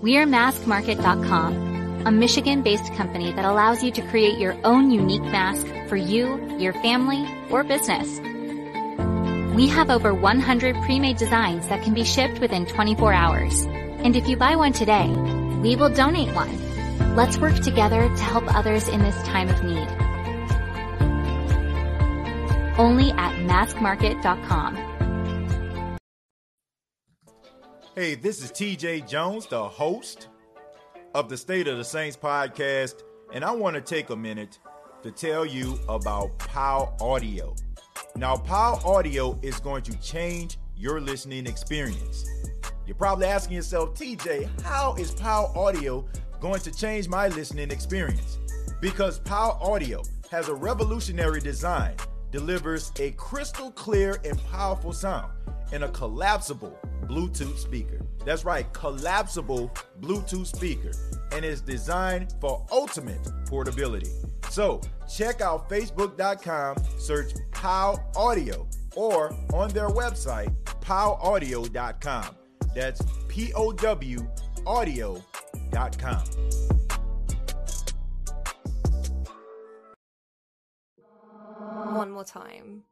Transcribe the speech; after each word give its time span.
We 0.00 0.16
are 0.16 0.26
maskmarket.com, 0.26 2.06
a 2.06 2.12
Michigan 2.12 2.62
based 2.62 2.94
company 2.94 3.32
that 3.32 3.44
allows 3.44 3.82
you 3.82 3.90
to 3.90 4.02
create 4.02 4.38
your 4.38 4.56
own 4.62 4.92
unique 4.92 5.22
mask 5.22 5.66
for 5.88 5.96
you, 5.96 6.56
your 6.56 6.72
family, 6.74 7.26
or 7.50 7.64
business. 7.64 8.20
We 9.56 9.66
have 9.66 9.90
over 9.90 10.14
100 10.14 10.76
pre 10.84 11.00
made 11.00 11.16
designs 11.16 11.66
that 11.66 11.82
can 11.82 11.94
be 11.94 12.04
shipped 12.04 12.38
within 12.38 12.64
24 12.66 13.12
hours. 13.12 13.62
And 13.64 14.14
if 14.14 14.28
you 14.28 14.36
buy 14.36 14.54
one 14.54 14.72
today, 14.72 15.08
we 15.62 15.74
will 15.74 15.90
donate 15.90 16.32
one. 16.32 17.16
Let's 17.16 17.36
work 17.38 17.56
together 17.56 18.02
to 18.08 18.22
help 18.22 18.44
others 18.54 18.86
in 18.86 19.00
this 19.00 19.20
time 19.24 19.48
of 19.48 19.64
need. 19.64 19.88
Only 22.78 23.10
at 23.10 23.34
maskmarket.com. 23.48 24.97
Hey, 27.98 28.14
this 28.14 28.44
is 28.44 28.52
TJ 28.52 29.08
Jones, 29.08 29.48
the 29.48 29.68
host 29.68 30.28
of 31.16 31.28
the 31.28 31.36
State 31.36 31.66
of 31.66 31.78
the 31.78 31.84
Saints 31.84 32.16
podcast, 32.16 33.02
and 33.32 33.44
I 33.44 33.50
want 33.50 33.74
to 33.74 33.80
take 33.80 34.10
a 34.10 34.16
minute 34.16 34.60
to 35.02 35.10
tell 35.10 35.44
you 35.44 35.80
about 35.88 36.38
POW 36.38 36.94
Audio. 37.00 37.56
Now, 38.14 38.36
POW 38.36 38.80
Audio 38.84 39.36
is 39.42 39.58
going 39.58 39.82
to 39.82 40.00
change 40.00 40.58
your 40.76 41.00
listening 41.00 41.48
experience. 41.48 42.24
You're 42.86 42.94
probably 42.94 43.26
asking 43.26 43.56
yourself, 43.56 43.94
TJ, 43.94 44.48
how 44.62 44.94
is 44.94 45.10
POW 45.10 45.50
Audio 45.56 46.06
going 46.38 46.60
to 46.60 46.70
change 46.70 47.08
my 47.08 47.26
listening 47.26 47.72
experience? 47.72 48.38
Because 48.80 49.18
POW 49.18 49.58
Audio 49.60 50.04
has 50.30 50.48
a 50.48 50.54
revolutionary 50.54 51.40
design, 51.40 51.96
delivers 52.30 52.92
a 52.98 53.12
crystal 53.12 53.70
clear 53.70 54.20
and 54.24 54.42
powerful 54.50 54.92
sound 54.92 55.32
in 55.72 55.82
a 55.82 55.88
collapsible 55.88 56.78
Bluetooth 57.04 57.58
speaker. 57.58 58.00
That's 58.24 58.44
right, 58.44 58.70
collapsible 58.72 59.72
Bluetooth 60.00 60.46
speaker, 60.46 60.92
and 61.32 61.44
is 61.44 61.60
designed 61.60 62.34
for 62.40 62.66
ultimate 62.70 63.26
portability. 63.46 64.10
So 64.50 64.80
check 65.10 65.40
out 65.40 65.68
facebook.com, 65.68 66.76
search 66.98 67.32
POW 67.52 67.98
Audio, 68.16 68.66
or 68.96 69.34
on 69.54 69.70
their 69.70 69.88
website, 69.88 70.54
powaudio.com. 70.80 72.36
That's 72.74 73.02
P 73.28 73.52
O 73.54 73.72
W 73.72 74.28
audio.com. 74.66 76.24
One 81.74 82.10
more 82.10 82.24
time. 82.24 82.84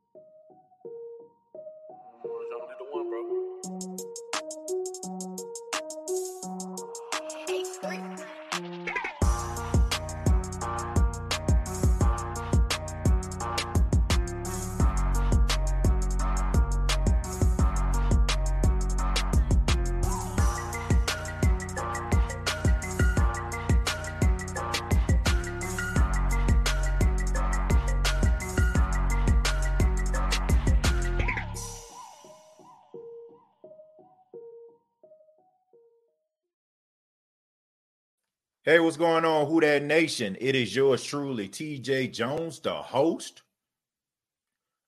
Hey, 38.69 38.81
what's 38.81 38.97
going 38.97 39.25
on, 39.25 39.47
Who 39.47 39.61
That 39.61 39.84
Nation? 39.84 40.36
It 40.41 40.56
is 40.56 40.75
yours 40.75 41.04
truly, 41.04 41.49
TJ 41.49 42.12
Jones, 42.12 42.59
the 42.59 42.75
host 42.75 43.43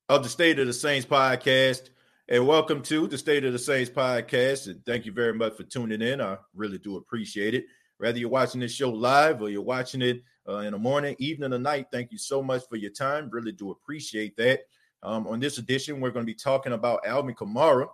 of 0.08 0.24
the 0.24 0.28
State 0.28 0.58
of 0.58 0.66
the 0.66 0.72
Saints 0.72 1.06
podcast. 1.06 1.90
And 2.28 2.44
welcome 2.44 2.82
to 2.82 3.06
the 3.06 3.16
State 3.16 3.44
of 3.44 3.52
the 3.52 3.58
Saints 3.60 3.88
podcast. 3.88 4.66
And 4.66 4.84
thank 4.84 5.06
you 5.06 5.12
very 5.12 5.32
much 5.32 5.56
for 5.56 5.62
tuning 5.62 6.02
in. 6.02 6.20
I 6.20 6.38
really 6.56 6.78
do 6.78 6.96
appreciate 6.96 7.54
it. 7.54 7.66
Whether 7.98 8.18
you're 8.18 8.30
watching 8.30 8.60
this 8.60 8.72
show 8.72 8.90
live 8.90 9.42
or 9.42 9.48
you're 9.48 9.62
watching 9.62 10.02
it 10.02 10.24
uh, 10.48 10.56
in 10.56 10.72
the 10.72 10.78
morning, 10.78 11.14
evening, 11.20 11.52
or 11.52 11.60
night, 11.60 11.86
thank 11.92 12.10
you 12.10 12.18
so 12.18 12.42
much 12.42 12.62
for 12.68 12.74
your 12.74 12.90
time. 12.90 13.30
Really 13.30 13.52
do 13.52 13.70
appreciate 13.70 14.36
that. 14.38 14.62
Um, 15.04 15.28
on 15.28 15.38
this 15.38 15.58
edition, 15.58 16.00
we're 16.00 16.10
going 16.10 16.26
to 16.26 16.32
be 16.32 16.34
talking 16.34 16.72
about 16.72 17.06
Alvin 17.06 17.36
Kamara. 17.36 17.86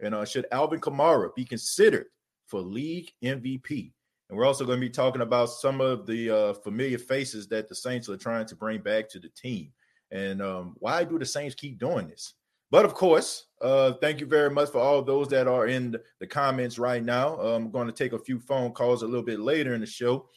And 0.00 0.16
uh, 0.16 0.24
should 0.24 0.46
Alvin 0.50 0.80
Kamara 0.80 1.32
be 1.36 1.44
considered 1.44 2.06
for 2.48 2.60
league 2.60 3.12
MVP? 3.22 3.92
And 4.28 4.36
we're 4.36 4.44
also 4.44 4.64
going 4.64 4.78
to 4.78 4.86
be 4.86 4.90
talking 4.90 5.22
about 5.22 5.50
some 5.50 5.80
of 5.80 6.06
the 6.06 6.30
uh, 6.30 6.52
familiar 6.54 6.98
faces 6.98 7.48
that 7.48 7.68
the 7.68 7.74
Saints 7.74 8.08
are 8.08 8.16
trying 8.16 8.46
to 8.46 8.56
bring 8.56 8.80
back 8.80 9.08
to 9.10 9.18
the 9.18 9.30
team. 9.30 9.72
And 10.10 10.42
um, 10.42 10.76
why 10.78 11.04
do 11.04 11.18
the 11.18 11.26
Saints 11.26 11.54
keep 11.54 11.78
doing 11.78 12.08
this? 12.08 12.34
But 12.70 12.84
of 12.84 12.92
course, 12.92 13.46
uh, 13.62 13.92
thank 14.02 14.20
you 14.20 14.26
very 14.26 14.50
much 14.50 14.70
for 14.70 14.78
all 14.78 15.02
those 15.02 15.28
that 15.28 15.48
are 15.48 15.66
in 15.66 15.96
the 16.20 16.26
comments 16.26 16.78
right 16.78 17.02
now. 17.02 17.36
I'm 17.36 17.70
going 17.70 17.86
to 17.86 17.92
take 17.92 18.12
a 18.12 18.18
few 18.18 18.38
phone 18.38 18.72
calls 18.72 19.02
a 19.02 19.06
little 19.06 19.24
bit 19.24 19.40
later 19.40 19.74
in 19.74 19.80
the 19.80 19.86
show. 19.86 20.28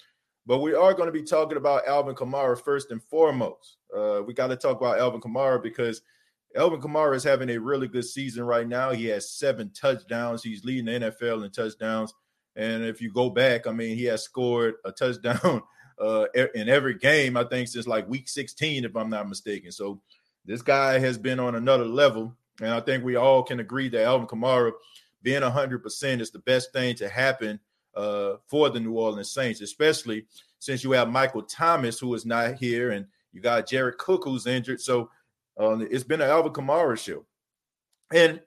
But 0.45 0.59
we 0.59 0.73
are 0.73 0.93
going 0.93 1.07
to 1.07 1.13
be 1.13 1.23
talking 1.23 1.57
about 1.57 1.87
Alvin 1.87 2.15
Kamara 2.15 2.59
first 2.59 2.91
and 2.91 3.03
foremost. 3.03 3.77
Uh, 3.95 4.21
we 4.25 4.33
got 4.33 4.47
to 4.47 4.55
talk 4.55 4.77
about 4.77 4.99
Alvin 4.99 5.21
Kamara 5.21 5.61
because 5.61 6.01
Alvin 6.55 6.81
Kamara 6.81 7.15
is 7.15 7.23
having 7.23 7.49
a 7.49 7.57
really 7.57 7.87
good 7.87 8.05
season 8.05 8.43
right 8.43 8.67
now. 8.67 8.91
He 8.91 9.05
has 9.07 9.31
seven 9.31 9.71
touchdowns. 9.73 10.41
He's 10.41 10.63
leading 10.63 10.85
the 10.85 11.11
NFL 11.11 11.45
in 11.45 11.51
touchdowns. 11.51 12.13
And 12.55 12.83
if 12.83 13.01
you 13.01 13.11
go 13.11 13.29
back, 13.29 13.67
I 13.67 13.71
mean, 13.71 13.95
he 13.95 14.05
has 14.05 14.23
scored 14.23 14.75
a 14.85 14.91
touchdown 14.91 15.63
uh, 15.99 16.25
in 16.55 16.69
every 16.69 16.95
game, 16.97 17.37
I 17.37 17.43
think, 17.43 17.67
since 17.67 17.87
like 17.87 18.09
week 18.09 18.27
16, 18.27 18.85
if 18.85 18.95
I'm 18.95 19.09
not 19.09 19.29
mistaken. 19.29 19.71
So 19.71 20.01
this 20.45 20.61
guy 20.61 20.99
has 20.99 21.17
been 21.17 21.39
on 21.39 21.55
another 21.55 21.85
level. 21.85 22.35
And 22.59 22.69
I 22.69 22.81
think 22.81 23.03
we 23.03 23.15
all 23.15 23.43
can 23.43 23.59
agree 23.59 23.89
that 23.89 24.03
Alvin 24.03 24.27
Kamara 24.27 24.71
being 25.23 25.41
100% 25.41 26.19
is 26.19 26.31
the 26.31 26.39
best 26.39 26.73
thing 26.73 26.95
to 26.95 27.07
happen 27.07 27.59
uh, 27.95 28.33
for 28.47 28.69
the 28.69 28.79
New 28.79 28.93
Orleans 28.93 29.31
Saints, 29.31 29.61
especially 29.61 30.25
since 30.59 30.83
you 30.83 30.91
have 30.91 31.09
Michael 31.09 31.43
Thomas, 31.43 31.99
who 31.99 32.13
is 32.13 32.25
not 32.25 32.55
here, 32.55 32.91
and 32.91 33.05
you 33.33 33.41
got 33.41 33.67
Jared 33.67 33.97
Cook, 33.97 34.23
who's 34.23 34.47
injured. 34.47 34.81
So 34.81 35.09
um, 35.57 35.87
it's 35.89 36.03
been 36.03 36.21
an 36.21 36.29
Alvin 36.29 36.53
Kamara 36.53 36.97
show. 36.97 37.25
And 38.13 38.41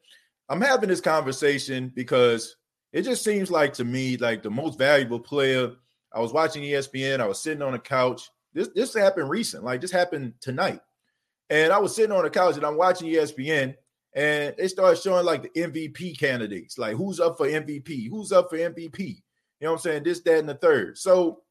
I'm 0.49 0.61
having 0.61 0.89
this 0.89 1.01
conversation 1.01 1.91
because 1.95 2.57
it 2.95 3.03
just 3.03 3.25
seems 3.25 3.51
like 3.51 3.75
to 3.75 3.85
me 3.85 4.17
like 4.17 4.45
the 4.45 4.51
most 4.51 4.79
valuable 4.79 5.19
player. 5.19 5.73
I 6.13 6.21
was 6.21 6.33
watching 6.33 6.63
ESPN. 6.63 7.19
I 7.19 7.27
was 7.27 7.43
sitting 7.43 7.61
on 7.61 7.75
a 7.75 7.79
couch. 7.79 8.31
This 8.53 8.69
this 8.69 8.95
happened 8.95 9.29
recent. 9.29 9.65
Like 9.65 9.81
this 9.81 9.91
happened 9.91 10.35
tonight, 10.41 10.81
and 11.51 11.73
I 11.73 11.79
was 11.79 11.95
sitting 11.95 12.13
on 12.13 12.23
the 12.23 12.31
couch 12.31 12.55
and 12.55 12.65
I'm 12.65 12.77
watching 12.77 13.09
ESPN, 13.09 13.75
and 14.15 14.55
they 14.57 14.69
started 14.69 15.03
showing 15.03 15.27
like 15.27 15.43
the 15.43 15.61
MVP 15.61 16.21
candidates, 16.21 16.79
like 16.79 16.97
who's 16.97 17.19
up 17.19 17.37
for 17.37 17.49
MVP, 17.49 18.09
who's 18.09 18.31
up 18.31 18.49
for 18.49 18.57
MVP. 18.57 18.99
You 18.99 19.17
know 19.67 19.73
what 19.73 19.79
I'm 19.79 19.79
saying? 19.79 20.05
This, 20.05 20.21
that, 20.21 20.39
and 20.39 20.49
the 20.49 20.55
third. 20.55 20.97
So 20.97 21.43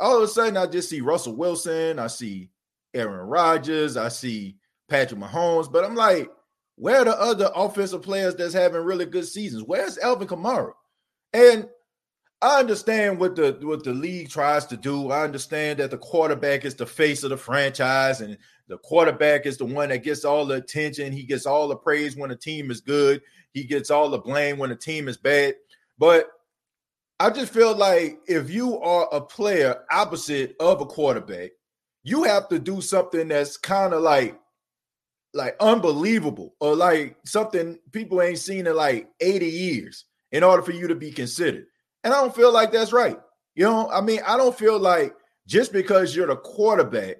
all 0.00 0.16
of 0.16 0.22
a 0.22 0.28
sudden, 0.28 0.56
I 0.56 0.64
just 0.66 0.88
see 0.88 1.02
Russell 1.02 1.36
Wilson. 1.36 1.98
I 1.98 2.06
see 2.06 2.48
Aaron 2.94 3.28
Rodgers. 3.28 3.98
I 3.98 4.08
see 4.08 4.56
Patrick 4.88 5.20
Mahomes. 5.20 5.70
But 5.70 5.84
I'm 5.84 5.94
like, 5.94 6.30
where 6.76 7.00
are 7.00 7.04
the 7.04 7.20
other 7.20 7.50
offensive 7.54 8.02
players 8.02 8.34
that's 8.34 8.54
having 8.54 8.82
really 8.82 9.06
good 9.06 9.26
seasons? 9.26 9.64
Where's 9.64 9.98
Alvin 9.98 10.28
Kamara? 10.28 10.72
And 11.32 11.68
I 12.40 12.58
understand 12.58 13.20
what 13.20 13.36
the 13.36 13.56
what 13.62 13.84
the 13.84 13.92
league 13.92 14.28
tries 14.28 14.66
to 14.66 14.76
do. 14.76 15.10
I 15.10 15.22
understand 15.22 15.78
that 15.78 15.92
the 15.92 15.98
quarterback 15.98 16.64
is 16.64 16.74
the 16.74 16.86
face 16.86 17.22
of 17.22 17.30
the 17.30 17.36
franchise, 17.36 18.20
and 18.20 18.36
the 18.66 18.78
quarterback 18.78 19.46
is 19.46 19.58
the 19.58 19.64
one 19.64 19.90
that 19.90 20.02
gets 20.02 20.24
all 20.24 20.44
the 20.44 20.56
attention. 20.56 21.12
He 21.12 21.22
gets 21.22 21.46
all 21.46 21.68
the 21.68 21.76
praise 21.76 22.16
when 22.16 22.30
the 22.30 22.36
team 22.36 22.70
is 22.70 22.80
good. 22.80 23.22
He 23.52 23.62
gets 23.64 23.90
all 23.90 24.08
the 24.08 24.18
blame 24.18 24.58
when 24.58 24.70
the 24.70 24.76
team 24.76 25.08
is 25.08 25.16
bad. 25.16 25.54
But 25.98 26.30
I 27.20 27.30
just 27.30 27.52
feel 27.52 27.76
like 27.76 28.18
if 28.26 28.50
you 28.50 28.80
are 28.80 29.08
a 29.12 29.20
player 29.20 29.84
opposite 29.92 30.56
of 30.58 30.80
a 30.80 30.86
quarterback, 30.86 31.52
you 32.02 32.24
have 32.24 32.48
to 32.48 32.58
do 32.58 32.80
something 32.80 33.28
that's 33.28 33.56
kind 33.56 33.94
of 33.94 34.02
like 34.02 34.36
like 35.34 35.56
unbelievable 35.60 36.54
or 36.60 36.76
like 36.76 37.16
something 37.24 37.78
people 37.90 38.20
ain't 38.20 38.38
seen 38.38 38.66
in 38.66 38.76
like 38.76 39.08
80 39.20 39.46
years 39.46 40.04
in 40.30 40.42
order 40.42 40.62
for 40.62 40.72
you 40.72 40.88
to 40.88 40.94
be 40.94 41.10
considered. 41.10 41.66
And 42.04 42.12
I 42.12 42.20
don't 42.20 42.34
feel 42.34 42.52
like 42.52 42.72
that's 42.72 42.92
right. 42.92 43.18
You 43.54 43.64
know, 43.64 43.90
I 43.90 44.00
mean, 44.00 44.20
I 44.26 44.36
don't 44.36 44.56
feel 44.56 44.78
like 44.78 45.14
just 45.46 45.72
because 45.72 46.14
you're 46.14 46.26
the 46.26 46.36
quarterback 46.36 47.16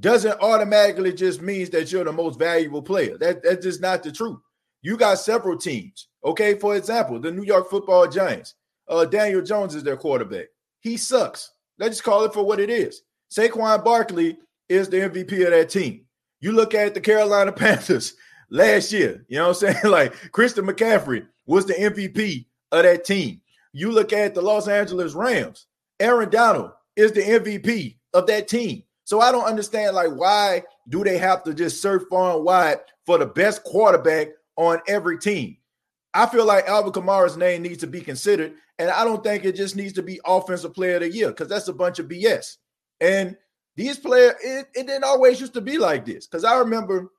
doesn't 0.00 0.40
automatically 0.40 1.12
just 1.12 1.42
means 1.42 1.70
that 1.70 1.90
you're 1.90 2.04
the 2.04 2.12
most 2.12 2.38
valuable 2.38 2.82
player. 2.82 3.18
That, 3.18 3.42
that's 3.42 3.64
just 3.64 3.80
not 3.80 4.02
the 4.02 4.12
truth. 4.12 4.38
You 4.82 4.96
got 4.96 5.18
several 5.18 5.56
teams. 5.56 6.08
Okay, 6.24 6.54
for 6.54 6.76
example, 6.76 7.20
the 7.20 7.32
New 7.32 7.42
York 7.42 7.68
football 7.68 8.06
giants. 8.06 8.54
Uh, 8.88 9.04
Daniel 9.04 9.42
Jones 9.42 9.74
is 9.74 9.82
their 9.82 9.96
quarterback. 9.96 10.46
He 10.80 10.96
sucks. 10.96 11.50
Let's 11.78 11.96
just 11.96 12.04
call 12.04 12.24
it 12.24 12.32
for 12.32 12.44
what 12.44 12.60
it 12.60 12.70
is. 12.70 13.02
Saquon 13.30 13.84
Barkley 13.84 14.38
is 14.68 14.88
the 14.88 14.98
MVP 14.98 15.44
of 15.44 15.50
that 15.50 15.68
team. 15.68 16.06
You 16.40 16.52
look 16.52 16.74
at 16.74 16.94
the 16.94 17.00
Carolina 17.00 17.52
Panthers 17.64 18.14
last 18.50 18.92
year, 18.92 19.24
you 19.28 19.38
know 19.38 19.48
what 19.48 19.62
I'm 19.62 19.74
saying? 19.74 19.76
Like 19.90 20.32
Christian 20.32 20.66
McCaffrey 20.66 21.26
was 21.46 21.66
the 21.66 21.74
MVP 21.74 22.46
of 22.72 22.82
that 22.82 23.04
team. 23.04 23.40
you 23.72 23.90
look 23.90 24.12
at 24.12 24.34
the 24.34 24.42
Los 24.42 24.68
Angeles 24.68 25.14
Rams, 25.14 25.66
Aaron 26.00 26.30
Donald 26.30 26.72
is 26.96 27.12
the 27.12 27.22
MVP 27.22 27.96
of 28.14 28.26
that 28.26 28.48
team. 28.48 28.82
So 29.04 29.20
I 29.20 29.32
don't 29.32 29.44
understand 29.44 29.96
like 29.96 30.10
why 30.14 30.62
do 30.88 31.02
they 31.02 31.16
have 31.18 31.42
to 31.44 31.54
just 31.54 31.80
surf 31.80 32.02
far 32.10 32.36
and 32.36 32.44
wide 32.44 32.78
for 33.06 33.16
the 33.18 33.26
best 33.26 33.64
quarterback 33.64 34.28
on 34.56 34.80
every 34.86 35.18
team? 35.18 35.56
I 36.12 36.26
feel 36.26 36.44
like 36.44 36.66
Alvin 36.68 36.92
Kamara's 36.92 37.36
name 37.36 37.62
needs 37.62 37.78
to 37.78 37.86
be 37.86 38.00
considered, 38.00 38.54
and 38.78 38.90
I 38.90 39.04
don't 39.04 39.22
think 39.22 39.44
it 39.44 39.56
just 39.56 39.76
needs 39.76 39.92
to 39.94 40.02
be 40.02 40.20
offensive 40.26 40.74
player 40.74 40.96
of 40.96 41.02
the 41.02 41.10
year 41.10 41.28
because 41.28 41.48
that's 41.48 41.68
a 41.68 41.72
bunch 41.72 41.98
of 41.98 42.08
BS. 42.08 42.56
And 43.00 43.36
these 43.78 43.96
players, 43.96 44.34
it, 44.42 44.66
it 44.74 44.86
didn't 44.88 45.04
always 45.04 45.40
used 45.40 45.54
to 45.54 45.60
be 45.60 45.78
like 45.78 46.04
this. 46.04 46.26
Because 46.26 46.42
I 46.42 46.58
remember, 46.58 47.12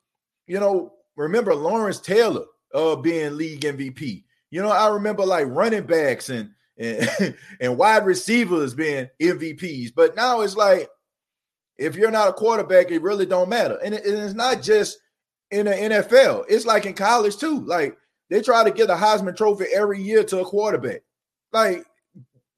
you 0.46 0.60
know, 0.60 0.92
remember 1.16 1.56
Lawrence 1.56 2.02
Taylor 2.02 2.46
uh 2.76 2.98
being 2.98 3.38
league 3.38 3.62
MVP. 3.62 4.26
You 4.52 4.62
know, 4.62 4.70
I 4.70 4.90
remember 4.90 5.26
like 5.26 5.48
running 5.48 5.86
backs 5.86 6.30
and 6.30 6.52
and, 6.78 7.36
and 7.62 7.78
wide 7.78 8.06
receivers 8.06 8.74
being 8.74 9.08
MVPs. 9.22 9.94
But 9.96 10.18
now 10.18 10.42
it's 10.42 10.58
like 10.58 10.90
if 11.78 11.96
you're 11.96 12.12
not 12.12 12.28
a 12.28 12.34
quarterback, 12.34 12.92
it 12.92 13.02
really 13.02 13.26
don't 13.26 13.48
matter. 13.48 13.80
And, 13.82 13.94
it, 13.96 14.06
and 14.06 14.18
it's 14.18 14.34
not 14.34 14.62
just 14.62 15.00
in 15.52 15.66
the 15.66 15.72
NFL. 15.72 16.44
It's 16.50 16.66
like 16.66 16.86
in 16.86 16.94
college 16.94 17.38
too. 17.38 17.62
Like 17.62 17.98
they 18.30 18.42
try 18.42 18.66
to 18.66 18.72
get 18.72 18.90
a 18.90 18.96
Heisman 18.96 19.38
Trophy 19.38 19.68
every 19.74 20.02
year 20.02 20.26
to 20.26 20.42
a 20.42 20.46
quarterback. 20.46 21.04
Like 21.54 21.86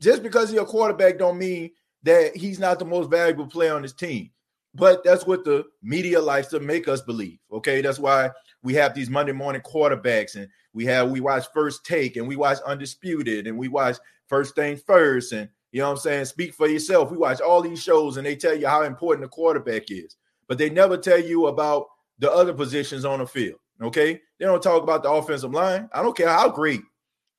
just 0.01 0.23
because 0.23 0.51
you're 0.51 0.63
a 0.63 0.65
quarterback 0.65 1.19
don't 1.19 1.37
mean 1.37 1.69
that 2.03 2.35
he's 2.35 2.59
not 2.59 2.79
the 2.79 2.85
most 2.85 3.09
valuable 3.09 3.47
player 3.47 3.73
on 3.73 3.83
his 3.83 3.93
team. 3.93 4.29
But 4.73 5.03
that's 5.03 5.27
what 5.27 5.43
the 5.43 5.65
media 5.83 6.21
likes 6.21 6.47
to 6.47 6.59
make 6.59 6.87
us 6.87 7.01
believe. 7.01 7.39
Okay, 7.51 7.81
that's 7.81 7.99
why 7.99 8.31
we 8.63 8.73
have 8.75 8.93
these 8.93 9.09
Monday 9.09 9.33
morning 9.33 9.61
quarterbacks, 9.61 10.35
and 10.35 10.47
we 10.73 10.85
have 10.85 11.09
we 11.09 11.19
watch 11.19 11.45
First 11.53 11.85
Take, 11.85 12.15
and 12.15 12.27
we 12.27 12.37
watch 12.37 12.59
Undisputed, 12.65 13.47
and 13.47 13.57
we 13.57 13.67
watch 13.67 13.97
First 14.27 14.55
Thing 14.55 14.77
First, 14.77 15.33
and 15.33 15.49
you 15.71 15.81
know 15.81 15.87
what 15.87 15.93
I'm 15.93 15.97
saying. 15.97 16.25
Speak 16.25 16.53
for 16.53 16.67
yourself. 16.67 17.11
We 17.11 17.17
watch 17.17 17.41
all 17.41 17.61
these 17.61 17.83
shows, 17.83 18.15
and 18.15 18.25
they 18.25 18.35
tell 18.35 18.55
you 18.55 18.67
how 18.67 18.83
important 18.83 19.25
the 19.25 19.29
quarterback 19.29 19.91
is, 19.91 20.15
but 20.47 20.57
they 20.57 20.69
never 20.69 20.95
tell 20.95 21.19
you 21.19 21.47
about 21.47 21.87
the 22.19 22.31
other 22.31 22.53
positions 22.53 23.03
on 23.03 23.19
the 23.19 23.27
field. 23.27 23.59
Okay, 23.81 24.21
they 24.39 24.45
don't 24.45 24.63
talk 24.63 24.83
about 24.83 25.03
the 25.03 25.11
offensive 25.11 25.51
line. 25.51 25.89
I 25.91 26.01
don't 26.01 26.15
care 26.15 26.29
how 26.29 26.49
great. 26.49 26.81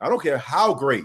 I 0.03 0.09
don't 0.09 0.23
care 0.23 0.39
how 0.39 0.75
great 0.75 1.05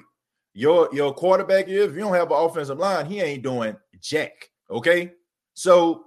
your 0.58 0.90
your 0.92 1.14
quarterback 1.14 1.68
is. 1.68 1.92
If 1.92 1.94
you 1.94 2.00
don't 2.00 2.16
have 2.16 2.32
an 2.32 2.38
offensive 2.38 2.80
line, 2.80 3.06
he 3.06 3.22
ain't 3.22 3.44
doing 3.44 3.78
jack. 4.02 4.50
Okay, 4.72 5.12
so 5.54 6.06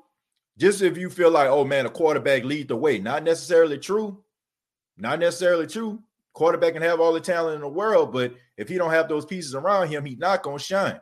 just 0.58 0.82
if 0.82 0.98
you 0.98 1.08
feel 1.08 1.30
like, 1.30 1.48
oh 1.48 1.64
man, 1.64 1.86
a 1.86 1.88
quarterback 1.88 2.42
lead 2.42 2.66
the 2.66 2.74
way, 2.74 2.98
not 2.98 3.22
necessarily 3.22 3.78
true. 3.78 4.24
Not 4.98 5.20
necessarily 5.20 5.68
true. 5.68 6.02
Quarterback 6.32 6.72
can 6.72 6.82
have 6.82 6.98
all 6.98 7.12
the 7.12 7.20
talent 7.20 7.54
in 7.54 7.60
the 7.60 7.68
world, 7.68 8.12
but 8.12 8.34
if 8.56 8.68
he 8.68 8.76
don't 8.76 8.90
have 8.90 9.08
those 9.08 9.24
pieces 9.24 9.54
around 9.54 9.86
him, 9.86 10.04
he's 10.04 10.18
not 10.18 10.42
gonna 10.42 10.58
shine. 10.58 11.00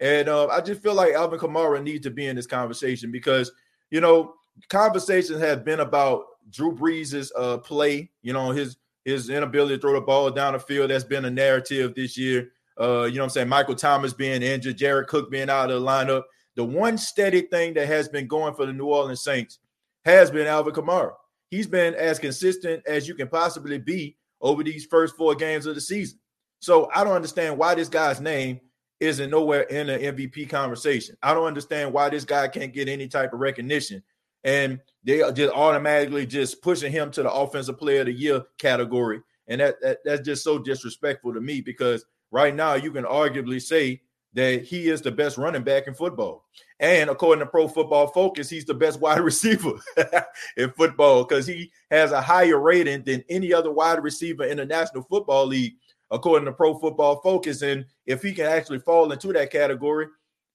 And 0.00 0.30
uh, 0.30 0.46
I 0.46 0.62
just 0.62 0.82
feel 0.82 0.94
like 0.94 1.12
Alvin 1.12 1.38
Kamara 1.38 1.82
needs 1.82 2.04
to 2.04 2.10
be 2.10 2.26
in 2.26 2.36
this 2.36 2.46
conversation 2.46 3.12
because 3.12 3.52
you 3.90 4.00
know 4.00 4.32
conversations 4.70 5.40
have 5.40 5.62
been 5.62 5.80
about 5.80 6.24
Drew 6.48 6.72
Brees's 6.72 7.30
uh, 7.36 7.58
play. 7.58 8.10
You 8.22 8.32
know 8.32 8.50
his 8.50 8.78
his 9.04 9.28
inability 9.28 9.74
to 9.76 9.80
throw 9.80 9.92
the 9.92 10.00
ball 10.00 10.30
down 10.30 10.54
the 10.54 10.58
field. 10.58 10.90
That's 10.90 11.04
been 11.04 11.26
a 11.26 11.30
narrative 11.30 11.94
this 11.94 12.16
year. 12.16 12.52
Uh, 12.80 13.04
you 13.04 13.16
know 13.16 13.22
what 13.22 13.24
I'm 13.24 13.30
saying? 13.30 13.48
Michael 13.48 13.74
Thomas 13.74 14.12
being 14.12 14.42
injured, 14.42 14.78
Jared 14.78 15.08
Cook 15.08 15.30
being 15.30 15.50
out 15.50 15.70
of 15.70 15.80
the 15.80 15.86
lineup. 15.86 16.22
The 16.56 16.64
one 16.64 16.98
steady 16.98 17.42
thing 17.42 17.74
that 17.74 17.86
has 17.86 18.08
been 18.08 18.26
going 18.26 18.54
for 18.54 18.66
the 18.66 18.72
New 18.72 18.86
Orleans 18.86 19.22
Saints 19.22 19.58
has 20.04 20.30
been 20.30 20.46
Alvin 20.46 20.74
Kamara. 20.74 21.12
He's 21.50 21.66
been 21.66 21.94
as 21.94 22.18
consistent 22.18 22.82
as 22.86 23.08
you 23.08 23.14
can 23.14 23.28
possibly 23.28 23.78
be 23.78 24.16
over 24.40 24.62
these 24.62 24.86
first 24.86 25.16
four 25.16 25.34
games 25.34 25.66
of 25.66 25.74
the 25.74 25.80
season. 25.80 26.18
So 26.60 26.90
I 26.94 27.04
don't 27.04 27.14
understand 27.14 27.58
why 27.58 27.74
this 27.74 27.88
guy's 27.88 28.20
name 28.20 28.60
isn't 29.00 29.30
nowhere 29.30 29.62
in 29.62 29.86
the 29.86 29.98
MVP 29.98 30.50
conversation. 30.50 31.16
I 31.22 31.34
don't 31.34 31.46
understand 31.46 31.92
why 31.92 32.08
this 32.08 32.24
guy 32.24 32.48
can't 32.48 32.72
get 32.72 32.88
any 32.88 33.06
type 33.08 33.32
of 33.32 33.40
recognition. 33.40 34.02
And 34.44 34.80
they 35.04 35.22
are 35.22 35.32
just 35.32 35.52
automatically 35.52 36.26
just 36.26 36.62
pushing 36.62 36.92
him 36.92 37.10
to 37.12 37.22
the 37.22 37.32
offensive 37.32 37.78
player 37.78 38.00
of 38.00 38.06
the 38.06 38.12
year 38.12 38.42
category. 38.58 39.20
And 39.46 39.60
that, 39.60 39.80
that 39.80 39.98
that's 40.04 40.22
just 40.22 40.44
so 40.44 40.58
disrespectful 40.58 41.32
to 41.34 41.40
me 41.40 41.60
because 41.60 42.04
right 42.30 42.54
now 42.54 42.74
you 42.74 42.90
can 42.90 43.04
arguably 43.04 43.60
say 43.60 44.02
that 44.34 44.62
he 44.64 44.88
is 44.88 45.02
the 45.02 45.10
best 45.10 45.38
running 45.38 45.62
back 45.62 45.86
in 45.86 45.94
football. 45.94 46.44
And 46.80 47.10
according 47.10 47.44
to 47.44 47.50
Pro 47.50 47.66
Football 47.66 48.08
Focus, 48.08 48.48
he's 48.48 48.64
the 48.64 48.74
best 48.74 49.00
wide 49.00 49.20
receiver 49.20 49.72
in 50.56 50.70
football 50.72 51.24
because 51.24 51.46
he 51.46 51.72
has 51.90 52.12
a 52.12 52.20
higher 52.20 52.58
rating 52.58 53.02
than 53.04 53.24
any 53.28 53.52
other 53.52 53.72
wide 53.72 54.02
receiver 54.02 54.44
in 54.44 54.58
the 54.58 54.66
National 54.66 55.02
Football 55.02 55.46
League, 55.46 55.74
according 56.10 56.46
to 56.46 56.52
Pro 56.52 56.78
Football 56.78 57.20
Focus. 57.20 57.62
And 57.62 57.84
if 58.06 58.22
he 58.22 58.32
can 58.32 58.46
actually 58.46 58.80
fall 58.80 59.10
into 59.10 59.32
that 59.32 59.50
category, 59.50 60.06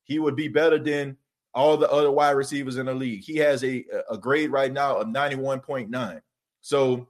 he 0.06 0.20
would 0.20 0.36
be 0.36 0.48
better 0.48 0.78
than 0.78 1.18
all 1.54 1.78
the 1.78 1.92
other 1.92 2.12
wide 2.12 2.32
receivers 2.32 2.78
in 2.78 2.88
the 2.88 2.94
league. 2.94 3.24
He 3.24 3.38
has 3.38 3.64
a, 3.64 3.84
a 4.10 4.18
grade 4.18 4.52
right 4.52 4.72
now 4.72 4.98
of 4.98 5.08
91.9. 5.08 6.22
So 6.62 7.08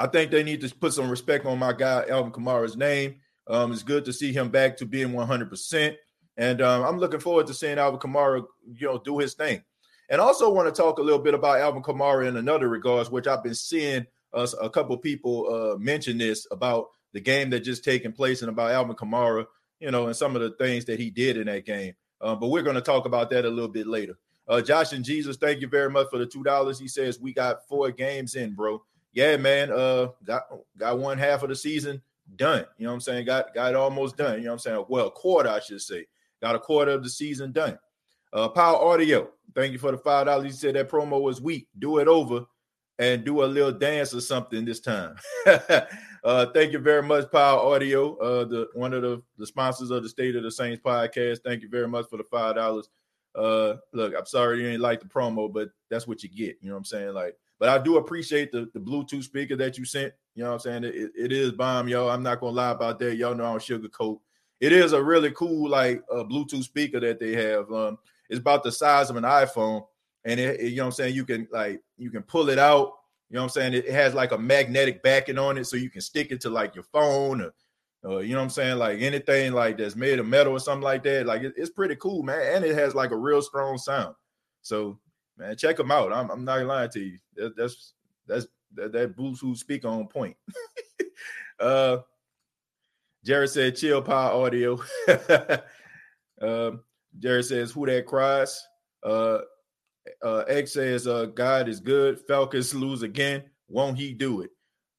I 0.00 0.06
think 0.06 0.30
they 0.30 0.42
need 0.42 0.62
to 0.62 0.74
put 0.74 0.94
some 0.94 1.10
respect 1.10 1.44
on 1.44 1.58
my 1.58 1.74
guy, 1.74 2.06
Alvin 2.08 2.32
Kamara's 2.32 2.74
name. 2.74 3.16
Um, 3.46 3.70
it's 3.70 3.82
good 3.82 4.06
to 4.06 4.14
see 4.14 4.32
him 4.32 4.48
back 4.48 4.78
to 4.78 4.86
being 4.86 5.10
100%. 5.10 5.96
And 6.38 6.62
um, 6.62 6.84
I'm 6.84 6.98
looking 6.98 7.20
forward 7.20 7.46
to 7.48 7.54
seeing 7.54 7.78
Alvin 7.78 8.00
Kamara, 8.00 8.42
you 8.72 8.86
know, 8.86 8.98
do 8.98 9.18
his 9.18 9.34
thing. 9.34 9.62
And 10.08 10.18
also 10.18 10.50
want 10.50 10.74
to 10.74 10.82
talk 10.82 10.98
a 10.98 11.02
little 11.02 11.20
bit 11.20 11.34
about 11.34 11.60
Alvin 11.60 11.82
Kamara 11.82 12.26
in 12.26 12.38
another 12.38 12.70
regards, 12.70 13.10
which 13.10 13.26
I've 13.26 13.44
been 13.44 13.54
seeing 13.54 14.06
us 14.32 14.54
a 14.58 14.70
couple 14.70 14.96
people 14.96 15.52
uh, 15.52 15.76
mention 15.76 16.16
this 16.16 16.46
about 16.50 16.86
the 17.12 17.20
game 17.20 17.50
that 17.50 17.60
just 17.60 17.84
taken 17.84 18.10
place 18.10 18.40
and 18.40 18.48
about 18.48 18.70
Alvin 18.70 18.96
Kamara, 18.96 19.44
you 19.80 19.90
know, 19.90 20.06
and 20.06 20.16
some 20.16 20.34
of 20.34 20.40
the 20.40 20.52
things 20.52 20.86
that 20.86 20.98
he 20.98 21.10
did 21.10 21.36
in 21.36 21.46
that 21.46 21.66
game. 21.66 21.92
Uh, 22.22 22.34
but 22.34 22.48
we're 22.48 22.62
going 22.62 22.74
to 22.74 22.80
talk 22.80 23.04
about 23.04 23.28
that 23.30 23.44
a 23.44 23.50
little 23.50 23.68
bit 23.68 23.86
later. 23.86 24.18
Uh, 24.48 24.62
Josh 24.62 24.94
and 24.94 25.04
Jesus, 25.04 25.36
thank 25.36 25.60
you 25.60 25.68
very 25.68 25.90
much 25.90 26.08
for 26.10 26.18
the 26.18 26.26
two 26.26 26.42
dollars. 26.42 26.78
He 26.78 26.88
says 26.88 27.20
we 27.20 27.34
got 27.34 27.68
four 27.68 27.90
games 27.90 28.34
in, 28.34 28.54
bro. 28.54 28.82
Yeah, 29.12 29.36
man. 29.36 29.70
Uh, 29.70 30.08
got 30.24 30.44
got 30.76 30.98
one 30.98 31.18
half 31.18 31.42
of 31.42 31.48
the 31.48 31.56
season 31.56 32.00
done. 32.36 32.64
You 32.78 32.84
know 32.84 32.90
what 32.90 32.94
I'm 32.94 33.00
saying? 33.00 33.26
Got 33.26 33.54
got 33.54 33.74
almost 33.74 34.16
done. 34.16 34.38
You 34.38 34.44
know 34.44 34.50
what 34.50 34.54
I'm 34.54 34.58
saying? 34.60 34.84
Well, 34.88 35.10
quarter, 35.10 35.50
I 35.50 35.60
should 35.60 35.82
say. 35.82 36.06
Got 36.40 36.54
a 36.54 36.58
quarter 36.58 36.92
of 36.92 37.02
the 37.02 37.10
season 37.10 37.52
done. 37.52 37.78
Uh, 38.32 38.48
POW 38.48 38.76
Audio, 38.76 39.28
thank 39.54 39.72
you 39.72 39.78
for 39.78 39.90
the 39.90 39.98
five 39.98 40.26
dollars. 40.26 40.46
You 40.46 40.52
said 40.52 40.76
that 40.76 40.88
promo 40.88 41.20
was 41.20 41.40
weak. 41.40 41.68
Do 41.78 41.98
it 41.98 42.08
over 42.08 42.44
and 42.98 43.24
do 43.24 43.42
a 43.42 43.46
little 43.46 43.72
dance 43.72 44.14
or 44.14 44.20
something 44.20 44.64
this 44.64 44.80
time. 44.80 45.16
uh, 45.46 46.46
thank 46.54 46.72
you 46.72 46.78
very 46.78 47.02
much, 47.02 47.30
POW 47.32 47.58
Audio, 47.58 48.16
uh, 48.16 48.44
the 48.44 48.68
one 48.74 48.92
of 48.92 49.02
the, 49.02 49.22
the 49.38 49.46
sponsors 49.46 49.90
of 49.90 50.02
the 50.02 50.08
State 50.08 50.36
of 50.36 50.44
the 50.44 50.50
Saints 50.50 50.82
podcast. 50.84 51.40
Thank 51.42 51.62
you 51.62 51.68
very 51.68 51.88
much 51.88 52.06
for 52.08 52.18
the 52.18 52.24
five 52.24 52.54
dollars. 52.54 52.88
Uh, 53.34 53.74
look, 53.92 54.14
I'm 54.16 54.26
sorry 54.26 54.62
you 54.62 54.68
ain't 54.68 54.82
like 54.82 55.00
the 55.00 55.06
promo, 55.06 55.52
but 55.52 55.70
that's 55.88 56.06
what 56.06 56.22
you 56.22 56.28
get. 56.28 56.58
You 56.60 56.68
know 56.68 56.74
what 56.74 56.78
I'm 56.78 56.84
saying? 56.84 57.14
Like, 57.14 57.36
but 57.60 57.68
I 57.68 57.78
do 57.78 57.98
appreciate 57.98 58.50
the, 58.50 58.68
the 58.74 58.80
Bluetooth 58.80 59.22
speaker 59.22 59.54
that 59.56 59.78
you 59.78 59.84
sent. 59.84 60.12
You 60.34 60.42
know 60.42 60.50
what 60.50 60.66
I'm 60.66 60.82
saying? 60.82 60.84
It, 60.84 61.12
it 61.16 61.30
is 61.30 61.52
bomb, 61.52 61.86
yo. 61.86 62.08
I'm 62.08 62.22
not 62.22 62.40
gonna 62.40 62.56
lie 62.56 62.70
about 62.70 62.98
that. 62.98 63.16
Y'all 63.16 63.34
know 63.34 63.44
I'm 63.44 63.58
sugarcoat. 63.58 64.18
It 64.60 64.72
is 64.72 64.92
a 64.92 65.02
really 65.02 65.30
cool 65.32 65.68
like 65.68 66.02
uh, 66.10 66.24
Bluetooth 66.24 66.64
speaker 66.64 66.98
that 67.00 67.20
they 67.20 67.32
have. 67.32 67.70
Um, 67.70 67.98
it's 68.28 68.40
about 68.40 68.64
the 68.64 68.72
size 68.72 69.10
of 69.10 69.16
an 69.16 69.24
iPhone, 69.24 69.86
and 70.24 70.40
it, 70.40 70.58
it, 70.58 70.70
you 70.70 70.76
know 70.76 70.84
what 70.84 70.86
I'm 70.86 70.92
saying. 70.92 71.14
You 71.14 71.24
can 71.24 71.46
like 71.52 71.82
you 71.98 72.10
can 72.10 72.22
pull 72.22 72.48
it 72.48 72.58
out. 72.58 72.94
You 73.28 73.34
know 73.34 73.42
what 73.42 73.44
I'm 73.44 73.50
saying? 73.50 73.74
It, 73.74 73.86
it 73.86 73.92
has 73.92 74.14
like 74.14 74.32
a 74.32 74.38
magnetic 74.38 75.02
backing 75.02 75.38
on 75.38 75.58
it, 75.58 75.66
so 75.66 75.76
you 75.76 75.90
can 75.90 76.00
stick 76.00 76.32
it 76.32 76.40
to 76.40 76.50
like 76.50 76.74
your 76.74 76.84
phone 76.84 77.42
or 77.42 77.52
uh, 78.02 78.18
you 78.18 78.30
know 78.30 78.38
what 78.38 78.44
I'm 78.44 78.50
saying? 78.50 78.78
Like 78.78 79.02
anything 79.02 79.52
like 79.52 79.76
that's 79.76 79.96
made 79.96 80.18
of 80.18 80.26
metal 80.26 80.54
or 80.54 80.60
something 80.60 80.82
like 80.82 81.02
that. 81.02 81.26
Like 81.26 81.42
it, 81.42 81.52
it's 81.56 81.70
pretty 81.70 81.96
cool, 81.96 82.22
man. 82.22 82.56
And 82.56 82.64
it 82.64 82.74
has 82.74 82.94
like 82.94 83.10
a 83.10 83.16
real 83.16 83.42
strong 83.42 83.76
sound. 83.76 84.14
So, 84.62 84.98
man, 85.40 85.56
check 85.56 85.76
them 85.76 85.90
out. 85.90 86.12
I'm, 86.12 86.30
I'm 86.30 86.44
not 86.44 86.64
lying 86.64 86.90
to 86.90 87.00
you. 87.00 87.18
That, 87.36 87.56
that's 87.56 87.94
that's 88.26 88.46
that, 88.74 88.92
that 88.92 89.14
who 89.16 89.56
speak 89.56 89.84
on 89.84 90.06
point. 90.06 90.36
uh, 91.60 91.98
Jared 93.24 93.50
said, 93.50 93.76
"Chill, 93.76 94.02
POW 94.02 94.44
Audio." 94.44 94.80
Jared 97.18 97.44
says, 97.44 97.72
"Who 97.72 97.86
that 97.86 98.06
cries?" 98.06 98.62
Uh, 99.02 99.38
uh, 100.22 100.44
X 100.46 100.74
says, 100.74 101.06
uh, 101.08 101.26
"God 101.26 101.68
is 101.68 101.80
good. 101.80 102.20
Falcons 102.20 102.74
lose 102.74 103.02
again. 103.02 103.42
Won't 103.68 103.98
he 103.98 104.12
do 104.12 104.42
it?" 104.42 104.50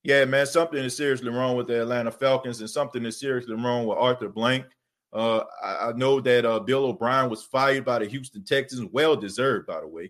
Yeah, 0.03 0.25
man, 0.25 0.47
something 0.47 0.83
is 0.83 0.97
seriously 0.97 1.29
wrong 1.29 1.55
with 1.55 1.67
the 1.67 1.81
Atlanta 1.81 2.11
Falcons, 2.11 2.59
and 2.59 2.69
something 2.69 3.05
is 3.05 3.19
seriously 3.19 3.55
wrong 3.55 3.85
with 3.85 3.99
Arthur 3.99 4.29
Blank. 4.29 4.65
Uh, 5.13 5.43
I, 5.61 5.89
I, 5.89 5.91
know 5.91 6.21
that 6.21 6.45
uh, 6.45 6.59
Bill 6.61 6.85
O'Brien 6.85 7.29
was 7.29 7.43
fired 7.43 7.83
by 7.83 7.99
the 7.99 8.05
Houston 8.05 8.45
Texans, 8.45 8.89
well 8.93 9.15
deserved, 9.15 9.67
by 9.67 9.81
the 9.81 9.87
way. 9.87 10.09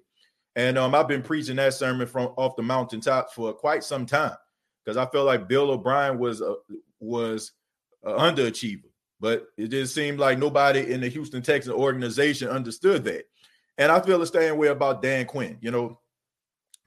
And 0.56 0.78
um, 0.78 0.94
I've 0.94 1.08
been 1.08 1.22
preaching 1.22 1.56
that 1.58 1.74
sermon 1.74 2.08
from 2.08 2.34
off 2.38 2.56
the 2.56 2.64
mountaintop 2.64 3.34
for 3.34 3.54
quite 3.54 3.84
some 3.84 4.06
time 4.06 4.36
because 4.84 4.98
I 4.98 5.06
felt 5.06 5.26
like 5.26 5.48
Bill 5.48 5.72
O'Brien 5.72 6.20
was 6.20 6.42
a, 6.42 6.56
was 7.00 7.54
underachiever, 8.06 8.90
but 9.20 9.48
it 9.58 9.70
just 9.70 9.96
seemed 9.96 10.20
like 10.20 10.38
nobody 10.38 10.92
in 10.92 11.02
the 11.02 11.08
Houston 11.10 11.42
Texans 11.42 11.76
organization 11.76 12.50
understood 12.50 13.04
that. 13.06 13.26
And 13.78 13.92
I 13.92 14.02
feel 14.02 14.20
the 14.20 14.28
same 14.28 14.58
way 14.58 14.68
about 14.68 15.02
Dan 15.02 15.26
Quinn. 15.26 15.58
You 15.62 15.72
know, 15.72 16.00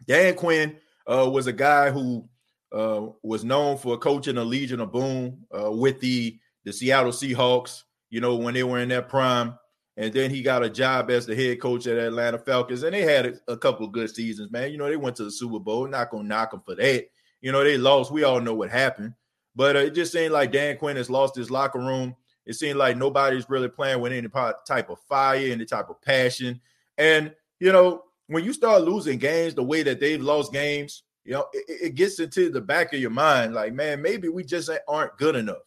Dan 0.06 0.35
Quinn 0.35 0.76
uh, 1.06 1.28
was 1.33 1.47
a 1.47 1.52
guy 1.52 1.90
who 1.90 2.28
uh, 2.73 3.06
was 3.23 3.44
known 3.44 3.78
for 3.78 3.97
coaching 3.97 4.37
a 4.37 4.44
Legion 4.44 4.80
of 4.80 4.92
Boom 4.92 5.44
uh, 5.56 5.71
with 5.71 6.00
the 6.00 6.38
the 6.64 6.73
Seattle 6.73 7.12
Seahawks, 7.12 7.83
you 8.09 8.21
know, 8.21 8.37
when 8.37 8.54
they 8.54 8.62
were 8.62 8.78
in 8.78 8.88
their 8.88 9.02
prime. 9.02 9.59
And 9.96 10.12
then 10.12 10.30
he 10.30 10.42
got 10.42 10.64
a 10.64 10.70
job 10.70 11.10
as 11.10 11.24
the 11.24 11.36
head 11.36 11.60
coach 11.60 11.86
at 11.86 11.96
Atlanta 11.96 12.38
Falcons. 12.38 12.82
And 12.82 12.92
they 12.92 13.02
had 13.02 13.40
a, 13.46 13.56
couple 13.56 13.86
of 13.86 13.92
good 13.92 14.12
seasons, 14.12 14.50
man. 14.50 14.72
You 14.72 14.78
know, 14.78 14.88
they 14.88 14.96
went 14.96 15.16
to 15.16 15.24
the 15.24 15.30
Super 15.30 15.60
Bowl. 15.60 15.86
Not 15.86 16.10
going 16.10 16.24
to 16.24 16.28
knock 16.28 16.50
them 16.50 16.62
for 16.64 16.74
that. 16.74 17.06
You 17.40 17.52
know, 17.52 17.62
they 17.62 17.78
lost. 17.78 18.10
We 18.10 18.24
all 18.24 18.40
know 18.40 18.54
what 18.54 18.70
happened. 18.70 19.14
But 19.54 19.76
uh, 19.76 19.80
it 19.80 19.94
just 19.94 20.12
seemed 20.12 20.32
like 20.32 20.50
Dan 20.50 20.78
Quinn 20.78 20.96
has 20.96 21.10
lost 21.10 21.36
his 21.36 21.50
locker 21.50 21.78
room. 21.78 22.16
It 22.44 22.54
seemed 22.54 22.76
like 22.76 22.96
nobody's 22.96 23.48
really 23.48 23.68
playing 23.68 24.00
with 24.00 24.12
any 24.12 24.28
type 24.66 24.90
of 24.90 24.98
fire, 25.08 25.38
any 25.38 25.64
type 25.64 25.88
of 25.88 26.02
passion. 26.02 26.60
And, 26.98 27.32
you 27.60 27.72
know, 27.72 28.02
when 28.26 28.44
you 28.44 28.52
start 28.52 28.82
losing 28.82 29.18
games 29.18 29.54
the 29.54 29.62
way 29.62 29.82
that 29.82 30.00
they've 30.00 30.20
lost 30.20 30.52
games, 30.52 31.04
you 31.24 31.32
know, 31.32 31.46
it, 31.52 31.64
it 31.68 31.94
gets 31.94 32.18
into 32.18 32.50
the 32.50 32.60
back 32.60 32.92
of 32.92 33.00
your 33.00 33.10
mind 33.10 33.54
like, 33.54 33.72
man, 33.72 34.02
maybe 34.02 34.28
we 34.28 34.44
just 34.44 34.70
aren't 34.88 35.16
good 35.16 35.36
enough. 35.36 35.62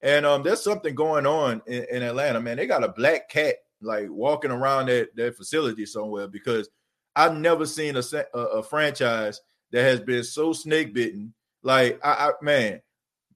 And 0.00 0.26
um, 0.26 0.42
there's 0.42 0.62
something 0.62 0.94
going 0.94 1.26
on 1.26 1.62
in, 1.66 1.86
in, 1.90 2.02
Atlanta, 2.02 2.40
man. 2.40 2.58
They 2.58 2.66
got 2.66 2.84
a 2.84 2.88
black 2.88 3.28
cat 3.30 3.54
like 3.84 4.08
walking 4.10 4.50
around 4.50 4.86
that, 4.86 5.14
that 5.16 5.36
facility 5.36 5.86
somewhere 5.86 6.26
because 6.26 6.68
I've 7.16 7.36
never 7.36 7.66
seen 7.66 7.96
a, 7.96 8.02
a, 8.34 8.38
a 8.38 8.62
franchise 8.62 9.40
that 9.72 9.82
has 9.82 10.00
been 10.00 10.24
so 10.24 10.52
snake 10.52 10.94
bitten. 10.94 11.32
Like, 11.62 12.00
I, 12.04 12.28
I 12.28 12.30
man, 12.42 12.80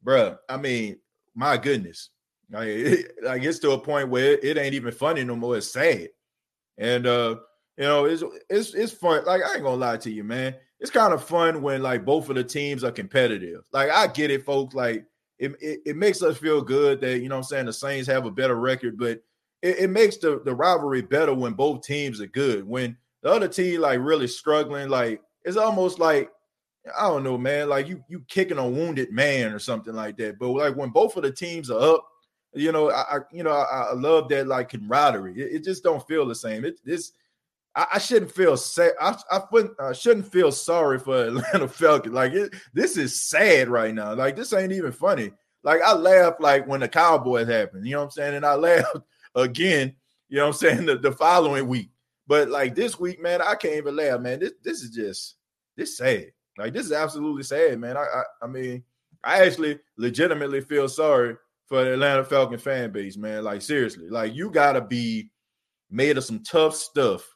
bro, 0.03 0.37
I 0.49 0.57
mean, 0.57 0.99
my 1.35 1.57
goodness. 1.57 2.11
Like, 2.51 2.69
it, 2.69 3.15
like 3.23 3.43
it's 3.43 3.59
to 3.61 3.73
a 3.73 3.79
point 3.79 4.09
where 4.09 4.33
it, 4.33 4.45
it 4.45 4.59
ain't 4.59 4.75
even 4.75 4.93
funny 4.93 5.25
no 5.25 5.37
more. 5.37 5.57
It's 5.57 5.71
sad. 5.71 6.09
And 6.77 7.07
uh, 7.07 7.37
you 7.77 7.85
know, 7.85 8.05
it's 8.05 8.23
it's 8.49 8.75
it's 8.75 8.93
fun. 8.93 9.25
Like, 9.25 9.43
I 9.43 9.55
ain't 9.55 9.63
gonna 9.63 9.77
lie 9.77 9.97
to 9.99 10.11
you, 10.11 10.25
man. 10.25 10.55
It's 10.81 10.91
kind 10.91 11.13
of 11.13 11.25
fun 11.25 11.63
when 11.63 11.83
like 11.83 12.05
both 12.05 12.29
of 12.29 12.37
the 12.37 12.45
teams 12.45 12.85
are 12.85 12.93
competitive. 12.93 13.65
Like, 13.73 13.91
I 13.91 14.07
get 14.07 14.31
it, 14.31 14.45
folks. 14.45 14.75
Like, 14.75 15.05
it, 15.39 15.53
it, 15.61 15.81
it, 15.87 15.97
makes 15.97 16.23
us 16.23 16.37
feel 16.37 16.61
good 16.63 17.01
that 17.01 17.21
you 17.21 17.29
know 17.29 17.37
I'm 17.37 17.43
saying 17.43 17.67
the 17.67 17.73
Saints 17.73 18.09
have 18.09 18.27
a 18.27 18.31
better 18.31 18.57
record, 18.57 18.99
but 18.99 19.21
it, 19.63 19.79
it, 19.79 19.91
makes 19.91 20.17
the, 20.19 20.41
the 20.45 20.55
rivalry 20.55 21.03
better 21.03 21.35
when 21.35 21.53
both 21.53 21.83
teams 21.83 22.21
are 22.21 22.27
good. 22.27 22.67
When 22.67 22.97
the 23.23 23.31
other 23.31 23.49
team 23.49 23.81
like 23.81 24.01
really 24.01 24.29
struggling, 24.29 24.89
like 24.89 25.21
it's 25.45 25.57
almost 25.57 25.99
like 25.99 26.31
I 26.97 27.09
don't 27.09 27.25
know, 27.25 27.37
man, 27.37 27.69
like 27.69 27.89
you 27.89 28.03
you 28.09 28.21
kicking 28.29 28.59
a 28.59 28.69
wounded 28.69 29.13
man 29.13 29.53
or 29.53 29.59
something 29.59 29.95
like 29.95 30.17
that. 30.19 30.39
But 30.39 30.49
like 30.51 30.77
when 30.77 30.91
both 30.91 31.17
of 31.17 31.23
the 31.23 31.33
teams 31.33 31.71
are 31.71 31.97
up, 31.97 32.07
you 32.55 32.73
know, 32.73 32.91
I, 32.91 33.17
I 33.17 33.19
you 33.33 33.43
know 33.43 33.51
I, 33.51 33.89
I, 33.91 33.93
love 33.95 34.29
that 34.29 34.47
like 34.47 34.71
camaraderie. 34.71 35.41
It, 35.41 35.57
it, 35.57 35.65
just 35.65 35.83
don't 35.83 36.07
feel 36.07 36.27
the 36.27 36.35
same. 36.35 36.65
It 36.65 36.81
this 36.85 37.13
I, 37.75 37.87
I 37.95 37.99
shouldn't 37.99 38.33
feel 38.33 38.57
sad. 38.57 38.93
I 39.01 39.17
I, 39.31 39.43
I 39.81 39.93
shouldn't 39.93 40.31
feel 40.31 40.53
sorry 40.53 40.99
for 40.99 41.25
Atlanta 41.27 41.69
Falcons. 41.69 42.15
Like 42.15 42.33
it, 42.33 42.55
this 42.73 42.97
is 42.97 43.21
sad 43.21 43.69
right 43.69 43.95
now. 43.95 44.15
Like 44.15 44.37
this 44.37 44.53
ain't 44.53 44.73
even 44.73 44.93
funny. 44.93 45.33
Like 45.63 45.83
I 45.83 45.93
laugh 45.93 46.35
like 46.41 46.67
when 46.67 46.81
the 46.81 46.89
Cowboys 46.89 47.49
happened. 47.49 47.87
You 47.87 47.93
know 47.93 47.99
what 47.99 48.05
I'm 48.05 48.11
saying? 48.13 48.35
And 48.37 48.47
I 48.47 48.55
laugh 48.55 48.85
again. 49.35 49.95
You 50.29 50.39
know 50.39 50.49
what 50.49 50.55
I'm 50.55 50.59
saying? 50.59 50.87
The, 50.87 50.97
the 50.97 51.13
following 51.13 51.69
week. 51.69 51.91
But 52.27 52.51
like 52.51 52.75
this 52.75 53.01
week, 53.01 53.21
man, 53.23 53.41
I 53.41 53.55
can't 53.55 53.77
even 53.77 53.97
laugh, 53.97 54.21
man. 54.21 54.41
This 54.41 54.53
this 54.63 54.83
is 54.83 54.91
just 54.91 55.37
this 55.77 55.97
sad. 55.97 56.27
Like 56.59 56.75
this 56.75 56.87
is 56.87 56.93
absolutely 56.93 57.43
sad, 57.43 57.79
man. 57.79 57.97
I 57.97 58.03
I, 58.03 58.23
I 58.43 58.47
mean, 58.47 58.85
I 59.25 59.45
actually 59.45 59.81
legitimately 59.97 60.61
feel 60.61 60.89
sorry 60.89 61.37
for 61.67 61.85
the 61.85 61.95
Atlanta 61.95 62.25
Falcon 62.25 62.59
fan 62.59 62.93
base, 62.93 63.17
man. 63.17 63.45
Like 63.45 63.63
seriously, 63.63 64.09
like 64.11 64.35
you 64.35 64.51
gotta 64.51 64.81
be 64.81 65.31
made 65.91 66.19
of 66.19 66.25
some 66.25 66.43
tough 66.43 66.75
stuff 66.75 67.27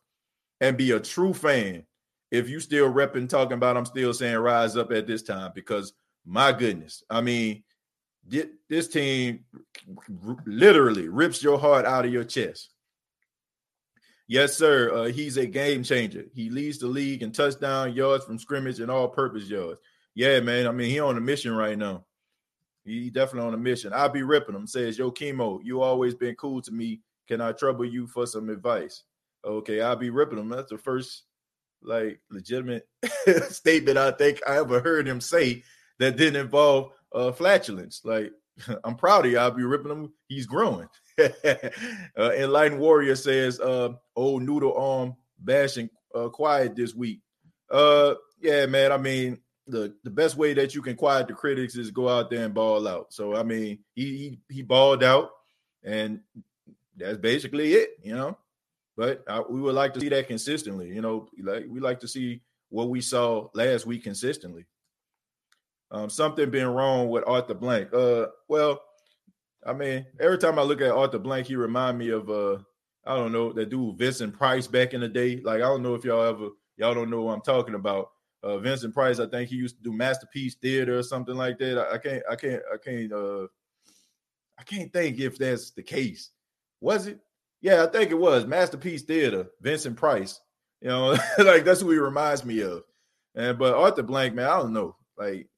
and 0.61 0.77
be 0.77 0.91
a 0.91 1.01
true 1.01 1.33
fan 1.33 1.85
if 2.31 2.49
you 2.49 2.61
still 2.61 2.93
repping 2.93 3.29
talking 3.29 3.55
about 3.55 3.77
I'm 3.77 3.85
still 3.85 4.13
saying 4.13 4.37
rise 4.39 4.77
up 4.77 4.91
at 4.91 5.07
this 5.07 5.23
time 5.23 5.53
because 5.55 5.93
my 6.25 6.53
goodness, 6.53 7.03
I 7.11 7.21
mean, 7.21 7.63
this 8.29 8.88
team 8.88 9.45
literally 10.47 11.09
rips 11.09 11.43
your 11.43 11.59
heart 11.59 11.85
out 11.85 12.05
of 12.05 12.12
your 12.12 12.25
chest. 12.25 12.71
Yes, 14.29 14.57
sir. 14.57 14.95
Uh, 14.95 15.05
he's 15.07 15.37
a 15.37 15.47
game 15.47 15.83
changer. 15.83 16.25
He 16.33 16.49
leads 16.49 16.79
the 16.79 16.87
league 16.87 17.23
in 17.23 17.33
touchdown 17.33 17.93
yards 17.93 18.25
from 18.25 18.38
scrimmage 18.38 18.81
and 18.81 18.91
all-purpose 18.91 19.49
yards. 19.49 19.81
Yeah, 20.14 20.41
man. 20.41 20.67
I 20.67 20.73
mean, 20.73 20.91
he 20.91 21.00
on 21.00 21.17
a 21.17 21.21
mission 21.21 21.52
right 21.52 21.76
now. 21.76 22.05
He 22.85 23.11
definitely 23.11 23.49
on 23.49 23.55
a 23.55 23.59
mission. 23.59 23.93
I'll 23.93 24.09
be 24.09 24.23
ripping 24.23 24.55
him. 24.55 24.67
Says, 24.67 24.99
Yo, 24.99 25.11
Chemo, 25.11 25.61
you 25.62 25.83
always 25.83 26.14
been 26.14 26.35
cool 26.37 26.62
to 26.62 26.73
me. 26.73 27.00
Can 27.29 27.41
I 27.41 27.52
trouble 27.52 27.85
you 27.85 28.07
for 28.07 28.26
some 28.26 28.49
advice? 28.49 29.05
Okay, 29.45 29.81
I'll 29.81 29.97
be 29.97 30.11
ripping 30.11 30.38
him. 30.38 30.49
That's 30.49 30.71
the 30.71 30.79
first 30.79 31.25
like 31.83 32.21
legitimate 32.31 32.88
statement 33.50 33.99
I 33.99 34.12
think 34.12 34.41
I 34.47 34.57
ever 34.57 34.81
heard 34.81 35.07
him 35.07 35.21
say 35.21 35.62
that 35.99 36.17
didn't 36.17 36.41
involve 36.41 36.93
uh 37.14 37.33
flatulence. 37.33 38.02
Like 38.04 38.33
I'm 38.85 38.97
proud 38.97 39.26
of 39.26 39.33
you. 39.33 39.38
I'll 39.38 39.50
be 39.50 39.64
ripping 39.64 39.90
him. 39.90 40.12
He's 40.28 40.47
growing. 40.47 40.88
uh, 41.19 41.31
Enlightened 42.16 42.81
Warrior 42.81 43.16
says, 43.16 43.61
uh, 43.61 43.90
old 44.16 44.42
noodle 44.42 44.76
arm 44.76 45.16
bashing 45.38 45.90
uh, 46.14 46.28
quiet 46.28 46.76
this 46.76 46.95
week. 46.95 47.21
Uh, 47.71 48.14
yeah, 48.40 48.66
man. 48.66 48.92
I 48.92 48.99
mean, 48.99 49.38
the 49.66 49.95
the 50.04 50.11
best 50.11 50.37
way 50.37 50.54
that 50.54 50.75
you 50.75 50.83
can 50.83 50.97
quiet 50.97 51.28
the 51.28 51.35
critics 51.35 51.76
is 51.76 51.90
go 51.90 52.09
out 52.09 52.31
there 52.31 52.45
and 52.45 52.54
ball 52.54 52.87
out. 52.87 53.12
So 53.12 53.35
I 53.35 53.42
mean, 53.42 53.78
he 53.95 54.38
he, 54.49 54.57
he 54.57 54.62
balled 54.62 55.02
out, 55.02 55.31
and 55.83 56.21
that's 56.97 57.19
basically 57.19 57.75
it. 57.75 57.90
You 58.02 58.14
know, 58.14 58.38
but 58.97 59.25
I, 59.28 59.40
we 59.40 59.61
would 59.61 59.75
like 59.75 59.95
to 59.95 60.00
see 60.00 60.09
that 60.11 60.28
consistently. 60.28 60.88
You 60.88 61.00
know, 61.00 61.28
like 61.42 61.64
we 61.69 61.81
like 61.81 62.00
to 62.00 62.09
see 62.09 62.42
what 62.69 62.88
we 62.88 63.00
saw 63.00 63.49
last 63.54 63.87
week 63.87 64.04
consistently. 64.04 64.66
Um, 65.93 66.09
something 66.09 66.51
being 66.51 66.67
wrong 66.67 67.11
with 67.11 67.23
Arthur 67.27 67.55
Blank. 67.55 67.93
Uh, 67.93 68.27
well, 68.49 68.81
I 69.65 69.75
mean, 69.75 70.07
every 70.19 70.39
time 70.39 70.59
I 70.59 70.63
look 70.63 70.81
at 70.81 70.91
Arthur 70.91 71.19
Blank, 71.19 71.47
he 71.47 71.55
remind 71.55 71.99
me 71.99 72.09
of 72.09 72.29
uh, 72.31 72.59
I 73.05 73.15
don't 73.17 73.33
know, 73.33 73.53
that 73.53 73.69
dude 73.69 73.99
Vincent 73.99 74.33
Price 74.33 74.67
back 74.67 74.95
in 74.95 75.01
the 75.01 75.09
day. 75.09 75.41
Like, 75.41 75.57
I 75.57 75.67
don't 75.67 75.83
know 75.83 75.95
if 75.95 76.05
y'all 76.05 76.25
ever 76.25 76.49
y'all 76.77 76.95
don't 76.95 77.11
know 77.11 77.23
what 77.23 77.35
I'm 77.35 77.43
talking 77.43 77.75
about. 77.75 78.11
Uh, 78.43 78.59
Vincent 78.59 78.95
Price, 78.95 79.21
I 79.21 79.27
think 79.27 79.49
he 79.49 79.57
used 79.57 79.77
to 79.77 79.83
do 79.83 79.93
Masterpiece 79.93 80.57
Theater 80.57 80.99
or 80.99 81.03
something 81.03 81.37
like 81.37 81.59
that. 81.59 81.79
I, 81.79 81.95
I 81.95 81.99
can't, 81.99 82.23
I 82.31 82.37
can't, 82.37 82.63
I 82.73 82.77
can't, 82.77 83.13
uh, 83.13 83.47
I 84.59 84.63
can't 84.65 84.93
think 84.93 85.21
if 85.21 85.39
that's 85.39 85.71
the 85.71 85.83
case. 85.83 86.31
Was 86.81 87.07
it? 87.07 87.21
Yeah, 87.61 87.85
I 87.85 87.87
think 87.87 88.11
it 88.11 88.19
was 88.19 88.47
Masterpiece 88.47 89.03
Theater, 89.03 89.47
Vincent 89.61 89.97
Price. 89.97 90.41
You 90.81 90.89
know, 90.89 91.17
like 91.39 91.65
that's 91.65 91.81
who 91.81 91.91
he 91.91 91.99
reminds 91.99 92.45
me 92.45 92.61
of. 92.63 92.83
And 93.35 93.59
but 93.59 93.75
Arthur 93.75 94.03
Blank, 94.03 94.35
man, 94.35 94.49
I 94.49 94.59
don't 94.59 94.73
know. 94.73 94.97
Like, 95.17 95.49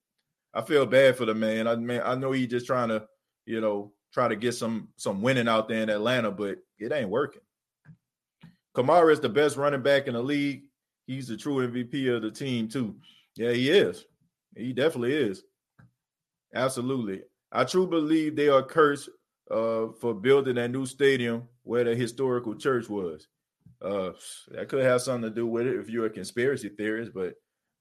I 0.55 0.61
feel 0.61 0.85
bad 0.85 1.17
for 1.17 1.25
the 1.25 1.35
man. 1.35 1.67
I 1.67 1.75
mean, 1.75 2.01
I 2.03 2.15
know 2.15 2.31
he's 2.31 2.47
just 2.47 2.65
trying 2.65 2.89
to, 2.89 3.05
you 3.45 3.59
know, 3.59 3.91
try 4.13 4.29
to 4.29 4.35
get 4.35 4.53
some 4.53 4.87
some 4.95 5.21
winning 5.21 5.49
out 5.49 5.67
there 5.67 5.83
in 5.83 5.89
Atlanta, 5.89 6.31
but 6.31 6.59
it 6.79 6.93
ain't 6.93 7.09
working. 7.09 7.41
Kamara 8.75 9.11
is 9.11 9.19
the 9.19 9.29
best 9.29 9.57
running 9.57 9.81
back 9.81 10.07
in 10.07 10.13
the 10.13 10.23
league. 10.23 10.63
He's 11.07 11.27
the 11.27 11.37
true 11.37 11.67
MVP 11.67 12.15
of 12.15 12.21
the 12.21 12.31
team, 12.31 12.67
too. 12.67 12.95
Yeah, 13.35 13.51
he 13.51 13.69
is. 13.69 14.05
He 14.55 14.73
definitely 14.73 15.13
is. 15.13 15.43
Absolutely. 16.53 17.21
I 17.51 17.63
truly 17.65 17.87
believe 17.87 18.35
they 18.35 18.49
are 18.49 18.63
cursed 18.63 19.09
uh, 19.51 19.87
for 19.99 20.13
building 20.13 20.55
that 20.55 20.71
new 20.71 20.85
stadium 20.85 21.47
where 21.63 21.83
the 21.83 21.95
historical 21.95 22.55
church 22.55 22.89
was. 22.89 23.27
Uh, 23.81 24.11
that 24.51 24.67
could 24.67 24.83
have 24.83 25.01
something 25.01 25.29
to 25.29 25.35
do 25.35 25.45
with 25.45 25.67
it 25.67 25.79
if 25.79 25.89
you're 25.89 26.05
a 26.05 26.09
conspiracy 26.09 26.69
theorist, 26.69 27.13
but 27.13 27.35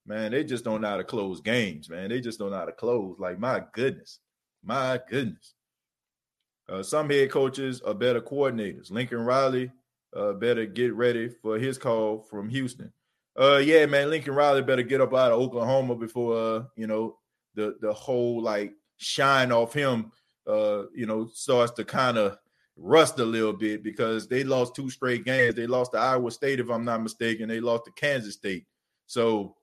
man, 0.07 0.33
they 0.33 0.45
just 0.45 0.65
don't 0.65 0.81
know 0.81 0.89
how 0.89 0.97
to 0.97 1.05
close 1.05 1.41
games, 1.41 1.89
man. 1.89 2.11
They 2.11 2.21
just 2.21 2.39
don't 2.39 2.51
know 2.51 2.59
how 2.59 2.65
to 2.65 2.73
close. 2.73 3.17
Like, 3.19 3.39
my 3.39 3.63
goodness. 3.73 4.21
My 4.63 5.01
goodness. 5.09 5.55
Uh, 6.69 6.83
some 6.83 7.11
head 7.11 7.31
coaches 7.31 7.83
are 7.83 7.95
better 7.95 8.21
coordinators. 8.21 8.91
Lincoln 8.91 9.21
Riley 9.21 9.71
uh, 10.17 10.33
better 10.33 10.65
get 10.65 10.95
ready 10.95 11.29
for 11.29 11.59
his 11.59 11.77
call 11.77 12.21
from 12.31 12.49
Houston. 12.49 12.93
Uh, 13.39 13.57
yeah, 13.57 13.85
man, 13.87 14.11
Lincoln 14.11 14.35
Riley 14.35 14.63
better 14.63 14.83
get 14.83 15.01
up 15.01 15.13
out 15.13 15.33
of 15.33 15.41
Oklahoma 15.41 15.97
before 15.97 16.37
uh, 16.37 16.63
you 16.77 16.87
know 16.87 17.19
the 17.55 17.77
the 17.81 17.93
whole 17.93 18.41
like 18.41 18.73
shine 18.97 19.53
off 19.53 19.75
him. 19.75 20.13
Uh, 20.47 20.85
you 20.95 21.07
know, 21.07 21.27
starts 21.33 21.73
to 21.73 21.85
kind 21.85 22.17
of 22.17 22.39
rust 22.77 23.19
a 23.19 23.25
little 23.25 23.53
bit 23.53 23.83
because 23.83 24.29
they 24.29 24.45
lost 24.45 24.75
two 24.75 24.91
straight 24.91 25.25
games. 25.25 25.55
They 25.55 25.67
lost 25.67 25.93
to 25.93 25.99
Iowa 25.99 26.31
State, 26.31 26.61
if 26.61 26.71
I'm 26.71 26.85
not 26.85 27.03
mistaken. 27.03 27.49
They 27.49 27.61
lost 27.61 27.87
to 27.87 27.93
Kansas 27.93 28.35
State. 28.35 28.67
So 29.07 29.57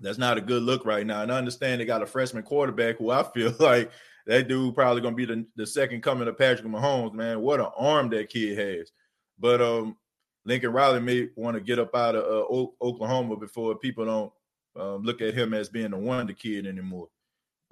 that's 0.00 0.18
not 0.18 0.38
a 0.38 0.42
good 0.42 0.62
look 0.62 0.84
right 0.84 1.06
now. 1.06 1.22
And 1.22 1.32
I 1.32 1.38
understand 1.38 1.80
they 1.80 1.84
got 1.84 2.02
a 2.02 2.06
freshman 2.06 2.42
quarterback 2.42 2.98
who 2.98 3.10
I 3.10 3.22
feel 3.34 3.54
like 3.58 3.90
that 4.26 4.48
dude 4.48 4.74
probably 4.74 5.02
gonna 5.02 5.16
be 5.16 5.24
the, 5.24 5.46
the 5.56 5.66
second 5.66 6.02
coming 6.02 6.28
of 6.28 6.38
Patrick 6.38 6.66
Mahomes, 6.66 7.14
man. 7.14 7.40
What 7.40 7.60
an 7.60 7.68
arm 7.76 8.10
that 8.10 8.28
kid 8.28 8.58
has. 8.58 8.90
But 9.38 9.60
um, 9.60 9.96
Lincoln 10.44 10.72
Riley 10.72 11.00
may 11.00 11.28
want 11.36 11.56
to 11.56 11.60
get 11.60 11.78
up 11.78 11.94
out 11.94 12.14
of 12.14 12.24
uh, 12.24 12.84
Oklahoma 12.84 13.36
before 13.36 13.76
people 13.76 14.04
don't 14.04 14.32
um, 14.76 15.02
look 15.02 15.20
at 15.20 15.34
him 15.34 15.54
as 15.54 15.68
being 15.68 15.90
the 15.90 15.96
wonder 15.96 16.32
kid 16.32 16.66
anymore. 16.66 17.08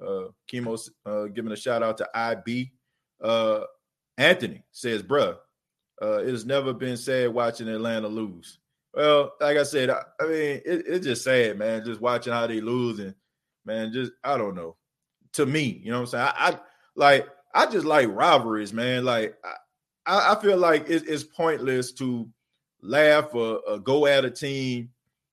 Uh, 0.00 0.25
Chemo's 0.50 0.90
uh, 1.07 1.25
giving 1.26 1.52
a 1.52 1.57
shout 1.57 1.83
out 1.83 1.99
to 1.99 2.09
IB. 2.14 2.73
Uh, 3.23 3.61
Anthony 4.19 4.62
says, 4.73 5.02
bruh, 5.02 5.37
uh, 6.02 6.19
it 6.19 6.28
has 6.28 6.45
never 6.45 6.73
been 6.73 6.97
sad 6.97 7.33
watching 7.33 7.69
Atlanta 7.69 8.09
lose. 8.09 8.59
Well, 8.94 9.32
like 9.40 9.56
I 9.56 9.64
said, 9.64 9.90
I, 9.90 10.02
I 10.20 10.24
mean, 10.24 10.60
it, 10.64 10.84
it's 10.86 11.06
just 11.06 11.24
sad, 11.24 11.58
man, 11.58 11.84
just 11.84 12.00
watching 12.00 12.32
how 12.32 12.46
they 12.46 12.60
lose 12.60 12.98
and 13.00 13.14
man, 13.64 13.92
just 13.92 14.12
I 14.22 14.36
don't 14.36 14.54
know 14.54 14.76
to 15.32 15.46
me. 15.46 15.80
You 15.82 15.90
know 15.90 16.00
what 16.00 16.02
I'm 16.02 16.06
saying? 16.06 16.28
I, 16.36 16.50
I 16.50 16.58
like 16.94 17.28
I 17.54 17.66
just 17.66 17.86
like 17.86 18.08
rivalries, 18.08 18.72
man. 18.72 19.04
Like 19.04 19.36
I, 20.06 20.32
I 20.32 20.40
feel 20.40 20.56
like 20.56 20.88
it's, 20.88 21.04
it's 21.06 21.24
pointless 21.24 21.92
to 21.92 22.28
laugh 22.82 23.34
or, 23.34 23.60
or, 23.66 23.78
go 23.78 24.06
at 24.06 24.24
a 24.24 24.30
team 24.30 24.90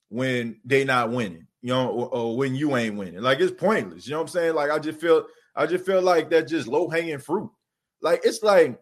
when 0.10 0.60
they 0.64 0.84
not 0.84 1.12
winning, 1.12 1.48
you 1.62 1.74
know, 1.74 1.90
or, 1.90 2.08
or, 2.14 2.38
when 2.38 2.56
you 2.56 2.78
ain't 2.78 2.96
winning. 2.96 3.22
Like 3.22 3.40
it's 3.42 3.52
pointless. 3.52 4.08
You 4.08 4.12
know 4.12 4.20
what 4.20 4.30
I'm 4.30 4.30
saying? 4.30 4.56
Like 4.56 4.72
I 4.72 4.80
just 4.80 5.00
feel 5.00 5.26
I 5.56 5.66
just 5.66 5.86
feel 5.86 6.02
like 6.02 6.30
that's 6.30 6.50
just 6.50 6.68
low 6.68 6.90
hanging 6.90 7.20
fruit. 7.20 7.52
Like 8.02 8.22
it's 8.24 8.42
like 8.42 8.80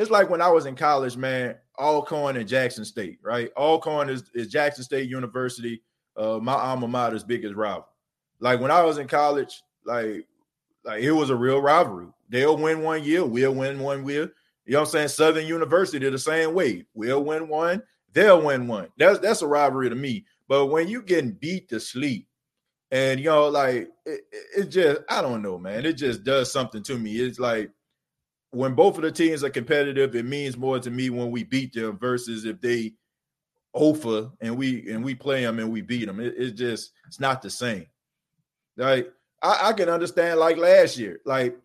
it's 0.00 0.10
like 0.10 0.30
when 0.30 0.40
I 0.40 0.48
was 0.48 0.64
in 0.64 0.76
college, 0.76 1.16
man. 1.16 1.56
Alcorn 1.78 2.36
and 2.36 2.48
Jackson 2.48 2.84
State, 2.84 3.18
right? 3.22 3.50
Alcorn 3.56 4.08
is, 4.08 4.24
is 4.34 4.48
Jackson 4.48 4.84
State 4.84 5.08
University, 5.08 5.82
uh, 6.16 6.38
my 6.38 6.54
alma 6.54 6.88
mater's 6.88 7.24
biggest 7.24 7.54
rival. 7.54 7.86
Like 8.38 8.60
when 8.60 8.70
I 8.70 8.82
was 8.82 8.98
in 8.98 9.06
college, 9.08 9.62
like 9.84 10.26
like 10.84 11.02
it 11.02 11.12
was 11.12 11.30
a 11.30 11.36
real 11.36 11.60
rivalry. 11.60 12.08
They'll 12.28 12.56
win 12.56 12.82
one 12.82 13.04
year, 13.04 13.24
we'll 13.24 13.54
win 13.54 13.78
one 13.80 14.06
year. 14.06 14.32
You 14.64 14.74
know 14.74 14.80
what 14.80 14.88
I'm 14.88 14.92
saying? 14.92 15.08
Southern 15.08 15.46
University 15.46 16.08
the 16.08 16.18
same 16.18 16.54
way. 16.54 16.84
We'll 16.94 17.24
win 17.24 17.48
one, 17.48 17.82
they'll 18.12 18.42
win 18.42 18.68
one. 18.68 18.88
That's 18.96 19.18
that's 19.18 19.42
a 19.42 19.46
rivalry 19.46 19.90
to 19.90 19.96
me. 19.96 20.24
But 20.48 20.66
when 20.66 20.88
you 20.88 21.02
getting 21.02 21.32
beat 21.32 21.68
to 21.70 21.80
sleep, 21.80 22.26
and 22.90 23.20
you 23.20 23.26
know, 23.26 23.48
like 23.48 23.88
it, 24.06 24.20
it 24.56 24.64
just 24.70 25.02
I 25.10 25.20
don't 25.22 25.42
know, 25.42 25.58
man. 25.58 25.84
It 25.84 25.94
just 25.94 26.24
does 26.24 26.50
something 26.50 26.82
to 26.84 26.98
me. 26.98 27.16
It's 27.20 27.38
like 27.38 27.70
when 28.50 28.74
both 28.74 28.96
of 28.96 29.02
the 29.02 29.12
teams 29.12 29.44
are 29.44 29.50
competitive, 29.50 30.14
it 30.14 30.24
means 30.24 30.56
more 30.56 30.78
to 30.78 30.90
me 30.90 31.10
when 31.10 31.30
we 31.30 31.44
beat 31.44 31.72
them 31.72 31.98
versus 31.98 32.44
if 32.44 32.60
they 32.60 32.94
offer 33.72 34.30
and 34.40 34.56
we 34.56 34.90
and 34.90 35.04
we 35.04 35.14
play 35.14 35.42
them 35.42 35.58
and 35.58 35.70
we 35.70 35.80
beat 35.80 36.06
them. 36.06 36.20
It, 36.20 36.34
it's 36.36 36.58
just 36.58 36.92
it's 37.06 37.20
not 37.20 37.42
the 37.42 37.50
same. 37.50 37.86
Like 38.76 39.12
I, 39.42 39.68
I 39.68 39.72
can 39.72 39.88
understand 39.88 40.40
like 40.40 40.56
last 40.56 40.98
year, 40.98 41.20
like 41.24 41.56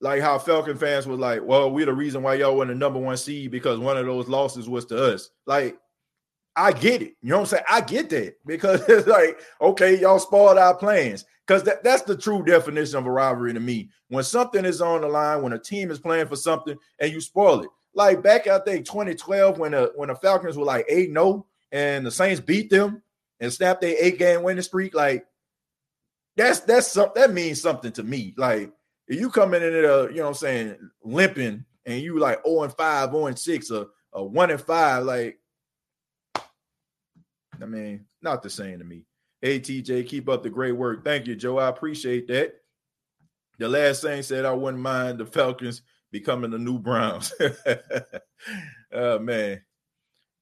like 0.00 0.22
how 0.22 0.38
Falcon 0.38 0.78
fans 0.78 1.06
were 1.06 1.16
like, 1.16 1.42
well, 1.44 1.70
we're 1.70 1.86
the 1.86 1.92
reason 1.92 2.22
why 2.22 2.34
y'all 2.34 2.56
won 2.56 2.68
the 2.68 2.74
number 2.74 2.98
one 2.98 3.16
seed 3.16 3.50
because 3.50 3.78
one 3.78 3.98
of 3.98 4.06
those 4.06 4.28
losses 4.28 4.68
was 4.68 4.86
to 4.86 5.12
us. 5.12 5.30
Like, 5.46 5.76
I 6.56 6.72
get 6.72 7.02
it. 7.02 7.16
You 7.20 7.30
know 7.30 7.36
what 7.36 7.40
I'm 7.42 7.46
saying? 7.46 7.64
I 7.68 7.80
get 7.82 8.08
that 8.10 8.34
because 8.46 8.82
it's 8.88 9.06
like, 9.06 9.38
okay, 9.60 10.00
y'all 10.00 10.18
spoiled 10.18 10.58
our 10.58 10.74
plans. 10.74 11.26
Because 11.50 11.64
that, 11.64 11.82
that's 11.82 12.02
the 12.02 12.16
true 12.16 12.44
definition 12.44 12.96
of 12.96 13.06
a 13.06 13.10
rivalry 13.10 13.52
to 13.52 13.58
me. 13.58 13.90
When 14.06 14.22
something 14.22 14.64
is 14.64 14.80
on 14.80 15.00
the 15.00 15.08
line, 15.08 15.42
when 15.42 15.52
a 15.52 15.58
team 15.58 15.90
is 15.90 15.98
playing 15.98 16.28
for 16.28 16.36
something 16.36 16.78
and 17.00 17.10
you 17.10 17.20
spoil 17.20 17.62
it. 17.62 17.70
Like 17.92 18.22
back, 18.22 18.46
I 18.46 18.60
think 18.60 18.86
2012, 18.86 19.58
when 19.58 19.72
the 19.72 19.90
when 19.96 20.10
the 20.10 20.14
Falcons 20.14 20.56
were 20.56 20.64
like 20.64 20.86
8-0 20.86 21.44
and 21.72 22.06
the 22.06 22.10
Saints 22.12 22.40
beat 22.40 22.70
them 22.70 23.02
and 23.40 23.52
snapped 23.52 23.80
their 23.80 23.96
eight-game 23.98 24.44
winning 24.44 24.62
streak, 24.62 24.94
like 24.94 25.26
that's 26.36 26.60
that's 26.60 26.86
something 26.86 27.20
that 27.20 27.32
means 27.32 27.60
something 27.60 27.90
to 27.94 28.04
me. 28.04 28.32
Like 28.36 28.70
if 29.08 29.18
you 29.18 29.28
come 29.28 29.52
in 29.52 29.62
there, 29.62 30.08
you 30.08 30.18
know 30.18 30.22
what 30.22 30.28
I'm 30.28 30.34
saying, 30.34 30.76
limping 31.02 31.64
and 31.84 32.00
you 32.00 32.20
like 32.20 32.46
0 32.46 32.62
and 32.62 32.72
5, 32.72 33.10
0 33.10 33.26
and 33.26 33.36
6, 33.36 33.70
or, 33.72 33.88
or 34.12 34.28
1 34.28 34.50
and 34.52 34.60
5, 34.60 35.02
like 35.02 35.40
I 37.60 37.66
mean, 37.66 38.06
not 38.22 38.44
the 38.44 38.50
same 38.50 38.78
to 38.78 38.84
me. 38.84 39.02
Hey 39.42 39.58
TJ, 39.58 40.06
keep 40.06 40.28
up 40.28 40.42
the 40.42 40.50
great 40.50 40.72
work. 40.72 41.04
Thank 41.04 41.26
you, 41.26 41.34
Joe. 41.34 41.58
I 41.58 41.68
appreciate 41.68 42.28
that. 42.28 42.56
The 43.58 43.68
last 43.68 44.02
thing 44.02 44.22
said 44.22 44.44
I 44.44 44.52
wouldn't 44.52 44.82
mind 44.82 45.18
the 45.18 45.26
Falcons 45.26 45.82
becoming 46.10 46.50
the 46.50 46.58
new 46.58 46.78
Browns. 46.78 47.32
oh 48.92 49.18
man. 49.18 49.62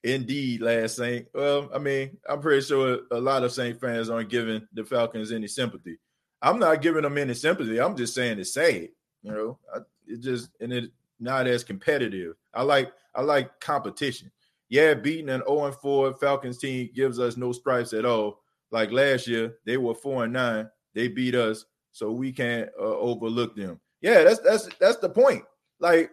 Indeed, 0.05 0.63
last 0.63 0.97
Saint. 0.97 1.27
Well, 1.35 1.69
I 1.75 1.79
mean, 1.79 2.17
I'm 2.29 2.41
pretty 2.41 2.65
sure 2.65 3.01
a 3.11 3.21
lot 3.21 3.43
of 3.43 3.53
Saint 3.53 3.81
fans 3.81 4.11
aren't 4.11 4.31
giving 4.31 4.67
the 4.73 4.85
Falcons 4.85 5.33
any 5.33 5.49
sympathy. 5.49 5.99
I'm 6.41 6.59
not 6.59 6.83
giving 6.83 7.03
them 7.03 7.19
any 7.19 7.35
sympathy. 7.35 7.81
I'm 7.81 7.97
just 7.97 8.15
saying 8.15 8.39
it's 8.39 8.55
sad. 8.55 8.89
You 9.23 9.33
know, 9.33 9.59
it 10.07 10.21
just 10.21 10.51
and 10.61 10.73
it 10.73 10.91
not 11.21 11.47
as 11.47 11.65
competitive. 11.65 12.37
I 12.55 12.63
like 12.63 12.93
I 13.15 13.23
like 13.23 13.59
competition. 13.61 14.31
Yeah, 14.69 14.95
beating 14.95 15.31
an 15.31 15.43
0 15.49 15.73
4 15.73 16.15
Falcons 16.15 16.59
team 16.59 16.91
gives 16.95 17.19
us 17.19 17.37
no 17.37 17.53
stripes 17.53 17.93
at 17.93 18.05
all. 18.05 18.43
Like 18.71 18.93
last 18.93 19.27
year, 19.27 19.57
they 19.65 19.77
were 19.77 19.95
four 19.95 20.25
and 20.25 20.33
nine. 20.33 20.69
They 20.95 21.09
beat 21.09 21.35
us, 21.35 21.65
so 21.93 22.11
we 22.13 22.33
can't 22.33 22.69
uh, 22.79 22.85
overlook 22.85 23.57
them. 23.57 23.81
Yeah, 24.01 24.25
that's 24.25 24.41
that's 24.41 24.69
that's 24.79 24.99
the 24.99 25.09
point. 25.09 25.45
Like 25.81 26.11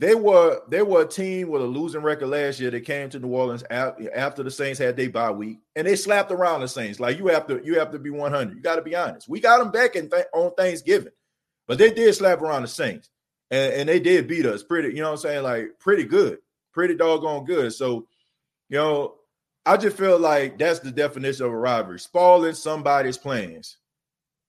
they 0.00 0.14
were 0.14 0.62
they 0.68 0.80
were 0.80 1.02
a 1.02 1.08
team 1.08 1.50
with 1.50 1.60
a 1.60 1.66
losing 1.66 2.00
record 2.00 2.28
last 2.28 2.58
year 2.58 2.70
that 2.70 2.86
came 2.86 3.10
to 3.10 3.18
New 3.18 3.28
Orleans 3.28 3.62
after 3.70 4.42
the 4.42 4.50
Saints 4.50 4.78
had 4.78 4.96
their 4.96 5.10
bye 5.10 5.30
week, 5.30 5.58
and 5.76 5.86
they 5.86 5.94
slapped 5.94 6.32
around 6.32 6.62
the 6.62 6.68
Saints. 6.68 6.98
Like 6.98 7.18
you 7.18 7.26
have 7.28 7.46
to 7.48 7.60
you 7.62 7.78
have 7.78 7.92
to 7.92 7.98
be 7.98 8.08
100. 8.08 8.56
You 8.56 8.62
got 8.62 8.76
to 8.76 8.82
be 8.82 8.96
honest. 8.96 9.28
We 9.28 9.40
got 9.40 9.58
them 9.58 9.70
back 9.70 9.92
th- 9.92 10.10
on 10.32 10.54
Thanksgiving, 10.54 11.12
but 11.68 11.76
they 11.76 11.90
did 11.92 12.14
slap 12.14 12.40
around 12.40 12.62
the 12.62 12.68
Saints, 12.68 13.10
and, 13.50 13.74
and 13.74 13.88
they 13.90 14.00
did 14.00 14.26
beat 14.26 14.46
us 14.46 14.62
pretty. 14.62 14.88
You 14.88 15.02
know 15.02 15.10
what 15.10 15.18
I'm 15.18 15.18
saying? 15.18 15.42
Like 15.42 15.78
pretty 15.78 16.04
good, 16.04 16.38
pretty 16.72 16.94
doggone 16.94 17.44
good. 17.44 17.74
So, 17.74 18.06
you 18.70 18.78
know, 18.78 19.16
I 19.66 19.76
just 19.76 19.96
feel 19.96 20.18
like 20.18 20.58
that's 20.58 20.80
the 20.80 20.90
definition 20.90 21.46
of 21.46 21.52
a 21.52 21.56
robbery: 21.56 21.98
spoiling 22.00 22.54
somebody's 22.54 23.18
plans. 23.18 23.76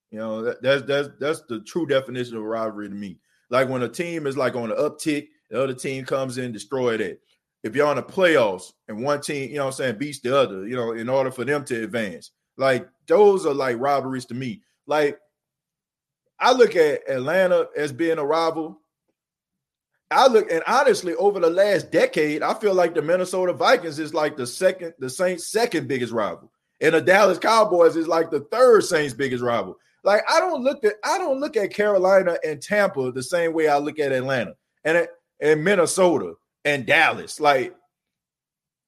You 0.10 0.20
know, 0.20 0.42
that, 0.44 0.62
that's 0.62 0.84
that's 0.84 1.10
that's 1.20 1.42
the 1.42 1.62
true 1.62 1.86
definition 1.86 2.36
of 2.38 2.44
a 2.44 2.48
rivalry 2.48 2.90
to 2.90 2.96
me. 2.96 3.20
Like 3.50 3.70
when 3.70 3.84
a 3.84 3.90
team 3.90 4.28
is 4.28 4.38
like 4.38 4.56
on 4.56 4.70
the 4.70 4.76
uptick 4.76 5.28
the 5.52 5.62
other 5.62 5.74
team 5.74 6.06
comes 6.06 6.38
in, 6.38 6.54
destroy 6.54 6.98
that. 6.98 7.20
If 7.64 7.76
you're 7.76 7.86
on 7.86 7.98
the 7.98 8.04
playoffs 8.04 8.72
and 8.88 9.04
one 9.04 9.22
team, 9.22 9.50
you 9.50 9.58
know 9.58 9.66
what 9.66 9.72
I'm 9.72 9.78
saying, 9.78 9.98
beats 9.98 10.20
the 10.20 10.36
other, 10.36 10.66
you 10.66 10.76
know, 10.76 10.94
in 10.94 11.10
order 11.10 11.30
for 11.30 11.46
them 11.46 11.64
to 11.66 11.84
advance. 11.84 12.32
Like 12.58 12.88
those 13.06 13.46
are 13.46 13.54
like 13.54 13.80
robberies 13.80 14.26
to 14.28 14.34
me. 14.34 14.62
Like 14.88 15.20
I 16.40 16.54
look 16.54 16.76
at 16.76 17.08
Atlanta 17.08 17.68
as 17.78 17.92
being 17.92 18.18
a 18.18 18.26
rival. 18.26 18.80
I 20.12 20.28
look 20.28 20.52
and 20.52 20.64
honestly, 20.68 21.16
over 21.16 21.40
the 21.40 21.50
last 21.50 21.92
decade, 21.92 22.44
I 22.44 22.54
feel 22.54 22.74
like 22.74 22.94
the 22.94 23.02
Minnesota 23.02 23.54
Vikings 23.54 24.00
is 24.00 24.14
like 24.14 24.38
the 24.38 24.46
second, 24.46 24.94
the 25.00 25.10
Saints' 25.10 25.48
second 25.48 25.88
biggest 25.88 26.12
rival, 26.14 26.52
and 26.82 26.94
the 26.94 27.02
Dallas 27.02 27.38
Cowboys 27.38 27.96
is 27.96 28.08
like 28.08 28.30
the 28.30 28.42
third 28.52 28.84
Saints' 28.84 29.14
biggest 29.14 29.44
rival. 29.44 29.78
Like 30.04 30.24
I 30.30 30.40
don't 30.40 30.64
look 30.64 30.84
at 30.84 30.96
I 31.04 31.18
don't 31.18 31.40
look 31.40 31.56
at 31.56 31.74
Carolina 31.74 32.38
and 32.44 32.62
Tampa 32.62 33.12
the 33.12 33.24
same 33.24 33.54
way 33.54 33.68
I 33.68 33.78
look 33.78 34.00
at 34.00 34.12
Atlanta. 34.12 34.56
And 34.84 35.08
and 35.42 35.64
Minnesota 35.64 36.34
and 36.66 36.86
Dallas. 36.86 37.40
Like, 37.40 37.76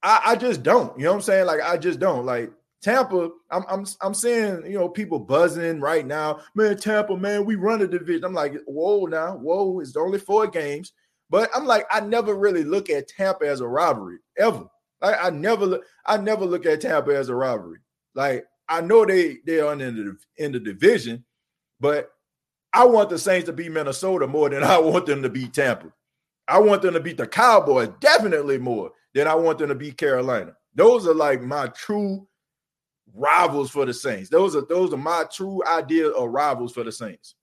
I, 0.01 0.21
I 0.27 0.35
just 0.35 0.63
don't. 0.63 0.97
You 0.97 1.05
know 1.05 1.11
what 1.11 1.17
I'm 1.17 1.21
saying? 1.23 1.45
Like, 1.45 1.61
I 1.61 1.77
just 1.77 1.99
don't. 1.99 2.25
Like 2.25 2.51
Tampa, 2.81 3.29
I'm 3.51 3.63
I'm 3.69 3.85
I'm 4.01 4.13
seeing 4.13 4.65
you 4.65 4.77
know 4.77 4.89
people 4.89 5.19
buzzing 5.19 5.79
right 5.79 6.05
now. 6.05 6.41
Man, 6.55 6.77
Tampa, 6.77 7.15
man, 7.15 7.45
we 7.45 7.55
run 7.55 7.81
a 7.81 7.87
division. 7.87 8.25
I'm 8.25 8.33
like, 8.33 8.55
whoa, 8.65 9.05
now, 9.05 9.35
whoa, 9.37 9.79
it's 9.79 9.95
only 9.95 10.19
four 10.19 10.47
games. 10.47 10.93
But 11.33 11.49
I'm 11.55 11.65
like, 11.65 11.87
I 11.89 11.99
never 11.99 12.35
really 12.35 12.63
look 12.63 12.91
at 12.91 13.07
Tampa 13.07 13.47
as 13.47 13.59
a 13.59 13.67
robbery 13.67 14.19
ever. 14.37 14.67
Like 15.01 15.15
I 15.19 15.31
never 15.31 15.65
look, 15.65 15.83
I 16.05 16.17
never 16.17 16.45
look 16.45 16.67
at 16.67 16.81
Tampa 16.81 17.09
as 17.17 17.29
a 17.29 17.35
robbery. 17.35 17.79
Like 18.13 18.45
I 18.69 18.81
know 18.81 19.03
they 19.03 19.37
they're 19.43 19.73
in 19.73 19.79
the 19.79 20.15
in 20.37 20.51
the 20.51 20.59
division, 20.59 21.25
but 21.79 22.11
I 22.71 22.85
want 22.85 23.09
the 23.09 23.17
Saints 23.17 23.47
to 23.47 23.51
beat 23.51 23.71
Minnesota 23.71 24.27
more 24.27 24.47
than 24.47 24.63
I 24.63 24.77
want 24.77 25.07
them 25.07 25.23
to 25.23 25.29
beat 25.29 25.55
Tampa. 25.55 25.91
I 26.47 26.59
want 26.59 26.83
them 26.83 26.93
to 26.93 26.99
beat 26.99 27.17
the 27.17 27.25
Cowboys 27.25 27.89
definitely 27.99 28.59
more 28.59 28.91
than 29.15 29.27
I 29.27 29.33
want 29.33 29.57
them 29.57 29.69
to 29.69 29.75
beat 29.75 29.97
Carolina. 29.97 30.55
Those 30.75 31.07
are 31.07 31.15
like 31.15 31.41
my 31.41 31.65
true 31.69 32.27
rivals 33.11 33.71
for 33.71 33.87
the 33.87 33.93
Saints. 33.95 34.29
Those 34.29 34.55
are 34.55 34.67
those 34.69 34.93
are 34.93 34.97
my 34.97 35.25
true 35.33 35.63
idea 35.65 36.09
of 36.09 36.29
rivals 36.29 36.73
for 36.73 36.83
the 36.83 36.91
Saints. 36.91 37.33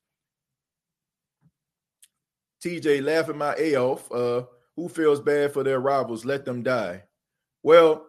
TJ 2.64 3.03
laughing 3.05 3.38
my 3.38 3.55
A 3.59 3.77
off. 3.77 4.11
Uh, 4.11 4.44
who 4.77 4.88
feels 4.88 5.20
bad 5.20 5.53
for 5.53 5.62
their 5.62 5.81
rivals? 5.81 6.25
Let 6.25 6.44
them 6.44 6.62
die. 6.62 7.03
Well, 7.62 8.07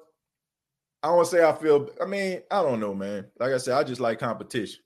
I 1.04 1.08
don't 1.08 1.26
say 1.26 1.44
I 1.44 1.54
feel. 1.54 1.90
I 2.02 2.06
mean, 2.06 2.42
I 2.50 2.62
don't 2.62 2.80
know, 2.80 2.94
man. 2.94 3.26
Like 3.40 3.54
I 3.54 3.58
said, 3.58 3.76
I 3.76 3.84
just 3.84 4.02
like 4.02 4.20
competition. 4.20 4.82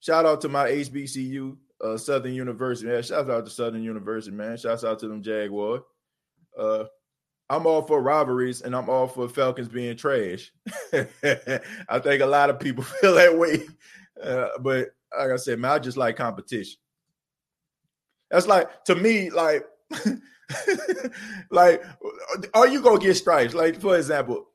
Shout 0.00 0.26
out 0.26 0.40
to 0.42 0.48
my 0.48 0.68
HBCU 0.68 1.56
uh, 1.82 1.96
Southern 1.96 2.34
University. 2.34 2.88
Man, 2.88 3.02
shout 3.02 3.30
out 3.30 3.44
to 3.44 3.50
Southern 3.50 3.82
University, 3.82 4.34
man. 4.34 4.56
Shouts 4.56 4.84
out 4.84 4.98
to 5.00 5.08
them 5.08 5.22
Jaguars. 5.22 5.82
Uh, 6.56 6.84
I'm 7.50 7.66
all 7.66 7.82
for 7.82 8.02
rivalries 8.02 8.62
and 8.62 8.76
I'm 8.76 8.90
all 8.90 9.06
for 9.06 9.28
Falcons 9.28 9.68
being 9.68 9.96
trash. 9.96 10.52
I 10.92 11.98
think 12.00 12.22
a 12.22 12.26
lot 12.26 12.50
of 12.50 12.60
people 12.60 12.84
feel 13.00 13.14
that 13.14 13.36
way. 13.36 13.62
Uh, 14.22 14.48
but 14.60 14.88
like 15.18 15.30
I 15.30 15.36
said, 15.36 15.58
man, 15.58 15.70
I 15.72 15.78
just 15.78 15.96
like 15.96 16.16
competition. 16.16 16.78
That's 18.30 18.46
like 18.46 18.84
to 18.84 18.94
me, 18.94 19.30
like, 19.30 19.64
like, 21.50 21.82
are 22.54 22.68
you 22.68 22.82
gonna 22.82 22.98
get 22.98 23.14
stripes? 23.14 23.54
Like, 23.54 23.80
for 23.80 23.96
example, 23.96 24.48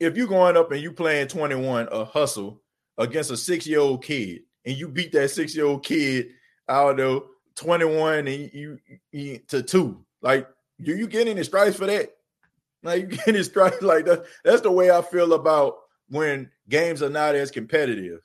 if 0.00 0.16
you're 0.16 0.26
going 0.26 0.56
up 0.56 0.72
and 0.72 0.80
you 0.80 0.92
playing 0.92 1.28
21 1.28 1.88
a 1.90 2.04
hustle 2.04 2.62
against 2.98 3.30
a 3.30 3.36
six-year-old 3.36 4.02
kid, 4.02 4.42
and 4.64 4.76
you 4.76 4.88
beat 4.88 5.12
that 5.12 5.30
six 5.30 5.54
year 5.54 5.66
old 5.66 5.84
kid 5.84 6.30
out 6.68 7.00
of 7.00 7.24
21 7.56 8.26
and 8.26 8.50
you, 8.52 8.78
you, 9.12 9.38
to 9.48 9.62
two. 9.62 10.04
Like, 10.22 10.48
do 10.80 10.96
you 10.96 11.06
get 11.06 11.28
any 11.28 11.44
stripes 11.44 11.76
for 11.76 11.86
that? 11.86 12.10
Like, 12.82 13.02
you 13.02 13.06
get 13.16 13.28
any 13.28 13.42
stripes 13.42 13.82
like 13.82 14.06
that? 14.06 14.24
That's 14.44 14.62
the 14.62 14.70
way 14.70 14.90
I 14.90 15.02
feel 15.02 15.34
about 15.34 15.76
when 16.08 16.50
games 16.68 17.02
are 17.02 17.10
not 17.10 17.34
as 17.34 17.50
competitive. 17.50 18.20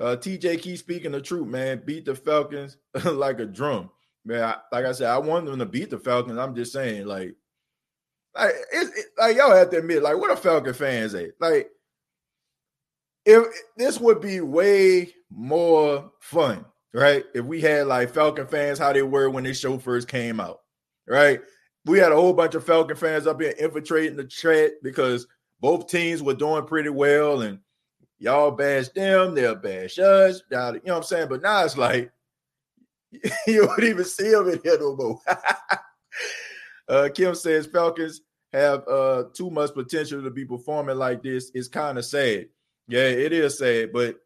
Uh, 0.00 0.16
TJ 0.16 0.60
keep 0.60 0.78
speaking 0.78 1.12
the 1.12 1.20
truth, 1.20 1.46
man. 1.48 1.82
Beat 1.84 2.04
the 2.04 2.14
Falcons 2.14 2.76
like 3.04 3.40
a 3.40 3.46
drum, 3.46 3.90
man. 4.24 4.44
I, 4.44 4.56
like 4.72 4.84
I 4.84 4.92
said, 4.92 5.10
I 5.10 5.18
want 5.18 5.46
them 5.46 5.58
to 5.58 5.66
beat 5.66 5.90
the 5.90 5.98
Falcons. 5.98 6.38
I'm 6.38 6.54
just 6.54 6.72
saying, 6.72 7.06
like, 7.06 7.34
like 8.34 8.54
it's 8.72 8.96
it, 8.96 9.06
like 9.18 9.36
y'all 9.36 9.54
have 9.54 9.70
to 9.70 9.78
admit, 9.78 10.02
like, 10.02 10.16
what 10.16 10.30
a 10.30 10.36
Falcon 10.36 10.74
fans 10.74 11.14
at? 11.14 11.30
Like, 11.40 11.70
if 13.24 13.46
this 13.76 14.00
would 14.00 14.20
be 14.20 14.40
way 14.40 15.12
more 15.30 16.10
fun, 16.20 16.64
right? 16.94 17.24
If 17.34 17.44
we 17.44 17.60
had 17.60 17.86
like 17.86 18.10
Falcon 18.10 18.46
fans 18.46 18.78
how 18.78 18.92
they 18.92 19.02
were 19.02 19.30
when 19.30 19.44
this 19.44 19.60
show 19.60 19.78
first 19.78 20.08
came 20.08 20.40
out, 20.40 20.60
right? 21.06 21.40
We 21.84 21.98
had 21.98 22.12
a 22.12 22.16
whole 22.16 22.32
bunch 22.32 22.54
of 22.54 22.64
Falcon 22.64 22.96
fans 22.96 23.26
up 23.26 23.40
here 23.40 23.54
infiltrating 23.58 24.16
the 24.16 24.24
chat 24.24 24.72
because 24.82 25.26
both 25.60 25.88
teams 25.88 26.22
were 26.22 26.34
doing 26.34 26.64
pretty 26.66 26.90
well 26.90 27.42
and 27.42 27.58
y'all 28.18 28.50
bash 28.50 28.88
them, 28.88 29.34
they'll 29.34 29.54
bash 29.54 29.98
us. 29.98 30.42
You 30.50 30.56
know 30.56 30.80
what 30.82 30.96
I'm 30.96 31.02
saying? 31.02 31.28
But 31.28 31.42
now 31.42 31.64
it's 31.64 31.76
like 31.76 32.12
you 33.46 33.66
don't 33.66 33.84
even 33.84 34.04
see 34.04 34.30
them 34.30 34.48
in 34.48 34.60
here 34.62 34.78
no 34.78 34.96
more. 34.96 35.20
uh, 36.88 37.08
Kim 37.14 37.34
says 37.34 37.66
Falcons 37.66 38.22
have 38.52 38.86
uh, 38.88 39.24
too 39.32 39.50
much 39.50 39.72
potential 39.74 40.22
to 40.22 40.30
be 40.30 40.44
performing 40.44 40.96
like 40.96 41.22
this. 41.22 41.50
It's 41.54 41.68
kind 41.68 41.98
of 41.98 42.04
sad. 42.04 42.48
Yeah, 42.88 43.00
it 43.00 43.32
is 43.32 43.58
sad. 43.58 43.92
But 43.92 44.16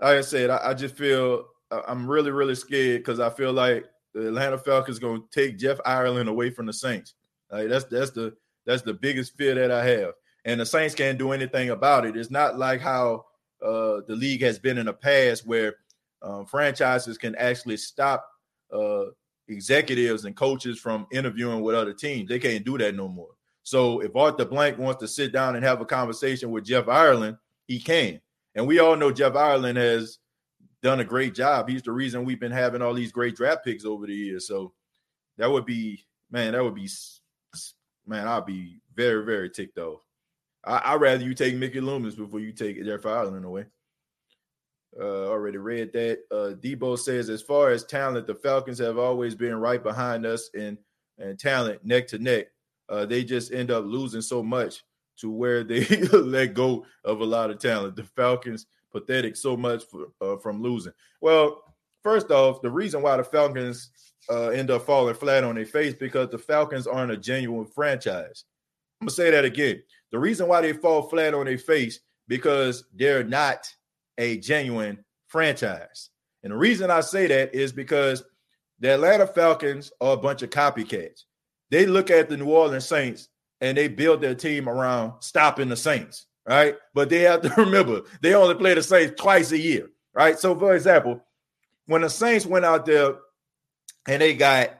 like 0.00 0.18
I 0.18 0.20
said, 0.20 0.50
I, 0.50 0.70
I 0.70 0.74
just 0.74 0.96
feel 0.96 1.46
I'm 1.70 2.08
really, 2.08 2.30
really 2.30 2.54
scared 2.54 3.00
because 3.00 3.20
I 3.20 3.30
feel 3.30 3.52
like 3.52 3.86
the 4.14 4.28
Atlanta 4.28 4.58
Falcons 4.58 4.98
going 4.98 5.22
to 5.22 5.28
take 5.30 5.58
Jeff 5.58 5.78
Ireland 5.84 6.28
away 6.28 6.50
from 6.50 6.66
the 6.66 6.72
Saints. 6.72 7.14
Like 7.50 7.68
that's 7.68 7.84
that's 7.84 8.10
the 8.10 8.36
that's 8.66 8.82
the 8.82 8.94
biggest 8.94 9.36
fear 9.36 9.54
that 9.54 9.70
I 9.70 9.84
have 9.84 10.12
and 10.46 10.60
the 10.60 10.64
Saints 10.64 10.94
can't 10.94 11.18
do 11.18 11.32
anything 11.32 11.70
about 11.70 12.06
it. 12.06 12.16
It's 12.16 12.30
not 12.30 12.56
like 12.56 12.80
how 12.80 13.24
uh, 13.60 14.00
the 14.06 14.14
league 14.16 14.42
has 14.42 14.58
been 14.58 14.78
in 14.78 14.86
the 14.86 14.92
past 14.92 15.46
where 15.46 15.74
um, 16.22 16.46
franchises 16.46 17.18
can 17.18 17.34
actually 17.34 17.76
stop 17.76 18.26
uh, 18.72 19.06
executives 19.48 20.24
and 20.24 20.36
coaches 20.36 20.78
from 20.78 21.06
interviewing 21.12 21.62
with 21.62 21.74
other 21.74 21.92
teams. 21.92 22.28
They 22.28 22.38
can't 22.38 22.64
do 22.64 22.78
that 22.78 22.94
no 22.94 23.08
more. 23.08 23.30
So 23.64 24.00
if 24.00 24.14
Arthur 24.14 24.44
Blank 24.44 24.78
wants 24.78 25.00
to 25.00 25.08
sit 25.08 25.32
down 25.32 25.56
and 25.56 25.64
have 25.64 25.80
a 25.80 25.84
conversation 25.84 26.52
with 26.52 26.64
Jeff 26.64 26.86
Ireland, 26.86 27.36
he 27.66 27.80
can. 27.80 28.20
And 28.54 28.68
we 28.68 28.78
all 28.78 28.94
know 28.94 29.10
Jeff 29.10 29.34
Ireland 29.34 29.76
has 29.78 30.18
done 30.80 31.00
a 31.00 31.04
great 31.04 31.34
job. 31.34 31.68
He's 31.68 31.82
the 31.82 31.90
reason 31.90 32.24
we've 32.24 32.38
been 32.38 32.52
having 32.52 32.82
all 32.82 32.94
these 32.94 33.10
great 33.10 33.34
draft 33.34 33.64
picks 33.64 33.84
over 33.84 34.06
the 34.06 34.14
years. 34.14 34.46
So 34.46 34.72
that 35.38 35.50
would 35.50 35.66
be, 35.66 36.06
man, 36.30 36.52
that 36.52 36.62
would 36.62 36.76
be, 36.76 36.88
man, 38.06 38.28
I'd 38.28 38.46
be 38.46 38.78
very, 38.94 39.24
very 39.24 39.50
ticked 39.50 39.78
off. 39.78 40.05
I, 40.66 40.94
would 40.94 41.02
rather 41.02 41.24
you 41.24 41.34
take 41.34 41.54
Mickey 41.54 41.80
Loomis 41.80 42.16
before 42.16 42.40
you 42.40 42.52
take 42.52 42.82
Jeff 42.84 43.06
Ireland 43.06 43.44
away. 43.44 43.66
Uh, 44.98 45.28
already 45.28 45.58
read 45.58 45.92
that. 45.92 46.20
Uh, 46.30 46.54
Debo 46.54 46.98
says, 46.98 47.28
as 47.28 47.42
far 47.42 47.70
as 47.70 47.84
talent, 47.84 48.26
the 48.26 48.34
Falcons 48.34 48.78
have 48.78 48.98
always 48.98 49.34
been 49.34 49.54
right 49.56 49.82
behind 49.82 50.26
us 50.26 50.50
in 50.54 50.78
and 51.18 51.38
talent 51.38 51.84
neck 51.84 52.06
to 52.08 52.18
neck. 52.18 52.46
Uh, 52.88 53.06
they 53.06 53.24
just 53.24 53.52
end 53.52 53.70
up 53.70 53.84
losing 53.84 54.22
so 54.22 54.42
much 54.42 54.82
to 55.18 55.30
where 55.30 55.64
they 55.64 55.84
let 56.12 56.54
go 56.54 56.84
of 57.04 57.20
a 57.20 57.24
lot 57.24 57.50
of 57.50 57.58
talent. 57.58 57.96
The 57.96 58.04
Falcons 58.04 58.66
pathetic 58.92 59.36
so 59.36 59.56
much 59.56 59.84
for, 59.84 60.06
uh, 60.20 60.36
from 60.38 60.62
losing. 60.62 60.92
Well, 61.20 61.62
first 62.02 62.30
off, 62.30 62.62
the 62.62 62.70
reason 62.70 63.02
why 63.02 63.16
the 63.16 63.24
Falcons 63.24 63.90
uh, 64.30 64.48
end 64.48 64.70
up 64.70 64.86
falling 64.86 65.14
flat 65.14 65.44
on 65.44 65.54
their 65.54 65.66
face 65.66 65.94
because 65.94 66.30
the 66.30 66.38
Falcons 66.38 66.86
aren't 66.86 67.12
a 67.12 67.16
genuine 67.16 67.66
franchise. 67.66 68.44
I'm 69.00 69.06
gonna 69.06 69.14
say 69.14 69.30
that 69.30 69.44
again. 69.44 69.82
The 70.12 70.18
reason 70.18 70.48
why 70.48 70.60
they 70.60 70.72
fall 70.72 71.02
flat 71.02 71.34
on 71.34 71.46
their 71.46 71.58
face 71.58 72.00
because 72.28 72.84
they're 72.94 73.24
not 73.24 73.68
a 74.18 74.38
genuine 74.38 75.04
franchise. 75.28 76.10
And 76.42 76.52
the 76.52 76.56
reason 76.56 76.90
I 76.90 77.00
say 77.00 77.26
that 77.26 77.54
is 77.54 77.72
because 77.72 78.24
the 78.78 78.94
Atlanta 78.94 79.26
Falcons 79.26 79.92
are 80.00 80.14
a 80.14 80.16
bunch 80.16 80.42
of 80.42 80.50
copycats. 80.50 81.24
They 81.70 81.86
look 81.86 82.10
at 82.10 82.28
the 82.28 82.36
New 82.36 82.46
Orleans 82.46 82.86
Saints 82.86 83.28
and 83.60 83.76
they 83.76 83.88
build 83.88 84.20
their 84.20 84.34
team 84.34 84.68
around 84.68 85.14
stopping 85.20 85.68
the 85.68 85.76
Saints, 85.76 86.26
right? 86.46 86.76
But 86.94 87.08
they 87.08 87.20
have 87.20 87.42
to 87.42 87.52
remember 87.56 88.02
they 88.20 88.34
only 88.34 88.54
play 88.54 88.74
the 88.74 88.82
Saints 88.82 89.20
twice 89.20 89.50
a 89.52 89.58
year, 89.58 89.90
right? 90.14 90.38
So, 90.38 90.56
for 90.58 90.74
example, 90.74 91.20
when 91.86 92.02
the 92.02 92.10
Saints 92.10 92.46
went 92.46 92.64
out 92.64 92.86
there 92.86 93.14
and 94.06 94.22
they 94.22 94.34
got 94.34 94.78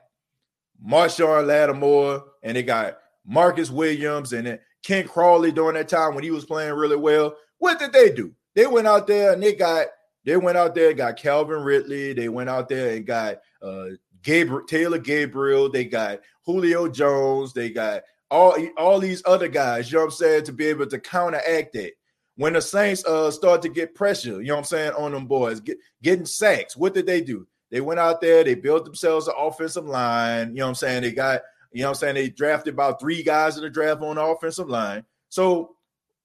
Marshon 0.84 1.46
Lattimore 1.46 2.24
and 2.42 2.56
they 2.56 2.62
got 2.62 2.98
Marcus 3.24 3.70
Williams 3.70 4.32
and 4.32 4.58
Ken 4.86 5.08
Crawley 5.08 5.50
during 5.50 5.74
that 5.74 5.88
time 5.88 6.14
when 6.14 6.22
he 6.22 6.30
was 6.30 6.44
playing 6.44 6.74
really 6.74 6.96
well. 6.96 7.34
What 7.58 7.80
did 7.80 7.92
they 7.92 8.10
do? 8.10 8.32
They 8.54 8.68
went 8.68 8.86
out 8.86 9.08
there 9.08 9.32
and 9.32 9.42
they 9.42 9.52
got 9.52 9.88
they 10.24 10.36
went 10.36 10.56
out 10.56 10.76
there 10.76 10.90
and 10.90 10.96
got 10.96 11.16
Calvin 11.16 11.62
Ridley. 11.62 12.12
They 12.12 12.28
went 12.28 12.48
out 12.48 12.68
there 12.68 12.94
and 12.94 13.04
got 13.04 13.38
uh 13.60 13.86
Gabriel 14.22 14.64
Taylor 14.64 14.98
Gabriel. 14.98 15.68
They 15.68 15.86
got 15.86 16.20
Julio 16.44 16.88
Jones. 16.88 17.52
They 17.52 17.70
got 17.70 18.02
all 18.30 18.56
all 18.78 19.00
these 19.00 19.24
other 19.26 19.48
guys. 19.48 19.90
You 19.90 19.98
know 19.98 20.04
what 20.04 20.12
I'm 20.12 20.18
saying 20.18 20.44
to 20.44 20.52
be 20.52 20.66
able 20.66 20.86
to 20.86 21.00
counteract 21.00 21.72
that. 21.72 21.92
When 22.36 22.52
the 22.52 22.62
Saints 22.62 23.04
uh 23.06 23.32
start 23.32 23.62
to 23.62 23.68
get 23.68 23.96
pressure, 23.96 24.40
you 24.40 24.48
know 24.48 24.54
what 24.54 24.58
I'm 24.60 24.64
saying 24.66 24.92
on 24.92 25.10
them 25.10 25.26
boys, 25.26 25.58
get, 25.58 25.78
getting 26.00 26.26
sacks. 26.26 26.76
What 26.76 26.94
did 26.94 27.06
they 27.06 27.22
do? 27.22 27.48
They 27.72 27.80
went 27.80 27.98
out 27.98 28.20
there. 28.20 28.44
They 28.44 28.54
built 28.54 28.84
themselves 28.84 29.26
an 29.26 29.34
offensive 29.36 29.86
line. 29.86 30.50
You 30.50 30.58
know 30.58 30.66
what 30.66 30.68
I'm 30.68 30.74
saying? 30.76 31.02
They 31.02 31.10
got 31.10 31.42
you 31.76 31.82
know 31.82 31.88
what 31.88 31.98
I'm 31.98 32.00
saying? 32.00 32.14
They 32.14 32.30
drafted 32.30 32.72
about 32.72 32.98
three 32.98 33.22
guys 33.22 33.58
in 33.58 33.62
the 33.62 33.68
draft 33.68 34.00
on 34.00 34.16
the 34.16 34.22
offensive 34.22 34.70
line. 34.70 35.04
So, 35.28 35.76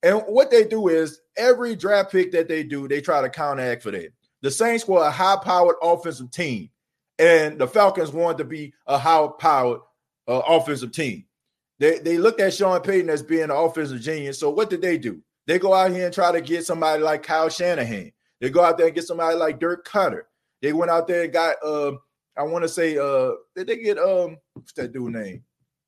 and 0.01 0.21
what 0.21 0.49
they 0.49 0.63
do 0.63 0.87
is 0.87 1.19
every 1.35 1.75
draft 1.75 2.09
pick 2.09 2.31
that 2.31 2.47
they 2.47 2.63
do, 2.63 2.87
they 2.87 3.01
try 3.01 3.21
to 3.21 3.29
counteract 3.29 3.83
for 3.83 3.91
that. 3.91 4.13
The 4.41 4.49
Saints 4.49 4.87
were 4.87 5.03
a 5.03 5.11
high 5.11 5.35
powered 5.43 5.75
offensive 5.81 6.31
team, 6.31 6.69
and 7.19 7.59
the 7.59 7.67
Falcons 7.67 8.13
wanted 8.13 8.37
to 8.37 8.45
be 8.45 8.73
a 8.87 8.97
high 8.97 9.27
powered 9.39 9.81
uh, 10.25 10.41
offensive 10.47 10.93
team. 10.93 11.25
They, 11.79 11.99
they 11.99 12.17
looked 12.17 12.39
at 12.39 12.53
Sean 12.53 12.79
Payton 12.79 13.09
as 13.09 13.21
being 13.21 13.43
an 13.43 13.51
offensive 13.51 13.99
genius. 13.99 14.39
So, 14.39 14.51
what 14.51 14.69
did 14.69 14.81
they 14.81 14.97
do? 14.97 15.21
They 15.47 15.59
go 15.59 15.73
out 15.73 15.91
here 15.91 16.05
and 16.05 16.13
try 16.13 16.31
to 16.31 16.39
get 16.39 16.65
somebody 16.65 17.03
like 17.03 17.23
Kyle 17.23 17.49
Shanahan. 17.49 18.13
They 18.39 18.49
go 18.49 18.63
out 18.63 18.77
there 18.77 18.87
and 18.87 18.95
get 18.95 19.03
somebody 19.03 19.35
like 19.35 19.59
Dirk 19.59 19.85
Koetter. 19.85 20.21
They 20.61 20.71
went 20.71 20.91
out 20.91 21.09
there 21.09 21.23
and 21.23 21.33
got 21.33 21.57
uh, 21.61 21.97
I 22.37 22.43
want 22.43 22.63
to 22.63 22.69
say, 22.69 22.97
uh, 22.97 23.31
did 23.55 23.67
they 23.67 23.77
get 23.77 23.97
um, 23.97 24.37
what's 24.53 24.73
that 24.73 24.93
dude 24.93 25.13
name? 25.13 25.43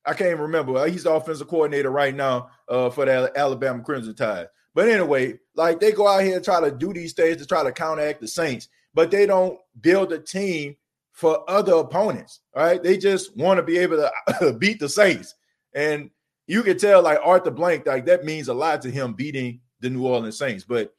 I 0.06 0.14
can't 0.14 0.38
remember. 0.38 0.86
He's 0.86 1.04
the 1.04 1.12
offensive 1.12 1.48
coordinator 1.48 1.90
right 1.90 2.14
now 2.14 2.50
uh, 2.68 2.90
for 2.90 3.06
the 3.06 3.32
Alabama 3.36 3.82
Crimson 3.82 4.14
Tide. 4.14 4.48
But 4.74 4.88
anyway, 4.88 5.38
like 5.54 5.80
they 5.80 5.92
go 5.92 6.06
out 6.06 6.22
here 6.22 6.36
and 6.36 6.44
try 6.44 6.60
to 6.60 6.70
do 6.70 6.92
these 6.92 7.12
things 7.12 7.38
to 7.38 7.46
try 7.46 7.62
to 7.62 7.72
counteract 7.72 8.20
the 8.20 8.28
Saints, 8.28 8.68
but 8.92 9.10
they 9.10 9.24
don't 9.24 9.58
build 9.80 10.12
a 10.12 10.18
team 10.18 10.76
for 11.12 11.48
other 11.48 11.74
opponents. 11.74 12.40
Right? 12.54 12.82
They 12.82 12.98
just 12.98 13.36
want 13.36 13.58
to 13.58 13.62
be 13.62 13.78
able 13.78 14.08
to 14.40 14.52
beat 14.58 14.80
the 14.80 14.88
Saints, 14.88 15.34
and 15.74 16.10
you 16.46 16.62
can 16.62 16.76
tell 16.76 17.02
like 17.02 17.20
Arthur 17.24 17.50
Blank, 17.50 17.86
like 17.86 18.04
that 18.06 18.24
means 18.24 18.48
a 18.48 18.54
lot 18.54 18.82
to 18.82 18.90
him 18.90 19.14
beating 19.14 19.60
the 19.80 19.88
New 19.88 20.06
Orleans 20.06 20.38
Saints. 20.38 20.64
But 20.64 20.92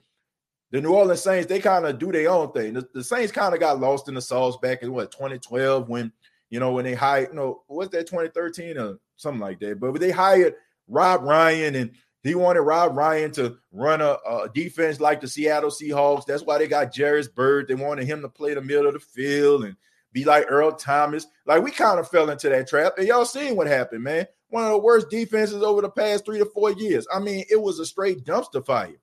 the 0.75 0.81
New 0.81 0.93
Orleans 0.93 1.21
Saints, 1.21 1.47
they 1.47 1.61
kind 1.61 1.85
of 1.85 1.97
do 1.97 2.11
their 2.11 2.29
own 2.29 2.51
thing. 2.51 2.73
The, 2.73 2.85
the 2.93 3.03
Saints 3.03 3.31
kind 3.31 3.53
of 3.53 3.61
got 3.61 3.79
lost 3.79 4.09
in 4.09 4.15
the 4.15 4.21
sauce 4.21 4.57
back 4.57 4.83
in 4.83 4.91
what 4.91 5.09
2012 5.09 5.87
when 5.87 6.11
you 6.49 6.59
know 6.59 6.73
when 6.73 6.83
they 6.83 6.93
hired, 6.93 7.29
you 7.29 7.35
know, 7.35 7.63
was 7.69 7.87
that 7.91 8.07
2013 8.07 8.77
or 8.77 8.99
something 9.15 9.39
like 9.39 9.61
that? 9.61 9.79
But 9.79 9.97
they 10.01 10.11
hired 10.11 10.55
Rob 10.89 11.21
Ryan 11.23 11.75
and 11.75 11.91
he 12.23 12.35
wanted 12.35 12.61
Rob 12.61 12.97
Ryan 12.97 13.31
to 13.33 13.57
run 13.71 14.01
a, 14.01 14.17
a, 14.27 14.49
defense 14.53 14.99
like 14.99 15.21
the 15.21 15.29
Seattle 15.29 15.69
Seahawks. 15.69 16.25
That's 16.25 16.43
why 16.43 16.57
they 16.57 16.67
got 16.67 16.93
Jairus 16.93 17.29
Byrd. 17.29 17.69
They 17.69 17.75
wanted 17.75 18.05
him 18.05 18.21
to 18.23 18.27
play 18.27 18.53
the 18.53 18.61
middle 18.61 18.87
of 18.87 18.95
the 18.95 18.99
field 18.99 19.63
and 19.63 19.77
be 20.11 20.25
like 20.25 20.45
Earl 20.49 20.73
Thomas. 20.73 21.25
Like 21.45 21.63
we 21.63 21.71
kind 21.71 22.01
of 22.01 22.09
fell 22.09 22.29
into 22.29 22.49
that 22.49 22.67
trap. 22.67 22.97
And 22.97 23.07
y'all 23.07 23.23
seen 23.23 23.55
what 23.55 23.67
happened, 23.67 24.03
man. 24.03 24.27
One 24.49 24.65
of 24.65 24.71
the 24.71 24.77
worst 24.79 25.09
defenses 25.09 25.63
over 25.63 25.81
the 25.81 25.89
past 25.89 26.25
three 26.25 26.39
to 26.39 26.45
four 26.45 26.73
years. 26.73 27.07
I 27.13 27.19
mean, 27.19 27.45
it 27.49 27.61
was 27.61 27.79
a 27.79 27.85
straight 27.85 28.25
dumpster 28.25 28.65
fire. 28.65 28.99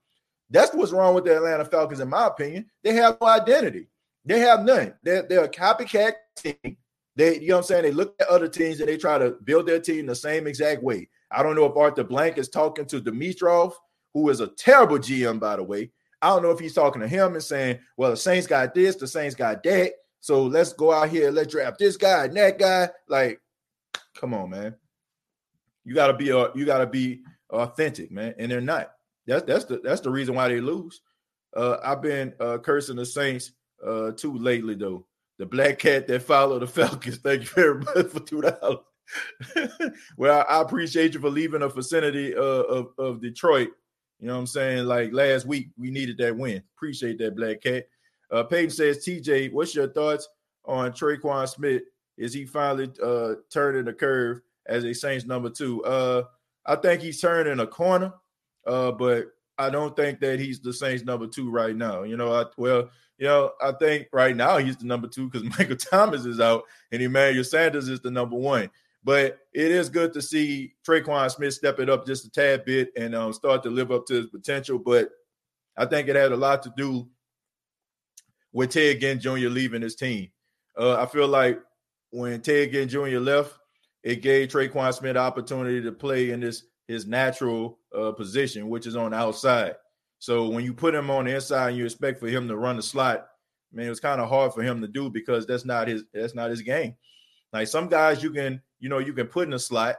That's 0.52 0.74
what's 0.74 0.92
wrong 0.92 1.14
with 1.14 1.24
the 1.24 1.36
Atlanta 1.36 1.64
Falcons, 1.64 2.00
in 2.00 2.10
my 2.10 2.26
opinion. 2.26 2.66
They 2.84 2.92
have 2.94 3.16
no 3.20 3.26
identity. 3.26 3.88
They 4.24 4.40
have 4.40 4.64
none. 4.64 4.94
They're, 5.02 5.22
they're 5.22 5.44
a 5.44 5.48
copycat 5.48 6.12
team. 6.36 6.76
They, 7.16 7.40
you 7.40 7.48
know 7.48 7.56
what 7.56 7.60
I'm 7.60 7.64
saying? 7.64 7.82
They 7.82 7.90
look 7.90 8.14
at 8.20 8.28
other 8.28 8.48
teams 8.48 8.78
and 8.78 8.88
they 8.88 8.96
try 8.96 9.18
to 9.18 9.32
build 9.44 9.66
their 9.66 9.80
team 9.80 10.06
the 10.06 10.14
same 10.14 10.46
exact 10.46 10.82
way. 10.82 11.08
I 11.30 11.42
don't 11.42 11.56
know 11.56 11.64
if 11.64 11.76
Arthur 11.76 12.04
Blank 12.04 12.38
is 12.38 12.48
talking 12.48 12.84
to 12.86 13.00
Dimitroff, 13.00 13.72
who 14.14 14.28
is 14.28 14.40
a 14.40 14.46
terrible 14.46 14.98
GM, 14.98 15.40
by 15.40 15.56
the 15.56 15.62
way. 15.62 15.90
I 16.20 16.28
don't 16.28 16.42
know 16.42 16.50
if 16.50 16.60
he's 16.60 16.74
talking 16.74 17.00
to 17.00 17.08
him 17.08 17.32
and 17.32 17.42
saying, 17.42 17.80
well, 17.96 18.10
the 18.10 18.16
Saints 18.16 18.46
got 18.46 18.74
this, 18.74 18.96
the 18.96 19.08
Saints 19.08 19.34
got 19.34 19.62
that. 19.64 19.92
So 20.20 20.44
let's 20.44 20.72
go 20.72 20.92
out 20.92 21.08
here 21.08 21.32
let's 21.32 21.50
draft 21.50 21.78
this 21.78 21.96
guy 21.96 22.26
and 22.26 22.36
that 22.36 22.58
guy. 22.58 22.90
Like, 23.08 23.40
come 24.14 24.34
on, 24.34 24.50
man. 24.50 24.76
You 25.84 25.94
gotta 25.94 26.14
be 26.14 26.30
a 26.30 26.52
you 26.54 26.64
gotta 26.64 26.86
be 26.86 27.22
authentic, 27.50 28.12
man. 28.12 28.34
And 28.38 28.50
they're 28.50 28.60
not. 28.60 28.92
That's 29.26 29.44
that's 29.44 29.64
the 29.66 29.80
that's 29.82 30.00
the 30.00 30.11
reason 30.11 30.35
why 30.35 30.48
they 30.48 30.61
lose. 30.61 31.00
Uh, 31.56 31.76
I've 31.85 32.02
been 32.02 32.35
uh, 32.40 32.58
cursing 32.58 32.96
the 32.96 33.06
Saints 33.06 33.52
uh, 33.87 34.12
too 34.12 34.37
lately 34.37 34.74
though. 34.74 35.06
The 35.38 35.46
black 35.46 35.78
cat 35.78 36.06
that 36.06 36.22
followed 36.22 36.61
the 36.61 36.66
Falcons. 36.68 37.18
Thank 37.18 37.42
you 37.42 37.48
very 37.48 37.78
much 37.78 38.08
for 38.08 38.20
two 38.20 38.42
dollars. 38.42 38.78
well, 40.16 40.44
I, 40.48 40.61
appreciate 40.62 41.14
you 41.14 41.20
for 41.20 41.30
leaving 41.30 41.62
a 41.62 41.68
vicinity 41.68 42.35
uh, 42.35 42.40
of 42.40 42.88
of 42.98 43.20
Detroit. 43.20 43.70
You 44.20 44.28
know 44.28 44.35
what 44.35 44.40
I'm 44.40 44.46
saying? 44.46 44.87
Like 44.87 45.12
last 45.12 45.46
week, 45.46 45.70
we 45.76 45.90
needed 45.90 46.18
that 46.18 46.37
win. 46.37 46.62
Appreciate 46.76 47.18
that, 47.18 47.37
Black 47.37 47.61
Cat. 47.61 47.87
Uh, 48.30 48.44
Peyton 48.44 48.70
says, 48.70 49.04
TJ, 49.04 49.52
what's 49.52 49.74
your 49.74 49.88
thoughts 49.88 50.28
on 50.64 50.92
Tre'Quan 50.92 51.48
Smith? 51.48 51.82
Is 52.16 52.32
he 52.32 52.46
finally 52.46 52.90
uh, 53.02 53.35
turning 53.50 53.85
the 53.85 53.92
curve 53.92 54.40
as 54.66 54.85
a 54.85 54.94
Saints 54.94 55.26
number 55.26 55.50
two? 55.50 55.85
Uh, 55.85 56.22
I 56.64 56.76
think 56.76 57.02
he's 57.02 57.20
turning 57.20 57.58
a 57.58 57.66
corner, 57.66 58.14
uh, 58.66 58.92
but 58.92 59.27
I 59.59 59.70
don't 59.70 59.94
think 59.96 60.20
that 60.20 60.40
he's 60.40 60.61
the 60.61 60.72
Saints 60.72 61.05
number 61.05 61.27
two 61.27 61.51
right 61.51 61.77
now. 61.77 62.03
You 62.03 62.16
know, 62.16 62.33
I, 62.33 62.46
well, 62.57 62.90
you 63.18 63.27
know, 63.27 63.53
I 63.61 63.72
think 63.72 64.09
right 64.12 64.35
now 64.35 64.59
he's 64.59 64.77
the 64.77 64.87
number 64.87 65.09
two 65.09 65.29
because 65.29 65.48
Michael 65.59 65.77
Thomas 65.77 66.25
is 66.25 66.40
out 66.40 66.64
and 66.90 67.03
Emmanuel 67.03 67.44
Sanders 67.44 67.88
is 67.88 68.01
the 68.01 68.11
number 68.11 68.37
one. 68.37 68.70
But 69.05 69.38
it 69.53 69.70
is 69.70 69.88
good 69.88 70.12
to 70.12 70.22
see 70.22 70.75
Tre'Quan 70.87 71.31
Smith 71.31 71.55
step 71.55 71.81
it 71.81 71.90
up 71.90 72.07
just 72.07 72.25
a 72.25 72.31
tad 72.31 72.64
bit 72.64 72.92
and 72.96 73.14
um, 73.14 73.33
start 73.33 73.62
to 73.64 73.70
live 73.70 73.90
up 73.90 74.07
to 74.07 74.14
his 74.14 74.27
potential. 74.27 74.79
But 74.79 75.11
I 75.77 75.87
think 75.87 76.09
it 76.09 76.16
had 76.16 76.33
a 76.33 76.37
lot 76.37 76.62
to 76.62 76.72
do 76.77 77.09
with 78.53 78.70
Ted 78.70 79.01
Ginn 79.01 79.18
Jr. 79.18 79.48
leaving 79.48 79.83
his 79.83 79.96
team. 79.96 80.31
Uh, 80.79 81.01
I 81.01 81.07
feel 81.07 81.27
like 81.27 81.61
when 82.11 82.40
Ted 82.42 82.72
Ginn 82.72 82.88
Jr. 82.88 83.18
left, 83.18 83.59
it 84.03 84.22
gave 84.22 84.48
Tre'Quan 84.48 84.94
Smith 84.94 85.12
an 85.12 85.16
opportunity 85.16 85.83
to 85.83 85.92
play 85.92 86.31
in 86.31 86.40
this 86.40 86.64
his 86.92 87.07
natural 87.07 87.78
uh, 87.96 88.12
position, 88.12 88.68
which 88.68 88.87
is 88.87 88.96
on 88.96 89.11
the 89.11 89.16
outside. 89.16 89.74
So 90.18 90.48
when 90.48 90.64
you 90.64 90.72
put 90.72 90.94
him 90.94 91.11
on 91.11 91.24
the 91.24 91.35
inside 91.35 91.70
and 91.70 91.78
you 91.78 91.85
expect 91.85 92.20
for 92.20 92.28
him 92.28 92.46
to 92.48 92.57
run 92.57 92.76
the 92.76 92.83
slot, 92.83 93.26
I 93.72 93.76
man, 93.76 93.87
it 93.87 93.90
was 93.90 94.00
kind 94.00 94.20
of 94.20 94.28
hard 94.28 94.52
for 94.52 94.62
him 94.62 94.81
to 94.81 94.87
do 94.87 95.11
because 95.11 95.46
that's 95.46 95.64
not 95.64 95.88
his 95.88 96.05
that's 96.14 96.35
not 96.35 96.50
his 96.50 96.62
game. 96.62 96.94
Like 97.52 97.66
some 97.66 97.88
guys 97.88 98.22
you 98.22 98.31
can, 98.31 98.62
you 98.78 98.88
know, 98.88 98.98
you 98.98 99.12
can 99.12 99.26
put 99.26 99.48
in 99.48 99.55
a 99.55 99.59
slot 99.59 99.96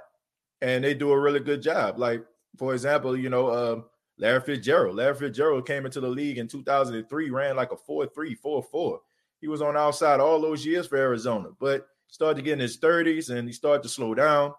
and 0.61 0.83
they 0.83 0.93
do 0.93 1.11
a 1.11 1.19
really 1.19 1.39
good 1.39 1.61
job. 1.61 1.99
Like, 1.99 2.23
for 2.57 2.73
example, 2.73 3.17
you 3.17 3.29
know, 3.29 3.47
uh, 3.47 3.81
Larry 4.17 4.41
Fitzgerald. 4.41 4.95
Larry 4.95 5.15
Fitzgerald 5.15 5.67
came 5.67 5.85
into 5.85 5.99
the 5.99 6.07
league 6.07 6.37
in 6.37 6.47
2003, 6.47 7.29
ran 7.29 7.55
like 7.55 7.71
a 7.71 7.75
4-3, 7.75 8.37
4-4. 8.39 8.99
He 9.41 9.47
was 9.49 9.61
on 9.61 9.75
outside 9.75 10.19
all 10.19 10.39
those 10.39 10.65
years 10.65 10.87
for 10.87 10.97
Arizona, 10.97 11.49
but 11.59 11.87
started 12.07 12.35
to 12.35 12.43
get 12.43 12.53
in 12.53 12.59
his 12.59 12.77
30s 12.77 13.29
and 13.29 13.47
he 13.47 13.53
started 13.53 13.83
to 13.83 13.89
slow 13.89 14.13
down. 14.13 14.53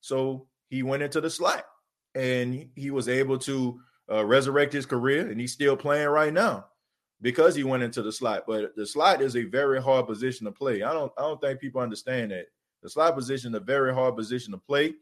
So 0.00 0.46
he 0.68 0.82
went 0.82 1.02
into 1.02 1.20
the 1.20 1.30
slot 1.30 1.64
and 2.18 2.68
he 2.74 2.90
was 2.90 3.08
able 3.08 3.38
to 3.38 3.80
uh, 4.10 4.24
resurrect 4.24 4.72
his 4.72 4.86
career 4.86 5.30
and 5.30 5.40
he's 5.40 5.52
still 5.52 5.76
playing 5.76 6.08
right 6.08 6.32
now 6.32 6.66
because 7.22 7.54
he 7.54 7.64
went 7.64 7.82
into 7.82 8.02
the 8.02 8.12
slot. 8.12 8.44
But 8.46 8.74
the 8.76 8.86
slot 8.86 9.22
is 9.22 9.36
a 9.36 9.44
very 9.44 9.80
hard 9.80 10.06
position 10.06 10.44
to 10.46 10.52
play. 10.52 10.82
I 10.82 10.92
don't 10.92 11.12
I 11.16 11.22
don't 11.22 11.40
think 11.40 11.60
people 11.60 11.80
understand 11.80 12.32
that. 12.32 12.46
The 12.82 12.90
slot 12.90 13.14
position 13.14 13.54
is 13.54 13.60
a 13.60 13.64
very 13.64 13.94
hard 13.94 14.16
position 14.16 14.52
to 14.52 14.58
play. 14.58 14.94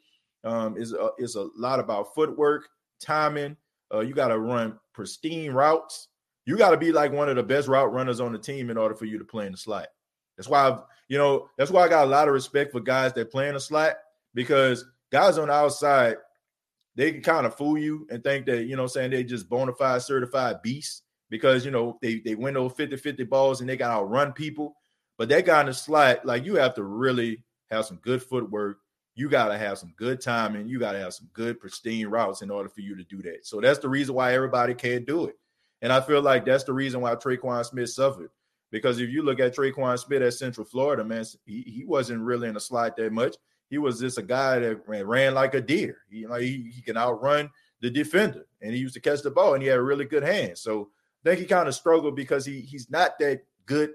Um, 0.44 0.76
is 0.76 0.92
a, 0.92 1.10
is 1.18 1.34
a 1.34 1.48
lot 1.56 1.80
about 1.80 2.14
footwork, 2.14 2.68
timing. 3.00 3.56
Uh, 3.92 4.00
you 4.00 4.14
got 4.14 4.28
to 4.28 4.38
run 4.38 4.78
pristine 4.92 5.52
routes. 5.52 6.08
You 6.44 6.56
got 6.56 6.70
to 6.70 6.76
be 6.76 6.92
like 6.92 7.12
one 7.12 7.28
of 7.28 7.36
the 7.36 7.42
best 7.42 7.66
route 7.66 7.92
runners 7.92 8.20
on 8.20 8.32
the 8.32 8.38
team 8.38 8.70
in 8.70 8.76
order 8.76 8.94
for 8.94 9.06
you 9.06 9.18
to 9.18 9.24
play 9.24 9.46
in 9.46 9.52
the 9.52 9.58
slot. 9.58 9.88
That's 10.36 10.48
why 10.48 10.68
I've, 10.68 10.82
you 11.08 11.18
know, 11.18 11.48
that's 11.56 11.70
why 11.70 11.82
I 11.82 11.88
got 11.88 12.04
a 12.04 12.10
lot 12.10 12.28
of 12.28 12.34
respect 12.34 12.72
for 12.72 12.80
guys 12.80 13.12
that 13.14 13.32
play 13.32 13.48
in 13.48 13.54
the 13.54 13.60
slot 13.60 13.96
because 14.34 14.84
guys 15.10 15.38
on 15.38 15.48
the 15.48 15.54
outside, 15.54 16.16
they 16.96 17.12
can 17.12 17.22
kind 17.22 17.46
of 17.46 17.54
fool 17.54 17.78
you 17.78 18.06
and 18.10 18.24
think 18.24 18.46
that, 18.46 18.64
you 18.64 18.74
know, 18.74 18.86
saying 18.86 19.10
they 19.10 19.22
just 19.22 19.48
bona 19.48 19.72
fide 19.72 20.02
certified 20.02 20.62
beasts 20.62 21.02
because 21.28 21.64
you 21.64 21.70
know 21.70 21.98
they 22.02 22.20
they 22.20 22.34
win 22.34 22.54
those 22.54 22.72
50-50 22.72 23.28
balls 23.28 23.60
and 23.60 23.68
they 23.68 23.76
got 23.76 23.98
to 23.98 24.04
run 24.04 24.32
people. 24.32 24.74
But 25.18 25.28
that 25.30 25.46
guy 25.46 25.60
in 25.60 25.66
the 25.66 25.74
slot, 25.74 26.24
like 26.26 26.44
you 26.44 26.56
have 26.56 26.74
to 26.74 26.82
really 26.82 27.44
have 27.70 27.86
some 27.86 27.98
good 27.98 28.22
footwork. 28.22 28.78
You 29.14 29.28
got 29.30 29.48
to 29.48 29.56
have 29.58 29.78
some 29.78 29.94
good 29.96 30.20
timing. 30.20 30.68
You 30.68 30.78
got 30.78 30.92
to 30.92 30.98
have 30.98 31.14
some 31.14 31.28
good 31.32 31.58
pristine 31.58 32.06
routes 32.06 32.42
in 32.42 32.50
order 32.50 32.68
for 32.68 32.82
you 32.82 32.94
to 32.96 33.04
do 33.04 33.22
that. 33.22 33.46
So 33.46 33.60
that's 33.60 33.78
the 33.78 33.88
reason 33.88 34.14
why 34.14 34.34
everybody 34.34 34.74
can't 34.74 35.06
do 35.06 35.24
it. 35.24 35.36
And 35.80 35.92
I 35.92 36.00
feel 36.00 36.20
like 36.20 36.44
that's 36.44 36.64
the 36.64 36.74
reason 36.74 37.00
why 37.00 37.14
Tre'Quan 37.14 37.64
Smith 37.64 37.90
suffered. 37.90 38.30
Because 38.70 39.00
if 39.00 39.08
you 39.08 39.22
look 39.22 39.40
at 39.40 39.54
Tre'Quan 39.54 39.98
Smith 39.98 40.22
at 40.22 40.34
Central 40.34 40.66
Florida, 40.66 41.02
man, 41.02 41.24
he, 41.46 41.62
he 41.62 41.84
wasn't 41.84 42.20
really 42.20 42.48
in 42.48 42.56
a 42.56 42.60
slot 42.60 42.96
that 42.96 43.12
much. 43.12 43.36
He 43.68 43.78
was 43.78 44.00
just 44.00 44.18
a 44.18 44.22
guy 44.22 44.58
that 44.60 44.88
ran, 44.88 45.06
ran 45.06 45.34
like 45.34 45.54
a 45.54 45.60
deer. 45.60 45.98
He, 46.08 46.26
like 46.26 46.42
he, 46.42 46.70
he 46.74 46.82
can 46.82 46.96
outrun 46.96 47.50
the 47.80 47.90
defender, 47.90 48.46
and 48.62 48.72
he 48.72 48.78
used 48.78 48.94
to 48.94 49.00
catch 49.00 49.22
the 49.22 49.30
ball, 49.30 49.54
and 49.54 49.62
he 49.62 49.68
had 49.68 49.78
a 49.78 49.82
really 49.82 50.04
good 50.04 50.22
hand. 50.22 50.56
So 50.56 50.90
I 51.24 51.30
think 51.30 51.40
he 51.40 51.46
kind 51.46 51.68
of 51.68 51.74
struggled 51.74 52.16
because 52.16 52.46
he 52.46 52.60
he's 52.60 52.90
not 52.90 53.18
that 53.18 53.42
good, 53.66 53.90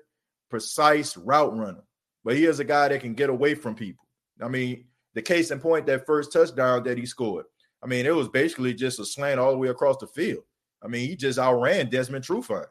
precise 0.49 1.15
route 1.17 1.57
runner, 1.57 1.83
but 2.23 2.35
he 2.35 2.45
is 2.45 2.59
a 2.59 2.65
guy 2.65 2.89
that 2.89 3.01
can 3.01 3.13
get 3.13 3.29
away 3.29 3.55
from 3.55 3.75
people. 3.75 4.05
I 4.41 4.47
mean, 4.47 4.85
the 5.13 5.21
case 5.21 5.51
in 5.51 5.59
point, 5.59 5.85
that 5.87 6.05
first 6.05 6.33
touchdown 6.33 6.83
that 6.83 6.97
he 6.97 7.05
scored. 7.05 7.45
I 7.83 7.87
mean, 7.87 8.05
it 8.05 8.15
was 8.15 8.29
basically 8.29 8.73
just 8.73 8.99
a 8.99 9.05
slant 9.05 9.39
all 9.39 9.51
the 9.51 9.57
way 9.57 9.69
across 9.69 9.97
the 9.97 10.07
field. 10.07 10.43
I 10.83 10.87
mean, 10.87 11.07
he 11.07 11.15
just 11.15 11.39
outran 11.39 11.89
Desmond 11.89 12.25
Trufant. 12.25 12.67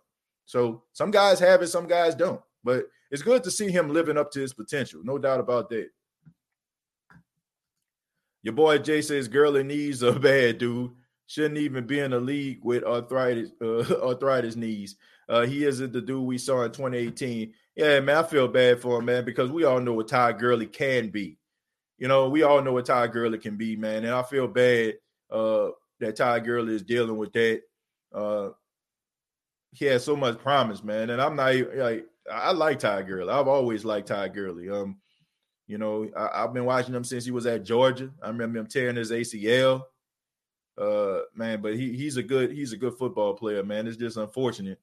So 0.46 0.84
some 0.92 1.10
guys 1.10 1.38
have 1.40 1.62
it, 1.62 1.68
some 1.68 1.86
guys 1.86 2.14
don't. 2.14 2.40
But 2.62 2.86
it's 3.10 3.22
good 3.22 3.42
to 3.44 3.50
see 3.50 3.70
him 3.70 3.92
living 3.92 4.16
up 4.16 4.30
to 4.32 4.40
his 4.40 4.52
potential, 4.52 5.00
no 5.04 5.18
doubt 5.18 5.40
about 5.40 5.68
that. 5.70 5.88
Your 8.42 8.55
boy 8.55 8.79
Jay 8.79 9.03
says 9.03 9.29
Gurley 9.29 9.62
knees 9.62 10.03
are 10.03 10.18
bad, 10.18 10.59
dude 10.59 10.92
shouldn't 11.31 11.59
even 11.59 11.87
be 11.87 12.00
in 12.00 12.11
the 12.11 12.18
league 12.18 12.59
with 12.64 12.83
arthritis 12.83 13.50
uh, 13.62 13.85
arthritis 14.03 14.57
knees. 14.57 14.96
Uh, 15.29 15.42
he 15.42 15.64
isn't 15.64 15.92
the 15.92 16.00
dude 16.00 16.26
we 16.26 16.37
saw 16.37 16.64
in 16.64 16.72
2018. 16.72 17.55
Yeah, 17.76 18.00
man, 18.00 18.16
I 18.16 18.22
feel 18.24 18.48
bad 18.48 18.83
for 18.83 18.98
him, 18.98 19.05
man, 19.05 19.24
because 19.24 19.48
we 19.48 19.62
all 19.62 19.79
know 19.79 19.92
what 19.92 20.09
Ty 20.09 20.33
Gurley 20.33 20.66
can 20.66 21.11
be. 21.11 21.38
You 21.98 22.09
know, 22.09 22.29
we 22.29 22.42
all 22.42 22.61
know 22.62 22.72
what 22.72 22.87
Ty 22.87 23.07
Gurley 23.09 23.38
can 23.38 23.57
be, 23.57 23.76
man, 23.76 24.05
and 24.05 24.12
I 24.12 24.24
feel 24.24 24.48
bad 24.48 24.94
uh, 25.31 25.68
that 26.00 26.16
Ty 26.16 26.40
Gurley 26.40 26.74
is 26.74 26.83
dealing 26.83 27.16
with 27.16 27.33
that. 27.35 27.61
Uh, 28.12 28.48
he 29.70 29.85
has 29.85 30.05
so 30.05 30.16
much 30.16 30.38
promise, 30.38 30.83
man, 30.83 31.11
and 31.11 31.22
I'm 31.22 31.37
not 31.37 31.55
like 31.76 32.07
I 32.29 32.50
like 32.50 32.81
Ty 32.81 33.03
Gurley. 33.03 33.31
I've 33.33 33.46
always 33.46 33.85
liked 33.85 34.09
Ty 34.09 34.29
Gurley. 34.29 34.68
Um, 34.68 34.96
you 35.70 35.78
know, 35.78 36.11
I, 36.16 36.40
have 36.42 36.52
been 36.52 36.64
watching 36.64 36.94
him 36.94 37.04
since 37.04 37.24
he 37.24 37.30
was 37.30 37.46
at 37.46 37.62
Georgia. 37.62 38.11
I 38.20 38.28
remember 38.28 38.59
him 38.59 38.66
tearing 38.66 38.96
his 38.96 39.12
ACL 39.12 39.85
uh 40.78 41.20
man 41.35 41.61
but 41.61 41.74
he 41.74 41.92
he's 41.92 42.16
a 42.16 42.22
good 42.22 42.50
he's 42.50 42.72
a 42.72 42.76
good 42.76 42.96
football 42.96 43.35
player 43.35 43.62
man. 43.62 43.87
It's 43.87 43.96
just 43.96 44.16
unfortunate 44.16 44.80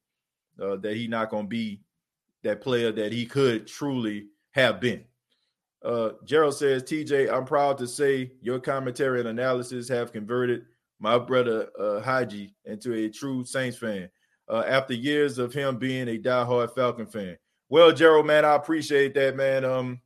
uh, 0.62 0.76
that 0.78 0.96
he 0.96 1.08
not 1.08 1.30
gonna 1.30 1.48
be 1.48 1.82
that 2.44 2.62
player 2.62 2.92
that 2.92 3.12
he 3.12 3.26
could 3.26 3.68
truly 3.68 4.28
have 4.52 4.80
been. 4.80 5.04
Uh 5.84 6.12
gerald 6.26 6.56
says 6.56 6.82
tj 6.84 7.32
i'm 7.32 7.46
proud 7.46 7.78
to 7.78 7.88
say 7.88 8.32
your 8.42 8.60
commentary 8.60 9.20
and 9.20 9.30
analysis 9.30 9.88
have 9.88 10.12
converted 10.12 10.66
my 11.00 11.20
brother 11.20 11.70
uh 11.80 12.02
haji 12.02 12.56
into 12.66 12.96
a 12.96 13.10
true 13.10 13.46
saints 13.46 13.78
fan 13.78 14.10
uh 14.50 14.64
after 14.68 14.96
years 14.96 15.38
of 15.38 15.54
him 15.54 15.78
being 15.78 16.10
a 16.10 16.18
diehard 16.18 16.74
falcon 16.74 17.06
fan. 17.06 17.38
Well 17.70 17.92
gerald 17.92 18.26
man 18.26 18.44
i 18.44 18.56
appreciate 18.56 19.14
that 19.14 19.36
man. 19.36 19.66
Um 19.66 20.02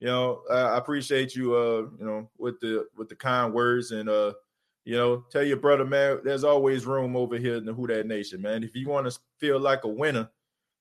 you 0.00 0.06
know 0.06 0.42
i 0.50 0.76
appreciate 0.76 1.34
you 1.34 1.54
uh 1.54 1.86
you 1.98 2.04
know 2.04 2.28
with 2.38 2.60
the 2.60 2.86
with 2.96 3.08
the 3.08 3.16
kind 3.16 3.52
words 3.52 3.92
and 3.92 4.08
uh 4.08 4.32
you 4.86 4.96
know, 4.96 5.24
tell 5.30 5.42
your 5.42 5.56
brother, 5.56 5.84
man, 5.84 6.20
there's 6.22 6.44
always 6.44 6.86
room 6.86 7.16
over 7.16 7.36
here 7.36 7.56
in 7.56 7.66
the 7.66 7.74
Who 7.74 7.88
That 7.88 8.06
Nation, 8.06 8.40
man. 8.40 8.62
If 8.62 8.76
you 8.76 8.88
want 8.88 9.10
to 9.10 9.18
feel 9.38 9.58
like 9.58 9.82
a 9.82 9.88
winner, 9.88 10.30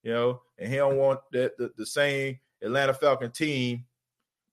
you 0.04 0.14
know, 0.14 0.42
and 0.60 0.72
he 0.72 0.78
don't 0.78 0.98
want 0.98 1.22
that 1.32 1.58
the, 1.58 1.72
the 1.76 1.88
same 1.88 2.40
Atlanta 2.62 2.94
Falcon 2.94 3.32
team 3.32 3.84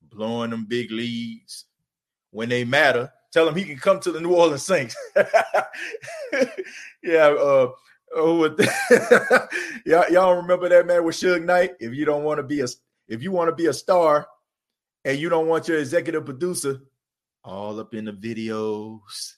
blowing 0.00 0.50
them 0.50 0.64
big 0.64 0.90
leads 0.90 1.66
when 2.30 2.48
they 2.48 2.64
matter, 2.64 3.12
tell 3.30 3.46
him 3.46 3.54
he 3.54 3.66
can 3.66 3.76
come 3.76 4.00
to 4.00 4.10
the 4.10 4.22
New 4.22 4.34
Orleans 4.34 4.62
Saints. 4.62 4.96
yeah, 7.02 7.26
uh, 7.26 7.68
oh, 8.16 8.56
y'all, 9.84 10.10
y'all 10.10 10.36
remember 10.36 10.70
that 10.70 10.86
man 10.86 11.04
with 11.04 11.14
Suge 11.14 11.44
Knight? 11.44 11.72
If 11.78 11.92
you 11.92 12.06
don't 12.06 12.24
want 12.24 12.38
to 12.38 12.42
be 12.42 12.62
a 12.62 12.66
if 13.08 13.22
you 13.22 13.32
want 13.32 13.50
to 13.50 13.54
be 13.54 13.66
a 13.66 13.72
star 13.74 14.26
and 15.04 15.18
you 15.18 15.28
don't 15.28 15.48
want 15.48 15.68
your 15.68 15.78
executive 15.78 16.24
producer 16.24 16.80
all 17.44 17.78
up 17.80 17.94
in 17.94 18.04
the 18.04 18.12
videos, 18.12 19.34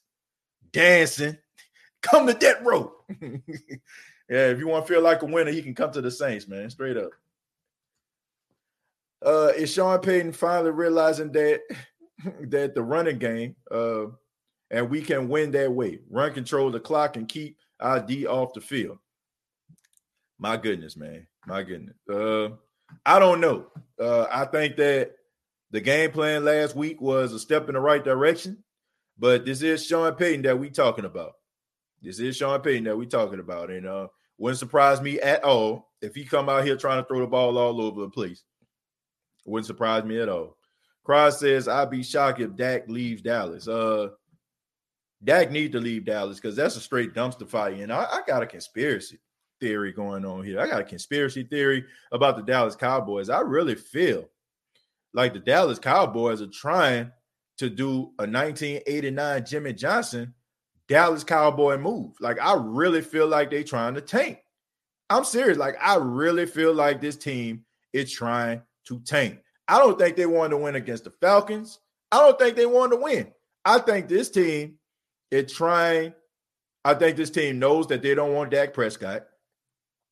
dancing. 0.72 1.36
Come 2.02 2.26
to 2.26 2.34
death 2.34 2.60
row. 2.62 2.92
yeah, 3.20 3.38
if 4.28 4.58
you 4.58 4.68
want 4.68 4.86
to 4.86 4.92
feel 4.92 5.02
like 5.02 5.22
a 5.22 5.26
winner, 5.26 5.50
he 5.50 5.62
can 5.62 5.74
come 5.74 5.90
to 5.92 6.02
the 6.02 6.10
Saints, 6.10 6.46
man. 6.46 6.68
Straight 6.68 6.98
up. 6.98 7.08
Uh, 9.24 9.52
is 9.56 9.72
Sean 9.72 9.98
Payton 10.00 10.32
finally 10.32 10.70
realizing 10.70 11.32
that 11.32 11.62
that 12.42 12.74
the 12.74 12.82
running 12.82 13.18
game, 13.18 13.56
uh, 13.70 14.04
and 14.70 14.90
we 14.90 15.00
can 15.00 15.30
win 15.30 15.50
that 15.52 15.72
way. 15.72 16.00
Run 16.10 16.34
control 16.34 16.70
the 16.70 16.78
clock 16.78 17.16
and 17.16 17.26
keep 17.26 17.56
our 17.80 18.00
D 18.00 18.26
off 18.26 18.52
the 18.52 18.60
field. 18.60 18.98
My 20.38 20.58
goodness, 20.58 20.98
man. 20.98 21.26
My 21.46 21.62
goodness. 21.62 21.96
Uh, 22.06 22.50
I 23.06 23.18
don't 23.18 23.40
know. 23.40 23.68
Uh, 23.98 24.26
I 24.30 24.44
think 24.44 24.76
that 24.76 25.14
the 25.74 25.80
game 25.80 26.12
plan 26.12 26.44
last 26.44 26.76
week 26.76 27.00
was 27.00 27.32
a 27.32 27.38
step 27.40 27.68
in 27.68 27.74
the 27.74 27.80
right 27.80 28.04
direction. 28.04 28.62
But 29.18 29.44
this 29.44 29.60
is 29.60 29.84
Sean 29.84 30.14
Payton 30.14 30.42
that 30.42 30.56
we 30.56 30.70
talking 30.70 31.04
about. 31.04 31.32
This 32.00 32.20
is 32.20 32.36
Sean 32.36 32.60
Payton 32.60 32.84
that 32.84 32.96
we 32.96 33.06
talking 33.06 33.40
about. 33.40 33.70
And 33.70 33.84
uh 33.84 34.06
wouldn't 34.38 34.60
surprise 34.60 35.00
me 35.02 35.20
at 35.20 35.42
all 35.42 35.90
if 36.00 36.14
he 36.14 36.24
come 36.24 36.48
out 36.48 36.64
here 36.64 36.76
trying 36.76 37.02
to 37.02 37.08
throw 37.08 37.18
the 37.18 37.26
ball 37.26 37.58
all 37.58 37.80
over 37.80 38.02
the 38.02 38.08
place. 38.08 38.44
Wouldn't 39.46 39.66
surprise 39.66 40.04
me 40.04 40.20
at 40.20 40.28
all. 40.28 40.56
Cross 41.02 41.40
says, 41.40 41.66
I'd 41.66 41.90
be 41.90 42.04
shocked 42.04 42.40
if 42.40 42.54
Dak 42.54 42.88
leaves 42.88 43.22
Dallas. 43.22 43.66
Uh 43.66 44.10
Dak 45.24 45.50
need 45.50 45.72
to 45.72 45.80
leave 45.80 46.04
Dallas 46.04 46.38
because 46.38 46.54
that's 46.54 46.76
a 46.76 46.80
straight 46.80 47.14
dumpster 47.14 47.48
fire. 47.48 47.72
And 47.72 47.92
I, 47.92 48.04
I 48.04 48.20
got 48.28 48.44
a 48.44 48.46
conspiracy 48.46 49.18
theory 49.58 49.92
going 49.92 50.24
on 50.24 50.44
here. 50.44 50.60
I 50.60 50.68
got 50.68 50.82
a 50.82 50.84
conspiracy 50.84 51.42
theory 51.42 51.84
about 52.12 52.36
the 52.36 52.44
Dallas 52.44 52.76
Cowboys. 52.76 53.28
I 53.28 53.40
really 53.40 53.74
feel 53.74 54.28
like 55.14 55.32
the 55.32 55.38
Dallas 55.38 55.78
Cowboys 55.78 56.42
are 56.42 56.48
trying 56.48 57.10
to 57.58 57.70
do 57.70 58.12
a 58.18 58.26
1989 58.26 59.46
Jimmy 59.46 59.72
Johnson 59.72 60.34
Dallas 60.88 61.24
Cowboy 61.24 61.78
move. 61.78 62.12
Like 62.20 62.40
I 62.40 62.54
really 62.54 63.00
feel 63.00 63.26
like 63.26 63.50
they're 63.50 63.64
trying 63.64 63.94
to 63.94 64.00
tank. 64.00 64.38
I'm 65.10 65.24
serious. 65.24 65.58
Like 65.58 65.76
I 65.80 65.96
really 65.96 66.46
feel 66.46 66.74
like 66.74 67.00
this 67.00 67.16
team 67.16 67.64
is 67.92 68.12
trying 68.12 68.62
to 68.88 69.00
tank. 69.00 69.38
I 69.68 69.78
don't 69.78 69.98
think 69.98 70.16
they 70.16 70.26
wanted 70.26 70.50
to 70.50 70.56
win 70.58 70.74
against 70.74 71.04
the 71.04 71.10
Falcons. 71.10 71.78
I 72.12 72.18
don't 72.18 72.38
think 72.38 72.56
they 72.56 72.66
wanted 72.66 72.96
to 72.96 73.02
win. 73.02 73.32
I 73.64 73.78
think 73.78 74.08
this 74.08 74.30
team 74.30 74.78
is 75.30 75.52
trying. 75.52 76.12
I 76.84 76.94
think 76.94 77.16
this 77.16 77.30
team 77.30 77.58
knows 77.58 77.86
that 77.88 78.02
they 78.02 78.14
don't 78.14 78.34
want 78.34 78.50
Dak 78.50 78.74
Prescott 78.74 79.26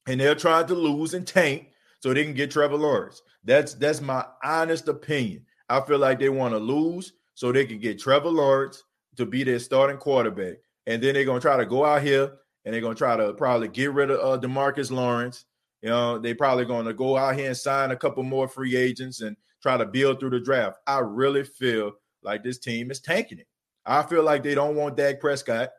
and 0.06 0.18
they're 0.18 0.34
trying 0.34 0.66
to 0.68 0.74
lose 0.74 1.12
and 1.12 1.26
tank 1.26 1.68
so 2.02 2.12
they 2.12 2.24
can 2.24 2.34
get 2.34 2.50
Trevor 2.50 2.76
Lawrence. 2.76 3.22
That's 3.44 3.74
that's 3.74 4.00
my 4.00 4.24
honest 4.42 4.88
opinion. 4.88 5.46
I 5.68 5.80
feel 5.80 5.98
like 5.98 6.18
they 6.18 6.28
want 6.28 6.52
to 6.52 6.58
lose 6.58 7.12
so 7.34 7.52
they 7.52 7.64
can 7.64 7.78
get 7.78 8.00
Trevor 8.00 8.28
Lawrence 8.28 8.82
to 9.16 9.24
be 9.24 9.44
their 9.44 9.60
starting 9.60 9.98
quarterback, 9.98 10.56
and 10.86 11.00
then 11.00 11.14
they're 11.14 11.24
gonna 11.24 11.40
try 11.40 11.56
to 11.56 11.66
go 11.66 11.84
out 11.84 12.02
here 12.02 12.32
and 12.64 12.74
they're 12.74 12.80
gonna 12.80 12.94
try 12.94 13.16
to 13.16 13.32
probably 13.34 13.68
get 13.68 13.92
rid 13.92 14.10
of 14.10 14.18
uh, 14.18 14.40
Demarcus 14.40 14.90
Lawrence. 14.90 15.44
You 15.80 15.90
know, 15.90 16.18
they 16.18 16.34
probably 16.34 16.64
gonna 16.64 16.92
go 16.92 17.16
out 17.16 17.36
here 17.36 17.48
and 17.48 17.56
sign 17.56 17.92
a 17.92 17.96
couple 17.96 18.24
more 18.24 18.48
free 18.48 18.76
agents 18.76 19.20
and 19.20 19.36
try 19.62 19.76
to 19.76 19.86
build 19.86 20.18
through 20.18 20.30
the 20.30 20.40
draft. 20.40 20.78
I 20.86 20.98
really 20.98 21.44
feel 21.44 21.92
like 22.24 22.42
this 22.42 22.58
team 22.58 22.90
is 22.90 23.00
tanking 23.00 23.38
it. 23.38 23.46
I 23.86 24.02
feel 24.02 24.24
like 24.24 24.42
they 24.42 24.54
don't 24.54 24.76
want 24.76 24.96
Dak 24.96 25.20
Prescott. 25.20 25.70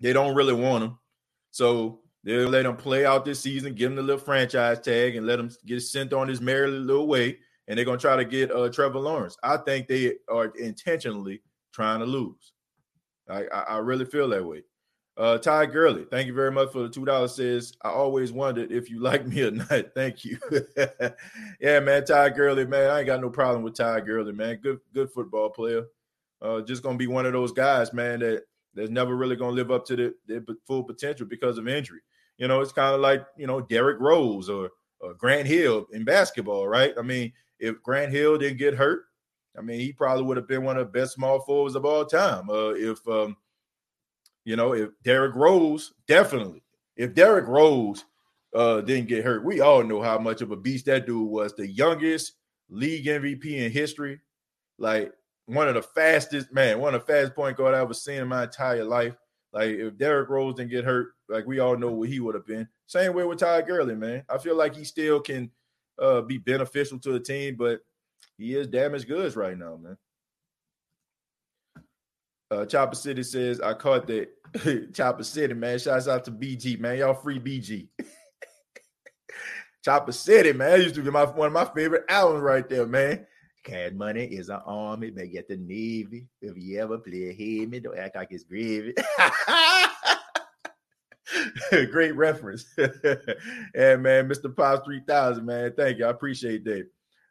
They 0.00 0.12
don't 0.12 0.34
really 0.34 0.54
want 0.54 0.84
him. 0.84 0.98
So 1.50 2.01
They'll 2.24 2.48
let 2.48 2.66
him 2.66 2.76
play 2.76 3.04
out 3.04 3.24
this 3.24 3.40
season, 3.40 3.74
give 3.74 3.90
him 3.90 3.96
the 3.96 4.02
little 4.02 4.20
franchise 4.20 4.78
tag, 4.80 5.16
and 5.16 5.26
let 5.26 5.40
him 5.40 5.50
get 5.66 5.80
sent 5.80 6.12
on 6.12 6.28
his 6.28 6.40
merry 6.40 6.70
little 6.70 7.08
way. 7.08 7.38
And 7.66 7.76
they're 7.76 7.84
gonna 7.84 7.98
try 7.98 8.16
to 8.16 8.24
get 8.24 8.52
uh, 8.52 8.68
Trevor 8.68 8.98
Lawrence. 8.98 9.36
I 9.42 9.56
think 9.56 9.88
they 9.88 10.14
are 10.28 10.46
intentionally 10.58 11.42
trying 11.72 12.00
to 12.00 12.06
lose. 12.06 12.52
I, 13.28 13.44
I, 13.46 13.60
I 13.60 13.76
really 13.78 14.04
feel 14.04 14.28
that 14.28 14.44
way. 14.44 14.62
Uh, 15.16 15.36
Ty 15.36 15.66
Gurley, 15.66 16.06
thank 16.10 16.26
you 16.26 16.32
very 16.32 16.50
much 16.50 16.72
for 16.72 16.80
the 16.80 16.88
two 16.88 17.04
dollars. 17.04 17.34
Says 17.34 17.74
I 17.82 17.90
always 17.90 18.32
wondered 18.32 18.72
if 18.72 18.88
you 18.88 19.00
like 19.02 19.26
me 19.26 19.42
or 19.42 19.50
not. 19.50 19.94
thank 19.94 20.24
you. 20.24 20.38
yeah, 21.60 21.80
man, 21.80 22.04
Ty 22.04 22.30
Gurley, 22.30 22.66
man, 22.66 22.90
I 22.90 23.00
ain't 23.00 23.06
got 23.06 23.20
no 23.20 23.30
problem 23.30 23.62
with 23.62 23.74
Ty 23.74 24.00
Gurley, 24.00 24.32
man. 24.32 24.58
Good, 24.62 24.78
good 24.94 25.10
football 25.10 25.50
player. 25.50 25.84
Uh, 26.40 26.60
just 26.60 26.82
gonna 26.82 26.98
be 26.98 27.06
one 27.06 27.26
of 27.26 27.32
those 27.32 27.52
guys, 27.52 27.92
man, 27.92 28.20
that 28.20 28.44
that's 28.74 28.90
never 28.90 29.14
really 29.14 29.36
gonna 29.36 29.52
live 29.52 29.70
up 29.70 29.84
to 29.86 29.96
the, 29.96 30.14
their 30.26 30.42
full 30.66 30.82
potential 30.82 31.26
because 31.26 31.58
of 31.58 31.68
injury. 31.68 32.00
You 32.42 32.48
know, 32.48 32.60
it's 32.60 32.72
kind 32.72 32.92
of 32.92 33.00
like, 33.00 33.24
you 33.36 33.46
know, 33.46 33.60
Derrick 33.60 34.00
Rose 34.00 34.50
or, 34.50 34.70
or 34.98 35.14
Grant 35.14 35.46
Hill 35.46 35.86
in 35.92 36.02
basketball, 36.02 36.66
right? 36.66 36.92
I 36.98 37.02
mean, 37.02 37.32
if 37.60 37.80
Grant 37.84 38.10
Hill 38.10 38.36
didn't 38.36 38.58
get 38.58 38.74
hurt, 38.74 39.04
I 39.56 39.60
mean, 39.60 39.78
he 39.78 39.92
probably 39.92 40.24
would 40.24 40.38
have 40.38 40.48
been 40.48 40.64
one 40.64 40.76
of 40.76 40.88
the 40.88 40.98
best 40.98 41.12
small 41.14 41.38
forwards 41.42 41.76
of 41.76 41.84
all 41.84 42.04
time. 42.04 42.50
Uh, 42.50 42.70
if, 42.70 42.98
um, 43.06 43.36
you 44.44 44.56
know, 44.56 44.74
if 44.74 44.90
Derrick 45.04 45.36
Rose, 45.36 45.92
definitely, 46.08 46.64
if 46.96 47.14
Derrick 47.14 47.46
Rose 47.46 48.04
uh, 48.56 48.80
didn't 48.80 49.06
get 49.06 49.24
hurt, 49.24 49.44
we 49.44 49.60
all 49.60 49.84
know 49.84 50.02
how 50.02 50.18
much 50.18 50.42
of 50.42 50.50
a 50.50 50.56
beast 50.56 50.86
that 50.86 51.06
dude 51.06 51.28
was. 51.28 51.54
The 51.54 51.68
youngest 51.68 52.32
league 52.68 53.06
MVP 53.06 53.44
in 53.44 53.70
history, 53.70 54.18
like 54.78 55.12
one 55.46 55.68
of 55.68 55.74
the 55.74 55.82
fastest, 55.82 56.52
man, 56.52 56.80
one 56.80 56.96
of 56.96 57.06
the 57.06 57.12
fastest 57.12 57.36
point 57.36 57.56
guard 57.56 57.76
I've 57.76 57.82
ever 57.82 57.94
seen 57.94 58.16
in 58.16 58.26
my 58.26 58.42
entire 58.42 58.82
life. 58.82 59.14
Like 59.52 59.70
if 59.70 59.98
Derrick 59.98 60.30
Rose 60.30 60.54
didn't 60.54 60.70
get 60.70 60.84
hurt, 60.84 61.14
like 61.28 61.46
we 61.46 61.58
all 61.58 61.76
know 61.76 61.92
what 61.92 62.08
he 62.08 62.20
would 62.20 62.34
have 62.34 62.46
been. 62.46 62.68
Same 62.86 63.14
way 63.14 63.24
with 63.24 63.38
Ty 63.38 63.62
Gurley, 63.62 63.94
man. 63.94 64.24
I 64.28 64.38
feel 64.38 64.56
like 64.56 64.74
he 64.74 64.84
still 64.84 65.20
can 65.20 65.50
uh, 66.00 66.22
be 66.22 66.38
beneficial 66.38 66.98
to 67.00 67.12
the 67.12 67.20
team, 67.20 67.56
but 67.56 67.80
he 68.38 68.54
is 68.54 68.66
damaged 68.66 69.08
goods 69.08 69.36
right 69.36 69.56
now, 69.56 69.76
man. 69.76 69.96
Uh, 72.50 72.66
Chopper 72.66 72.94
City 72.94 73.22
says, 73.22 73.60
I 73.60 73.72
caught 73.74 74.06
that. 74.08 74.28
Chopper 74.94 75.24
City, 75.24 75.54
man. 75.54 75.78
Shouts 75.78 76.08
out 76.08 76.24
to 76.26 76.30
BG, 76.30 76.78
man. 76.78 76.98
Y'all 76.98 77.14
free 77.14 77.38
BG. 77.38 77.88
Chopper 79.84 80.12
City, 80.12 80.52
man. 80.52 80.70
That 80.70 80.82
used 80.82 80.94
to 80.96 81.02
be 81.02 81.10
my 81.10 81.24
one 81.24 81.46
of 81.46 81.52
my 81.52 81.64
favorite 81.64 82.04
albums 82.08 82.42
right 82.42 82.68
there, 82.68 82.86
man. 82.86 83.26
Cash 83.62 83.92
money 83.92 84.24
is 84.24 84.48
an 84.48 84.60
army, 84.66 85.10
but 85.10 85.30
get 85.30 85.48
the 85.48 85.56
Navy. 85.56 86.26
If 86.40 86.56
you 86.56 86.80
ever 86.80 86.98
play 86.98 87.32
Hemi, 87.32 87.80
don't 87.80 87.98
act 87.98 88.16
like 88.16 88.28
it's 88.30 88.44
gravy. 88.44 88.94
Great 91.90 92.16
reference. 92.16 92.64
and 92.76 94.02
man, 94.02 94.28
Mr. 94.28 94.54
Pops 94.54 94.84
3000, 94.84 95.44
man. 95.46 95.72
Thank 95.76 95.98
you. 95.98 96.06
I 96.06 96.10
appreciate 96.10 96.64
that. 96.64 96.86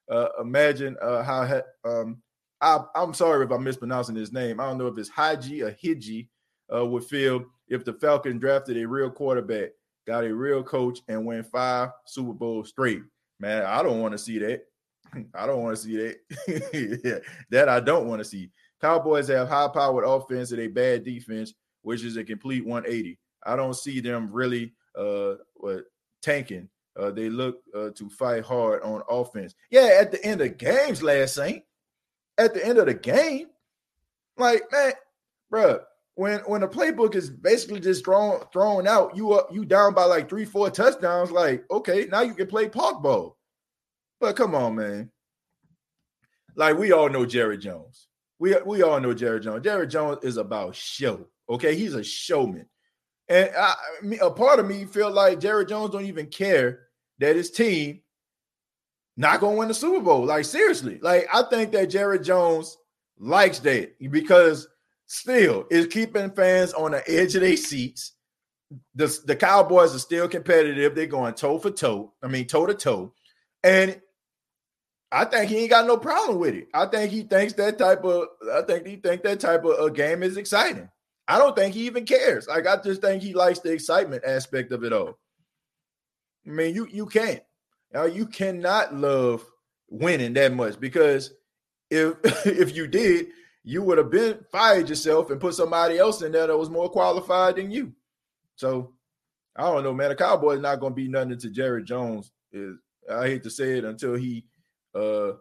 Uh, 0.09 0.27
imagine 0.39 0.95
uh, 1.01 1.23
how 1.23 1.61
um, 1.85 2.21
I, 2.61 2.79
am 2.95 3.13
sorry 3.13 3.45
if 3.45 3.51
I'm 3.51 3.63
mispronouncing 3.63 4.15
his 4.15 4.31
name. 4.31 4.59
I 4.59 4.67
don't 4.67 4.77
know 4.77 4.87
if 4.87 4.97
it's 4.97 5.09
Haji 5.09 5.63
or 5.63 5.71
Hiji 5.71 6.27
uh, 6.73 6.85
would 6.85 7.03
feel 7.05 7.45
if 7.67 7.83
the 7.85 7.93
Falcons 7.93 8.39
drafted 8.39 8.77
a 8.77 8.87
real 8.87 9.09
quarterback, 9.09 9.69
got 10.07 10.23
a 10.23 10.33
real 10.33 10.63
coach, 10.63 10.99
and 11.07 11.25
win 11.25 11.43
five 11.43 11.89
Super 12.05 12.33
Bowls 12.33 12.69
straight. 12.69 13.01
Man, 13.39 13.65
I 13.65 13.83
don't 13.83 14.01
want 14.01 14.13
to 14.13 14.17
see 14.17 14.37
that. 14.39 14.61
I 15.33 15.45
don't 15.45 15.61
want 15.61 15.75
to 15.75 15.81
see 15.81 15.97
that. 15.97 17.23
that 17.49 17.69
I 17.69 17.79
don't 17.79 18.07
want 18.07 18.19
to 18.19 18.25
see. 18.25 18.49
Cowboys 18.79 19.27
have 19.27 19.47
high 19.47 19.67
powered 19.67 20.05
offense 20.05 20.51
and 20.51 20.61
a 20.61 20.67
bad 20.67 21.03
defense, 21.03 21.53
which 21.81 22.03
is 22.03 22.17
a 22.17 22.23
complete 22.23 22.65
180. 22.65 23.19
I 23.43 23.55
don't 23.55 23.75
see 23.75 23.99
them 23.99 24.31
really 24.31 24.73
uh 24.97 25.35
what 25.55 25.83
tanking. 26.21 26.69
Uh, 26.99 27.09
they 27.09 27.29
look 27.29 27.61
uh, 27.73 27.89
to 27.95 28.09
fight 28.09 28.43
hard 28.43 28.81
on 28.83 29.01
offense. 29.09 29.55
Yeah, 29.69 29.97
at 30.01 30.11
the 30.11 30.23
end 30.25 30.41
of 30.41 30.57
games 30.57 31.01
last 31.01 31.35
Saint, 31.35 31.63
at 32.37 32.53
the 32.53 32.65
end 32.65 32.79
of 32.79 32.85
the 32.85 32.93
game, 32.93 33.47
like 34.37 34.63
man, 34.73 34.91
bro, 35.49 35.79
when 36.15 36.39
when 36.41 36.61
the 36.61 36.67
playbook 36.67 37.15
is 37.15 37.29
basically 37.29 37.79
just 37.79 38.03
thrown 38.03 38.41
thrown 38.51 38.87
out, 38.87 39.15
you 39.15 39.31
up 39.33 39.47
you 39.53 39.63
down 39.63 39.93
by 39.93 40.03
like 40.03 40.27
three 40.27 40.45
four 40.45 40.69
touchdowns. 40.69 41.31
Like 41.31 41.63
okay, 41.71 42.07
now 42.11 42.21
you 42.21 42.33
can 42.33 42.47
play 42.47 42.67
park 42.67 43.01
ball. 43.01 43.37
But 44.21 44.35
come 44.35 44.53
on, 44.55 44.75
man. 44.75 45.11
Like 46.55 46.77
we 46.77 46.91
all 46.91 47.09
know 47.09 47.25
Jerry 47.25 47.57
Jones. 47.57 48.07
We 48.39 48.55
we 48.65 48.83
all 48.83 48.99
know 48.99 49.13
Jerry 49.13 49.39
Jones. 49.39 49.63
Jerry 49.63 49.87
Jones 49.87 50.19
is 50.23 50.37
about 50.37 50.75
show. 50.75 51.27
Okay, 51.49 51.75
he's 51.75 51.95
a 51.95 52.03
showman. 52.03 52.67
And 53.27 53.49
I, 53.57 53.73
a 54.21 54.29
part 54.29 54.59
of 54.59 54.67
me 54.67 54.85
feel 54.85 55.11
like 55.11 55.39
Jerry 55.39 55.65
Jones 55.65 55.91
don't 55.91 56.05
even 56.05 56.27
care 56.27 56.87
that 57.19 57.35
his 57.35 57.51
team 57.51 58.01
not 59.17 59.39
gonna 59.39 59.57
win 59.57 59.67
the 59.67 59.73
Super 59.73 60.01
Bowl. 60.01 60.25
Like 60.25 60.45
seriously, 60.45 60.99
like 61.01 61.27
I 61.33 61.43
think 61.43 61.71
that 61.71 61.89
Jerry 61.89 62.19
Jones 62.19 62.77
likes 63.17 63.59
that 63.59 63.93
because 64.11 64.67
still 65.07 65.65
is 65.69 65.87
keeping 65.87 66.31
fans 66.31 66.73
on 66.73 66.91
the 66.91 67.03
edge 67.09 67.35
of 67.35 67.41
their 67.41 67.57
seats. 67.57 68.13
The, 68.95 69.19
the 69.25 69.35
Cowboys 69.35 69.93
are 69.93 69.99
still 69.99 70.29
competitive. 70.29 70.95
They're 70.95 71.05
going 71.05 71.33
toe 71.33 71.59
for 71.59 71.71
toe. 71.71 72.13
I 72.23 72.27
mean, 72.27 72.47
toe 72.47 72.65
to 72.65 72.73
toe. 72.73 73.13
And 73.63 74.01
I 75.11 75.25
think 75.25 75.49
he 75.49 75.57
ain't 75.57 75.69
got 75.69 75.85
no 75.85 75.97
problem 75.97 76.39
with 76.39 76.55
it. 76.55 76.69
I 76.73 76.85
think 76.85 77.11
he 77.11 77.23
thinks 77.23 77.53
that 77.53 77.77
type 77.77 78.03
of 78.03 78.27
I 78.53 78.61
think 78.61 78.87
he 78.87 78.95
think 78.95 79.23
that 79.23 79.39
type 79.39 79.65
of 79.65 79.79
a 79.79 79.91
game 79.91 80.23
is 80.23 80.37
exciting. 80.37 80.89
I 81.27 81.37
don't 81.37 81.55
think 81.55 81.73
he 81.73 81.85
even 81.85 82.05
cares. 82.05 82.47
Like 82.47 82.65
I 82.65 82.77
just 82.77 83.01
think 83.01 83.21
he 83.21 83.33
likes 83.33 83.59
the 83.59 83.71
excitement 83.71 84.23
aspect 84.25 84.71
of 84.71 84.83
it 84.83 84.93
all. 84.93 85.17
I 86.47 86.49
mean, 86.49 86.73
you 86.73 86.87
you 86.91 87.05
can't. 87.05 87.41
Now 87.93 88.05
you 88.05 88.25
cannot 88.25 88.95
love 88.95 89.45
winning 89.89 90.33
that 90.33 90.53
much 90.53 90.79
because 90.79 91.33
if 91.89 92.15
if 92.45 92.75
you 92.75 92.87
did, 92.87 93.27
you 93.63 93.81
would 93.83 93.97
have 93.97 94.09
been 94.09 94.39
fired 94.51 94.87
yourself 94.87 95.29
and 95.29 95.41
put 95.41 95.55
somebody 95.55 95.97
else 95.97 96.21
in 96.21 96.31
there 96.31 96.47
that 96.47 96.57
was 96.57 96.69
more 96.69 96.89
qualified 96.89 97.57
than 97.57 97.69
you. 97.69 97.93
So 98.55 98.93
I 99.55 99.63
don't 99.63 99.83
know, 99.83 99.93
man. 99.93 100.09
The 100.09 100.15
Cowboys 100.15 100.61
not 100.61 100.79
going 100.79 100.93
to 100.93 100.95
be 100.95 101.09
nothing 101.09 101.37
to 101.37 101.49
Jerry 101.49 101.83
Jones. 101.83 102.31
Is 102.53 102.77
I 103.11 103.27
hate 103.27 103.43
to 103.43 103.49
say 103.49 103.77
it 103.77 103.83
until 103.83 104.15
he 104.15 104.45
uh 104.95 105.33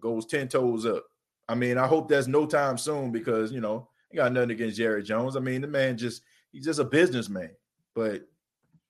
goes 0.00 0.26
10 0.26 0.48
toes 0.48 0.86
up. 0.86 1.04
I 1.48 1.54
mean, 1.54 1.78
I 1.78 1.86
hope 1.86 2.08
that's 2.08 2.26
no 2.26 2.46
time 2.46 2.78
soon 2.78 3.10
because 3.10 3.52
you 3.52 3.60
know, 3.60 3.88
I 4.12 4.16
got 4.16 4.32
nothing 4.32 4.50
against 4.50 4.76
Jerry 4.76 5.02
Jones. 5.02 5.36
I 5.36 5.40
mean, 5.40 5.60
the 5.60 5.68
man 5.68 5.96
just 5.96 6.22
he's 6.52 6.64
just 6.64 6.80
a 6.80 6.84
businessman, 6.84 7.50
but 7.94 8.22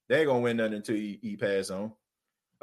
they 0.08 0.20
ain't 0.20 0.28
gonna 0.28 0.40
win 0.40 0.56
nothing 0.56 0.74
until 0.74 0.96
he, 0.96 1.18
he 1.22 1.36
pass 1.36 1.70
on. 1.70 1.92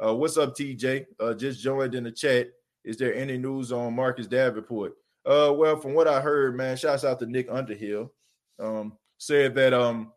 Uh, 0.04 0.14
what's 0.14 0.36
up, 0.36 0.54
TJ? 0.54 1.06
Uh, 1.18 1.34
just 1.34 1.60
joined 1.60 1.94
in 1.94 2.04
the 2.04 2.10
chat. 2.10 2.48
Is 2.84 2.96
there 2.96 3.14
any 3.14 3.38
news 3.38 3.72
on 3.72 3.94
Marcus 3.94 4.26
Davenport? 4.26 4.94
Uh, 5.24 5.52
well, 5.56 5.76
from 5.76 5.94
what 5.94 6.06
I 6.06 6.20
heard, 6.20 6.56
man, 6.56 6.76
shouts 6.76 7.04
out 7.04 7.18
to 7.20 7.26
Nick 7.26 7.48
Underhill. 7.50 8.12
Um, 8.58 8.96
said 9.18 9.54
that 9.54 9.72
um, 9.72 10.12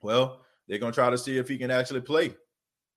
well, 0.00 0.40
they're 0.66 0.78
gonna 0.78 0.92
try 0.92 1.10
to 1.10 1.18
see 1.18 1.38
if 1.38 1.48
he 1.48 1.58
can 1.58 1.70
actually 1.70 2.00
play. 2.00 2.34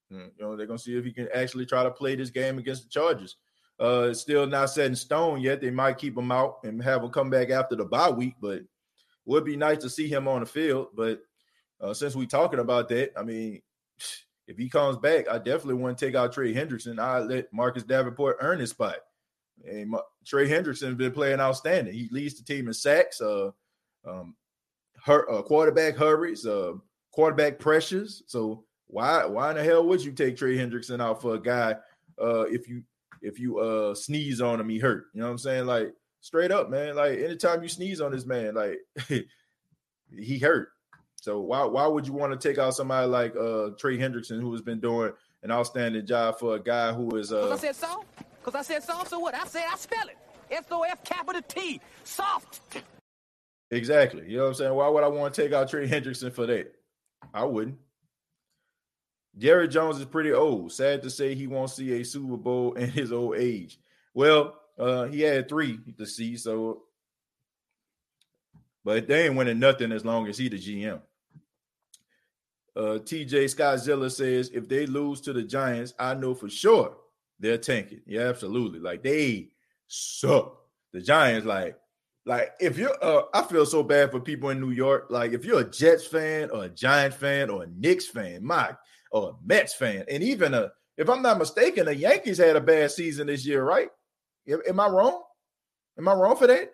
You 0.09 0.31
know, 0.39 0.55
they're 0.55 0.65
gonna 0.65 0.79
see 0.79 0.97
if 0.97 1.05
he 1.05 1.11
can 1.11 1.27
actually 1.35 1.65
try 1.65 1.83
to 1.83 1.91
play 1.91 2.15
this 2.15 2.31
game 2.31 2.57
against 2.57 2.83
the 2.83 2.89
Chargers. 2.89 3.35
Uh, 3.81 4.07
it's 4.09 4.19
still 4.19 4.45
not 4.45 4.69
set 4.69 4.87
in 4.87 4.95
stone 4.95 5.39
yet. 5.39 5.61
They 5.61 5.71
might 5.71 5.97
keep 5.97 6.17
him 6.17 6.31
out 6.31 6.57
and 6.63 6.83
have 6.83 7.03
him 7.03 7.09
come 7.11 7.29
back 7.29 7.49
after 7.49 7.75
the 7.75 7.85
bye 7.85 8.09
week, 8.09 8.35
but 8.41 8.61
would 9.25 9.45
be 9.45 9.55
nice 9.55 9.77
to 9.79 9.89
see 9.89 10.07
him 10.07 10.27
on 10.27 10.41
the 10.41 10.45
field. 10.45 10.87
But 10.95 11.21
uh, 11.79 11.93
since 11.93 12.15
we're 12.15 12.25
talking 12.25 12.59
about 12.59 12.89
that, 12.89 13.11
I 13.17 13.23
mean, 13.23 13.61
if 14.47 14.57
he 14.57 14.67
comes 14.67 14.97
back, 14.97 15.29
I 15.29 15.37
definitely 15.37 15.75
want 15.75 15.97
to 15.97 16.05
take 16.05 16.15
out 16.15 16.33
Trey 16.33 16.53
Hendrickson. 16.53 16.99
I 16.99 17.19
let 17.19 17.53
Marcus 17.53 17.83
Davenport 17.83 18.37
earn 18.41 18.59
his 18.59 18.71
spot. 18.71 18.97
And 19.65 19.95
Trey 20.25 20.49
Hendrickson 20.49 20.87
has 20.87 20.95
been 20.95 21.11
playing 21.11 21.39
outstanding. 21.39 21.93
He 21.93 22.09
leads 22.11 22.35
the 22.35 22.43
team 22.43 22.67
in 22.67 22.73
sacks, 22.73 23.21
uh, 23.21 23.51
um, 24.07 24.35
her, 25.05 25.29
uh, 25.29 25.41
quarterback 25.41 25.95
hurries, 25.95 26.45
uh, 26.45 26.73
quarterback 27.11 27.59
pressures. 27.59 28.23
So 28.27 28.63
why 28.87 29.25
why 29.25 29.51
in 29.51 29.57
the 29.57 29.63
hell 29.63 29.85
would 29.85 30.03
you 30.03 30.11
take 30.11 30.37
Trey 30.37 30.57
Hendrickson 30.57 31.01
out 31.01 31.21
for 31.21 31.35
a 31.35 31.39
guy 31.39 31.75
uh, 32.19 32.41
if 32.43 32.67
you 32.67 32.83
if 33.21 33.39
you 33.39 33.59
uh 33.59 33.95
sneeze 33.95 34.41
on 34.41 34.59
him, 34.59 34.69
he 34.69 34.79
hurt. 34.79 35.05
You 35.13 35.21
know 35.21 35.27
what 35.27 35.31
I'm 35.31 35.37
saying? 35.37 35.65
Like 35.65 35.93
straight 36.21 36.51
up, 36.51 36.69
man. 36.69 36.95
Like 36.95 37.19
anytime 37.19 37.61
you 37.63 37.69
sneeze 37.69 38.01
on 38.01 38.11
this 38.11 38.25
man, 38.25 38.55
like 38.55 38.79
he 40.17 40.39
hurt. 40.39 40.69
So 41.21 41.41
why 41.41 41.65
why 41.65 41.87
would 41.87 42.07
you 42.07 42.13
want 42.13 42.39
to 42.39 42.47
take 42.47 42.57
out 42.57 42.75
somebody 42.75 43.07
like 43.07 43.35
uh 43.35 43.69
Trey 43.77 43.97
Hendrickson 43.97 44.39
who 44.39 44.51
has 44.53 44.61
been 44.61 44.79
doing 44.79 45.11
an 45.43 45.51
outstanding 45.51 46.05
job 46.05 46.39
for 46.39 46.55
a 46.55 46.59
guy 46.59 46.93
who 46.93 47.15
is 47.17 47.31
uh 47.31 47.41
Cause 47.41 47.51
I 47.51 47.67
said 47.67 47.75
soft? 47.75 48.07
Cause 48.43 48.55
I 48.55 48.61
said 48.61 48.83
soft, 48.83 49.09
so 49.09 49.19
what? 49.19 49.35
I 49.35 49.45
said 49.45 49.65
I 49.71 49.75
spell 49.75 50.07
it. 50.07 50.17
S-O-F 50.51 51.03
capital 51.03 51.41
T. 51.47 51.79
Soft. 52.03 52.61
Exactly. 53.71 54.23
You 54.27 54.37
know 54.37 54.43
what 54.43 54.49
I'm 54.49 54.55
saying? 54.55 54.73
Why 54.73 54.87
would 54.87 55.03
I 55.03 55.07
want 55.07 55.33
to 55.33 55.41
take 55.41 55.53
out 55.53 55.69
Trey 55.69 55.87
Hendrickson 55.87 56.33
for 56.33 56.47
that? 56.47 56.73
I 57.33 57.43
wouldn't. 57.43 57.77
Jerry 59.39 59.67
Jones 59.67 59.97
is 59.97 60.05
pretty 60.05 60.33
old. 60.33 60.71
Sad 60.71 61.01
to 61.01 61.09
say 61.09 61.33
he 61.33 61.47
won't 61.47 61.71
see 61.71 61.93
a 61.93 62.05
Super 62.05 62.37
Bowl 62.37 62.73
in 62.75 62.89
his 62.89 63.11
old 63.11 63.37
age. 63.37 63.79
Well, 64.13 64.55
uh, 64.77 65.05
he 65.05 65.21
had 65.21 65.49
three 65.49 65.79
to 65.97 66.05
see, 66.05 66.37
so 66.37 66.83
but 68.83 69.07
they 69.07 69.25
ain't 69.25 69.35
winning 69.35 69.59
nothing 69.59 69.91
as 69.91 70.05
long 70.05 70.27
as 70.27 70.37
he 70.37 70.49
the 70.49 70.57
GM. 70.57 71.01
Uh, 72.75 72.99
TJ 72.99 73.53
Scottzilla 73.53 74.09
says 74.09 74.49
if 74.53 74.69
they 74.69 74.85
lose 74.85 75.19
to 75.21 75.33
the 75.33 75.43
Giants, 75.43 75.93
I 75.99 76.13
know 76.13 76.33
for 76.33 76.49
sure 76.49 76.95
they're 77.39 77.57
tanking. 77.57 78.01
Yeah, 78.05 78.21
absolutely. 78.21 78.79
Like 78.79 79.03
they 79.03 79.49
suck. 79.87 80.55
The 80.93 81.01
Giants, 81.01 81.45
like, 81.45 81.77
like 82.25 82.53
if 82.59 82.77
you're, 82.77 82.95
uh, 83.03 83.23
I 83.33 83.43
feel 83.43 83.65
so 83.65 83.83
bad 83.83 84.11
for 84.11 84.19
people 84.19 84.49
in 84.49 84.59
New 84.59 84.71
York. 84.71 85.07
Like 85.09 85.33
if 85.33 85.45
you're 85.45 85.59
a 85.59 85.69
Jets 85.69 86.07
fan 86.07 86.49
or 86.51 86.63
a 86.63 86.69
Giant 86.69 87.13
fan 87.13 87.49
or 87.49 87.63
a 87.63 87.67
Knicks 87.67 88.07
fan, 88.07 88.43
my 88.43 88.73
or 89.11 89.29
a 89.29 89.33
Mets 89.45 89.73
fan, 89.73 90.05
and 90.09 90.23
even 90.23 90.53
a, 90.53 90.71
if 90.97 91.09
I'm 91.09 91.21
not 91.21 91.37
mistaken, 91.37 91.85
the 91.85 91.95
Yankees 91.95 92.37
had 92.37 92.55
a 92.55 92.61
bad 92.61 92.91
season 92.91 93.27
this 93.27 93.45
year, 93.45 93.63
right? 93.63 93.89
Am 94.67 94.79
I 94.79 94.87
wrong? 94.87 95.21
Am 95.97 96.07
I 96.07 96.13
wrong 96.13 96.35
for 96.35 96.47
that? 96.47 96.73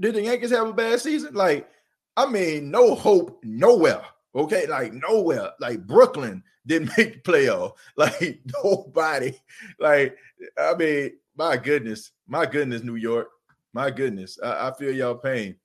Did 0.00 0.14
the 0.14 0.22
Yankees 0.22 0.50
have 0.50 0.68
a 0.68 0.72
bad 0.72 1.00
season? 1.00 1.34
Like, 1.34 1.68
I 2.16 2.26
mean, 2.26 2.70
no 2.70 2.94
hope 2.94 3.40
nowhere. 3.44 4.02
Okay, 4.34 4.66
like 4.66 4.92
nowhere. 4.92 5.50
Like 5.60 5.86
Brooklyn 5.86 6.42
didn't 6.66 6.92
make 6.98 7.22
the 7.24 7.32
playoff. 7.32 7.72
Like 7.96 8.40
nobody. 8.64 9.34
Like, 9.78 10.16
I 10.58 10.74
mean, 10.74 11.12
my 11.36 11.56
goodness, 11.56 12.12
my 12.26 12.46
goodness, 12.46 12.82
New 12.82 12.96
York. 12.96 13.28
My 13.72 13.90
goodness. 13.90 14.38
I, 14.42 14.68
I 14.68 14.72
feel 14.74 14.92
y'all 14.92 15.14
pain. 15.14 15.56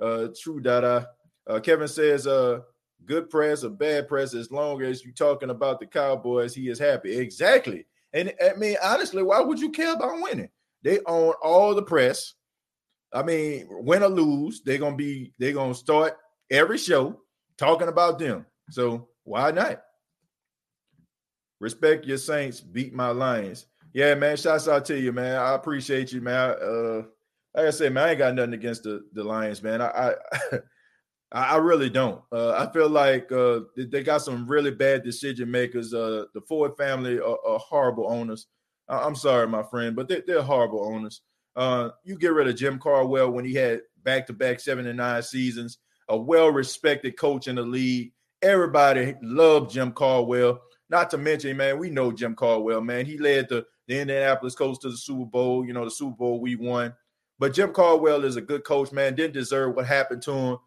Uh 0.00 0.28
true 0.40 0.60
dada. 0.60 1.08
Uh 1.46 1.60
Kevin 1.60 1.88
says, 1.88 2.26
uh, 2.26 2.60
good 3.06 3.30
press 3.30 3.64
or 3.64 3.70
bad 3.70 4.08
press, 4.08 4.34
as 4.34 4.50
long 4.50 4.82
as 4.82 5.04
you're 5.04 5.14
talking 5.14 5.50
about 5.50 5.80
the 5.80 5.86
Cowboys, 5.86 6.54
he 6.54 6.68
is 6.68 6.78
happy. 6.78 7.16
Exactly. 7.16 7.86
And 8.12 8.32
I 8.44 8.54
mean, 8.56 8.76
honestly, 8.82 9.22
why 9.22 9.40
would 9.40 9.60
you 9.60 9.70
care 9.70 9.94
about 9.94 10.22
winning? 10.22 10.50
They 10.82 11.00
own 11.06 11.34
all 11.42 11.74
the 11.74 11.82
press. 11.82 12.34
I 13.12 13.22
mean, 13.22 13.66
win 13.70 14.02
or 14.02 14.08
lose, 14.08 14.62
they're 14.62 14.78
gonna 14.78 14.96
be 14.96 15.32
they're 15.38 15.52
gonna 15.52 15.74
start 15.74 16.16
every 16.50 16.78
show 16.78 17.20
talking 17.56 17.88
about 17.88 18.18
them. 18.18 18.46
So 18.70 19.08
why 19.24 19.50
not? 19.50 19.82
Respect 21.60 22.04
your 22.04 22.18
Saints, 22.18 22.60
beat 22.60 22.92
my 22.92 23.08
Lions. 23.08 23.66
Yeah, 23.92 24.14
man. 24.14 24.36
Shouts 24.36 24.68
out 24.68 24.84
to 24.86 24.98
you, 24.98 25.12
man. 25.12 25.36
I 25.36 25.54
appreciate 25.54 26.12
you, 26.12 26.20
man. 26.20 26.56
Uh, 26.60 27.02
like 27.54 27.66
I 27.66 27.70
said, 27.70 27.92
man, 27.92 28.04
I 28.04 28.10
ain't 28.10 28.18
got 28.18 28.34
nothing 28.34 28.54
against 28.54 28.82
the, 28.82 29.04
the 29.12 29.22
Lions, 29.22 29.62
man. 29.62 29.80
I 29.80 29.86
I, 29.86 30.14
I 31.34 31.56
really 31.56 31.90
don't. 31.90 32.22
Uh, 32.30 32.52
I 32.52 32.72
feel 32.72 32.88
like 32.88 33.30
uh, 33.32 33.60
they 33.76 34.04
got 34.04 34.22
some 34.22 34.46
really 34.46 34.70
bad 34.70 35.02
decision 35.02 35.50
makers. 35.50 35.92
Uh, 35.92 36.26
the 36.32 36.40
Ford 36.40 36.76
family 36.78 37.18
are, 37.18 37.38
are 37.44 37.58
horrible 37.58 38.06
owners. 38.08 38.46
I'm 38.88 39.16
sorry, 39.16 39.48
my 39.48 39.64
friend, 39.64 39.96
but 39.96 40.08
they're, 40.08 40.22
they're 40.24 40.42
horrible 40.42 40.86
owners. 40.86 41.22
Uh, 41.56 41.90
you 42.04 42.16
get 42.16 42.32
rid 42.32 42.46
of 42.46 42.56
Jim 42.56 42.78
Caldwell 42.78 43.30
when 43.30 43.44
he 43.44 43.54
had 43.54 43.80
back 44.04 44.26
to 44.28 44.32
back 44.32 44.60
seven 44.60 44.86
and 44.86 44.98
nine 44.98 45.22
seasons, 45.22 45.78
a 46.08 46.16
well 46.16 46.50
respected 46.50 47.16
coach 47.16 47.48
in 47.48 47.56
the 47.56 47.62
league. 47.62 48.12
Everybody 48.42 49.14
loved 49.22 49.72
Jim 49.72 49.90
Caldwell. 49.90 50.60
Not 50.90 51.10
to 51.10 51.18
mention, 51.18 51.56
man, 51.56 51.78
we 51.78 51.90
know 51.90 52.12
Jim 52.12 52.36
Caldwell, 52.36 52.82
man. 52.82 53.06
He 53.06 53.18
led 53.18 53.48
the, 53.48 53.64
the 53.88 53.98
Indianapolis 53.98 54.54
Colts 54.54 54.78
to 54.80 54.90
the 54.90 54.96
Super 54.96 55.24
Bowl, 55.24 55.66
you 55.66 55.72
know, 55.72 55.84
the 55.84 55.90
Super 55.90 56.16
Bowl 56.16 56.40
we 56.40 56.54
won. 56.54 56.94
But 57.38 57.54
Jim 57.54 57.72
Caldwell 57.72 58.24
is 58.24 58.36
a 58.36 58.42
good 58.42 58.64
coach, 58.64 58.92
man. 58.92 59.14
Didn't 59.14 59.34
deserve 59.34 59.74
what 59.74 59.86
happened 59.86 60.22
to 60.22 60.32
him. 60.32 60.58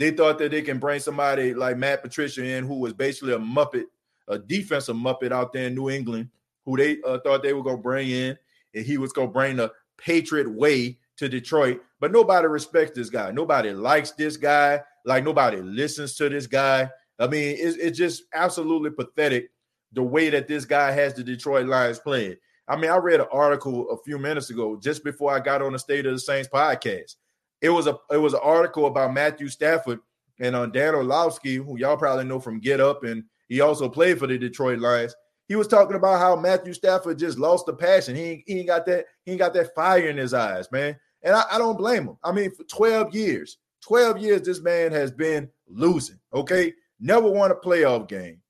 They 0.00 0.10
thought 0.10 0.38
that 0.38 0.50
they 0.50 0.62
can 0.62 0.78
bring 0.78 0.98
somebody 0.98 1.52
like 1.52 1.76
Matt 1.76 2.02
Patricia 2.02 2.42
in, 2.42 2.64
who 2.64 2.78
was 2.78 2.94
basically 2.94 3.34
a 3.34 3.38
Muppet, 3.38 3.84
a 4.28 4.38
defensive 4.38 4.96
Muppet 4.96 5.30
out 5.30 5.52
there 5.52 5.66
in 5.66 5.74
New 5.74 5.90
England, 5.90 6.30
who 6.64 6.78
they 6.78 7.02
uh, 7.06 7.18
thought 7.18 7.42
they 7.42 7.52
were 7.52 7.62
going 7.62 7.76
to 7.76 7.82
bring 7.82 8.08
in, 8.08 8.38
and 8.74 8.86
he 8.86 8.96
was 8.96 9.12
going 9.12 9.28
to 9.28 9.32
bring 9.32 9.56
the 9.56 9.70
Patriot 9.98 10.50
way 10.50 10.98
to 11.18 11.28
Detroit, 11.28 11.82
but 12.00 12.12
nobody 12.12 12.48
respects 12.48 12.92
this 12.92 13.10
guy. 13.10 13.30
Nobody 13.30 13.72
likes 13.72 14.12
this 14.12 14.38
guy. 14.38 14.80
Like 15.04 15.22
nobody 15.22 15.60
listens 15.60 16.14
to 16.14 16.30
this 16.30 16.46
guy. 16.46 16.88
I 17.18 17.26
mean, 17.26 17.56
it's, 17.58 17.76
it's 17.76 17.98
just 17.98 18.22
absolutely 18.32 18.88
pathetic 18.88 19.50
the 19.92 20.02
way 20.02 20.30
that 20.30 20.48
this 20.48 20.64
guy 20.64 20.92
has 20.92 21.12
the 21.12 21.22
Detroit 21.22 21.66
Lions 21.66 21.98
playing. 21.98 22.36
I 22.66 22.76
mean, 22.76 22.90
I 22.90 22.96
read 22.96 23.20
an 23.20 23.26
article 23.30 23.90
a 23.90 23.98
few 24.02 24.16
minutes 24.16 24.48
ago, 24.48 24.78
just 24.82 25.04
before 25.04 25.34
I 25.34 25.40
got 25.40 25.60
on 25.60 25.74
the 25.74 25.78
State 25.78 26.06
of 26.06 26.14
the 26.14 26.20
Saints 26.20 26.48
podcast. 26.48 27.16
It 27.60 27.70
was 27.70 27.86
a 27.86 27.98
it 28.10 28.18
was 28.18 28.34
an 28.34 28.40
article 28.42 28.86
about 28.86 29.14
Matthew 29.14 29.48
Stafford 29.48 30.00
and 30.38 30.56
on 30.56 30.68
uh, 30.68 30.72
Dan 30.72 30.94
Orlovsky, 30.94 31.56
who 31.56 31.78
y'all 31.78 31.96
probably 31.96 32.24
know 32.24 32.40
from 32.40 32.60
Get 32.60 32.80
Up, 32.80 33.04
and 33.04 33.24
he 33.48 33.60
also 33.60 33.88
played 33.88 34.18
for 34.18 34.26
the 34.26 34.38
Detroit 34.38 34.78
Lions 34.78 35.14
he 35.50 35.56
was 35.56 35.66
talking 35.66 35.96
about 35.96 36.20
how 36.20 36.36
Matthew 36.36 36.72
Stafford 36.72 37.18
just 37.18 37.36
lost 37.36 37.66
the 37.66 37.72
passion. 37.72 38.14
He 38.14 38.22
ain't, 38.22 38.42
he 38.46 38.58
ain't 38.60 38.68
got 38.68 38.86
that 38.86 39.06
he 39.24 39.32
ain't 39.32 39.40
got 39.40 39.52
that 39.54 39.74
fire 39.74 40.08
in 40.08 40.16
his 40.16 40.32
eyes, 40.32 40.70
man. 40.70 40.96
And 41.24 41.34
I, 41.34 41.42
I 41.50 41.58
don't 41.58 41.76
blame 41.76 42.04
him. 42.04 42.16
I 42.22 42.30
mean, 42.30 42.52
for 42.54 42.62
12 42.62 43.12
years, 43.12 43.58
12 43.82 44.18
years, 44.18 44.42
this 44.42 44.60
man 44.60 44.92
has 44.92 45.10
been 45.10 45.50
losing. 45.66 46.20
Okay, 46.32 46.72
never 47.00 47.28
won 47.28 47.50
a 47.50 47.56
playoff 47.56 48.06
game, 48.06 48.40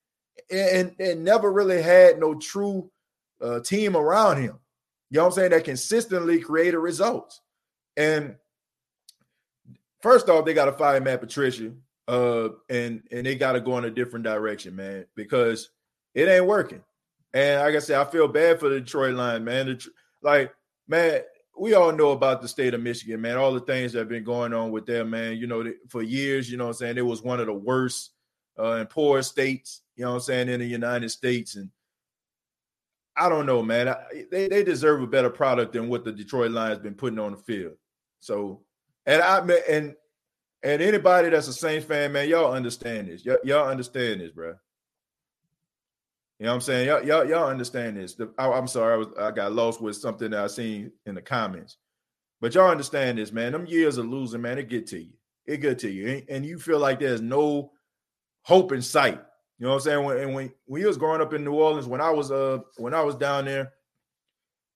and 0.50 0.94
and 0.98 1.24
never 1.24 1.50
really 1.50 1.80
had 1.80 2.20
no 2.20 2.34
true 2.34 2.90
uh, 3.40 3.60
team 3.60 3.96
around 3.96 4.36
him. 4.36 4.58
You 5.08 5.16
know 5.16 5.22
what 5.22 5.28
I'm 5.28 5.32
saying? 5.36 5.50
That 5.52 5.64
consistently 5.64 6.38
created 6.38 6.80
results. 6.80 7.40
And 7.96 8.36
first 10.02 10.28
off, 10.28 10.44
they 10.44 10.54
got 10.54 10.66
to 10.66 10.72
fire 10.72 11.00
Matt 11.00 11.20
Patricia, 11.20 11.72
uh, 12.08 12.50
and 12.68 13.02
and 13.10 13.24
they 13.26 13.34
got 13.34 13.52
to 13.52 13.60
go 13.60 13.78
in 13.78 13.84
a 13.84 13.90
different 13.90 14.24
direction, 14.24 14.76
man, 14.76 15.06
because 15.14 15.70
it 16.14 16.28
ain't 16.28 16.46
working. 16.46 16.82
And 17.32 17.60
like 17.60 17.76
I 17.76 17.78
said, 17.78 18.00
I 18.00 18.10
feel 18.10 18.28
bad 18.28 18.58
for 18.58 18.68
the 18.68 18.80
Detroit 18.80 19.14
line, 19.14 19.44
man. 19.44 19.78
like, 20.22 20.52
man, 20.88 21.20
we 21.56 21.74
all 21.74 21.92
know 21.92 22.10
about 22.10 22.42
the 22.42 22.48
state 22.48 22.74
of 22.74 22.80
Michigan, 22.80 23.20
man. 23.20 23.36
All 23.36 23.52
the 23.52 23.60
things 23.60 23.92
that 23.92 24.00
have 24.00 24.08
been 24.08 24.24
going 24.24 24.52
on 24.52 24.70
with 24.70 24.86
them, 24.86 25.10
man. 25.10 25.36
You 25.36 25.46
know, 25.46 25.72
for 25.88 26.02
years, 26.02 26.50
you 26.50 26.56
know 26.56 26.64
what 26.64 26.70
I'm 26.70 26.76
saying? 26.76 26.98
It 26.98 27.06
was 27.06 27.22
one 27.22 27.38
of 27.38 27.46
the 27.46 27.52
worst 27.52 28.12
uh, 28.58 28.72
and 28.72 28.90
poorest 28.90 29.30
states, 29.30 29.82
you 29.96 30.04
know 30.04 30.10
what 30.10 30.16
I'm 30.16 30.22
saying, 30.22 30.48
in 30.48 30.60
the 30.60 30.66
United 30.66 31.10
States. 31.10 31.56
And 31.56 31.70
I 33.16 33.28
don't 33.28 33.46
know, 33.46 33.62
man. 33.62 33.88
I, 33.88 33.96
they, 34.30 34.48
they 34.48 34.64
deserve 34.64 35.02
a 35.02 35.06
better 35.06 35.30
product 35.30 35.74
than 35.74 35.88
what 35.88 36.04
the 36.04 36.12
Detroit 36.12 36.50
Lions 36.50 36.78
been 36.78 36.94
putting 36.94 37.18
on 37.18 37.32
the 37.32 37.38
field. 37.38 37.74
So, 38.20 38.62
and 39.06 39.22
I 39.22 39.38
and 39.68 39.94
and 40.62 40.82
anybody 40.82 41.30
that's 41.30 41.48
a 41.48 41.52
Saints 41.52 41.86
fan, 41.86 42.12
man, 42.12 42.28
y'all 42.28 42.52
understand 42.52 43.08
this. 43.08 43.24
Y'all 43.24 43.68
understand 43.68 44.20
this, 44.20 44.30
bro. 44.30 44.54
You 46.38 46.46
know 46.46 46.52
what 46.52 46.54
I'm 46.56 46.60
saying? 46.62 46.86
Y'all, 46.86 47.04
y'all, 47.04 47.28
y'all 47.28 47.48
understand 47.48 47.96
this. 47.96 48.14
The, 48.14 48.32
I, 48.38 48.48
am 48.56 48.66
sorry, 48.66 48.94
I 48.94 48.96
was 48.96 49.08
I 49.18 49.30
got 49.30 49.52
lost 49.52 49.80
with 49.80 49.96
something 49.96 50.30
that 50.30 50.42
I 50.42 50.46
seen 50.46 50.90
in 51.04 51.14
the 51.14 51.22
comments. 51.22 51.76
But 52.40 52.54
y'all 52.54 52.70
understand 52.70 53.18
this, 53.18 53.32
man. 53.32 53.52
Them 53.52 53.66
years 53.66 53.98
of 53.98 54.06
losing, 54.06 54.40
man, 54.40 54.58
it 54.58 54.68
get 54.68 54.86
to 54.88 54.98
you. 54.98 55.12
It 55.46 55.58
get 55.58 55.78
to 55.80 55.90
you. 55.90 56.08
And, 56.08 56.22
and 56.30 56.46
you 56.46 56.58
feel 56.58 56.78
like 56.78 57.00
there's 57.00 57.20
no 57.20 57.72
hope 58.42 58.72
in 58.72 58.80
sight. 58.80 59.20
You 59.58 59.66
know 59.66 59.70
what 59.70 59.74
I'm 59.74 59.80
saying? 59.80 60.04
When 60.04 60.16
and 60.16 60.34
when 60.34 60.52
when 60.64 60.82
was 60.82 60.96
growing 60.96 61.20
up 61.20 61.34
in 61.34 61.44
New 61.44 61.52
Orleans, 61.52 61.86
when 61.86 62.00
I 62.00 62.10
was 62.10 62.30
uh 62.30 62.60
when 62.78 62.94
I 62.94 63.02
was 63.02 63.16
down 63.16 63.44
there, 63.44 63.72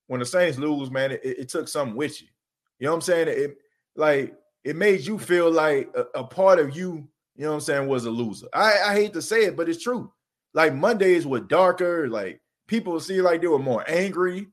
when 0.06 0.20
the 0.20 0.26
Saints 0.26 0.58
lose, 0.58 0.90
man, 0.90 1.12
it, 1.12 1.20
it 1.24 1.48
took 1.48 1.68
something 1.68 1.96
with 1.96 2.20
you. 2.20 2.28
You 2.78 2.86
know 2.86 2.92
what 2.92 2.96
I'm 2.96 3.02
saying? 3.02 3.28
It 3.28 3.56
like 3.96 4.34
it 4.64 4.76
made 4.76 5.00
you 5.00 5.18
feel 5.18 5.50
like 5.50 5.90
a, 5.94 6.20
a 6.20 6.24
part 6.24 6.58
of 6.58 6.76
you, 6.76 7.06
you 7.36 7.44
know 7.44 7.50
what 7.50 7.54
I'm 7.54 7.60
saying, 7.60 7.88
was 7.88 8.06
a 8.06 8.10
loser. 8.10 8.46
I, 8.52 8.78
I 8.86 8.94
hate 8.94 9.12
to 9.14 9.22
say 9.22 9.44
it, 9.44 9.56
but 9.56 9.68
it's 9.68 9.82
true 9.82 10.12
like 10.54 10.72
Mondays 10.74 11.26
were 11.26 11.40
darker. 11.40 12.08
Like 12.08 12.40
people 12.66 12.98
see 13.00 13.20
like 13.20 13.42
they 13.42 13.48
were 13.48 13.58
more 13.58 13.84
angry. 13.88 14.46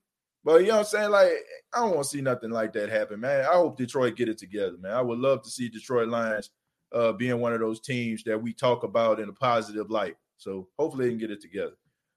But 0.44 0.62
you 0.62 0.70
know 0.70 0.78
what 0.78 0.80
I'm 0.80 0.86
saying? 0.86 1.12
Like, 1.12 1.34
I 1.74 1.82
don't 1.82 1.92
want 1.92 2.04
to 2.04 2.10
see 2.10 2.22
nothing 2.22 2.50
like 2.50 2.74
that 2.74 2.90
happen, 2.90 3.20
man. 3.20 3.46
I 3.46 3.54
hope 3.54 3.78
Detroit 3.78 4.16
get 4.16 4.28
it 4.28 4.40
together, 4.40 4.76
man. 4.80 4.92
I 4.94 5.02
would 5.02 5.20
love 5.20 5.44
to 5.44 5.52
see 5.52 5.70
Detroit 5.70 6.10
Lions 6.10 6.50
uh, 6.92 7.12
being 7.12 7.40
one 7.40 7.54
of 7.54 7.60
those 7.60 7.80
teams 7.80 8.24
that 8.24 8.42
we 8.42 8.52
talk 8.52 8.84
about 8.84 9.20
in 9.20 9.30
a 9.30 9.34
positive 9.34 9.92
light. 9.92 10.16
So 10.38 10.68
hopefully 10.80 11.06
they 11.06 11.12
can 11.12 11.20
get 11.20 11.30
it 11.30 11.42
together. 11.42 11.74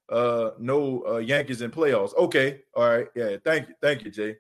Uh, 0.09 0.53
no 0.59 1.05
uh, 1.07 1.19
Yankees 1.19 1.61
in 1.61 1.71
playoffs. 1.71 2.17
Okay, 2.17 2.63
all 2.75 2.89
right, 2.89 3.09
yeah. 3.15 3.37
Thank 3.45 3.69
you, 3.69 3.75
thank 3.83 4.05
you, 4.05 4.11
Jay. 4.11 4.37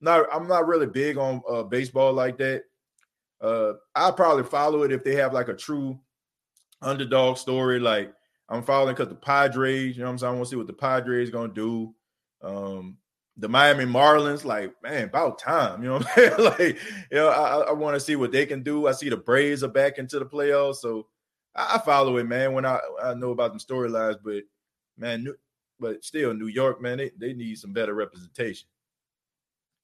Not, 0.00 0.26
I'm 0.32 0.48
not 0.48 0.66
really 0.66 0.86
big 0.86 1.18
on 1.18 1.42
uh, 1.48 1.62
baseball 1.62 2.12
like 2.12 2.38
that. 2.38 2.64
Uh, 3.40 3.74
I'll 3.94 4.12
probably 4.12 4.44
follow 4.44 4.82
it 4.82 4.92
if 4.92 5.02
they 5.04 5.14
have 5.16 5.32
like 5.32 5.48
a 5.48 5.54
true 5.54 5.98
underdog 6.82 7.36
story. 7.38 7.78
Like 7.78 8.12
I'm 8.48 8.62
following 8.62 8.94
because 8.94 9.08
the 9.08 9.14
Padres, 9.14 9.96
you 9.96 10.02
know 10.02 10.08
what 10.08 10.12
I'm 10.12 10.18
saying? 10.18 10.32
I 10.32 10.36
want 10.36 10.46
to 10.46 10.50
see 10.50 10.56
what 10.56 10.66
the 10.66 10.72
Padres 10.72 11.30
gonna 11.30 11.52
do. 11.52 11.94
Um, 12.42 12.98
the 13.36 13.48
Miami 13.48 13.86
Marlins, 13.86 14.44
like, 14.44 14.74
man, 14.82 15.04
about 15.04 15.38
time. 15.38 15.82
You 15.82 15.88
know 15.88 15.98
what 15.98 16.38
I'm 16.38 16.44
like, 16.58 16.78
you 17.10 17.16
know, 17.16 17.28
I, 17.28 17.70
I 17.70 17.72
want 17.72 17.94
to 17.94 18.00
see 18.00 18.16
what 18.16 18.32
they 18.32 18.44
can 18.44 18.62
do. 18.62 18.86
I 18.86 18.92
see 18.92 19.08
the 19.08 19.16
Braves 19.16 19.62
are 19.62 19.68
back 19.68 19.98
into 19.98 20.18
the 20.18 20.26
playoffs. 20.26 20.76
So 20.76 21.06
I, 21.54 21.76
I 21.76 21.78
follow 21.78 22.18
it, 22.18 22.24
man, 22.24 22.52
when 22.52 22.66
I, 22.66 22.78
I 23.02 23.14
know 23.14 23.30
about 23.30 23.52
them 23.52 23.60
storylines. 23.60 24.18
But 24.22 24.42
man, 24.98 25.26
but 25.78 26.04
still, 26.04 26.34
New 26.34 26.48
York, 26.48 26.82
man, 26.82 26.98
they, 26.98 27.10
they 27.16 27.32
need 27.32 27.58
some 27.58 27.72
better 27.72 27.94
representation. 27.94 28.68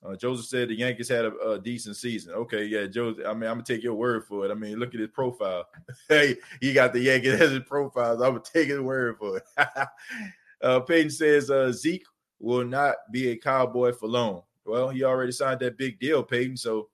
Uh, 0.04 0.14
Joseph 0.14 0.46
said 0.46 0.68
the 0.68 0.74
Yankees 0.74 1.08
had 1.08 1.24
a, 1.24 1.36
a, 1.38 1.58
decent 1.58 1.96
season. 1.96 2.32
Okay, 2.34 2.64
yeah, 2.64 2.86
Joseph. 2.86 3.24
I 3.26 3.32
mean, 3.32 3.48
I'm 3.50 3.56
gonna 3.56 3.64
take 3.64 3.82
your 3.82 3.94
word 3.94 4.24
for 4.24 4.44
it. 4.44 4.50
I 4.50 4.54
mean, 4.54 4.78
look 4.78 4.94
at 4.94 5.00
his 5.00 5.08
profile. 5.08 5.64
hey, 6.08 6.36
he 6.60 6.72
got 6.72 6.92
the 6.92 7.00
Yankees 7.00 7.32
as 7.40 7.50
his 7.50 7.64
profile. 7.64 8.18
So 8.18 8.24
I'm 8.24 8.32
gonna 8.32 8.42
take 8.44 8.68
his 8.68 8.80
word 8.80 9.16
for 9.18 9.38
it. 9.38 9.44
uh, 10.62 10.80
Peyton 10.80 11.10
says 11.10 11.50
uh, 11.50 11.72
Zeke 11.72 12.06
will 12.38 12.64
not 12.64 12.96
be 13.10 13.30
a 13.30 13.36
cowboy 13.36 13.92
for 13.92 14.08
long. 14.08 14.42
Well, 14.64 14.90
he 14.90 15.02
already 15.02 15.32
signed 15.32 15.60
that 15.60 15.78
big 15.78 15.98
deal, 15.98 16.22
Peyton, 16.22 16.56
so 16.56 16.88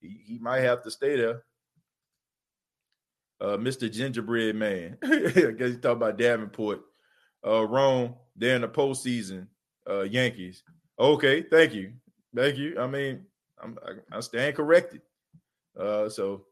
he, 0.00 0.20
he 0.24 0.38
might 0.38 0.60
have 0.60 0.82
to 0.82 0.90
stay 0.90 1.16
there. 1.16 1.44
Uh, 3.40 3.56
Mr. 3.56 3.90
Gingerbread 3.90 4.56
Man. 4.56 4.98
I 5.02 5.08
guess 5.08 5.34
he's 5.34 5.76
talking 5.76 5.92
about 5.92 6.18
Davenport. 6.18 6.82
Uh, 7.46 7.64
Rome, 7.64 8.14
they're 8.36 8.56
in 8.56 8.62
the 8.62 8.68
postseason. 8.68 9.46
Uh, 9.88 10.02
Yankees. 10.02 10.64
Okay, 10.98 11.42
thank 11.42 11.72
you. 11.72 11.92
Thank 12.38 12.56
you. 12.56 12.78
I 12.78 12.86
mean, 12.86 13.26
I'm, 13.60 13.76
I, 13.84 14.16
I 14.16 14.20
stand 14.20 14.54
corrected. 14.54 15.02
Uh, 15.76 16.08
so 16.08 16.44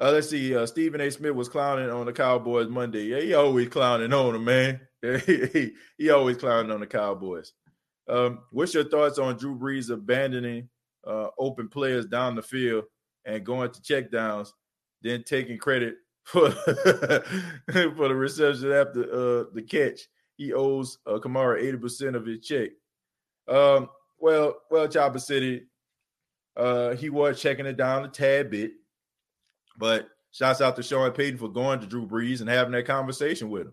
uh, 0.00 0.10
let's 0.10 0.28
see. 0.28 0.56
Uh, 0.56 0.66
Stephen 0.66 1.00
A. 1.00 1.08
Smith 1.08 1.36
was 1.36 1.48
clowning 1.48 1.88
on 1.88 2.06
the 2.06 2.12
Cowboys 2.12 2.68
Monday. 2.68 3.04
Yeah, 3.04 3.20
he 3.20 3.34
always 3.34 3.68
clowning 3.68 4.12
on 4.12 4.32
them, 4.32 4.44
man. 4.44 4.80
he, 5.96 6.10
always 6.10 6.36
clowning 6.36 6.72
on 6.72 6.80
the 6.80 6.86
Cowboys. 6.86 7.52
Um, 8.08 8.40
what's 8.50 8.74
your 8.74 8.88
thoughts 8.88 9.20
on 9.20 9.36
Drew 9.36 9.56
Brees 9.56 9.90
abandoning 9.90 10.68
uh, 11.06 11.28
open 11.38 11.68
players 11.68 12.06
down 12.06 12.34
the 12.34 12.42
field 12.42 12.86
and 13.24 13.46
going 13.46 13.70
to 13.70 13.80
checkdowns, 13.80 14.48
then 15.00 15.22
taking 15.22 15.58
credit 15.58 15.94
for 16.24 16.50
for 16.50 18.08
the 18.08 18.16
reception 18.16 18.72
after 18.72 19.04
uh, 19.04 19.44
the 19.54 19.62
catch? 19.62 20.00
He 20.36 20.52
owes 20.52 20.98
uh, 21.06 21.18
Kamara 21.18 21.62
eighty 21.62 21.78
percent 21.78 22.16
of 22.16 22.26
his 22.26 22.40
check. 22.40 22.70
Um, 23.46 23.90
well, 24.18 24.56
well, 24.70 24.88
Chopper 24.88 25.18
City, 25.18 25.66
uh, 26.56 26.94
he 26.94 27.10
was 27.10 27.40
checking 27.40 27.66
it 27.66 27.76
down 27.76 28.04
a 28.04 28.08
tad 28.08 28.50
bit, 28.50 28.72
but 29.78 30.08
shouts 30.32 30.60
out 30.60 30.76
to 30.76 30.82
Sean 30.82 31.10
Payton 31.12 31.38
for 31.38 31.48
going 31.48 31.80
to 31.80 31.86
Drew 31.86 32.06
Brees 32.06 32.40
and 32.40 32.48
having 32.48 32.72
that 32.72 32.86
conversation 32.86 33.50
with 33.50 33.62
him. 33.62 33.72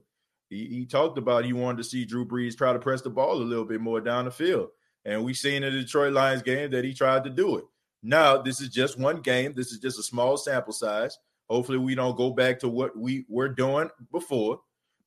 He, 0.50 0.66
he 0.68 0.86
talked 0.86 1.18
about 1.18 1.46
he 1.46 1.54
wanted 1.54 1.78
to 1.78 1.84
see 1.84 2.06
Drew 2.06 2.26
Brees 2.26 2.56
try 2.56 2.74
to 2.74 2.80
press 2.80 3.02
the 3.02 3.10
ball 3.10 3.34
a 3.34 3.44
little 3.44 3.66
bit 3.66 3.82
more 3.82 4.02
down 4.02 4.26
the 4.26 4.32
field. 4.32 4.70
And 5.06 5.24
we 5.24 5.34
seen 5.34 5.64
in 5.64 5.74
the 5.74 5.82
Detroit 5.82 6.14
Lions 6.14 6.41
game 6.41 6.72
that 6.72 6.86
he 6.86 6.94
tried 6.94 7.24
to 7.26 7.30
do 7.30 7.58
it. 7.58 7.66
Now, 8.02 8.38
this 8.41 8.62
is 8.62 8.70
just 8.70 9.00
one 9.00 9.22
game. 9.22 9.54
This 9.54 9.72
is 9.72 9.80
just 9.80 10.00
a 10.00 10.04
small 10.04 10.38
sample 10.38 10.74
size. 10.74 11.18
Hopefully, 11.50 11.78
we 11.78 11.96
don't 11.96 12.18
go 12.18 12.32
back 12.32 12.60
to 12.60 12.70
what 12.70 12.98
we 12.98 13.26
were 13.28 13.50
doing 13.50 13.89
before. 14.12 14.60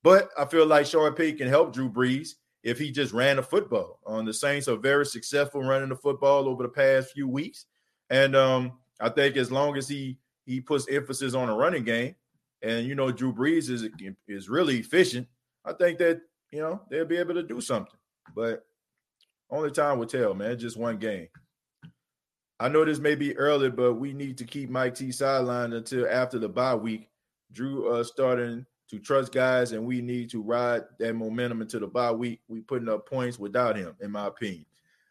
But 0.03 0.29
I 0.37 0.45
feel 0.45 0.65
like 0.65 0.85
Sean 0.85 1.13
Payton 1.13 1.37
can 1.37 1.47
help 1.47 1.73
Drew 1.73 1.89
Brees 1.89 2.31
if 2.67 2.77
he 2.77 2.91
just 2.91 3.13
ran 3.13 3.37
the 3.37 3.41
football. 3.41 3.97
Um, 4.05 4.25
the 4.25 4.33
Saints 4.33 4.67
are 4.67 4.75
very 4.75 5.05
successful 5.05 5.63
running 5.63 5.87
the 5.87 5.95
football 5.95 6.49
over 6.49 6.63
the 6.63 6.69
past 6.69 7.13
few 7.13 7.25
weeks, 7.25 7.65
and 8.09 8.35
um, 8.35 8.73
I 8.99 9.07
think 9.07 9.37
as 9.37 9.49
long 9.49 9.77
as 9.77 9.87
he 9.87 10.17
he 10.45 10.59
puts 10.59 10.85
emphasis 10.89 11.33
on 11.33 11.47
a 11.47 11.55
running 11.55 11.85
game, 11.85 12.15
and 12.61 12.85
you 12.85 12.93
know 12.93 13.09
Drew 13.09 13.33
Brees 13.33 13.69
is 13.69 13.87
is 14.27 14.49
really 14.49 14.79
efficient, 14.79 15.29
I 15.63 15.71
think 15.71 15.97
that 15.99 16.19
you 16.51 16.59
know 16.59 16.81
they'll 16.91 17.05
be 17.05 17.15
able 17.15 17.35
to 17.35 17.43
do 17.43 17.61
something. 17.61 17.97
But 18.35 18.65
only 19.49 19.71
time 19.71 19.97
will 19.97 20.05
tell, 20.05 20.33
man. 20.33 20.59
Just 20.59 20.75
one 20.75 20.97
game. 20.97 21.29
I 22.59 22.67
know 22.67 22.83
this 22.83 22.99
may 22.99 23.15
be 23.15 23.37
early, 23.37 23.69
but 23.69 23.93
we 23.93 24.11
need 24.11 24.37
to 24.39 24.43
keep 24.43 24.69
Mike 24.69 24.95
T 24.95 25.07
sidelined 25.07 25.73
until 25.73 26.05
after 26.09 26.37
the 26.37 26.49
bye 26.49 26.75
week. 26.75 27.07
Drew 27.53 27.87
uh, 27.93 28.03
starting 28.03 28.65
to 28.89 28.99
trust 28.99 29.33
guys, 29.33 29.73
and 29.73 29.85
we 29.85 30.01
need 30.01 30.29
to 30.31 30.41
ride 30.41 30.83
that 30.99 31.13
momentum 31.13 31.61
into 31.61 31.79
the 31.79 31.87
bye 31.87 32.11
week. 32.11 32.41
We 32.47 32.61
putting 32.61 32.89
up 32.89 33.07
points 33.07 33.37
without 33.37 33.75
him, 33.75 33.95
in 34.01 34.11
my 34.11 34.27
opinion. 34.27 34.65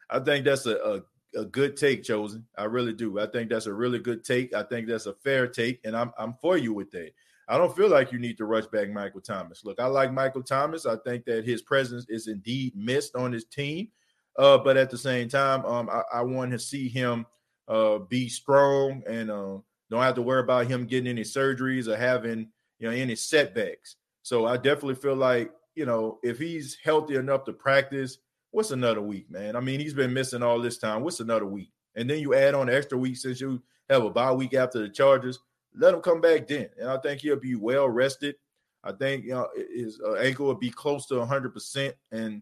I 0.09 0.20
think 0.20 0.45
that's 0.45 0.66
a, 0.66 0.77
a, 0.77 1.41
a 1.41 1.45
good 1.45 1.77
take, 1.77 2.03
chosen. 2.03 2.47
I 2.57 2.64
really 2.64 2.93
do. 2.93 3.18
I 3.18 3.27
think 3.27 3.51
that's 3.51 3.66
a 3.66 3.72
really 3.72 3.99
good 3.99 4.24
take. 4.24 4.55
I 4.55 4.62
think 4.62 4.89
that's 4.89 5.07
a 5.07 5.14
fair 5.14 5.47
take, 5.47 5.81
and 5.85 5.97
I'm 5.97 6.12
I'm 6.18 6.35
for 6.35 6.57
you 6.57 6.72
with 6.72 6.91
that. 6.93 7.11
I 7.49 7.57
don't 7.59 7.74
feel 7.77 7.89
like 7.89 8.11
you 8.11 8.18
need 8.18 8.39
to 8.39 8.45
rush 8.45 8.66
back 8.66 8.91
Michael 8.91 9.20
Thomas. 9.20 9.64
Look, 9.64 9.79
I 9.79 9.87
like 9.87 10.12
Michael 10.12 10.43
Thomas. 10.43 10.85
I 10.85 10.97
think 11.05 11.24
that 11.27 11.45
his 11.45 11.62
presence 11.62 12.07
is 12.09 12.27
indeed 12.27 12.74
missed 12.74 13.14
on 13.14 13.33
his 13.33 13.45
team. 13.45 13.89
Uh, 14.37 14.59
but 14.59 14.77
at 14.77 14.91
the 14.91 14.99
same 14.99 15.29
time, 15.29 15.64
um, 15.64 15.89
I, 15.89 16.03
I 16.12 16.22
want 16.22 16.51
to 16.53 16.59
see 16.59 16.89
him 16.89 17.24
uh, 17.68 17.99
be 17.99 18.29
strong 18.29 19.03
and 19.09 19.31
uh, 19.31 19.59
don't 19.91 20.03
have 20.03 20.14
to 20.16 20.22
worry 20.22 20.41
about 20.41 20.66
him 20.66 20.87
getting 20.87 21.09
any 21.09 21.22
surgeries 21.22 21.87
or 21.89 21.97
having 21.97 22.49
you 22.79 22.89
know, 22.89 22.95
any 22.95 23.14
setbacks. 23.14 23.97
So 24.22 24.47
I 24.47 24.57
definitely 24.57 24.97
feel 24.97 25.16
like, 25.16 25.53
you 25.74 25.87
know, 25.87 26.18
if 26.22 26.39
he's 26.39 26.77
healthy 26.83 27.16
enough 27.16 27.45
to 27.45 27.53
practice, 27.53 28.18
what's 28.51 28.70
another 28.70 29.03
week, 29.03 29.31
man? 29.31 29.57
I 29.57 29.61
mean, 29.61 29.81
he's 29.81 29.95
been 29.95 30.12
missing 30.12 30.43
all 30.43 30.61
this 30.61 30.79
time. 30.79 31.03
What's 31.03 31.20
another 31.20 31.47
week? 31.47 31.70
And 31.95 32.09
then 32.09 32.20
you 32.20 32.35
add 32.35 32.55
on 32.55 32.70
extra 32.70 32.99
week 32.99 33.16
since 33.16 33.41
you 33.41 33.62
have 33.89 34.05
a 34.05 34.11
bye 34.11 34.33
week 34.33 34.55
after 34.55 34.81
the 34.81 34.89
Chargers. 34.89 35.39
Let 35.74 35.95
him 35.95 36.01
come 36.01 36.20
back 36.20 36.47
then, 36.47 36.70
and 36.81 36.89
I 36.89 36.97
think 36.99 37.20
he'll 37.20 37.37
be 37.37 37.55
well 37.55 37.89
rested. 37.89 38.37
I 38.83 38.93
think 38.93 39.24
you 39.24 39.31
know 39.31 39.49
his 39.74 40.01
uh, 40.01 40.14
ankle 40.14 40.47
will 40.47 40.55
be 40.55 40.70
close 40.70 41.07
to 41.07 41.18
100, 41.18 41.53
percent 41.53 41.95
and 42.12 42.41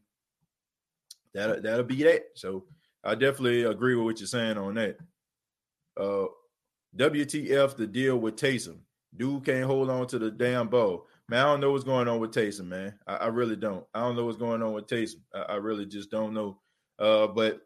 that 1.33 1.63
that'll 1.63 1.85
be 1.85 2.03
that. 2.05 2.27
So 2.35 2.65
I 3.03 3.15
definitely 3.15 3.65
agree 3.65 3.97
with 3.97 4.05
what 4.05 4.21
you're 4.21 4.29
saying 4.29 4.57
on 4.57 4.75
that. 4.75 4.99
Uh, 5.97 6.27
WTF 6.97 7.77
the 7.77 7.87
deal 7.87 8.17
with 8.19 8.37
Taysom? 8.37 8.79
Dude 9.17 9.45
can't 9.45 9.65
hold 9.65 9.91
on 9.91 10.07
to 10.09 10.19
the 10.19 10.31
damn 10.31 10.69
ball. 10.69 11.07
Man, 11.29 11.41
I 11.41 11.51
don't 11.51 11.61
know 11.61 11.73
what's 11.73 11.85
going 11.85 12.09
on 12.09 12.21
with 12.21 12.33
Taysom, 12.33 12.67
man. 12.67 12.95
I, 13.07 13.17
I 13.17 13.27
really 13.29 13.57
don't. 13.57 13.85
I 13.95 14.01
don't 14.01 14.17
know 14.17 14.25
what's 14.25 14.39
going 14.39 14.63
on 14.63 14.73
with 14.73 14.87
Taysom. 14.87 15.21
I, 15.35 15.41
I 15.41 15.55
really 15.57 15.87
just 15.87 16.11
don't 16.11 16.35
know. 16.35 16.59
Uh, 16.99 17.27
but 17.29 17.63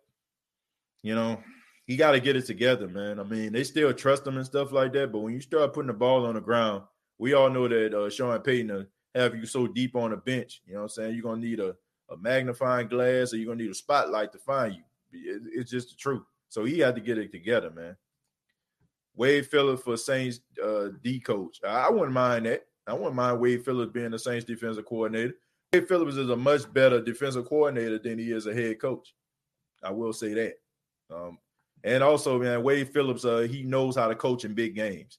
you 1.03 1.15
know, 1.15 1.43
he 1.87 1.97
got 1.97 2.13
to 2.13 2.21
get 2.21 2.37
it 2.37 2.47
together, 2.47 2.87
man. 2.89 3.19
I 3.19 3.23
mean, 3.23 3.53
they 3.53 3.65
still 3.65 3.93
trust 3.93 4.27
him 4.27 4.37
and 4.37 4.47
stuff 4.47 4.73
like 4.73 4.93
that. 4.93 5.11
But 5.11 5.21
when 5.21 5.33
you 5.33 5.41
start 5.41 5.73
putting 5.73 5.89
the 5.89 5.95
ball 5.95 6.27
on 6.27 6.35
the 6.35 6.41
ground, 6.41 6.83
we 7.19 7.35
all 7.35 7.51
know 7.51 7.67
that 7.67 7.95
uh, 7.95 8.11
Sean 8.11 8.39
Payton 8.41 8.87
have 9.15 9.35
you 9.35 9.47
so 9.47 9.67
deep 9.67 9.97
on 9.97 10.11
the 10.11 10.17
bench. 10.17 10.63
You 10.67 10.75
know 10.75 10.81
what 10.81 10.85
I'm 10.85 10.91
saying? 10.91 11.15
You're 11.15 11.23
gonna 11.23 11.41
need 11.41 11.61
a, 11.61 11.75
a 12.11 12.17
magnifying 12.17 12.89
glass 12.89 13.33
or 13.33 13.37
you're 13.37 13.47
gonna 13.47 13.63
need 13.63 13.71
a 13.71 13.75
spotlight 13.75 14.33
to 14.33 14.39
find 14.39 14.75
you. 14.75 14.83
It, 15.13 15.43
it's 15.53 15.71
just 15.71 15.91
the 15.91 15.97
truth. 15.97 16.23
So 16.49 16.65
he 16.65 16.79
had 16.79 16.95
to 16.95 17.01
get 17.01 17.19
it 17.19 17.33
together, 17.33 17.71
man. 17.71 17.97
Wade 19.19 19.47
Phillips 19.47 19.83
for 19.83 19.97
Saints 19.97 20.41
uh, 20.65 20.89
D 21.03 21.19
coach. 21.19 21.59
I 21.67 21.91
wouldn't 21.91 22.13
mind 22.13 22.47
that. 22.47 22.63
I 22.87 22.95
wouldn't 22.95 23.17
mind 23.17 23.41
Wade 23.41 23.65
Phillips 23.65 23.93
being 23.93 24.13
the 24.13 24.19
Saints 24.19 24.45
defensive 24.45 24.87
coordinator. 24.87 25.35
Wade 25.73 25.89
Phillips 25.89 26.17
is 26.17 26.31
a 26.31 26.37
much 26.37 26.73
better 26.73 27.03
defensive 27.03 27.47
coordinator 27.47 27.99
than 27.99 28.19
he 28.19 28.31
is 28.31 28.47
a 28.47 28.55
head 28.55 28.81
coach. 28.81 29.13
I 29.83 29.91
will 29.91 30.13
say 30.13 30.35
that. 30.35 30.55
Um, 31.13 31.39
and 31.83 32.03
also, 32.03 32.39
man, 32.39 32.63
Wade 32.63 32.91
Phillips, 32.91 33.25
uh, 33.25 33.41
he 33.51 33.65
knows 33.65 33.97
how 33.97 34.07
to 34.07 34.15
coach 34.15 34.45
in 34.45 34.55
big 34.55 34.77
games. 34.77 35.19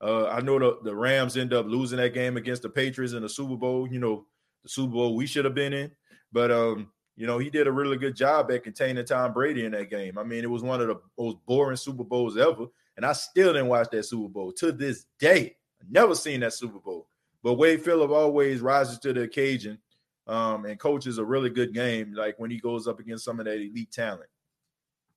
Uh, 0.00 0.26
I 0.26 0.40
know 0.40 0.58
the, 0.58 0.78
the 0.82 0.94
Rams 0.94 1.36
end 1.36 1.54
up 1.54 1.66
losing 1.66 1.98
that 1.98 2.14
game 2.14 2.36
against 2.36 2.62
the 2.62 2.68
Patriots 2.68 3.14
in 3.14 3.22
the 3.22 3.28
Super 3.28 3.56
Bowl. 3.56 3.88
You 3.88 4.00
know, 4.00 4.26
the 4.64 4.68
Super 4.68 4.92
Bowl 4.92 5.14
we 5.14 5.26
should 5.26 5.44
have 5.44 5.54
been 5.54 5.72
in. 5.72 5.92
But 6.32 6.50
um, 6.50 6.90
you 7.16 7.28
know, 7.28 7.38
he 7.38 7.48
did 7.48 7.68
a 7.68 7.72
really 7.72 7.96
good 7.96 8.16
job 8.16 8.50
at 8.50 8.64
containing 8.64 9.04
Tom 9.04 9.32
Brady 9.32 9.64
in 9.64 9.72
that 9.72 9.88
game. 9.88 10.18
I 10.18 10.24
mean, 10.24 10.42
it 10.42 10.50
was 10.50 10.64
one 10.64 10.80
of 10.80 10.88
the 10.88 11.00
most 11.16 11.38
boring 11.46 11.76
Super 11.76 12.04
Bowls 12.04 12.36
ever. 12.36 12.66
And 12.96 13.04
I 13.04 13.12
still 13.12 13.52
didn't 13.52 13.68
watch 13.68 13.88
that 13.92 14.04
Super 14.04 14.28
Bowl 14.28 14.52
to 14.52 14.72
this 14.72 15.06
day. 15.18 15.56
I've 15.80 15.90
never 15.90 16.14
seen 16.14 16.40
that 16.40 16.54
Super 16.54 16.78
Bowl. 16.78 17.08
But 17.42 17.54
Wade 17.54 17.82
Phillip 17.82 18.10
always 18.10 18.60
rises 18.60 18.98
to 19.00 19.12
the 19.12 19.22
occasion 19.22 19.78
um, 20.26 20.64
and 20.64 20.80
coaches 20.80 21.18
a 21.18 21.24
really 21.24 21.50
good 21.50 21.72
game, 21.74 22.14
like 22.14 22.38
when 22.38 22.50
he 22.50 22.58
goes 22.58 22.88
up 22.88 22.98
against 22.98 23.24
some 23.24 23.38
of 23.38 23.46
that 23.46 23.56
elite 23.60 23.92
talent. 23.92 24.28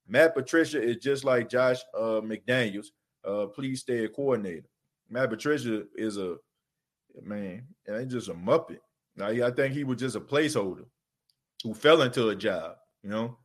Matt 0.08 0.36
Patricia 0.36 0.82
is 0.82 0.98
just 0.98 1.24
like 1.24 1.50
Josh 1.50 1.80
uh, 1.96 2.22
McDaniels. 2.22 2.88
Uh, 3.24 3.46
please 3.48 3.82
stay 3.82 4.06
a 4.06 4.10
coordinator. 4.10 4.68
Matt 5.10 5.30
Patricia 5.30 5.84
is 5.96 6.18
a 6.18 6.38
man, 7.22 7.64
and 7.88 8.10
just 8.10 8.30
a 8.30 8.34
muppet. 8.34 8.80
Now, 9.16 9.28
I 9.28 9.52
think 9.52 9.74
he 9.74 9.84
was 9.84 10.00
just 10.00 10.16
a 10.16 10.22
placeholder 10.22 10.86
who 11.64 11.74
fell 11.74 12.02
into 12.02 12.30
a 12.30 12.36
job. 12.36 12.76
You 13.04 13.10
know, 13.10 13.38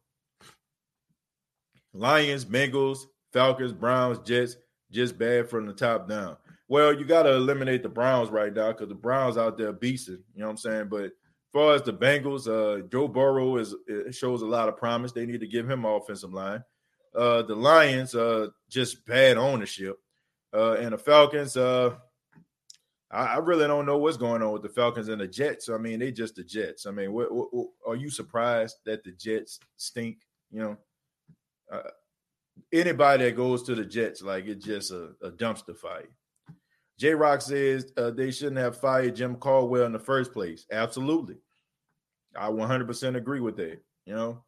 Lions, 1.93 2.45
Bengals, 2.45 3.01
Falcons, 3.35 3.73
Browns, 3.73 4.21
Jets, 4.21 4.57
just 4.93 5.19
bad 5.19 5.51
from 5.51 5.67
the 5.67 5.75
top 5.75 6.09
down. 6.09 6.37
Well, 6.69 6.99
you 6.99 7.05
got 7.05 7.25
to 7.25 7.35
eliminate 7.35 7.83
the 7.83 7.89
Browns 7.89 8.31
right 8.31 8.55
now 8.55 8.69
because 8.69 8.89
the 8.89 8.95
Browns 8.95 9.37
out 9.37 9.59
there 9.59 9.73
beasting. 9.73 10.23
You 10.35 10.41
know 10.41 10.47
what 10.47 10.51
I'm 10.53 10.57
saying? 10.57 10.89
But 10.89 11.05
as 11.05 11.11
far 11.53 11.75
as 11.75 11.83
the 11.83 11.93
Bengals, 11.93 12.47
uh, 12.49 12.87
Joe 12.87 13.09
Burrow 13.09 13.57
is 13.57 13.75
shows 14.13 14.43
a 14.43 14.47
lot 14.47 14.69
of 14.69 14.77
promise. 14.77 15.13
They 15.13 15.27
need 15.27 15.41
to 15.41 15.49
give 15.49 15.69
him 15.69 15.85
offensive 15.85 16.33
line. 16.33 16.63
Uh, 17.15 17.43
the 17.43 17.55
Lions, 17.55 18.15
uh, 18.15 18.49
just 18.71 19.05
bad 19.05 19.37
ownership, 19.37 19.97
uh, 20.55 20.75
and 20.75 20.93
the 20.93 20.99
Falcons. 20.99 21.57
Uh, 21.57 21.95
I, 23.11 23.25
I, 23.27 23.37
really 23.39 23.69
don't 23.69 23.87
know 23.87 23.99
what's 23.99 24.17
going 24.17 24.43
on 24.43 24.53
with 24.53 24.63
the 24.63 24.69
Falcons 24.69 25.09
and 25.09 25.21
the 25.21 25.29
Jets. 25.29 25.69
I 25.69 25.79
mean, 25.79 26.01
they 26.01 26.11
just 26.11 26.35
the 26.35 26.43
Jets. 26.43 26.87
I 26.87 26.91
mean, 26.91 27.13
what, 27.13 27.33
what, 27.33 27.49
what, 27.53 27.69
are 27.87 27.95
you 27.95 28.11
surprised 28.11 28.79
that 28.87 29.05
the 29.05 29.13
Jets 29.13 29.61
stink? 29.77 30.19
You 30.51 30.61
know, 30.61 30.77
uh, 31.73 31.91
anybody 32.73 33.25
that 33.25 33.37
goes 33.37 33.63
to 33.65 33.75
the 33.75 33.85
Jets, 33.85 34.23
like 34.23 34.47
it's 34.47 34.65
just 34.65 34.93
a, 34.93 35.11
a 35.23 35.31
dumpster 35.31 35.77
fire. 35.77 36.09
J 36.99 37.15
Rock 37.15 37.43
says 37.43 37.93
uh, 37.97 38.11
they 38.11 38.31
shouldn't 38.31 38.59
have 38.59 38.77
fired 38.77 39.17
Jim 39.17 39.37
Caldwell 39.37 39.87
in 39.87 39.93
the 39.93 39.99
first 39.99 40.33
place. 40.33 40.67
Absolutely. 40.71 41.37
I 42.37 42.49
100% 42.49 43.17
agree 43.17 43.41
with 43.41 43.57
that. 43.57 43.81
You 44.07 44.15
know, 44.15 44.45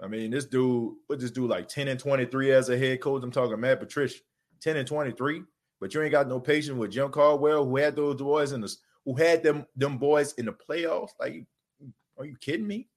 I 0.00 0.08
mean, 0.08 0.30
this 0.30 0.46
dude, 0.46 0.94
what 1.06 1.20
this 1.20 1.30
dude 1.30 1.50
like 1.50 1.68
10 1.68 1.88
and 1.88 2.00
23 2.00 2.52
as 2.52 2.68
a 2.68 2.78
head 2.78 3.00
coach? 3.00 3.22
I'm 3.22 3.30
talking 3.30 3.60
Matt 3.60 3.80
Patricia, 3.80 4.18
10 4.60 4.76
and 4.76 4.88
23, 4.88 5.42
but 5.80 5.94
you 5.94 6.02
ain't 6.02 6.12
got 6.12 6.28
no 6.28 6.40
patience 6.40 6.76
with 6.76 6.90
Jim 6.90 7.10
Caldwell, 7.10 7.64
who 7.64 7.76
had 7.76 7.96
those 7.96 8.16
boys 8.16 8.52
in 8.52 8.60
the 8.60 8.74
who 9.04 9.14
had 9.14 9.42
them 9.42 9.66
them 9.76 9.98
boys 9.98 10.32
in 10.34 10.46
the 10.46 10.52
playoffs. 10.52 11.10
Like, 11.20 11.44
are 12.18 12.24
you 12.24 12.36
kidding 12.40 12.66
me? 12.66 12.88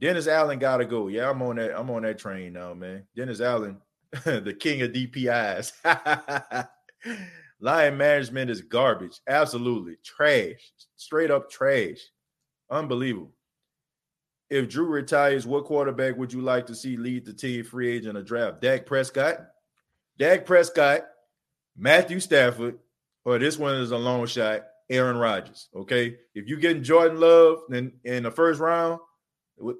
Dennis 0.00 0.26
Allen 0.26 0.58
got 0.58 0.78
to 0.78 0.84
go. 0.84 1.08
Yeah, 1.08 1.30
I'm 1.30 1.40
on 1.42 1.56
that. 1.56 1.78
I'm 1.78 1.90
on 1.90 2.02
that 2.02 2.18
train 2.18 2.52
now, 2.52 2.74
man. 2.74 3.04
Dennis 3.16 3.40
Allen, 3.40 3.78
the 4.24 4.56
king 4.58 4.82
of 4.82 4.92
DPIs. 4.92 5.72
Lion 7.60 7.96
management 7.96 8.50
is 8.50 8.60
garbage. 8.60 9.20
Absolutely 9.26 9.96
trash. 10.04 10.72
Straight 10.96 11.30
up 11.30 11.50
trash. 11.50 11.98
Unbelievable. 12.70 13.32
If 14.48 14.68
Drew 14.68 14.86
retires, 14.86 15.46
what 15.46 15.64
quarterback 15.64 16.16
would 16.16 16.32
you 16.32 16.40
like 16.40 16.66
to 16.66 16.74
see 16.74 16.96
lead 16.96 17.24
the 17.24 17.32
team 17.32 17.64
free 17.64 17.90
agent 17.90 18.16
or 18.16 18.22
draft? 18.22 18.60
Dak 18.60 18.86
Prescott, 18.86 19.38
Dak 20.18 20.46
Prescott, 20.46 21.02
Matthew 21.76 22.20
Stafford, 22.20 22.78
or 23.24 23.38
this 23.38 23.58
one 23.58 23.74
is 23.74 23.90
a 23.90 23.98
long 23.98 24.24
shot, 24.26 24.64
Aaron 24.88 25.16
Rodgers. 25.16 25.68
Okay. 25.74 26.16
If 26.34 26.46
you're 26.46 26.60
getting 26.60 26.84
Jordan 26.84 27.18
Love 27.18 27.58
in, 27.70 27.92
in 28.04 28.22
the 28.22 28.30
first 28.30 28.60
round, 28.60 29.00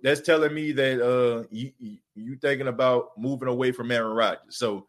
that's 0.02 0.20
telling 0.20 0.54
me 0.54 0.72
that 0.72 1.00
uh 1.00 1.44
you 1.50 1.72
you 2.14 2.36
thinking 2.36 2.68
about 2.68 3.10
moving 3.18 3.48
away 3.48 3.72
from 3.72 3.90
Aaron 3.90 4.16
Rodgers. 4.16 4.56
So 4.56 4.88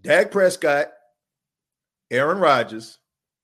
Dak 0.00 0.30
Prescott, 0.30 0.88
Aaron 2.10 2.38
Rodgers, 2.38 2.98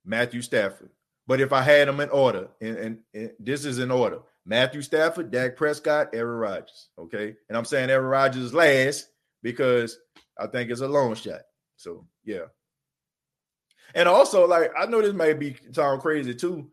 Matthew 0.04 0.42
Stafford. 0.42 0.90
But 1.26 1.40
if 1.40 1.52
I 1.52 1.60
had 1.60 1.88
them 1.88 2.00
in 2.00 2.08
order, 2.10 2.48
and, 2.60 2.76
and, 2.76 2.98
and, 3.12 3.30
this 3.40 3.64
is 3.64 3.78
in 3.78 3.90
order 3.90 4.20
Matthew 4.44 4.80
Stafford, 4.80 5.30
Dak 5.30 5.56
Prescott, 5.56 6.10
Aaron 6.12 6.38
Rodgers. 6.38 6.88
Okay. 6.98 7.34
And 7.48 7.58
I'm 7.58 7.64
saying 7.64 7.90
Aaron 7.90 8.06
Rodgers 8.06 8.54
last 8.54 9.08
because 9.42 9.98
I 10.38 10.46
think 10.46 10.70
it's 10.70 10.80
a 10.80 10.88
long 10.88 11.14
shot. 11.14 11.40
So, 11.76 12.06
yeah. 12.24 12.44
And 13.94 14.08
also, 14.08 14.46
like, 14.46 14.70
I 14.78 14.86
know 14.86 15.02
this 15.02 15.14
may 15.14 15.32
be 15.32 15.56
sound 15.72 16.00
crazy 16.00 16.34
too, 16.34 16.70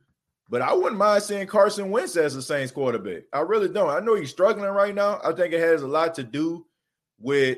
but 0.49 0.61
I 0.61 0.73
wouldn't 0.73 0.97
mind 0.97 1.23
seeing 1.23 1.47
Carson 1.47 1.89
Wentz 1.89 2.15
as 2.15 2.35
the 2.35 2.41
Saints 2.41 2.71
quarterback. 2.71 3.23
I 3.31 3.39
really 3.39 3.69
don't. 3.69 3.89
I 3.89 3.99
know 3.99 4.15
he's 4.15 4.29
struggling 4.29 4.69
right 4.69 4.93
now. 4.93 5.19
I 5.23 5.31
think 5.33 5.53
it 5.53 5.59
has 5.59 5.81
a 5.81 5.87
lot 5.87 6.13
to 6.15 6.23
do 6.23 6.65
with 7.19 7.57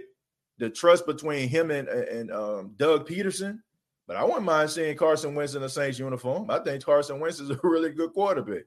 the 0.60 0.70
trust 0.70 1.06
between 1.06 1.50
him 1.50 1.72
and, 1.72 1.88
and 1.88 2.32
um, 2.32 2.74
Doug 2.78 3.08
Pederson. 3.08 3.60
But 4.08 4.18
I 4.18 4.24
wouldn't 4.24 4.44
mind 4.44 4.70
seeing 4.70 4.96
Carson 4.96 5.34
Wentz 5.34 5.56
in 5.56 5.62
the 5.62 5.70
Saints 5.70 5.98
uniform. 5.98 6.50
I 6.50 6.60
think 6.60 6.84
Carson 6.84 7.20
Wentz 7.20 7.40
is 7.40 7.50
a 7.50 7.60
really 7.64 7.92
good 7.92 8.14
quarterback. 8.14 8.64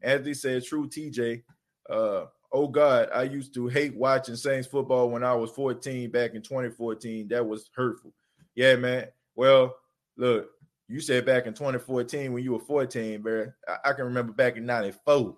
Anthony 0.00 0.34
said, 0.34 0.64
"True, 0.64 0.88
TJ. 0.88 1.42
Uh, 1.90 2.26
oh 2.52 2.68
God, 2.68 3.08
I 3.14 3.24
used 3.24 3.54
to 3.54 3.66
hate 3.66 3.96
watching 3.96 4.36
Saints 4.36 4.68
football 4.68 5.10
when 5.10 5.24
I 5.24 5.34
was 5.34 5.50
14 5.50 6.10
back 6.10 6.34
in 6.34 6.42
2014. 6.42 7.28
That 7.28 7.46
was 7.46 7.68
hurtful. 7.74 8.12
Yeah, 8.54 8.76
man. 8.76 9.06
Well, 9.34 9.74
look, 10.16 10.50
you 10.92 11.00
said 11.00 11.24
back 11.24 11.46
in 11.46 11.54
2014 11.54 12.32
when 12.32 12.44
you 12.44 12.52
were 12.52 12.58
14, 12.58 13.22
bro. 13.22 13.52
I, 13.66 13.90
I 13.90 13.92
can 13.94 14.04
remember 14.04 14.32
back 14.32 14.56
in 14.56 14.66
94 14.66 15.36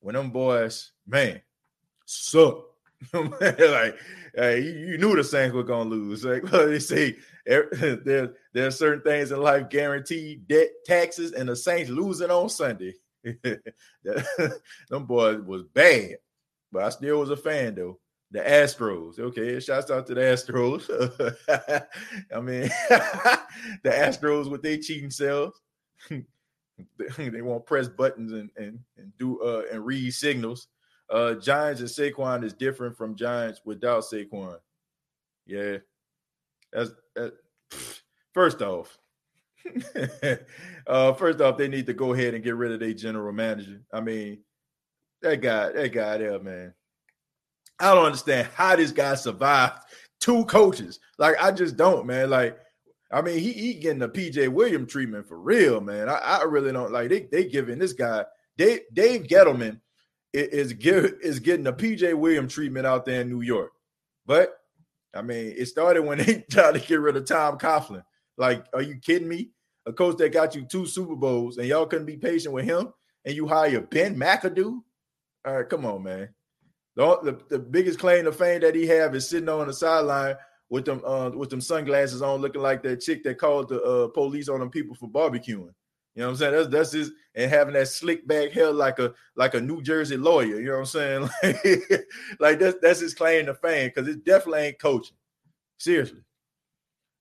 when 0.00 0.14
them 0.14 0.30
boys, 0.30 0.92
man, 1.06 1.40
suck. 2.04 2.66
like 3.14 3.96
hey, 4.34 4.60
you, 4.60 4.72
you, 4.72 4.98
knew 4.98 5.16
the 5.16 5.24
Saints 5.24 5.54
were 5.54 5.62
gonna 5.62 5.88
lose. 5.88 6.22
Like 6.22 6.42
well, 6.52 6.68
they 6.68 6.78
say, 6.78 7.16
er, 7.50 7.68
there 8.04 8.34
there 8.52 8.66
are 8.66 8.70
certain 8.70 9.02
things 9.02 9.32
in 9.32 9.40
life 9.40 9.70
guaranteed 9.70 10.46
debt, 10.46 10.68
taxes, 10.84 11.32
and 11.32 11.48
the 11.48 11.56
Saints 11.56 11.90
losing 11.90 12.30
on 12.30 12.50
Sunday. 12.50 12.94
them 13.22 15.06
boys 15.06 15.40
was 15.40 15.62
bad, 15.62 16.18
but 16.70 16.82
I 16.82 16.90
still 16.90 17.20
was 17.20 17.30
a 17.30 17.36
fan 17.38 17.74
though. 17.74 17.98
The 18.32 18.40
Astros, 18.40 19.18
okay, 19.18 19.58
shouts 19.58 19.90
out 19.90 20.06
to 20.06 20.14
the 20.14 20.20
Astros. 20.20 20.88
I 22.36 22.40
mean, 22.40 22.62
the 23.82 23.90
Astros 23.90 24.48
with 24.48 24.62
their 24.62 24.78
cheating 24.78 25.10
selves. 25.10 25.60
they 26.08 27.42
won't 27.42 27.66
press 27.66 27.88
buttons 27.88 28.32
and 28.32 28.50
and, 28.56 28.78
and 28.96 29.12
do 29.18 29.40
uh 29.42 29.62
and 29.72 29.84
read 29.84 30.12
signals. 30.14 30.68
Uh 31.10 31.34
Giants 31.34 31.80
and 31.80 31.90
Saquon 31.90 32.44
is 32.44 32.52
different 32.52 32.96
from 32.96 33.16
Giants 33.16 33.60
without 33.64 34.04
Saquon. 34.04 34.58
Yeah, 35.46 35.78
that's 36.72 36.92
that. 37.16 37.34
First 38.32 38.62
off, 38.62 38.96
uh, 40.86 41.12
first 41.14 41.40
off, 41.40 41.56
they 41.56 41.68
need 41.68 41.86
to 41.86 41.94
go 41.94 42.12
ahead 42.12 42.34
and 42.34 42.44
get 42.44 42.56
rid 42.56 42.72
of 42.72 42.80
their 42.80 42.94
general 42.94 43.32
manager. 43.32 43.80
I 43.92 44.00
mean, 44.00 44.38
that 45.22 45.40
guy, 45.40 45.72
that 45.72 45.92
guy 45.92 46.18
there, 46.18 46.38
man. 46.38 46.74
I 47.80 47.94
don't 47.94 48.06
understand 48.06 48.48
how 48.54 48.76
this 48.76 48.92
guy 48.92 49.14
survived 49.14 49.80
two 50.20 50.44
coaches. 50.44 51.00
Like, 51.18 51.36
I 51.42 51.50
just 51.50 51.76
don't, 51.76 52.06
man. 52.06 52.30
Like, 52.30 52.58
I 53.10 53.22
mean, 53.22 53.38
he, 53.38 53.52
he 53.52 53.74
getting 53.74 53.98
the 53.98 54.08
PJ 54.08 54.48
William 54.48 54.86
treatment 54.86 55.26
for 55.26 55.38
real, 55.40 55.80
man. 55.80 56.08
I, 56.08 56.14
I 56.14 56.42
really 56.44 56.72
don't 56.72 56.92
like 56.92 57.08
they 57.08 57.22
they 57.32 57.44
giving 57.46 57.78
this 57.78 57.92
guy 57.92 58.24
Dave 58.56 58.80
Dave 58.92 59.22
Gettleman 59.22 59.80
is 60.32 60.72
give, 60.74 61.14
is 61.22 61.40
getting 61.40 61.64
the 61.64 61.72
PJ 61.72 62.14
William 62.14 62.46
treatment 62.46 62.86
out 62.86 63.04
there 63.04 63.22
in 63.22 63.28
New 63.28 63.40
York. 63.40 63.72
But 64.26 64.56
I 65.14 65.22
mean, 65.22 65.54
it 65.56 65.66
started 65.66 66.02
when 66.02 66.18
they 66.24 66.44
tried 66.50 66.74
to 66.74 66.80
get 66.80 67.00
rid 67.00 67.16
of 67.16 67.24
Tom 67.24 67.58
Coughlin. 67.58 68.04
Like, 68.36 68.64
are 68.72 68.82
you 68.82 68.96
kidding 68.96 69.28
me? 69.28 69.50
A 69.86 69.92
coach 69.92 70.18
that 70.18 70.32
got 70.32 70.54
you 70.54 70.62
two 70.62 70.86
Super 70.86 71.16
Bowls 71.16 71.56
and 71.56 71.66
y'all 71.66 71.86
couldn't 71.86 72.06
be 72.06 72.16
patient 72.16 72.54
with 72.54 72.66
him, 72.66 72.92
and 73.24 73.34
you 73.34 73.46
hire 73.48 73.80
Ben 73.80 74.14
McAdoo? 74.14 74.82
All 75.46 75.56
right, 75.56 75.68
come 75.68 75.86
on, 75.86 76.02
man. 76.02 76.28
The, 76.96 77.18
the, 77.22 77.40
the 77.48 77.58
biggest 77.58 77.98
claim 77.98 78.24
to 78.24 78.32
fame 78.32 78.60
that 78.62 78.74
he 78.74 78.86
have 78.86 79.14
is 79.14 79.28
sitting 79.28 79.48
on 79.48 79.68
the 79.68 79.72
sideline 79.72 80.36
with 80.68 80.84
them 80.84 81.02
uh, 81.04 81.30
with 81.30 81.50
them 81.50 81.60
sunglasses 81.60 82.22
on, 82.22 82.40
looking 82.40 82.62
like 82.62 82.82
that 82.82 83.00
chick 83.00 83.24
that 83.24 83.38
called 83.38 83.68
the 83.68 83.82
uh, 83.82 84.08
police 84.08 84.48
on 84.48 84.60
them 84.60 84.70
people 84.70 84.94
for 84.94 85.08
barbecuing. 85.08 85.72
You 86.14 86.22
know 86.22 86.26
what 86.26 86.30
I'm 86.32 86.36
saying? 86.36 86.52
That's 86.52 86.68
that's 86.68 86.92
his 86.92 87.12
and 87.34 87.50
having 87.50 87.74
that 87.74 87.88
slick 87.88 88.26
back 88.26 88.50
hair 88.50 88.72
like 88.72 88.98
a 88.98 89.12
like 89.36 89.54
a 89.54 89.60
New 89.60 89.82
Jersey 89.82 90.16
lawyer. 90.16 90.60
You 90.60 90.66
know 90.66 90.72
what 90.72 90.78
I'm 90.80 90.86
saying? 90.86 91.28
Like, 91.42 92.04
like 92.40 92.58
that's 92.58 92.76
that's 92.80 93.00
his 93.00 93.14
claim 93.14 93.46
to 93.46 93.54
fame 93.54 93.90
because 93.94 94.08
it 94.08 94.24
definitely 94.24 94.62
ain't 94.62 94.78
coaching. 94.78 95.16
Seriously. 95.78 96.20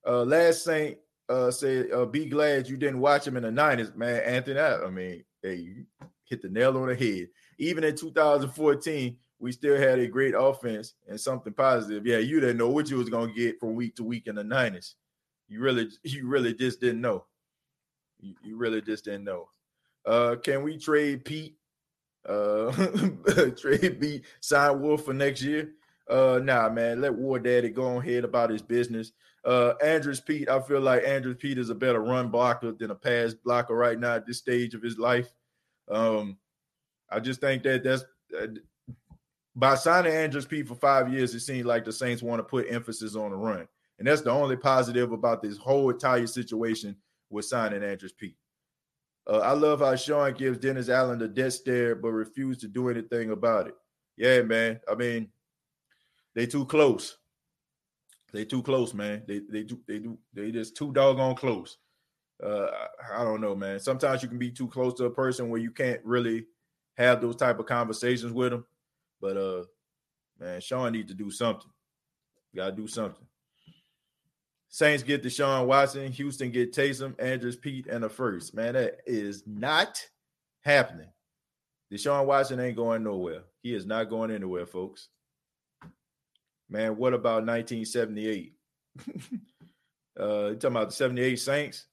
Uh, 0.06 0.24
last 0.24 0.64
Saint 0.64 0.98
uh, 1.28 1.52
said, 1.52 1.92
uh, 1.92 2.06
"Be 2.06 2.26
glad 2.26 2.68
you 2.68 2.78
didn't 2.78 3.00
watch 3.00 3.28
him 3.28 3.38
in 3.38 3.44
the 3.44 3.50
'90s, 3.50 3.96
man." 3.96 4.22
Anthony, 4.24 4.60
I 4.60 4.90
mean, 4.90 5.24
hey, 5.44 5.86
hit 6.26 6.42
the 6.42 6.50
nail 6.50 6.78
on 6.78 6.88
the 6.88 6.96
head. 6.96 7.28
Even 7.58 7.84
in 7.84 7.96
2014, 7.96 9.18
we 9.40 9.52
still 9.52 9.78
had 9.78 10.00
a 10.00 10.08
great 10.08 10.36
offense 10.38 10.94
and 11.08 11.20
something 11.20 11.54
positive. 11.54 12.06
Yeah, 12.06 12.18
you 12.18 12.40
didn't 12.40 12.58
know 12.58 12.70
what 12.70 12.90
you 12.90 12.98
was 12.98 13.10
gonna 13.10 13.34
get 13.34 13.60
from 13.60 13.76
week 13.76 13.96
to 13.96 14.04
week 14.04 14.28
in 14.28 14.36
the 14.36 14.44
'90s. 14.44 14.96
You 15.48 15.62
really, 15.62 15.90
you 16.04 16.28
really 16.28 16.54
just 16.54 16.82
didn't 16.82 17.02
know. 17.02 17.26
You, 18.20 18.36
you 18.44 18.58
really 18.58 18.82
just 18.82 19.06
didn't 19.06 19.24
know. 19.24 19.50
Uh, 20.06 20.36
can 20.36 20.64
we 20.64 20.78
trade 20.78 21.26
Peat? 21.26 21.56
Uh, 22.28 22.72
trade 23.58 24.00
Peat, 24.00 24.26
sign 24.42 24.82
Wolf 24.82 25.06
for 25.06 25.14
next 25.14 25.42
year? 25.42 25.72
Uh, 26.10 26.40
nah, 26.44 26.70
man. 26.70 27.02
Let 27.02 27.14
War 27.14 27.40
Daddy 27.40 27.70
go 27.70 28.00
ahead 28.00 28.24
about 28.26 28.50
his 28.50 28.62
business. 28.62 29.12
Uh, 29.46 29.74
Andrus 29.82 30.20
Peat, 30.20 30.50
I 30.50 30.60
feel 30.60 30.82
like 30.82 31.04
Andrus 31.06 31.38
Peat 31.40 31.58
is 31.58 31.70
a 31.70 31.76
better 31.76 32.02
run 32.02 32.30
blocker 32.30 32.74
than 32.74 32.92
a 32.92 32.96
pass 32.96 33.34
blocker 33.34 33.76
right 33.76 33.98
now 33.98 34.16
at 34.16 34.26
this 34.26 34.38
stage 34.38 34.74
of 34.74 34.82
his 34.82 34.98
life. 34.98 35.34
Um, 35.90 36.38
I 37.10 37.20
just 37.20 37.40
think 37.40 37.64
that 37.64 37.84
that's 37.84 38.04
by 39.56 39.76
signing 39.76 40.14
Andrus 40.14 40.46
Peat 40.46 40.68
for 40.68 40.76
five 40.76 41.12
years, 41.12 41.34
it 41.36 41.42
seems 41.42 41.66
like 41.66 41.86
the 41.86 41.92
Saints 41.92 42.22
want 42.22 42.40
to 42.40 42.44
put 42.44 42.68
emphasis 42.70 43.16
on 43.16 43.32
the 43.32 43.38
run, 43.38 43.68
and 43.98 44.08
that's 44.08 44.22
the 44.22 44.32
only 44.32 44.56
positive 44.56 45.12
about 45.12 45.42
this 45.42 45.58
whole 45.58 45.90
entire 45.90 46.28
situation 46.28 46.96
with 47.30 47.46
signing 47.46 47.84
Andrus 47.84 48.14
Peat. 48.14 48.36
Uh, 49.28 49.40
I 49.40 49.52
love 49.52 49.80
how 49.82 49.96
Sean 49.96 50.34
gives 50.34 50.58
Dennis 50.58 50.90
Allen 50.90 51.20
the 51.20 51.28
death 51.28 51.54
stare, 51.54 51.96
but 51.96 52.10
refused 52.10 52.62
to 52.62 52.68
do 52.68 52.90
anything 52.90 53.32
about 53.32 53.68
it. 53.68 53.76
Yeah, 54.18 54.42
man. 54.42 54.80
I 54.90 54.96
mean, 54.96 55.30
they 56.34 56.46
too 56.46 56.66
close. 56.66 57.18
They 58.34 58.46
too 58.46 58.64
close, 58.64 58.94
man. 58.94 59.24
They 59.28 59.42
they 59.50 59.64
do 59.64 59.80
they 59.88 60.00
do 60.00 60.18
they 60.34 60.52
just 60.52 60.76
too 60.76 60.92
doggone 60.92 61.36
close. 61.36 61.78
Uh, 62.44 62.68
I 63.14 63.24
don't 63.24 63.42
know, 63.42 63.56
man. 63.56 63.80
Sometimes 63.80 64.24
you 64.24 64.30
can 64.30 64.38
be 64.38 64.52
too 64.52 64.68
close 64.68 64.94
to 64.96 65.06
a 65.06 65.12
person 65.12 65.50
where 65.50 65.60
you 65.60 65.72
can't 65.72 66.00
really 66.04 66.46
have 66.98 67.22
those 67.22 67.36
type 67.36 67.60
of 67.60 67.66
conversations 67.66 68.32
with 68.32 68.52
them. 68.52 68.66
But 69.22 69.38
uh, 69.38 69.64
man, 70.40 70.62
Sean 70.62 70.92
need 70.92 71.08
to 71.10 71.14
do 71.14 71.32
something. 71.32 71.70
Got 72.56 72.72
to 72.72 72.76
do 72.76 72.88
something. 72.88 73.26
Saints 74.70 75.04
get 75.04 75.24
Deshaun 75.24 75.66
Watson. 75.66 76.12
Houston 76.12 76.52
get 76.52 76.74
Taysom, 76.74 77.16
Andrus, 77.20 77.56
Peat, 77.56 77.88
and 77.88 78.04
a 78.04 78.10
first. 78.10 78.54
Man, 78.54 78.74
that 78.74 79.00
is 79.06 79.44
not 79.48 80.04
happening. 80.62 81.10
Deshaun 81.92 82.26
Watson 82.26 82.60
ain't 82.60 82.78
going 82.78 83.04
nowhere. 83.04 83.42
He 83.64 83.74
is 83.74 83.86
not 83.86 84.10
going 84.10 84.32
anywhere, 84.32 84.68
folks. 84.68 85.10
Man, 86.70 86.98
what 86.98 87.16
about 87.16 87.46
1978? 87.48 88.54
uh, 90.20 90.50
you 90.50 90.56
talking 90.56 90.76
about 90.76 90.90
the 90.90 90.96
78 90.96 91.36
Saints? 91.38 91.88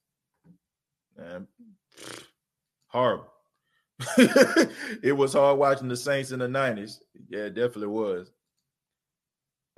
Man, 1.17 1.47
horrible. 2.87 3.33
it 4.17 5.15
was 5.15 5.33
hard 5.33 5.57
watching 5.57 5.87
the 5.87 5.97
Saints 5.97 6.31
in 6.31 6.39
the 6.39 6.47
90s. 6.47 6.99
Yeah, 7.29 7.45
it 7.45 7.55
definitely 7.55 7.87
was. 7.87 8.31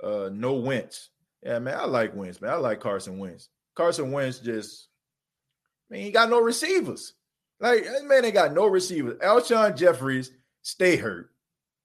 Uh, 0.02 0.30
no 0.32 0.54
Wentz. 0.54 1.10
Yeah, 1.42 1.58
man, 1.58 1.78
I 1.78 1.84
like 1.86 2.14
Wentz, 2.14 2.40
man. 2.40 2.52
I 2.52 2.56
like 2.56 2.80
Carson 2.80 3.18
Wentz. 3.18 3.48
Carson 3.74 4.12
Wentz 4.12 4.38
just, 4.38 4.88
man, 5.88 6.00
he 6.00 6.10
got 6.10 6.28
no 6.28 6.40
receivers. 6.40 7.14
Like, 7.60 7.84
man, 8.04 8.22
they 8.22 8.32
got 8.32 8.52
no 8.52 8.66
receivers. 8.66 9.18
Alshon 9.18 9.76
Jeffries, 9.76 10.32
stay 10.62 10.96
hurt. 10.96 11.30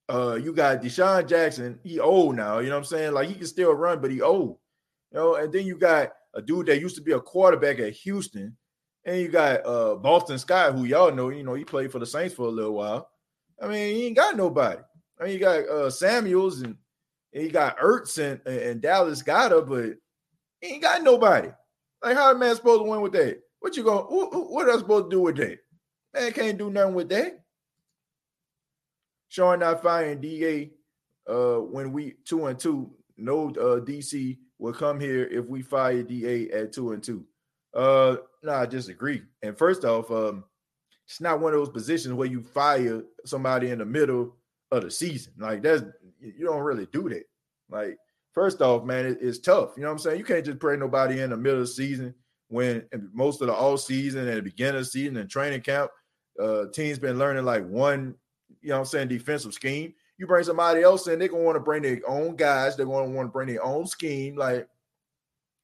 Uh, 0.07 0.35
you 0.35 0.53
got 0.53 0.81
DeSean 0.81 1.27
Jackson, 1.27 1.79
he 1.83 1.99
old 1.99 2.35
now, 2.35 2.59
you 2.59 2.69
know 2.69 2.75
what 2.75 2.79
I'm 2.79 2.85
saying? 2.85 3.13
Like 3.13 3.27
he 3.27 3.33
can 3.33 3.47
still 3.47 3.73
run, 3.73 4.01
but 4.01 4.11
he 4.11 4.21
old. 4.21 4.59
You 5.11 5.17
know, 5.17 5.35
and 5.35 5.51
then 5.51 5.65
you 5.65 5.77
got 5.77 6.11
a 6.33 6.41
dude 6.41 6.67
that 6.67 6.79
used 6.79 6.95
to 6.97 7.01
be 7.01 7.13
a 7.13 7.19
quarterback 7.19 7.79
at 7.79 7.93
Houston, 7.93 8.55
and 9.05 9.19
you 9.19 9.27
got 9.27 9.65
uh 9.65 9.95
Boston 9.95 10.37
Scott, 10.39 10.73
who 10.73 10.85
y'all 10.85 11.13
know, 11.13 11.29
you 11.29 11.43
know, 11.43 11.53
he 11.53 11.63
played 11.63 11.91
for 11.91 11.99
the 11.99 12.05
Saints 12.05 12.35
for 12.35 12.47
a 12.47 12.51
little 12.51 12.73
while. 12.73 13.09
I 13.61 13.67
mean, 13.67 13.95
he 13.95 14.07
ain't 14.07 14.15
got 14.15 14.35
nobody. 14.35 14.81
I 15.19 15.23
mean, 15.23 15.33
you 15.33 15.39
got 15.39 15.69
uh 15.69 15.89
Samuels 15.89 16.61
and, 16.61 16.75
and 17.33 17.43
you 17.43 17.49
got 17.51 17.77
Ertz 17.77 18.17
and, 18.17 18.45
and 18.47 18.81
Dallas 18.81 19.23
Goedert, 19.23 19.67
but 19.67 19.97
he 20.59 20.73
ain't 20.73 20.83
got 20.83 21.03
nobody. 21.03 21.49
Like, 22.03 22.17
how 22.17 22.31
a 22.31 22.35
man 22.35 22.55
supposed 22.55 22.83
to 22.83 22.89
win 22.89 23.01
with 23.01 23.13
that? 23.13 23.39
What 23.59 23.77
you 23.77 23.83
going? 23.83 24.05
What, 24.05 24.51
what 24.51 24.69
I 24.69 24.77
supposed 24.77 25.05
to 25.05 25.15
do 25.15 25.21
with 25.21 25.37
that? 25.37 25.59
Man 26.13 26.31
can't 26.31 26.57
do 26.57 26.69
nothing 26.69 26.95
with 26.95 27.09
that. 27.09 27.41
Sean 29.27 29.59
not 29.59 29.83
firing 29.83 30.21
DA 30.21 30.71
uh, 31.29 31.57
when 31.57 31.91
we 31.91 32.15
two 32.25 32.45
and 32.45 32.57
two. 32.57 32.91
No 33.17 33.49
uh, 33.49 33.79
DC 33.79 34.37
will 34.59 34.73
come 34.73 34.99
here 34.99 35.25
if 35.25 35.45
we 35.45 35.61
fire 35.61 36.03
DA 36.03 36.49
at 36.51 36.73
two 36.73 36.91
and 36.93 37.03
two. 37.03 37.25
Uh, 37.75 38.17
no, 38.43 38.53
I 38.53 38.65
disagree. 38.65 39.21
And 39.43 39.57
first 39.57 39.83
off, 39.83 40.09
um, 40.09 40.45
it's 41.05 41.21
not 41.21 41.39
one 41.39 41.53
of 41.53 41.59
those 41.59 41.69
positions 41.69 42.13
where 42.13 42.27
you 42.27 42.41
fire 42.41 43.03
somebody 43.25 43.71
in 43.71 43.79
the 43.79 43.85
middle 43.85 44.35
of 44.71 44.83
the 44.83 44.91
season. 44.91 45.33
Like 45.37 45.61
that's 45.61 45.83
you 46.19 46.45
don't 46.45 46.61
really 46.61 46.87
do 46.91 47.09
that. 47.09 47.23
Like 47.69 47.97
first 48.33 48.61
off, 48.61 48.83
man, 48.83 49.05
it, 49.05 49.17
it's 49.21 49.39
tough. 49.39 49.71
You 49.75 49.83
know 49.83 49.89
what 49.89 49.93
I'm 49.93 49.99
saying? 49.99 50.19
You 50.19 50.25
can't 50.25 50.45
just 50.45 50.59
pray 50.59 50.77
nobody 50.77 51.21
in 51.21 51.29
the 51.29 51.37
middle 51.37 51.61
of 51.61 51.67
the 51.67 51.73
season 51.73 52.15
when 52.47 52.85
most 53.13 53.41
of 53.41 53.47
the 53.47 53.53
all 53.53 53.77
season 53.77 54.27
and 54.27 54.37
the 54.37 54.41
beginning 54.41 54.75
of 54.75 54.81
the 54.81 54.89
season 54.89 55.17
and 55.17 55.29
training 55.29 55.61
camp, 55.61 55.91
uh, 56.39 56.65
teams 56.73 56.99
been 56.99 57.19
learning 57.19 57.45
like 57.45 57.67
one 57.67 58.15
you 58.61 58.69
know 58.69 58.75
what 58.75 58.79
I'm 58.81 58.85
saying, 58.85 59.07
defensive 59.09 59.53
scheme. 59.53 59.93
You 60.17 60.27
bring 60.27 60.43
somebody 60.43 60.81
else 60.81 61.07
in, 61.07 61.19
they're 61.19 61.27
gonna 61.27 61.43
want 61.43 61.55
to 61.55 61.61
bring 61.61 61.83
their 61.83 61.99
own 62.07 62.35
guys, 62.35 62.75
they're 62.75 62.85
gonna 62.85 63.11
want 63.11 63.27
to 63.27 63.31
bring 63.31 63.47
their 63.47 63.63
own 63.63 63.85
scheme. 63.85 64.35
Like, 64.35 64.67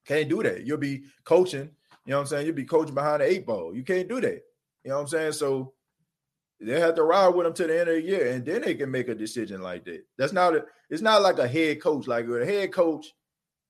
can't 0.05 0.29
do 0.29 0.43
that. 0.43 0.65
You'll 0.65 0.77
be 0.77 1.03
coaching, 1.23 1.71
you 2.05 2.11
know 2.11 2.17
what 2.17 2.21
I'm 2.21 2.27
saying? 2.27 2.45
You'll 2.45 2.55
be 2.55 2.65
coaching 2.65 2.95
behind 2.95 3.21
the 3.21 3.29
eight 3.29 3.45
ball. 3.45 3.75
You 3.75 3.83
can't 3.83 4.09
do 4.09 4.19
that. 4.21 4.41
You 4.83 4.89
know 4.89 4.95
what 4.95 5.01
I'm 5.01 5.07
saying? 5.07 5.33
So 5.33 5.73
they 6.59 6.79
have 6.79 6.95
to 6.95 7.03
ride 7.03 7.29
with 7.29 7.45
them 7.45 7.53
to 7.53 7.67
the 7.67 7.79
end 7.79 7.89
of 7.89 7.95
the 7.95 8.01
year, 8.01 8.31
and 8.31 8.45
then 8.45 8.61
they 8.61 8.75
can 8.75 8.91
make 8.91 9.07
a 9.07 9.15
decision 9.15 9.61
like 9.61 9.85
that. 9.85 10.03
That's 10.17 10.33
not 10.33 10.55
a, 10.55 10.65
it's 10.89 11.01
not 11.01 11.21
like 11.21 11.39
a 11.39 11.47
head 11.47 11.81
coach. 11.81 12.07
Like 12.07 12.27
a 12.27 12.45
head 12.45 12.71
coach, 12.71 13.13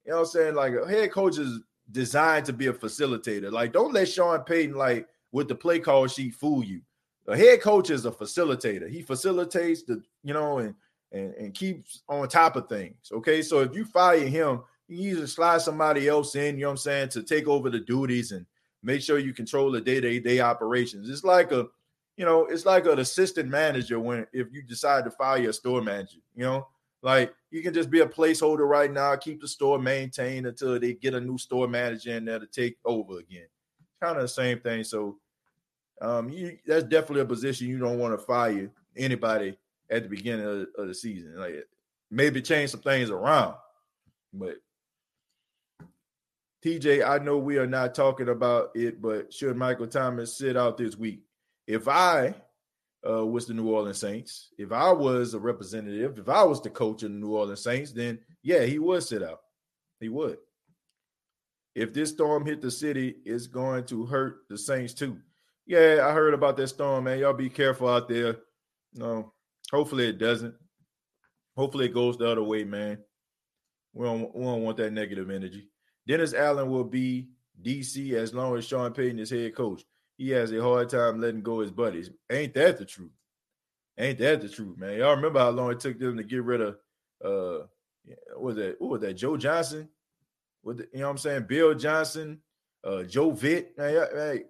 you 0.06 0.12
know 0.12 0.18
what 0.18 0.24
I'm 0.24 0.28
saying? 0.28 0.56
Like 0.56 0.74
a 0.74 0.88
head 0.88 1.12
coach 1.12 1.38
is 1.38 1.60
designed 1.92 2.46
to 2.46 2.54
be 2.54 2.68
a 2.68 2.74
facilitator. 2.74 3.52
Like, 3.52 3.74
don't 3.74 3.94
let 3.94 4.10
Sean 4.10 4.40
Payton, 4.42 4.76
like 4.76 5.08
with 5.32 5.48
the 5.48 5.56
play 5.56 5.80
call 5.80 6.08
sheet, 6.08 6.36
fool 6.36 6.64
you. 6.64 6.82
A 7.28 7.38
head 7.38 7.62
coach 7.62 7.90
is 7.90 8.06
a 8.06 8.12
facilitator. 8.12 8.90
He 8.90 9.02
facilitates 9.02 9.84
the, 9.84 10.02
you 10.24 10.34
know, 10.34 10.58
and 10.60 10.76
and, 11.12 11.34
and 11.36 11.54
keeps 11.54 12.02
on 12.08 12.28
top 12.28 12.56
of 12.56 12.68
things. 12.70 13.12
Okay. 13.12 13.42
So 13.42 13.60
if 13.60 13.76
you 13.76 13.86
fire 13.86 14.20
him, 14.20 14.62
you 14.92 15.12
either 15.12 15.28
slide 15.28 15.62
somebody 15.62 16.08
else 16.08 16.36
in, 16.36 16.56
you 16.56 16.62
know 16.62 16.68
what 16.68 16.72
I'm 16.72 16.78
saying, 16.78 17.10
to 17.10 17.24
take 17.24 17.48
over 17.48 17.70
the 17.70 17.80
duties 17.80 18.32
and 18.32 18.46
make 18.84 19.02
sure 19.02 19.20
you 19.20 19.34
control 19.34 19.72
the 19.72 19.80
day-to-day 19.80 20.40
operations. 20.42 21.10
It's 21.10 21.24
like 21.24 21.52
a, 21.52 21.68
you 22.18 22.26
know, 22.26 22.46
it's 22.46 22.66
like 22.66 22.86
an 22.86 23.00
assistant 23.00 23.50
manager 23.50 24.00
when 24.00 24.28
if 24.34 24.48
you 24.52 24.62
decide 24.62 25.06
to 25.06 25.12
fire 25.12 25.40
your 25.40 25.54
store 25.54 25.82
manager, 25.82 26.20
you 26.36 26.44
know, 26.44 26.68
like 27.02 27.34
you 27.50 27.62
can 27.62 27.74
just 27.74 27.90
be 27.90 28.02
a 28.02 28.06
placeholder 28.06 28.68
right 28.68 28.92
now, 28.92 29.16
keep 29.16 29.42
the 29.42 29.48
store 29.48 29.80
maintained 29.80 30.46
until 30.46 30.80
they 30.80 30.94
get 30.94 31.14
a 31.14 31.22
new 31.22 31.38
store 31.38 31.68
manager 31.68 32.12
in 32.12 32.26
there 32.26 32.40
to 32.40 32.48
take 32.48 32.78
over 32.86 33.20
again. 33.20 33.48
Kind 34.02 34.18
of 34.18 34.24
the 34.24 34.28
same 34.28 34.60
thing. 34.60 34.84
So 34.84 35.18
um, 36.02 36.30
you 36.30 36.58
that's 36.66 36.84
definitely 36.84 37.22
a 37.22 37.26
position 37.26 37.68
you 37.68 37.80
don't 37.80 38.00
want 38.00 38.14
to 38.14 38.26
fire 38.26 38.70
anybody 38.98 39.58
at 39.90 40.04
the 40.04 40.10
beginning 40.10 40.46
of, 40.46 40.68
of 40.78 40.88
the 40.88 40.94
season. 40.94 41.38
Like 41.38 41.66
maybe 42.10 42.42
change 42.42 42.72
some 42.72 42.82
things 42.82 43.10
around, 43.10 43.56
but 44.34 44.56
TJ, 46.64 47.08
I 47.08 47.24
know 47.24 47.38
we 47.38 47.58
are 47.58 47.68
not 47.68 47.96
talking 47.96 48.30
about 48.30 48.70
it, 48.76 49.02
but 49.02 49.34
should 49.34 49.58
Michael 49.58 49.88
Thomas 49.88 50.38
sit 50.38 50.56
out 50.56 50.78
this 50.78 50.96
week? 50.96 51.22
If 51.66 51.88
I 51.88 52.36
uh, 53.08 53.26
was 53.26 53.48
the 53.48 53.56
New 53.56 53.70
Orleans 53.70 53.98
Saints, 53.98 54.50
if 54.60 54.72
I 54.72 54.92
was 54.92 55.34
a 55.34 55.40
representative, 55.40 56.20
if 56.20 56.30
I 56.30 56.44
was 56.44 56.62
the 56.62 56.70
coach 56.70 57.02
of 57.02 57.12
the 57.12 57.18
New 57.18 57.32
Orleans 57.36 57.64
Saints, 57.64 57.92
then 57.92 58.20
yeah, 58.44 58.64
he 58.64 58.78
would 58.78 59.02
sit 59.02 59.24
out. 59.24 59.40
He 60.00 60.10
would. 60.10 60.38
If 61.74 61.94
this 61.94 62.10
storm 62.10 62.46
hit 62.46 62.62
the 62.62 62.70
city, 62.70 63.16
it's 63.26 63.48
going 63.48 63.86
to 63.86 64.06
hurt 64.06 64.42
the 64.50 64.58
Saints 64.58 64.94
too. 64.94 65.18
Yeah, 65.66 66.06
I 66.08 66.12
heard 66.12 66.34
about 66.34 66.58
that 66.58 66.68
storm, 66.68 67.06
man. 67.06 67.20
Y'all 67.20 67.34
be 67.34 67.50
careful 67.50 67.88
out 67.88 68.08
there. 68.08 68.38
No, 68.94 69.34
hopefully 69.72 70.10
it 70.10 70.20
doesn't. 70.20 70.54
Hopefully 71.56 71.86
it 71.86 71.94
goes 71.94 72.18
the 72.18 72.30
other 72.30 72.44
way, 72.44 72.66
man. 72.66 73.00
We 73.94 74.06
don't, 74.06 74.36
we 74.36 74.44
don't 74.44 74.64
want 74.64 74.78
that 74.78 74.94
negative 74.94 75.30
energy. 75.30 75.71
Dennis 76.12 76.34
Allen 76.34 76.70
will 76.70 76.84
be 76.84 77.30
DC 77.64 78.12
as 78.16 78.34
long 78.34 78.58
as 78.58 78.66
Sean 78.66 78.92
Payton 78.92 79.18
is 79.18 79.30
head 79.30 79.56
coach. 79.56 79.86
He 80.18 80.30
has 80.32 80.52
a 80.52 80.62
hard 80.62 80.90
time 80.90 81.22
letting 81.22 81.42
go 81.42 81.62
his 81.62 81.72
buddies. 81.72 82.10
Ain't 82.30 82.54
that 82.56 82.78
the 82.78 82.84
truth? 82.84 83.14
Ain't 83.98 84.20
that 84.20 84.42
the 84.42 84.50
truth, 84.50 84.78
man? 84.78 84.98
Y'all 84.98 85.16
remember 85.16 85.40
how 85.40 85.52
long 85.52 85.72
it 85.72 85.80
took 85.80 85.98
them 85.98 86.18
to 86.18 86.24
get 86.24 86.44
rid 86.44 86.60
of 86.60 86.76
uh 87.24 87.66
what 88.36 88.42
was 88.42 88.56
that? 88.58 88.76
What 88.80 88.92
was 88.92 89.02
that? 89.02 89.14
Joe 89.14 89.38
Johnson? 89.38 89.88
With 90.64 90.80
the, 90.80 90.90
you 90.92 91.00
know 91.00 91.06
what 91.06 91.12
I'm 91.12 91.18
saying? 91.18 91.46
Bill 91.48 91.74
Johnson, 91.76 92.42
uh 92.84 93.04
Joe 93.04 93.32
Vitt. 93.32 93.78
Man, 93.78 93.94
hey, 94.14 94.44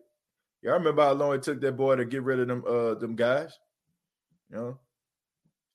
Y'all 0.64 0.74
remember 0.74 1.03
how 1.03 1.12
long 1.12 1.36
it 1.36 1.43
took 1.43 1.62
that 1.62 1.78
boy 1.78 1.95
to 1.95 2.05
get 2.05 2.24
rid 2.24 2.39
of 2.39 2.47
them 2.47 2.64
uh 2.68 2.95
them 2.95 3.16
guys? 3.16 3.55
You 4.49 4.57
know? 4.57 4.80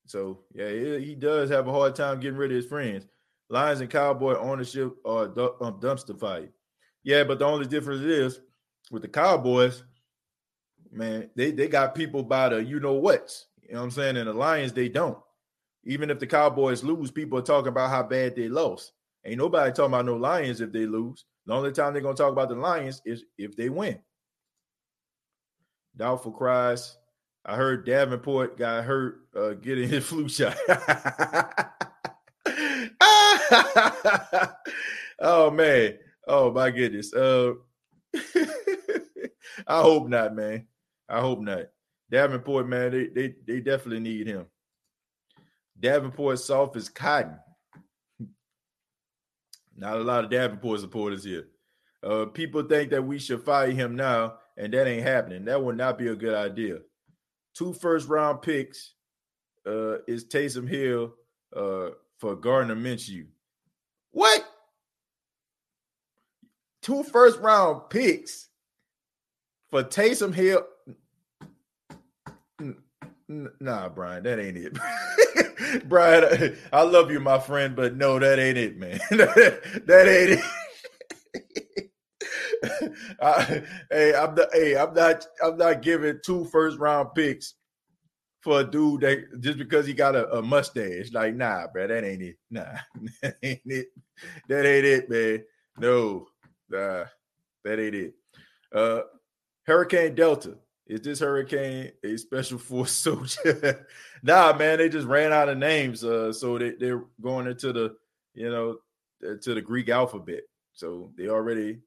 So 0.07 0.41
yeah, 0.53 0.69
he, 0.69 1.05
he 1.05 1.15
does 1.15 1.49
have 1.51 1.69
a 1.69 1.73
hard 1.73 1.95
time 1.95 2.19
getting 2.19 2.39
rid 2.39 2.51
of 2.51 2.57
his 2.57 2.67
friends. 2.67 3.07
Lions 3.49 3.81
and 3.81 3.91
Cowboy 3.91 4.37
ownership 4.39 4.97
are 5.05 5.25
um, 5.25 5.81
dumpster 5.81 6.19
fire. 6.19 6.51
Yeah, 7.05 7.25
but 7.25 7.39
the 7.39 7.45
only 7.45 7.67
difference 7.67 8.03
is 8.03 8.41
with 8.91 9.03
the 9.03 9.09
Cowboys, 9.09 9.85
man, 10.91 11.31
they, 11.37 11.53
they 11.53 11.69
got 11.69 11.95
people 11.95 12.23
by 12.23 12.49
the 12.49 12.63
you 12.63 12.81
know 12.81 12.95
what's. 12.95 13.47
You 13.63 13.75
know 13.75 13.81
what 13.81 13.85
I'm 13.85 13.91
saying? 13.93 14.17
And 14.17 14.29
the 14.29 14.33
Lions, 14.33 14.73
they 14.73 14.89
don't. 14.89 15.19
Even 15.85 16.11
if 16.11 16.19
the 16.19 16.27
Cowboys 16.27 16.83
lose, 16.83 17.11
people 17.11 17.39
are 17.39 17.43
talking 17.43 17.69
about 17.69 17.91
how 17.91 18.03
bad 18.03 18.35
they 18.35 18.49
lost. 18.49 18.93
Ain't 19.25 19.39
nobody 19.39 19.71
talking 19.71 19.93
about 19.93 20.07
no 20.07 20.17
Lions 20.17 20.61
if 20.61 20.73
they 20.73 20.87
lose. 20.87 21.25
The 21.47 21.55
only 21.55 21.73
time 21.73 21.93
they're 21.93 22.03
gonna 22.03 22.17
talk 22.17 22.33
about 22.33 22.49
the 22.49 22.57
Lions 22.57 23.03
is 23.05 23.25
if 23.39 23.57
they 23.57 23.69
win. 23.69 23.99
Doubtful 25.97 26.33
cries. 26.33 26.97
I 27.45 27.55
heard 27.55 27.87
Davenport 27.87 28.59
got 28.59 28.85
hurt 28.85 29.21
uh, 29.37 29.51
getting 29.53 29.89
his 29.89 30.05
flu 30.05 30.29
shot. 30.29 30.57
oh 35.21 35.51
man. 35.51 35.99
Oh 36.27 36.53
my 36.53 36.71
goodness. 36.71 37.13
Uh, 37.13 37.55
I 39.67 39.83
hope 39.83 40.09
not, 40.09 40.35
man. 40.35 40.67
I 41.09 41.21
hope 41.21 41.41
not. 41.41 41.67
Davenport, 42.11 42.69
man, 42.69 42.91
they 42.93 43.07
they, 43.09 43.35
they 43.47 43.61
definitely 43.61 44.01
need 44.01 44.27
him. 44.27 44.47
Davenport 45.79 46.39
soft 46.39 46.77
as 46.77 46.89
cotton. 46.89 47.39
Not 49.77 49.99
a 49.99 50.03
lot 50.03 50.25
of 50.25 50.31
Davenport 50.31 50.81
supporters 50.81 51.23
here. 51.25 51.49
Uh, 52.03 52.25
people 52.27 52.63
think 52.63 52.91
that 52.91 53.05
we 53.05 53.19
should 53.19 53.45
fire 53.45 53.71
him 53.71 53.95
now 53.95 54.37
and 54.57 54.73
that 54.73 54.87
ain't 54.87 55.03
happening. 55.03 55.45
That 55.45 55.63
would 55.63 55.77
not 55.77 55.99
be 55.99 56.09
a 56.09 56.17
good 56.17 56.35
idea. 56.35 56.79
Two 57.55 57.73
first 57.73 58.09
round 58.09 58.43
picks 58.43 58.95
uh, 59.67 59.99
is 60.07 60.27
Taysom 60.27 60.69
Hill 60.69 61.13
uh, 61.55 61.91
for 62.19 62.37
Gardner 62.37 62.77
Minshew. 62.77 63.27
What? 64.17 64.49
Two 66.81 67.03
first 67.03 67.39
round 67.41 67.91
picks 67.91 68.49
for 69.69 69.85
Taysom 69.85 70.35
Hill. 70.35 70.65
Nah, 73.29 73.91
Brian, 73.91 74.23
that 74.23 74.41
ain't 74.41 74.57
it. 74.57 75.85
Brian, 75.91 76.57
I 76.73 76.81
love 76.81 77.11
you, 77.11 77.21
my 77.21 77.39
friend, 77.39 77.77
but 77.77 77.95
no, 77.95 78.19
that 78.19 78.39
ain't 78.39 78.57
it, 78.57 78.79
man. 78.79 78.99
that 79.11 80.09
ain't 80.09 80.41
it. 82.65 83.03
I, 83.21 83.63
hey, 83.91 84.15
I'm 84.15 84.35
not. 84.35 84.49
Hey, 84.55 84.79
I'm 84.79 84.95
not. 84.95 85.27
I'm 85.45 85.59
not 85.59 85.83
giving 85.83 86.21
two 86.25 86.47
first 86.47 86.79
round 86.79 87.11
picks 87.15 87.53
for 88.47 88.61
a 88.61 88.65
dude 88.65 89.01
that 89.01 89.41
just 89.41 89.59
because 89.59 89.89
he 89.89 89.93
got 89.93 90.15
a, 90.15 90.39
a 90.39 90.41
mustache. 90.41 91.11
Like, 91.13 91.35
nah, 91.35 91.67
bro, 91.67 91.89
that 91.89 92.05
ain't 92.05 92.23
it. 92.23 92.37
Nah, 92.49 92.79
that 93.23 93.35
ain't 93.43 93.61
it. 93.65 93.89
That 94.49 94.65
ain't 94.65 94.87
it, 94.87 95.11
man. 95.11 95.43
No, 95.79 96.29
nah, 96.71 97.07
that 97.65 97.81
ain't 97.81 97.95
it. 97.97 98.15
Uh, 98.73 99.01
Hurricane 99.65 100.15
Delta. 100.15 100.55
Is 100.87 101.01
this 101.01 101.19
hurricane 101.19 101.91
a 102.05 102.17
special 102.17 102.59
force 102.59 102.93
soldier? 103.07 103.85
nah, 104.23 104.57
man, 104.57 104.79
they 104.79 104.89
just 104.89 105.09
ran 105.09 105.33
out 105.33 105.49
of 105.49 105.59
names. 105.59 106.05
Uh, 106.05 106.33
so 106.33 106.57
they, 106.57 106.71
they're 106.79 107.03
going 107.21 107.49
into 107.49 107.73
the, 107.73 107.97
you 108.35 108.49
know, 108.49 108.79
uh, 109.29 109.35
to 109.43 109.55
the 109.55 109.61
Greek 109.61 109.89
alphabet. 109.89 110.43
So 110.73 111.11
they 111.19 111.27
already 111.27 111.81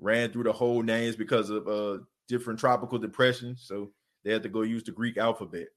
ran 0.00 0.32
through 0.32 0.44
the 0.44 0.52
whole 0.52 0.82
names 0.82 1.16
because 1.16 1.50
of 1.50 1.68
uh 1.68 1.98
different 2.28 2.58
tropical 2.58 2.98
depressions. 2.98 3.64
So 3.66 3.90
they 4.24 4.32
had 4.32 4.42
to 4.44 4.48
go 4.48 4.62
use 4.62 4.84
the 4.84 4.92
Greek 4.92 5.18
alphabet. 5.18 5.68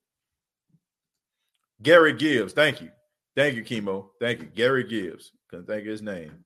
Gary 1.81 2.13
Gibbs, 2.13 2.53
thank 2.53 2.81
you. 2.81 2.89
Thank 3.35 3.55
you, 3.55 3.63
Chemo. 3.63 4.09
Thank 4.19 4.41
you. 4.41 4.45
Gary 4.47 4.83
Gibbs. 4.83 5.31
Couldn't 5.49 5.67
think 5.67 5.81
of 5.81 5.87
his 5.87 6.01
name. 6.01 6.43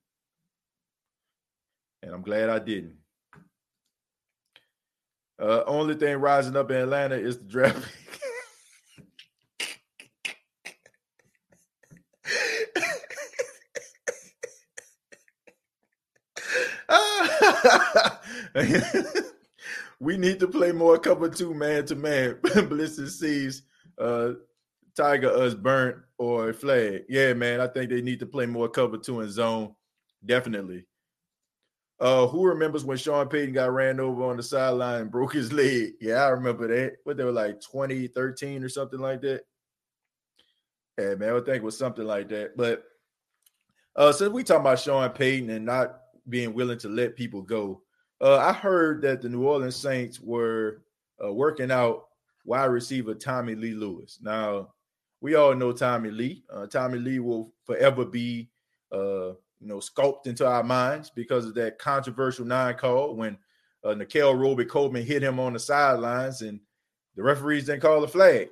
And 2.02 2.14
I'm 2.14 2.22
glad 2.22 2.48
I 2.48 2.58
didn't. 2.58 2.96
Uh, 5.40 5.62
only 5.66 5.94
thing 5.94 6.16
rising 6.16 6.56
up 6.56 6.70
in 6.70 6.76
Atlanta 6.78 7.16
is 7.16 7.38
the 7.38 7.44
draft 7.44 7.86
we 20.00 20.16
need 20.16 20.40
to 20.40 20.48
play 20.48 20.72
more 20.72 20.98
cover 20.98 21.28
two 21.28 21.52
man 21.54 21.84
to 21.86 21.94
man. 21.94 22.38
Blister 22.68 23.08
sees 23.08 23.62
uh, 23.98 24.32
Tiger 24.96 25.28
us 25.30 25.54
burnt 25.54 25.96
or 26.18 26.52
flag. 26.52 27.04
Yeah, 27.08 27.34
man. 27.34 27.60
I 27.60 27.66
think 27.66 27.90
they 27.90 28.00
need 28.00 28.20
to 28.20 28.26
play 28.26 28.46
more 28.46 28.68
cover 28.68 28.96
two 28.96 29.20
and 29.20 29.30
zone. 29.30 29.74
Definitely. 30.24 30.86
Uh, 31.98 32.26
who 32.26 32.44
remembers 32.44 32.84
when 32.84 32.98
Sean 32.98 33.28
Payton 33.28 33.54
got 33.54 33.72
ran 33.72 34.00
over 34.00 34.24
on 34.24 34.36
the 34.36 34.42
sideline 34.42 35.02
and 35.02 35.10
broke 35.10 35.32
his 35.32 35.52
leg? 35.52 35.92
Yeah, 36.00 36.24
I 36.24 36.28
remember 36.28 36.68
that. 36.68 36.96
What 37.04 37.16
they 37.16 37.24
were 37.24 37.32
like 37.32 37.60
2013 37.60 38.62
or 38.62 38.68
something 38.68 38.98
like 38.98 39.22
that. 39.22 39.42
Yeah, 40.98 41.14
man, 41.14 41.34
I 41.34 41.36
think 41.36 41.56
it 41.56 41.62
was 41.62 41.78
something 41.78 42.06
like 42.06 42.28
that. 42.30 42.56
But 42.56 42.84
uh, 43.94 44.12
since 44.12 44.32
we 44.32 44.44
talking 44.44 44.60
about 44.60 44.80
Sean 44.80 45.08
Payton 45.10 45.50
and 45.50 45.64
not 45.64 46.00
being 46.28 46.54
willing 46.54 46.78
to 46.78 46.88
let 46.88 47.16
people 47.16 47.42
go, 47.42 47.82
uh, 48.20 48.38
I 48.38 48.52
heard 48.52 49.02
that 49.02 49.20
the 49.20 49.28
New 49.28 49.46
Orleans 49.46 49.76
Saints 49.76 50.20
were 50.20 50.82
uh, 51.22 51.32
working 51.32 51.70
out 51.70 52.06
wide 52.44 52.66
receiver 52.66 53.14
Tommy 53.14 53.54
Lee 53.54 53.74
Lewis. 53.74 54.18
Now, 54.22 54.68
we 55.26 55.34
all 55.34 55.56
know 55.56 55.72
Tommy 55.72 56.12
Lee. 56.12 56.44
Uh, 56.48 56.68
Tommy 56.68 57.00
Lee 57.00 57.18
will 57.18 57.52
forever 57.64 58.04
be 58.04 58.48
uh, 58.92 59.30
you 59.58 59.66
know, 59.66 59.80
sculpted 59.80 60.30
into 60.30 60.46
our 60.46 60.62
minds 60.62 61.10
because 61.10 61.46
of 61.46 61.54
that 61.56 61.80
controversial 61.80 62.44
nine 62.44 62.76
call 62.76 63.16
when 63.16 63.36
uh, 63.82 63.92
Nickell 63.94 64.36
Robey-Coleman 64.36 65.04
hit 65.04 65.24
him 65.24 65.40
on 65.40 65.54
the 65.54 65.58
sidelines 65.58 66.42
and 66.42 66.60
the 67.16 67.24
referees 67.24 67.66
didn't 67.66 67.82
call 67.82 68.00
the 68.00 68.06
flag. 68.06 68.50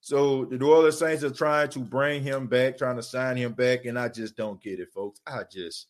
So 0.00 0.46
the 0.46 0.56
New 0.56 0.72
Orleans 0.72 0.96
Saints 0.96 1.22
are 1.22 1.28
trying 1.28 1.68
to 1.68 1.80
bring 1.80 2.22
him 2.22 2.46
back, 2.46 2.78
trying 2.78 2.96
to 2.96 3.02
sign 3.02 3.36
him 3.36 3.52
back, 3.52 3.84
and 3.84 3.98
I 3.98 4.08
just 4.08 4.38
don't 4.38 4.58
get 4.62 4.80
it, 4.80 4.90
folks. 4.94 5.20
I 5.26 5.42
just, 5.52 5.88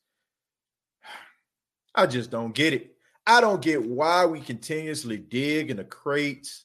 I 1.94 2.06
just 2.06 2.32
don't 2.32 2.52
get 2.52 2.72
it. 2.72 2.96
I 3.28 3.40
don't 3.40 3.62
get 3.62 3.80
why 3.80 4.26
we 4.26 4.40
continuously 4.40 5.18
dig 5.18 5.70
in 5.70 5.76
the 5.76 5.84
crates, 5.84 6.64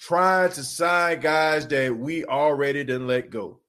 trying 0.00 0.50
to 0.50 0.64
sign 0.64 1.20
guys 1.20 1.68
that 1.68 1.94
we 1.96 2.24
already 2.24 2.82
didn't 2.82 3.06
let 3.06 3.30
go. 3.30 3.60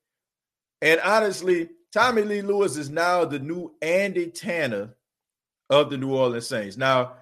And 0.82 1.00
honestly, 1.02 1.70
Tommy 1.92 2.22
Lee 2.22 2.42
Lewis 2.42 2.78
is 2.78 2.90
now 2.90 3.26
the 3.26 3.38
new 3.38 3.76
Andy 3.82 4.28
Tanner 4.28 4.96
of 5.70 5.90
the 5.90 5.98
New 5.98 6.16
Orleans 6.16 6.48
Saints. 6.48 6.78
Now, 6.78 7.14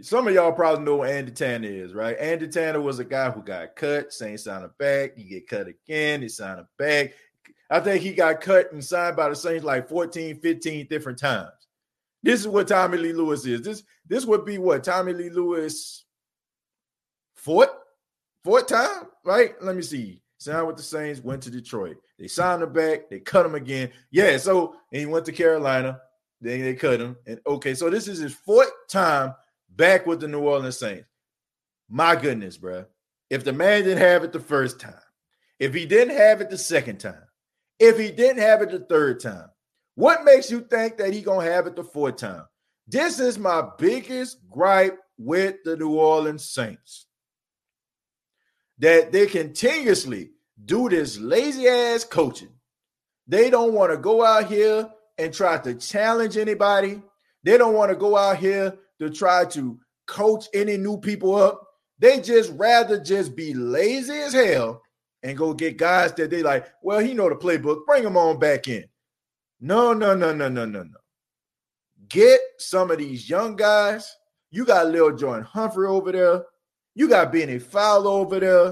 some 0.00 0.28
of 0.28 0.32
y'all 0.32 0.52
probably 0.52 0.84
know 0.84 0.96
what 0.96 1.10
Andy 1.10 1.32
Tanner 1.32 1.68
is, 1.68 1.92
right? 1.92 2.16
Andy 2.18 2.46
Tanner 2.46 2.80
was 2.80 3.00
a 3.00 3.04
guy 3.04 3.30
who 3.30 3.42
got 3.42 3.74
cut, 3.74 4.12
Saints 4.12 4.44
signed 4.44 4.64
him 4.64 4.72
back. 4.78 5.16
He 5.16 5.24
get 5.24 5.48
cut 5.48 5.66
again, 5.66 6.22
he 6.22 6.28
signed 6.28 6.60
him 6.60 6.68
back. 6.78 7.12
I 7.68 7.80
think 7.80 8.02
he 8.02 8.12
got 8.12 8.40
cut 8.40 8.72
and 8.72 8.82
signed 8.82 9.16
by 9.16 9.28
the 9.28 9.36
Saints 9.36 9.64
like 9.64 9.88
14, 9.88 10.40
15 10.40 10.86
different 10.86 11.18
times. 11.18 11.50
This 12.22 12.40
is 12.40 12.48
what 12.48 12.68
Tommy 12.68 12.96
Lee 12.96 13.12
Lewis 13.12 13.44
is. 13.44 13.62
This 13.62 13.82
this 14.06 14.24
would 14.24 14.44
be 14.44 14.58
what 14.58 14.84
Tommy 14.84 15.14
Lee 15.14 15.30
Lewis 15.30 16.04
fourth 17.34 17.70
fourth 18.44 18.66
time, 18.66 19.04
right? 19.24 19.54
Let 19.62 19.76
me 19.76 19.82
see 19.82 20.22
signed 20.40 20.66
with 20.66 20.76
the 20.76 20.82
Saints, 20.82 21.22
went 21.22 21.42
to 21.42 21.50
Detroit. 21.50 21.98
They 22.18 22.26
signed 22.26 22.62
him 22.62 22.72
back, 22.72 23.10
they 23.10 23.20
cut 23.20 23.46
him 23.46 23.54
again. 23.54 23.90
Yeah, 24.10 24.38
so 24.38 24.74
and 24.90 25.00
he 25.00 25.06
went 25.06 25.26
to 25.26 25.32
Carolina, 25.32 26.00
then 26.40 26.62
they 26.62 26.74
cut 26.74 27.00
him. 27.00 27.16
And 27.26 27.40
okay, 27.46 27.74
so 27.74 27.90
this 27.90 28.08
is 28.08 28.18
his 28.18 28.34
fourth 28.34 28.72
time 28.88 29.34
back 29.76 30.06
with 30.06 30.20
the 30.20 30.28
New 30.28 30.40
Orleans 30.40 30.78
Saints. 30.78 31.06
My 31.88 32.16
goodness, 32.16 32.56
bro. 32.56 32.86
If 33.28 33.44
the 33.44 33.52
man 33.52 33.84
didn't 33.84 33.98
have 33.98 34.24
it 34.24 34.32
the 34.32 34.40
first 34.40 34.80
time, 34.80 34.94
if 35.58 35.74
he 35.74 35.84
didn't 35.84 36.16
have 36.16 36.40
it 36.40 36.50
the 36.50 36.58
second 36.58 36.98
time, 36.98 37.22
if 37.78 37.98
he 37.98 38.10
didn't 38.10 38.42
have 38.42 38.62
it 38.62 38.70
the 38.70 38.80
third 38.80 39.20
time, 39.20 39.50
what 39.94 40.24
makes 40.24 40.50
you 40.50 40.62
think 40.62 40.96
that 40.96 41.12
he 41.12 41.20
gonna 41.20 41.50
have 41.50 41.66
it 41.66 41.76
the 41.76 41.84
fourth 41.84 42.16
time? 42.16 42.44
This 42.88 43.20
is 43.20 43.38
my 43.38 43.68
biggest 43.78 44.38
gripe 44.48 44.98
with 45.18 45.56
the 45.64 45.76
New 45.76 45.94
Orleans 45.94 46.48
Saints 46.48 47.06
that 48.80 49.12
they 49.12 49.26
continuously 49.26 50.30
do 50.64 50.88
this 50.88 51.18
lazy 51.18 51.68
ass 51.68 52.04
coaching. 52.04 52.50
They 53.26 53.48
don't 53.48 53.74
want 53.74 53.92
to 53.92 53.98
go 53.98 54.24
out 54.24 54.46
here 54.46 54.90
and 55.18 55.32
try 55.32 55.58
to 55.58 55.74
challenge 55.74 56.36
anybody. 56.36 57.00
They 57.44 57.56
don't 57.56 57.74
want 57.74 57.90
to 57.90 57.96
go 57.96 58.16
out 58.16 58.38
here 58.38 58.76
to 58.98 59.10
try 59.10 59.44
to 59.46 59.78
coach 60.06 60.46
any 60.52 60.76
new 60.76 60.98
people 60.98 61.36
up. 61.36 61.62
They 61.98 62.20
just 62.20 62.52
rather 62.56 62.98
just 62.98 63.36
be 63.36 63.54
lazy 63.54 64.18
as 64.18 64.32
hell 64.32 64.82
and 65.22 65.36
go 65.36 65.52
get 65.52 65.76
guys 65.76 66.14
that 66.14 66.30
they 66.30 66.42
like, 66.42 66.66
well, 66.82 66.98
he 66.98 67.12
know 67.12 67.28
the 67.28 67.36
playbook, 67.36 67.84
bring 67.86 68.02
them 68.02 68.16
on 68.16 68.38
back 68.38 68.66
in. 68.68 68.84
No, 69.60 69.92
no, 69.92 70.14
no, 70.14 70.34
no, 70.34 70.48
no, 70.48 70.64
no, 70.64 70.82
no. 70.82 70.98
Get 72.08 72.40
some 72.58 72.90
of 72.90 72.98
these 72.98 73.28
young 73.28 73.56
guys. 73.56 74.16
You 74.50 74.64
got 74.64 74.88
Lil 74.88 75.16
Jordan 75.16 75.44
Humphrey 75.44 75.86
over 75.86 76.10
there. 76.10 76.44
You 76.94 77.08
got 77.08 77.32
Bennie 77.32 77.58
Fowler 77.58 78.10
over 78.10 78.40
there. 78.40 78.64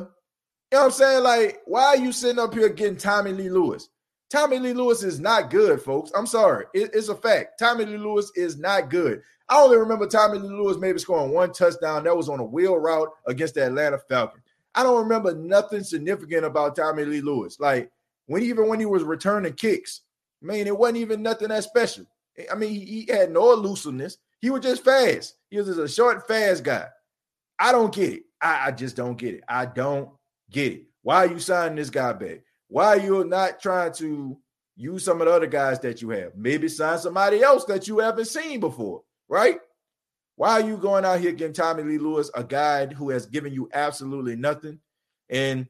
You 0.70 0.76
know 0.76 0.80
what 0.80 0.84
I'm 0.84 0.90
saying? 0.90 1.22
Like, 1.22 1.60
why 1.66 1.84
are 1.84 1.96
you 1.96 2.12
sitting 2.12 2.38
up 2.38 2.52
here 2.52 2.68
getting 2.68 2.98
Tommy 2.98 3.32
Lee 3.32 3.48
Lewis? 3.48 3.88
Tommy 4.30 4.58
Lee 4.58 4.74
Lewis 4.74 5.02
is 5.02 5.18
not 5.18 5.50
good, 5.50 5.80
folks. 5.80 6.10
I'm 6.14 6.26
sorry. 6.26 6.66
It, 6.74 6.90
it's 6.92 7.08
a 7.08 7.14
fact. 7.14 7.58
Tommy 7.58 7.86
Lee 7.86 7.96
Lewis 7.96 8.30
is 8.36 8.58
not 8.58 8.90
good. 8.90 9.22
I 9.48 9.58
only 9.58 9.78
remember 9.78 10.06
Tommy 10.06 10.38
Lee 10.38 10.48
Lewis 10.48 10.76
maybe 10.76 10.98
scoring 10.98 11.32
one 11.32 11.52
touchdown. 11.52 12.04
That 12.04 12.16
was 12.16 12.28
on 12.28 12.40
a 12.40 12.44
wheel 12.44 12.76
route 12.76 13.08
against 13.26 13.54
the 13.54 13.64
Atlanta 13.66 13.98
Falcons. 13.98 14.44
I 14.74 14.82
don't 14.82 15.02
remember 15.02 15.34
nothing 15.34 15.82
significant 15.82 16.44
about 16.44 16.76
Tommy 16.76 17.04
Lee 17.04 17.22
Lewis. 17.22 17.58
Like 17.58 17.90
when 18.26 18.42
even 18.42 18.68
when 18.68 18.78
he 18.78 18.86
was 18.86 19.02
returning 19.02 19.54
kicks, 19.54 20.02
man, 20.42 20.66
it 20.66 20.76
wasn't 20.76 20.98
even 20.98 21.22
nothing 21.22 21.48
that 21.48 21.64
special. 21.64 22.04
I 22.52 22.54
mean, 22.54 22.70
he, 22.70 23.04
he 23.06 23.12
had 23.12 23.32
no 23.32 23.52
elusiveness. 23.52 24.18
He 24.40 24.50
was 24.50 24.62
just 24.62 24.84
fast. 24.84 25.36
He 25.50 25.56
was 25.56 25.66
just 25.66 25.80
a 25.80 25.88
short, 25.88 26.28
fast 26.28 26.62
guy. 26.62 26.86
I 27.58 27.72
don't 27.72 27.92
get 27.92 28.12
it. 28.12 28.22
I, 28.40 28.68
I 28.68 28.70
just 28.70 28.96
don't 28.96 29.18
get 29.18 29.34
it. 29.34 29.44
I 29.48 29.66
don't 29.66 30.10
get 30.50 30.72
it. 30.72 30.82
Why 31.02 31.24
are 31.24 31.26
you 31.26 31.38
signing 31.38 31.76
this 31.76 31.90
guy 31.90 32.12
back? 32.12 32.40
Why 32.68 32.86
are 32.88 32.98
you 32.98 33.24
not 33.24 33.60
trying 33.60 33.92
to 33.94 34.38
use 34.76 35.04
some 35.04 35.20
of 35.20 35.26
the 35.26 35.32
other 35.32 35.46
guys 35.46 35.80
that 35.80 36.02
you 36.02 36.10
have? 36.10 36.36
Maybe 36.36 36.68
sign 36.68 36.98
somebody 36.98 37.42
else 37.42 37.64
that 37.64 37.88
you 37.88 37.98
haven't 37.98 38.26
seen 38.26 38.60
before, 38.60 39.02
right? 39.28 39.58
Why 40.36 40.60
are 40.60 40.66
you 40.68 40.76
going 40.76 41.04
out 41.04 41.20
here 41.20 41.32
getting 41.32 41.52
Tommy 41.52 41.82
Lee 41.82 41.98
Lewis, 41.98 42.30
a 42.34 42.44
guy 42.44 42.86
who 42.86 43.10
has 43.10 43.26
given 43.26 43.52
you 43.52 43.68
absolutely 43.72 44.36
nothing? 44.36 44.78
And 45.28 45.66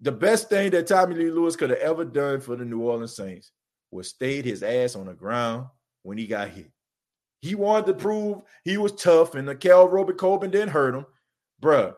the 0.00 0.12
best 0.12 0.48
thing 0.48 0.70
that 0.70 0.86
Tommy 0.86 1.14
Lee 1.14 1.30
Lewis 1.30 1.56
could 1.56 1.70
have 1.70 1.78
ever 1.80 2.04
done 2.04 2.40
for 2.40 2.56
the 2.56 2.64
New 2.64 2.80
Orleans 2.80 3.16
Saints 3.16 3.52
was 3.90 4.08
stayed 4.08 4.44
his 4.44 4.62
ass 4.62 4.96
on 4.96 5.06
the 5.06 5.14
ground 5.14 5.66
when 6.02 6.16
he 6.16 6.26
got 6.26 6.48
hit. 6.48 6.70
He 7.44 7.54
wanted 7.54 7.84
to 7.88 7.94
prove 7.94 8.38
he 8.64 8.78
was 8.78 8.92
tough, 8.92 9.34
and 9.34 9.46
the 9.46 9.52
Nickell 9.52 9.90
Robey-Coleman 9.90 10.50
didn't 10.50 10.70
hurt 10.70 10.94
him, 10.94 11.04
bruh. 11.62 11.94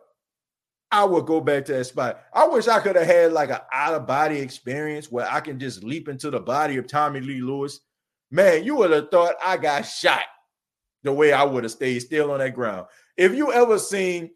I 0.90 1.04
would 1.04 1.26
go 1.26 1.40
back 1.40 1.66
to 1.66 1.72
that 1.74 1.84
spot. 1.84 2.20
I 2.34 2.48
wish 2.48 2.66
I 2.66 2.80
could 2.80 2.96
have 2.96 3.06
had 3.06 3.32
like 3.32 3.50
an 3.50 3.60
out 3.72 3.94
of 3.94 4.08
body 4.08 4.40
experience 4.40 5.12
where 5.12 5.30
I 5.30 5.38
can 5.38 5.60
just 5.60 5.84
leap 5.84 6.08
into 6.08 6.30
the 6.30 6.40
body 6.40 6.78
of 6.78 6.88
Tommy 6.88 7.20
Lee 7.20 7.40
Lewis. 7.40 7.78
Man, 8.32 8.64
you 8.64 8.74
would 8.74 8.90
have 8.90 9.08
thought 9.12 9.36
I 9.40 9.56
got 9.56 9.82
shot 9.82 10.24
the 11.04 11.12
way 11.12 11.32
I 11.32 11.44
would 11.44 11.62
have 11.62 11.70
stayed 11.70 12.00
still 12.00 12.32
on 12.32 12.40
that 12.40 12.54
ground. 12.54 12.88
If 13.16 13.32
you 13.32 13.52
ever 13.52 13.78
seen 13.78 14.30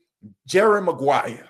Jerry 0.46 0.80
Maguire, 0.80 1.48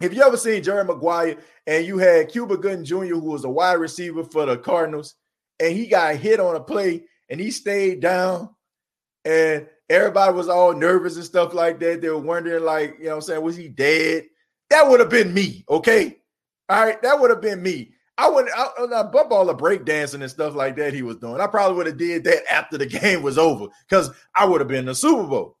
if 0.00 0.12
you 0.12 0.22
ever 0.22 0.36
seen 0.36 0.62
Jerry 0.62 0.84
Maguire 0.84 1.38
and 1.66 1.86
you 1.86 1.96
had 1.96 2.28
Cuba 2.28 2.58
Gooding 2.58 2.84
Jr., 2.84 3.06
who 3.06 3.30
was 3.30 3.44
a 3.44 3.50
wide 3.50 3.74
receiver 3.74 4.22
for 4.22 4.44
the 4.44 4.58
Cardinals, 4.58 5.14
and 5.60 5.74
he 5.74 5.86
got 5.86 6.16
hit 6.16 6.40
on 6.40 6.56
a 6.56 6.60
play 6.60 7.04
and 7.30 7.40
he 7.40 7.50
stayed 7.50 8.00
down, 8.00 8.50
and 9.26 9.66
everybody 9.90 10.32
was 10.32 10.48
all 10.48 10.72
nervous 10.72 11.16
and 11.16 11.24
stuff 11.24 11.52
like 11.52 11.80
that. 11.80 12.00
They 12.00 12.08
were 12.08 12.18
wondering, 12.18 12.64
like, 12.64 12.96
you 12.98 13.06
know 13.06 13.10
what 13.10 13.16
I'm 13.16 13.22
saying, 13.22 13.42
was 13.42 13.56
he 13.56 13.68
dead? 13.68 14.24
That 14.70 14.88
would 14.88 15.00
have 15.00 15.10
been 15.10 15.34
me, 15.34 15.64
okay? 15.68 16.18
All 16.68 16.84
right, 16.84 17.02
that 17.02 17.20
would 17.20 17.30
have 17.30 17.40
been 17.40 17.62
me. 17.62 17.92
I 18.18 18.30
wouldn't 18.30 18.56
I, 18.56 19.00
I 19.00 19.02
bump 19.02 19.30
all 19.30 19.44
the 19.44 19.52
break 19.52 19.84
dancing 19.84 20.22
and 20.22 20.30
stuff 20.30 20.54
like 20.54 20.76
that 20.76 20.94
he 20.94 21.02
was 21.02 21.16
doing. 21.16 21.40
I 21.40 21.46
probably 21.48 21.76
would 21.76 21.86
have 21.86 21.98
did 21.98 22.24
that 22.24 22.50
after 22.50 22.78
the 22.78 22.86
game 23.00 23.22
was 23.22 23.36
over 23.36 23.66
because 23.88 24.10
I 24.34 24.46
would 24.46 24.60
have 24.60 24.68
been 24.68 24.80
in 24.80 24.86
the 24.86 24.94
Super 24.94 25.24
Bowl. 25.24 25.58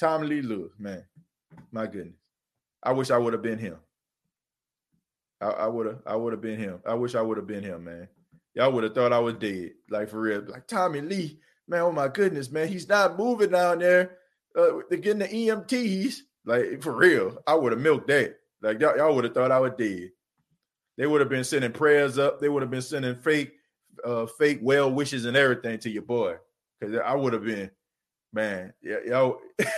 Tommy 0.00 0.26
Lee 0.26 0.42
Lewis, 0.42 0.72
man, 0.78 1.04
my 1.70 1.86
goodness. 1.86 2.16
I 2.82 2.92
wish 2.92 3.10
I 3.10 3.18
would 3.18 3.32
have 3.32 3.42
been 3.42 3.58
him. 3.58 3.76
I 5.40 5.68
would 5.68 5.86
have, 5.86 5.98
I 6.04 6.16
would 6.16 6.32
have 6.32 6.42
been 6.42 6.58
him. 6.58 6.80
I 6.84 6.94
wish 6.94 7.14
I 7.14 7.22
would 7.22 7.36
have 7.36 7.46
been 7.46 7.62
him, 7.62 7.84
man. 7.84 8.08
Y'all 8.54 8.72
would 8.72 8.82
have 8.82 8.94
thought 8.94 9.12
I 9.12 9.20
was 9.20 9.34
dead, 9.34 9.70
like 9.88 10.08
for 10.08 10.20
real. 10.20 10.42
Like 10.48 10.66
Tommy 10.66 11.00
Lee, 11.00 11.38
man. 11.68 11.80
Oh 11.80 11.92
my 11.92 12.08
goodness, 12.08 12.50
man. 12.50 12.68
He's 12.68 12.88
not 12.88 13.18
moving 13.18 13.50
down 13.50 13.78
there. 13.78 14.18
Uh, 14.56 14.80
they're 14.88 14.98
getting 14.98 15.20
the 15.20 15.28
EMTs. 15.28 16.16
Like 16.44 16.82
for 16.82 16.94
real, 16.94 17.38
I 17.46 17.54
would 17.54 17.72
have 17.72 17.80
milked 17.80 18.08
that. 18.08 18.36
Like 18.62 18.80
y'all, 18.80 18.96
y'all 18.96 19.14
would 19.14 19.24
have 19.24 19.34
thought 19.34 19.52
I 19.52 19.60
was 19.60 19.72
dead. 19.78 20.10
They 20.96 21.06
would 21.06 21.20
have 21.20 21.30
been 21.30 21.44
sending 21.44 21.72
prayers 21.72 22.18
up. 22.18 22.40
They 22.40 22.48
would 22.48 22.62
have 22.62 22.70
been 22.70 22.82
sending 22.82 23.14
fake, 23.16 23.52
uh, 24.04 24.26
fake 24.26 24.58
well 24.62 24.90
wishes 24.90 25.26
and 25.26 25.36
everything 25.36 25.78
to 25.80 25.90
your 25.90 26.02
boy. 26.02 26.36
Cause 26.80 26.94
I 27.04 27.14
would 27.14 27.32
have 27.32 27.44
been, 27.44 27.70
man. 28.32 28.72
Yeah, 28.82 28.96
y'all. 29.06 29.38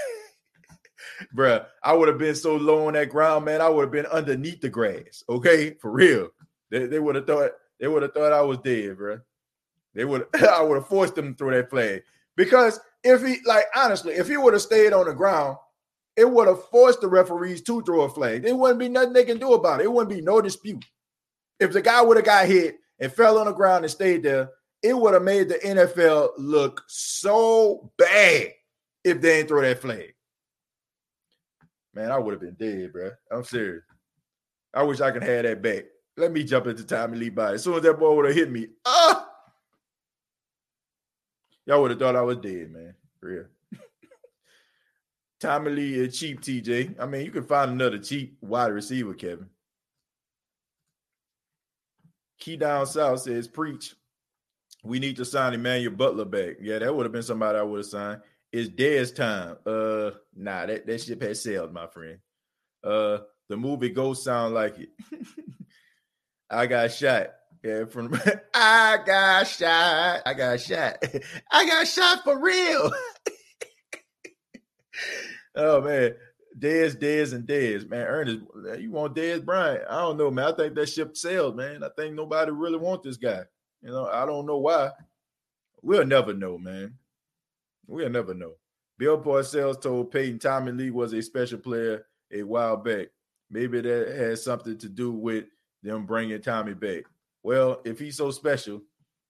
bruh, 1.35 1.67
I 1.83 1.93
would 1.93 2.09
have 2.09 2.19
been 2.19 2.35
so 2.35 2.57
low 2.57 2.87
on 2.87 2.95
that 2.95 3.11
ground, 3.11 3.45
man. 3.45 3.61
I 3.61 3.69
would 3.69 3.83
have 3.83 3.93
been 3.93 4.07
underneath 4.07 4.61
the 4.61 4.69
grass. 4.69 5.25
Okay, 5.29 5.75
for 5.81 5.91
real. 5.91 6.29
They, 6.71 6.87
they 6.87 6.99
would 6.99 7.17
have 7.17 7.27
thought 7.27 7.51
they 7.79 7.89
would 7.89 8.03
have 8.03 8.13
thought 8.13 8.33
I 8.33 8.43
was 8.43 8.59
dead, 8.59 8.97
bruh. 8.97 9.23
They 9.95 10.05
would 10.05 10.27
I 10.35 10.63
would 10.63 10.77
have 10.77 10.89
forced 10.89 11.15
them 11.15 11.33
to 11.33 11.39
throw 11.39 11.51
that 11.51 11.71
flag 11.71 12.03
because 12.37 12.81
if 13.03 13.25
he 13.25 13.39
like 13.47 13.65
honestly, 13.75 14.15
if 14.15 14.29
he 14.29 14.37
would 14.37 14.53
have 14.53 14.63
stayed 14.63 14.93
on 14.93 15.07
the 15.07 15.15
ground, 15.15 15.57
it 16.17 16.31
would 16.31 16.49
have 16.49 16.65
forced 16.69 17.01
the 17.01 17.09
referees 17.09 17.63
to 17.63 17.83
throw 17.83 18.03
a 18.03 18.09
flag. 18.09 18.43
There 18.43 18.57
wouldn't 18.57 18.79
be 18.79 18.89
nothing 18.89 19.13
they 19.13 19.25
can 19.25 19.39
do 19.39 19.55
about 19.55 19.81
it. 19.81 19.85
It 19.85 19.93
wouldn't 19.93 20.15
be 20.15 20.23
no 20.23 20.41
dispute. 20.41 20.85
If 21.59 21.73
the 21.73 21.83
guy 21.83 22.01
would 22.03 22.17
have 22.17 22.27
got 22.27 22.47
hit 22.47 22.79
and 22.99 23.13
fell 23.13 23.39
on 23.39 23.47
the 23.47 23.53
ground 23.53 23.85
and 23.85 23.91
stayed 23.91 24.23
there, 24.23 24.51
it 24.83 24.97
would 24.97 25.15
have 25.15 25.23
made 25.23 25.49
the 25.49 25.57
NFL 25.57 26.31
look 26.39 26.83
so 26.89 27.93
bad 27.99 28.49
if 29.05 29.21
they 29.21 29.39
didn't 29.39 29.49
throw 29.49 29.63
that 29.63 29.81
flag 29.81 30.15
man, 31.95 32.11
I 32.11 32.19
would 32.19 32.33
have 32.33 32.41
been 32.41 32.55
dead, 32.55 32.93
bro. 32.93 33.11
I'm 33.31 33.45
serious. 33.45 33.83
I 34.73 34.83
wish 34.83 35.01
I 35.01 35.11
could 35.11 35.25
have 35.25 35.43
that 35.45 35.63
back. 35.63 35.85
Let 36.17 36.33
me 36.33 36.45
jump 36.45 36.67
into 36.67 36.85
Tommy 36.85 37.19
Lee 37.19 37.29
body. 37.31 37.55
As 37.55 37.65
soon 37.65 37.75
as 37.75 37.83
that 37.83 37.99
ball 37.99 38.17
would 38.17 38.27
have 38.27 38.35
hit 38.35 38.51
me, 38.51 38.69
ah, 38.85 39.30
y'all 41.71 41.83
would 41.83 41.93
have 41.93 42.01
thought 42.01 42.17
I 42.17 42.23
was 42.23 42.39
dead, 42.39 42.73
man. 42.73 42.95
For 43.21 43.29
real. 43.29 43.45
Tommy 45.41 45.71
Lee 45.71 45.95
is 45.95 46.19
cheap, 46.19 46.41
TJ. 46.41 46.97
I 46.99 47.07
mean, 47.07 47.25
you 47.25 47.31
can 47.31 47.45
find 47.45 47.71
another 47.71 47.99
cheap 47.99 48.37
wide 48.41 48.73
receiver, 48.73 49.15
Kevin. 49.15 49.49
Key 52.41 52.57
down 52.57 52.87
south 52.89 53.21
says, 53.21 53.47
preach. 53.47 53.95
We 54.83 54.99
need 54.99 55.17
to 55.17 55.25
sign 55.25 55.55
Emmanuel 55.55 55.95
Butler 55.95 56.25
back. 56.25 56.57
Yeah, 56.61 56.81
that 56.81 56.93
would 56.93 57.07
have 57.07 57.13
been 57.13 57.23
somebody 57.23 57.57
I 57.57 57.63
would 57.63 57.79
have 57.79 57.87
signed. 57.87 58.21
It's 58.51 58.69
Dez 58.69 59.15
time. 59.15 59.57
Uh, 59.65 60.11
nah, 60.35 60.67
that, 60.67 60.89
that 60.89 61.01
ship 61.01 61.23
has 61.23 61.41
sailed, 61.41 61.73
my 61.73 61.87
friend. 61.87 62.19
Uh, 62.83 63.19
the 63.49 63.57
movie 63.57 63.91
Ghost 63.91 64.25
sound 64.25 64.55
like 64.55 64.77
it. 64.81 64.89
I 66.51 66.67
got 66.67 66.91
shot. 66.91 67.29
Yeah, 67.63 67.85
from 67.85 68.19
I 68.55 68.99
got 69.05 69.47
shot. 69.47 70.23
I 70.25 70.35
got 70.35 70.61
shot. 70.61 71.03
I 71.51 71.67
got 71.67 71.87
shot 71.87 72.25
for 72.25 72.41
real. 72.41 72.91
oh 75.57 75.83
man, 75.83 76.15
Dez, 76.59 76.97
Dez, 76.99 77.35
and 77.35 77.47
Dez, 77.47 77.89
man. 77.89 78.07
Ernest, 78.07 78.41
you 78.79 78.91
want 78.91 79.15
Dez 79.15 79.45
Bryant? 79.45 79.83
I 79.91 80.01
don't 80.01 80.17
know, 80.17 80.31
man. 80.31 80.53
I 80.53 80.57
think 80.57 80.75
that 80.75 80.89
ship 80.89 81.17
sailed, 81.17 81.57
man. 81.57 81.85
I 81.85 81.89
think 81.97 82.15
nobody 82.15 82.51
really 82.51 82.79
want 82.79 83.03
this 83.03 83.19
guy. 83.19 83.43
You 83.83 83.91
know, 83.91 84.07
I 84.07 84.25
don't 84.25 84.47
know 84.47 84.59
why. 84.59 84.91
We'll 85.83 86.07
never 86.07 86.33
know, 86.33 86.57
man. 86.57 86.95
We'll 87.87 88.11
never 88.11 88.35
know. 88.35 88.55
Bill 88.99 89.19
Parcells 89.19 89.81
told 89.81 90.11
Payton 90.11 90.39
Tommy 90.39 90.73
Lee 90.73 90.91
was 90.91 91.13
a 91.13 91.23
special 91.23 91.59
player 91.59 92.07
a 92.33 92.43
while 92.43 92.77
back. 92.77 93.09
Maybe 93.51 93.81
that 93.81 94.15
has 94.17 94.45
something 94.45 94.79
to 94.79 94.89
do 94.89 95.11
with 95.11 95.47
them 95.83 96.07
bringing 96.07 96.41
Tommy 96.41 96.75
back. 96.75 97.05
Well, 97.43 97.81
if 97.85 97.99
he's 97.99 98.17
so 98.17 98.31
special, 98.31 98.83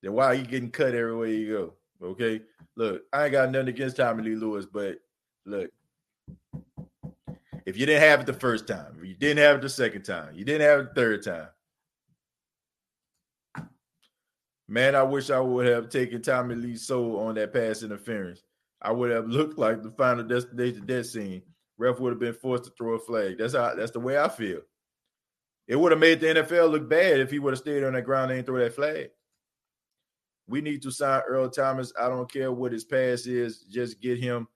then 0.02 0.12
why 0.12 0.26
are 0.26 0.34
you 0.34 0.44
getting 0.44 0.70
cut 0.70 0.94
everywhere 0.94 1.28
you 1.28 1.52
go? 1.52 1.74
Okay. 2.06 2.42
Look, 2.76 3.02
I 3.12 3.24
ain't 3.24 3.32
got 3.32 3.50
nothing 3.50 3.68
against 3.68 3.96
Tommy 3.96 4.22
Lee 4.22 4.36
Lewis, 4.36 4.66
but 4.66 4.98
look, 5.44 5.70
if 7.66 7.76
you 7.76 7.86
didn't 7.86 8.02
have 8.02 8.20
it 8.20 8.26
the 8.26 8.32
first 8.32 8.66
time, 8.66 8.98
you 9.02 9.14
didn't 9.14 9.42
have 9.42 9.56
it 9.56 9.62
the 9.62 9.68
second 9.68 10.02
time, 10.02 10.34
you 10.34 10.44
didn't 10.44 10.66
have 10.66 10.80
it 10.80 10.94
the 10.94 11.00
third 11.00 11.22
time. 11.22 11.48
Man, 14.66 14.94
I 14.94 15.02
wish 15.02 15.30
I 15.30 15.40
would 15.40 15.66
have 15.66 15.88
taken 15.88 16.22
Tommy 16.22 16.54
Lee's 16.54 16.86
soul 16.86 17.18
on 17.18 17.34
that 17.34 17.52
pass 17.52 17.82
interference. 17.82 18.42
I 18.80 18.92
would 18.92 19.10
have 19.10 19.28
looked 19.28 19.58
like 19.58 19.82
the 19.82 19.90
final 19.90 20.24
destination 20.24 20.86
death 20.86 21.06
scene. 21.06 21.42
Ref 21.76 21.98
would 21.98 22.10
have 22.12 22.20
been 22.20 22.34
forced 22.34 22.64
to 22.64 22.70
throw 22.70 22.94
a 22.94 22.98
flag. 22.98 23.38
That's 23.38 23.54
how 23.54 23.74
that's 23.74 23.90
the 23.90 24.00
way 24.00 24.18
I 24.18 24.28
feel. 24.28 24.60
It 25.70 25.78
would 25.78 25.92
have 25.92 26.00
made 26.00 26.18
the 26.18 26.26
NFL 26.26 26.72
look 26.72 26.88
bad 26.88 27.20
if 27.20 27.30
he 27.30 27.38
would 27.38 27.52
have 27.52 27.60
stayed 27.60 27.84
on 27.84 27.92
that 27.92 28.02
ground 28.02 28.32
and 28.32 28.44
throw 28.44 28.58
that 28.58 28.74
flag. 28.74 29.10
We 30.48 30.60
need 30.60 30.82
to 30.82 30.90
sign 30.90 31.22
Earl 31.28 31.48
Thomas. 31.48 31.92
I 31.98 32.08
don't 32.08 32.30
care 32.30 32.50
what 32.50 32.72
his 32.72 32.84
pass 32.84 33.24
is, 33.26 33.60
just 33.60 34.00
get 34.00 34.18
him 34.18 34.48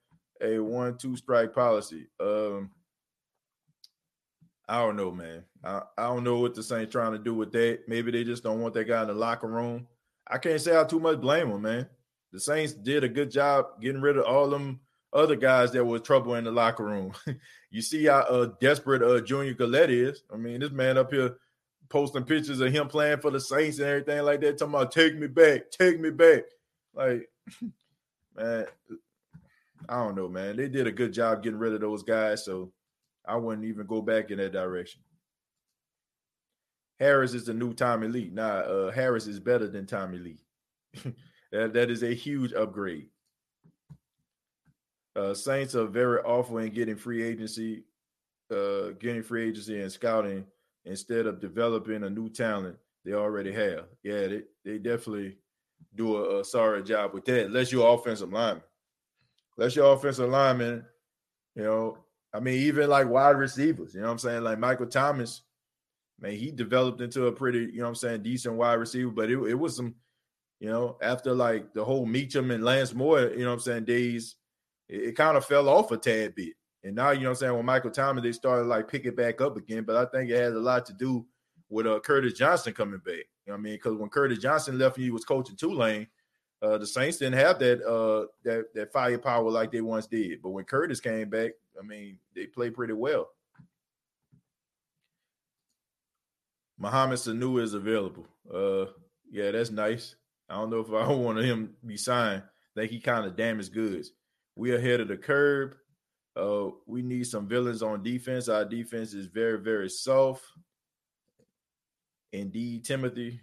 a 0.43 0.59
one-two 0.59 1.17
strike 1.17 1.55
policy. 1.55 2.09
Um, 2.19 2.73
I 4.69 4.81
don't 4.81 4.97
know, 4.97 5.13
man. 5.13 5.45
I, 5.63 5.83
I 5.97 6.03
don't 6.09 6.25
know 6.25 6.41
what 6.41 6.57
the 6.57 6.65
Saints 6.65 6.91
trying 6.91 7.13
to 7.13 7.19
do 7.19 7.33
with 7.33 7.53
that. 7.53 7.83
Maybe 7.87 8.11
they 8.11 8.25
just 8.25 8.43
don't 8.43 8.61
want 8.61 8.75
that 8.75 8.89
guy 8.89 9.03
in 9.03 9.09
the 9.09 9.15
locker 9.15 9.47
room. 9.47 9.87
I 10.27 10.39
can't 10.39 10.61
say 10.61 10.77
I 10.77 10.83
too 10.83 10.99
much 10.99 11.21
blame 11.21 11.51
him, 11.51 11.63
man 11.63 11.89
the 12.35 12.41
Saints 12.41 12.73
did 12.73 13.05
a 13.05 13.09
good 13.09 13.31
job 13.31 13.81
getting 13.81 14.01
rid 14.01 14.19
of 14.19 14.25
all 14.25 14.51
them 14.51 14.81
other 15.15 15.37
guys 15.37 15.71
that 15.73 15.85
were 15.85 15.99
trouble 15.99 16.35
in 16.35 16.45
the 16.45 16.51
locker 16.51 16.85
room. 16.85 17.13
you 17.71 17.81
see 17.81 18.07
how 18.07 18.21
uh, 18.21 18.51
desperate 18.61 19.03
uh, 19.03 19.21
Junior 19.21 19.55
Galette 19.55 19.91
is. 19.91 20.23
I 20.33 20.37
mean, 20.37 20.61
this 20.61 20.71
man 20.71 20.99
up 20.99 21.13
here 21.13 21.37
posting 21.89 22.25
pictures 22.25 22.61
of 22.61 22.73
him 22.73 22.89
playing 22.89 23.21
for 23.21 23.31
the 23.31 23.41
Saints 23.41 23.79
and 23.79 23.89
everything 23.89 24.23
like 24.25 24.41
that, 24.41 24.59
talking 24.59 24.75
about 24.75 24.93
take 24.93 25.17
me 25.17 25.29
back, 25.29 25.71
take 25.71 26.01
me 26.01 26.11
back. 26.11 26.43
Like, 26.95 27.29
man, 28.37 28.67
I 29.89 29.97
don't 29.97 30.17
know, 30.17 30.29
man. 30.29 30.57
They 30.57 30.69
did 30.69 30.87
a 30.87 30.93
good 30.93 31.13
job 31.13 31.43
getting 31.43 31.59
rid 31.59 31.75
of 31.75 31.81
those 31.81 32.03
guys, 32.03 32.45
so 32.45 32.73
I 33.25 33.37
wouldn't 33.37 33.67
even 33.67 33.87
go 33.87 34.03
back 34.03 34.31
in 34.31 34.39
that 34.39 34.53
direction. 34.53 35.01
Harris 36.99 37.35
is 37.35 37.45
the 37.45 37.55
new 37.55 37.75
Tommy 37.75 38.09
Lee. 38.09 38.31
Nah, 38.33 38.61
uh, 38.61 38.91
Harris 38.91 39.27
is 39.27 39.41
better 39.41 39.69
than 39.69 39.87
Tommy 39.87 40.19
Lee. 40.19 40.45
That, 41.53 41.73
that 41.75 41.89
is 41.89 42.03
a 42.03 42.13
huge 42.13 42.53
upgrade. 42.53 43.11
Uh, 45.17 45.35
Saints 45.35 45.75
are 45.75 45.87
very 45.87 46.21
awful 46.21 46.59
in 46.59 46.73
getting 46.73 46.97
free 46.97 47.23
agency, 47.23 47.85
uh, 48.51 48.91
getting 48.99 49.23
free 49.23 49.49
agency 49.49 49.81
and 49.81 49.91
scouting 49.91 50.45
instead 50.85 51.27
of 51.27 51.41
developing 51.41 52.03
a 52.05 52.11
new 52.11 52.29
talent 52.29 52.77
they 53.05 53.13
already 53.13 53.53
have. 53.53 53.85
Yeah, 54.03 54.27
they, 54.27 54.43
they 54.65 54.79
definitely 54.79 55.39
do 55.95 56.17
a, 56.17 56.41
a 56.41 56.45
sorry 56.45 56.83
job 56.83 57.15
with 57.15 57.25
that. 57.27 57.47
Unless 57.47 57.71
you're 57.71 57.93
offensive 57.93 58.33
lineman. 58.33 58.63
Unless 59.57 59.77
you're 59.77 59.93
offensive 59.93 60.31
lineman, 60.31 60.85
you 61.55 61.63
know, 61.63 61.99
I 62.33 62.41
mean, 62.41 62.55
even 62.55 62.89
like 62.89 63.09
wide 63.09 63.37
receivers, 63.37 63.95
you 63.95 64.01
know 64.01 64.07
what 64.07 64.13
I'm 64.15 64.19
saying? 64.19 64.43
Like 64.43 64.59
Michael 64.59 64.87
Thomas, 64.87 65.43
man, 66.19 66.33
he 66.33 66.51
developed 66.51 67.01
into 67.01 67.27
a 67.27 67.33
pretty, 67.33 67.61
you 67.61 67.77
know 67.77 67.85
what 67.85 67.91
I'm 67.91 67.95
saying, 67.95 68.23
decent 68.23 68.57
wide 68.57 68.75
receiver, 68.75 69.11
but 69.11 69.31
it, 69.31 69.39
it 69.39 69.55
was 69.55 69.77
some 69.77 69.95
you 70.61 70.69
know, 70.71 70.97
after 71.03 71.35
like 71.35 71.75
the 71.75 71.85
whole 71.85 72.07
Meachem 72.07 72.53
and 72.53 72.65
Lance 72.65 72.95
Moore, 72.95 73.21
you 73.21 73.41
know 73.41 73.49
what 73.49 73.55
I'm 73.55 73.61
saying, 73.61 73.85
days, 73.85 74.37
it, 74.89 75.03
it 75.09 75.17
kind 75.17 75.37
of 75.37 75.45
fell 75.45 75.69
off 75.69 75.91
a 75.93 75.97
tad 75.97 76.35
bit. 76.35 76.55
And 76.83 76.97
now, 76.97 77.11
you 77.11 77.21
know 77.21 77.31
what 77.31 77.31
I'm 77.31 77.37
saying, 77.37 77.55
when 77.57 77.65
Michael 77.65 77.91
Thomas, 77.91 78.23
they 78.23 78.33
started 78.33 78.67
like 78.67 78.89
picking 78.89 79.15
back 79.15 79.41
up 79.41 79.57
again. 79.57 79.85
But 79.85 79.97
I 79.97 80.05
think 80.07 80.31
it 80.31 80.37
has 80.37 80.55
a 80.55 80.59
lot 80.59 80.85
to 80.87 80.93
do 80.93 81.25
with 81.71 81.87
uh, 81.87 81.99
Curtis 82.01 82.35
Johnson 82.35 82.75
coming 82.75 83.01
back. 83.01 83.25
You 83.47 83.53
know 83.53 83.55
what 83.55 83.59
I 83.59 83.63
mean? 83.63 83.75
Because 83.75 83.97
when 83.97 84.11
Curtis 84.11 84.39
Johnson 84.39 84.79
left 84.79 84.97
and 84.97 85.05
he 85.05 85.11
was 85.11 85.25
coaching 85.25 85.57
Tulane, 85.57 86.07
Uh, 86.63 86.79
the 86.79 86.87
Saints 86.87 87.19
didn't 87.19 87.39
have 87.39 87.59
that 87.59 87.83
uh 87.85 88.27
that 88.43 88.73
that 88.75 88.93
firepower 88.93 89.51
like 89.51 89.71
they 89.71 89.83
once 89.83 90.07
did. 90.07 90.41
But 90.43 90.51
when 90.51 90.65
Curtis 90.65 91.01
came 91.01 91.29
back, 91.29 91.53
I 91.79 91.83
mean, 91.85 92.19
they 92.35 92.47
played 92.47 92.75
pretty 92.75 92.95
well. 92.95 93.29
Mohamed 96.79 97.19
Sanu 97.19 97.61
is 97.63 97.75
available. 97.75 98.27
Uh, 98.53 98.87
yeah, 99.31 99.51
that's 99.51 99.71
nice. 99.71 100.17
I 100.49 100.55
don't 100.55 100.71
know 100.71 100.81
if 100.81 100.91
I 100.91 101.07
want 101.13 101.39
him 101.39 101.75
to 101.81 101.87
be 101.87 101.97
signed. 101.97 102.43
I 102.77 102.81
think 102.81 102.91
he 102.93 103.01
kind 103.01 103.27
of 103.27 103.37
damaged 103.37 103.73
goods. 103.73 104.13
We 104.57 104.75
ahead 104.75 105.01
of 105.01 105.09
the 105.09 105.17
curb. 105.17 105.75
Uh, 106.37 106.71
we 106.87 107.03
need 107.03 107.27
some 107.27 107.47
villains 107.47 107.83
on 107.83 108.03
defense. 108.03 108.49
Our 108.49 108.65
defense 108.65 109.15
is 109.15 109.27
very, 109.27 109.59
very 109.59 109.89
soft. 109.89 110.45
Indeed, 112.33 112.85
Timothy. 112.85 113.41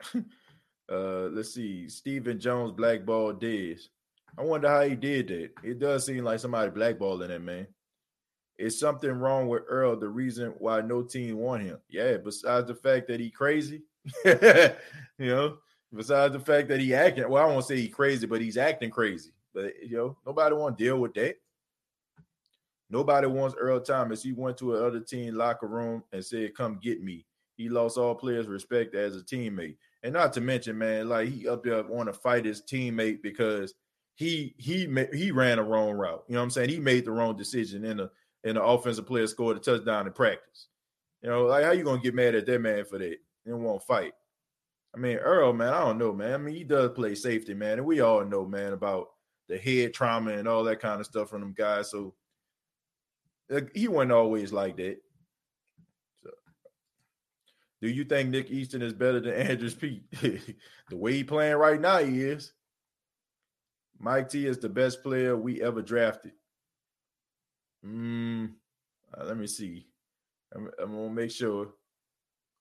uh, 0.14 1.28
let's 1.30 1.54
see. 1.54 1.88
Stephen 1.88 2.40
Jones 2.40 2.72
blackballed 2.72 3.40
Dez. 3.40 3.82
I 4.36 4.42
wonder 4.42 4.68
how 4.68 4.82
he 4.82 4.94
did 4.94 5.28
that. 5.28 5.50
It 5.64 5.78
does 5.78 6.06
seem 6.06 6.24
like 6.24 6.38
somebody 6.38 6.70
blackballing 6.70 7.28
that 7.28 7.42
man. 7.42 7.66
Is 8.56 8.78
something 8.78 9.10
wrong 9.10 9.48
with 9.48 9.62
Earl? 9.68 9.96
The 9.96 10.08
reason 10.08 10.54
why 10.58 10.80
no 10.80 11.02
team 11.02 11.38
want 11.38 11.62
him? 11.62 11.78
Yeah, 11.88 12.16
besides 12.16 12.66
the 12.66 12.74
fact 12.74 13.06
that 13.08 13.20
he 13.20 13.30
crazy, 13.30 13.82
you 14.24 14.74
know, 15.18 15.58
besides 15.94 16.32
the 16.32 16.40
fact 16.40 16.68
that 16.68 16.80
he 16.80 16.92
acting. 16.92 17.28
Well, 17.28 17.44
I 17.44 17.46
won't 17.46 17.64
say 17.64 17.76
he 17.76 17.88
crazy, 17.88 18.26
but 18.26 18.40
he's 18.40 18.56
acting 18.56 18.90
crazy. 18.90 19.30
But 19.54 19.74
you 19.82 19.96
know, 19.96 20.16
nobody 20.26 20.54
want 20.54 20.78
to 20.78 20.84
deal 20.84 20.98
with 20.98 21.14
that. 21.14 21.36
Nobody 22.90 23.26
wants 23.26 23.56
Earl 23.58 23.80
Thomas. 23.80 24.22
He 24.22 24.32
went 24.32 24.56
to 24.58 24.76
another 24.76 25.00
team 25.00 25.34
locker 25.34 25.66
room 25.66 26.02
and 26.12 26.24
said, 26.24 26.54
"Come 26.54 26.78
get 26.82 27.02
me." 27.02 27.26
He 27.56 27.68
lost 27.68 27.98
all 27.98 28.14
players' 28.14 28.46
respect 28.46 28.94
as 28.94 29.16
a 29.16 29.20
teammate, 29.20 29.76
and 30.02 30.12
not 30.12 30.32
to 30.34 30.40
mention, 30.40 30.78
man, 30.78 31.08
like 31.08 31.28
he 31.28 31.48
up 31.48 31.64
there 31.64 31.82
want 31.82 32.08
to 32.08 32.12
fight 32.12 32.44
his 32.44 32.62
teammate 32.62 33.20
because 33.22 33.74
he 34.14 34.54
he 34.58 34.88
he 35.12 35.30
ran 35.30 35.58
a 35.58 35.62
wrong 35.62 35.90
route. 35.90 36.24
You 36.28 36.34
know 36.34 36.40
what 36.40 36.44
I'm 36.44 36.50
saying? 36.50 36.70
He 36.70 36.80
made 36.80 37.04
the 37.04 37.10
wrong 37.10 37.36
decision 37.36 37.84
in 37.84 37.98
the 37.98 38.10
in 38.44 38.54
the 38.54 38.62
offensive 38.62 39.06
player 39.06 39.26
scored 39.26 39.56
a 39.56 39.60
touchdown 39.60 40.06
in 40.06 40.12
practice. 40.12 40.68
You 41.22 41.30
know, 41.30 41.46
like 41.46 41.64
how 41.64 41.72
you 41.72 41.84
gonna 41.84 42.00
get 42.00 42.14
mad 42.14 42.34
at 42.34 42.46
that 42.46 42.60
man 42.60 42.84
for 42.84 42.98
that 42.98 43.18
and 43.44 43.64
won't 43.64 43.82
fight? 43.82 44.12
I 44.94 44.98
mean, 44.98 45.18
Earl, 45.18 45.52
man, 45.52 45.74
I 45.74 45.80
don't 45.80 45.98
know, 45.98 46.12
man. 46.12 46.32
I 46.32 46.36
mean, 46.38 46.54
he 46.54 46.64
does 46.64 46.90
play 46.92 47.14
safety, 47.14 47.54
man, 47.54 47.78
and 47.78 47.86
we 47.86 48.00
all 48.00 48.24
know, 48.24 48.46
man, 48.46 48.72
about 48.72 49.08
the 49.48 49.58
head 49.58 49.94
trauma 49.94 50.32
and 50.32 50.46
all 50.46 50.64
that 50.64 50.80
kind 50.80 51.00
of 51.00 51.06
stuff 51.06 51.30
from 51.30 51.40
them 51.40 51.54
guys. 51.56 51.90
So 51.90 52.14
he 53.74 53.88
wasn't 53.88 54.12
always 54.12 54.52
like 54.52 54.76
that. 54.76 54.98
So, 56.22 56.30
do 57.80 57.88
you 57.88 58.04
think 58.04 58.30
Nick 58.30 58.50
Easton 58.50 58.82
is 58.82 58.92
better 58.92 59.20
than 59.20 59.34
Andrus 59.34 59.74
Peat? 59.74 60.02
the 60.20 60.96
way 60.96 61.14
he 61.14 61.24
playing 61.24 61.56
right 61.56 61.80
now, 61.80 61.98
he 61.98 62.20
is. 62.20 62.52
Mike 63.98 64.28
T 64.28 64.46
is 64.46 64.58
the 64.58 64.68
best 64.68 65.02
player 65.02 65.36
we 65.36 65.60
ever 65.62 65.82
drafted. 65.82 66.32
Mm, 67.84 68.52
uh, 69.16 69.24
let 69.24 69.36
me 69.36 69.46
see. 69.46 69.86
I'm, 70.54 70.70
I'm, 70.80 70.92
gonna 70.92 71.10
make 71.10 71.30
sure. 71.30 71.68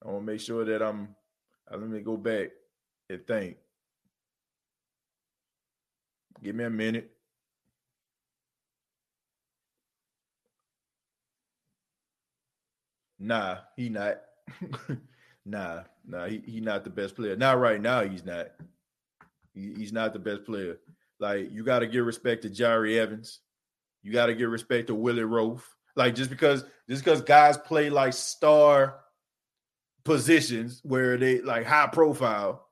I'm 0.04 0.12
gonna 0.12 0.22
make 0.22 0.42
sure 0.42 0.66
that 0.66 0.82
I'm. 0.82 1.16
Uh, 1.72 1.78
let 1.78 1.90
me 1.90 2.02
go 2.02 2.18
back 2.18 2.50
and 3.10 3.26
think. 3.28 3.58
Give 6.44 6.56
me 6.56 6.64
a 6.64 6.70
minute. 6.70 7.12
Nah, 13.20 13.58
he 13.76 13.90
not. 13.90 14.22
nah, 15.46 15.82
nah, 16.08 16.28
he, 16.28 16.42
he 16.46 16.62
not 16.62 16.84
the 16.84 16.90
best 16.90 17.16
player. 17.16 17.36
Not 17.36 17.60
right 17.60 17.82
now, 17.82 18.04
he's 18.04 18.24
not. 18.24 18.48
He, 19.54 19.74
he's 19.76 19.92
not 19.92 20.14
the 20.14 20.20
best 20.20 20.46
player. 20.46 20.78
Like 21.20 21.52
you 21.52 21.64
got 21.64 21.80
to 21.80 21.88
give 21.88 22.06
respect 22.06 22.44
to 22.44 22.50
Jahri 22.50 22.98
Evans. 22.98 23.40
You 24.04 24.14
got 24.14 24.28
to 24.28 24.36
give 24.36 24.52
respect 24.52 24.88
to 24.88 24.96
Willie 24.96 25.24
Roaf. 25.24 25.62
Like 25.96 26.14
just 26.14 26.30
because 26.30 26.64
just 26.88 27.04
because 27.04 27.22
guys 27.22 27.58
play 27.58 27.90
like 27.90 28.14
star 28.14 29.00
positions 30.06 30.80
where 30.84 31.18
they 31.18 31.42
like 31.42 31.66
high 31.66 31.88
profile, 31.88 32.68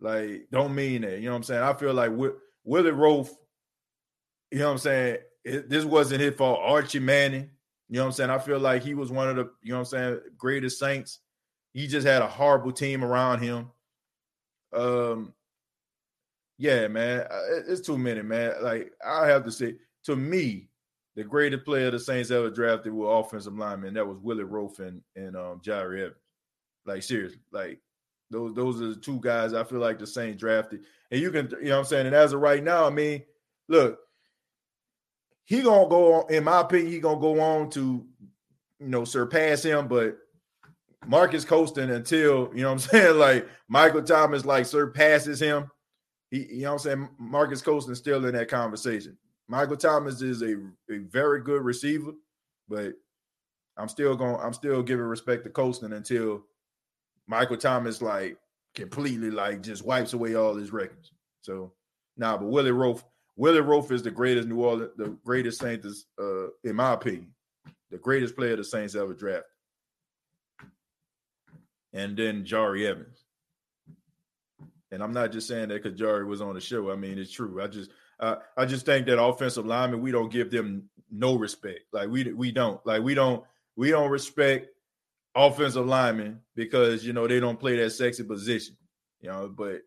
like 0.00 0.48
don't 0.50 0.74
mean 0.74 1.02
that. 1.02 1.18
You 1.18 1.26
know 1.26 1.32
what 1.32 1.36
I'm 1.36 1.42
saying? 1.42 1.62
I 1.62 1.74
feel 1.74 1.92
like 1.92 2.10
Willie 2.64 2.90
Roaf, 2.90 3.28
you 4.50 4.58
know 4.58 4.66
what 4.66 4.72
I'm 4.72 4.78
saying? 4.78 5.18
It, 5.44 5.68
this 5.68 5.84
wasn't 5.84 6.20
his 6.20 6.34
fault. 6.34 6.60
Archie 6.62 6.98
Manning, 6.98 7.50
you 7.88 7.96
know 7.96 8.02
what 8.02 8.06
I'm 8.06 8.12
saying? 8.12 8.30
I 8.30 8.38
feel 8.38 8.58
like 8.58 8.82
he 8.82 8.94
was 8.94 9.12
one 9.12 9.28
of 9.28 9.36
the, 9.36 9.50
you 9.62 9.72
know 9.72 9.80
what 9.80 9.80
I'm 9.80 9.84
saying, 9.86 10.20
greatest 10.38 10.78
Saints. 10.78 11.20
He 11.72 11.86
just 11.86 12.06
had 12.06 12.22
a 12.22 12.28
horrible 12.28 12.72
team 12.72 13.04
around 13.04 13.40
him. 13.40 13.70
Um, 14.72 15.34
yeah, 16.56 16.88
man, 16.88 17.26
it's 17.68 17.80
too 17.80 17.98
many, 17.98 18.22
man. 18.22 18.54
Like 18.62 18.92
I 19.04 19.26
have 19.26 19.44
to 19.44 19.52
say, 19.52 19.76
to 20.04 20.16
me, 20.16 20.68
the 21.16 21.24
greatest 21.24 21.64
player 21.64 21.90
the 21.90 21.98
Saints 21.98 22.30
ever 22.30 22.50
drafted 22.50 22.92
were 22.92 23.18
offensive 23.18 23.56
linemen. 23.56 23.94
That 23.94 24.06
was 24.06 24.18
Willie 24.18 24.44
Roaf 24.44 24.78
and, 24.78 25.02
and 25.16 25.36
um 25.36 25.60
Jahri 25.64 26.00
Evans. 26.00 26.16
Like 26.86 27.02
seriously, 27.02 27.40
like 27.52 27.80
those 28.30 28.54
those 28.54 28.80
are 28.80 28.88
the 28.88 28.96
two 28.96 29.20
guys 29.20 29.54
I 29.54 29.64
feel 29.64 29.78
like 29.78 29.98
the 29.98 30.06
Saints 30.06 30.40
drafted. 30.40 30.84
And 31.10 31.20
you 31.20 31.30
can, 31.30 31.48
you 31.60 31.68
know 31.68 31.72
what 31.72 31.78
I'm 31.80 31.84
saying? 31.84 32.06
And 32.06 32.16
as 32.16 32.32
of 32.32 32.40
right 32.40 32.62
now, 32.62 32.86
I 32.86 32.90
mean, 32.90 33.22
look, 33.68 33.98
he 35.44 35.62
gonna 35.62 35.88
go 35.88 36.14
on, 36.14 36.32
in 36.32 36.44
my 36.44 36.60
opinion, 36.62 36.92
he 36.92 36.98
gonna 37.00 37.20
go 37.20 37.40
on 37.40 37.70
to 37.70 38.06
you 38.80 38.88
know 38.88 39.04
surpass 39.04 39.62
him, 39.62 39.88
but 39.88 40.18
Marques 41.06 41.44
Colston 41.44 41.90
until 41.90 42.50
you 42.54 42.62
know 42.62 42.72
what 42.72 42.72
I'm 42.72 42.78
saying, 42.90 43.18
like 43.18 43.48
Michael 43.68 44.02
Thomas 44.02 44.44
like 44.44 44.66
surpasses 44.66 45.40
him. 45.40 45.70
He, 46.30 46.46
you 46.54 46.62
know 46.62 46.72
what 46.72 46.72
I'm 46.72 46.78
saying? 46.78 47.08
Marques 47.18 47.62
Colston 47.62 47.94
still 47.94 48.24
in 48.24 48.34
that 48.34 48.48
conversation. 48.48 49.16
Michael 49.46 49.76
Thomas 49.76 50.22
is 50.22 50.42
a, 50.42 50.54
a 50.90 50.98
very 51.10 51.42
good 51.42 51.62
receiver, 51.62 52.12
but 52.68 52.94
I'm 53.76 53.88
still 53.88 54.16
going. 54.16 54.36
I'm 54.40 54.54
still 54.54 54.82
giving 54.82 55.04
respect 55.04 55.44
to 55.44 55.50
Colston 55.50 55.92
until 55.92 56.44
Michael 57.26 57.56
Thomas 57.56 58.02
like 58.02 58.36
completely 58.74 59.30
like 59.30 59.62
just 59.62 59.84
wipes 59.84 60.12
away 60.12 60.34
all 60.34 60.54
his 60.54 60.72
records. 60.72 61.12
So 61.42 61.72
nah, 62.16 62.36
but 62.36 62.46
Willie 62.46 62.70
Roaf, 62.70 63.02
Willie 63.36 63.60
Roaf 63.60 63.90
is 63.90 64.02
the 64.02 64.10
greatest 64.10 64.48
New 64.48 64.62
Orleans, 64.62 64.92
the 64.96 65.16
greatest 65.24 65.60
Saints, 65.60 66.06
uh, 66.20 66.48
in 66.62 66.76
my 66.76 66.92
opinion, 66.92 67.32
the 67.90 67.98
greatest 67.98 68.36
player 68.36 68.56
the 68.56 68.64
Saints 68.64 68.94
ever 68.94 69.14
drafted. 69.14 69.44
And 71.92 72.16
then 72.16 72.44
Jahri 72.44 72.86
Evans. 72.86 73.24
And 74.90 75.02
I'm 75.02 75.12
not 75.12 75.32
just 75.32 75.48
saying 75.48 75.68
that 75.68 75.82
because 75.82 75.98
Jahri 75.98 76.26
was 76.26 76.40
on 76.40 76.54
the 76.54 76.60
show. 76.60 76.90
I 76.90 76.96
mean, 76.96 77.18
it's 77.18 77.32
true. 77.32 77.62
I 77.62 77.66
just 77.66 77.90
uh, 78.20 78.36
I 78.56 78.64
just 78.64 78.86
think 78.86 79.06
that 79.06 79.22
offensive 79.22 79.66
linemen 79.66 80.00
we 80.00 80.12
don't 80.12 80.30
give 80.30 80.50
them 80.50 80.88
no 81.10 81.36
respect. 81.36 81.80
Like 81.92 82.08
we 82.08 82.32
we 82.32 82.52
don't 82.52 82.84
like 82.86 83.02
we 83.02 83.14
don't 83.14 83.44
we 83.76 83.90
don't 83.90 84.10
respect 84.10 84.68
offensive 85.34 85.86
linemen 85.86 86.40
because 86.54 87.04
you 87.04 87.12
know 87.12 87.26
they 87.26 87.40
don't 87.40 87.60
play 87.60 87.76
that 87.76 87.90
sexy 87.90 88.24
position. 88.24 88.76
You 89.20 89.30
know, 89.30 89.48
but 89.48 89.80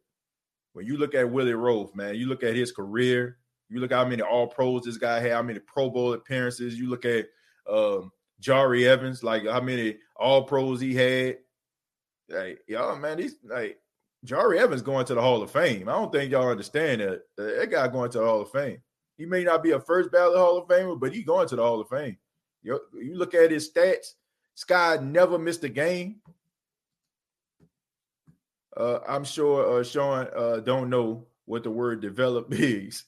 when 0.73 0.85
you 0.85 0.97
look 0.97 1.15
at 1.15 1.29
Willie 1.29 1.53
Roaf, 1.53 1.95
man, 1.95 2.15
you 2.15 2.27
look 2.27 2.43
at 2.43 2.55
his 2.55 2.71
career. 2.71 3.37
You 3.69 3.79
look 3.79 3.91
how 3.91 4.05
many 4.05 4.21
All 4.21 4.47
Pros 4.47 4.83
this 4.83 4.97
guy 4.97 5.19
had, 5.19 5.33
how 5.33 5.41
many 5.41 5.59
Pro 5.59 5.89
Bowl 5.89 6.13
appearances. 6.13 6.79
You 6.79 6.89
look 6.89 7.05
at 7.05 7.25
um, 7.69 8.11
Jahri 8.41 8.85
Evans, 8.85 9.23
like 9.23 9.45
how 9.45 9.61
many 9.61 9.97
All 10.15 10.43
Pros 10.43 10.79
he 10.79 10.95
had. 10.95 11.37
Like, 12.29 12.59
y'all, 12.67 12.97
man, 12.97 13.19
he's 13.19 13.35
like 13.43 13.79
Jahri 14.25 14.57
Evans 14.57 14.81
going 14.81 15.05
to 15.05 15.15
the 15.15 15.21
Hall 15.21 15.41
of 15.41 15.51
Fame. 15.51 15.87
I 15.87 15.93
don't 15.93 16.11
think 16.11 16.31
y'all 16.31 16.49
understand 16.49 17.01
that. 17.01 17.21
That 17.37 17.69
guy 17.71 17.87
going 17.87 18.11
to 18.11 18.19
the 18.19 18.25
Hall 18.25 18.41
of 18.41 18.51
Fame. 18.51 18.81
He 19.17 19.25
may 19.25 19.43
not 19.43 19.63
be 19.63 19.71
a 19.71 19.79
first 19.79 20.11
ballot 20.11 20.37
Hall 20.37 20.57
of 20.57 20.67
Famer, 20.67 20.99
but 20.99 21.13
he 21.13 21.23
going 21.23 21.47
to 21.47 21.55
the 21.55 21.63
Hall 21.63 21.81
of 21.81 21.89
Fame. 21.89 22.17
You 22.63 22.79
look 22.93 23.33
at 23.33 23.51
his 23.51 23.71
stats. 23.71 24.13
Sky 24.57 24.97
never 24.99 25.37
missed 25.37 25.63
a 25.65 25.69
game. 25.69 26.15
Uh, 28.75 28.99
I'm 29.07 29.23
sure 29.23 29.79
uh, 29.79 29.83
Sean 29.83 30.27
uh, 30.35 30.61
don't 30.61 30.89
know 30.89 31.27
what 31.45 31.61
the 31.61 31.69
word 31.69 32.01
develop 32.01 32.47
is. 32.51 33.03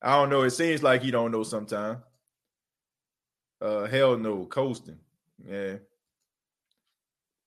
I 0.00 0.14
don't 0.14 0.30
know. 0.30 0.42
It 0.42 0.50
seems 0.50 0.84
like 0.84 1.02
he 1.02 1.10
don't 1.10 1.32
know 1.32 1.42
sometimes. 1.42 1.98
Uh, 3.60 3.86
hell 3.86 4.16
no, 4.16 4.46
Colston. 4.46 5.00
Yeah. 5.44 5.78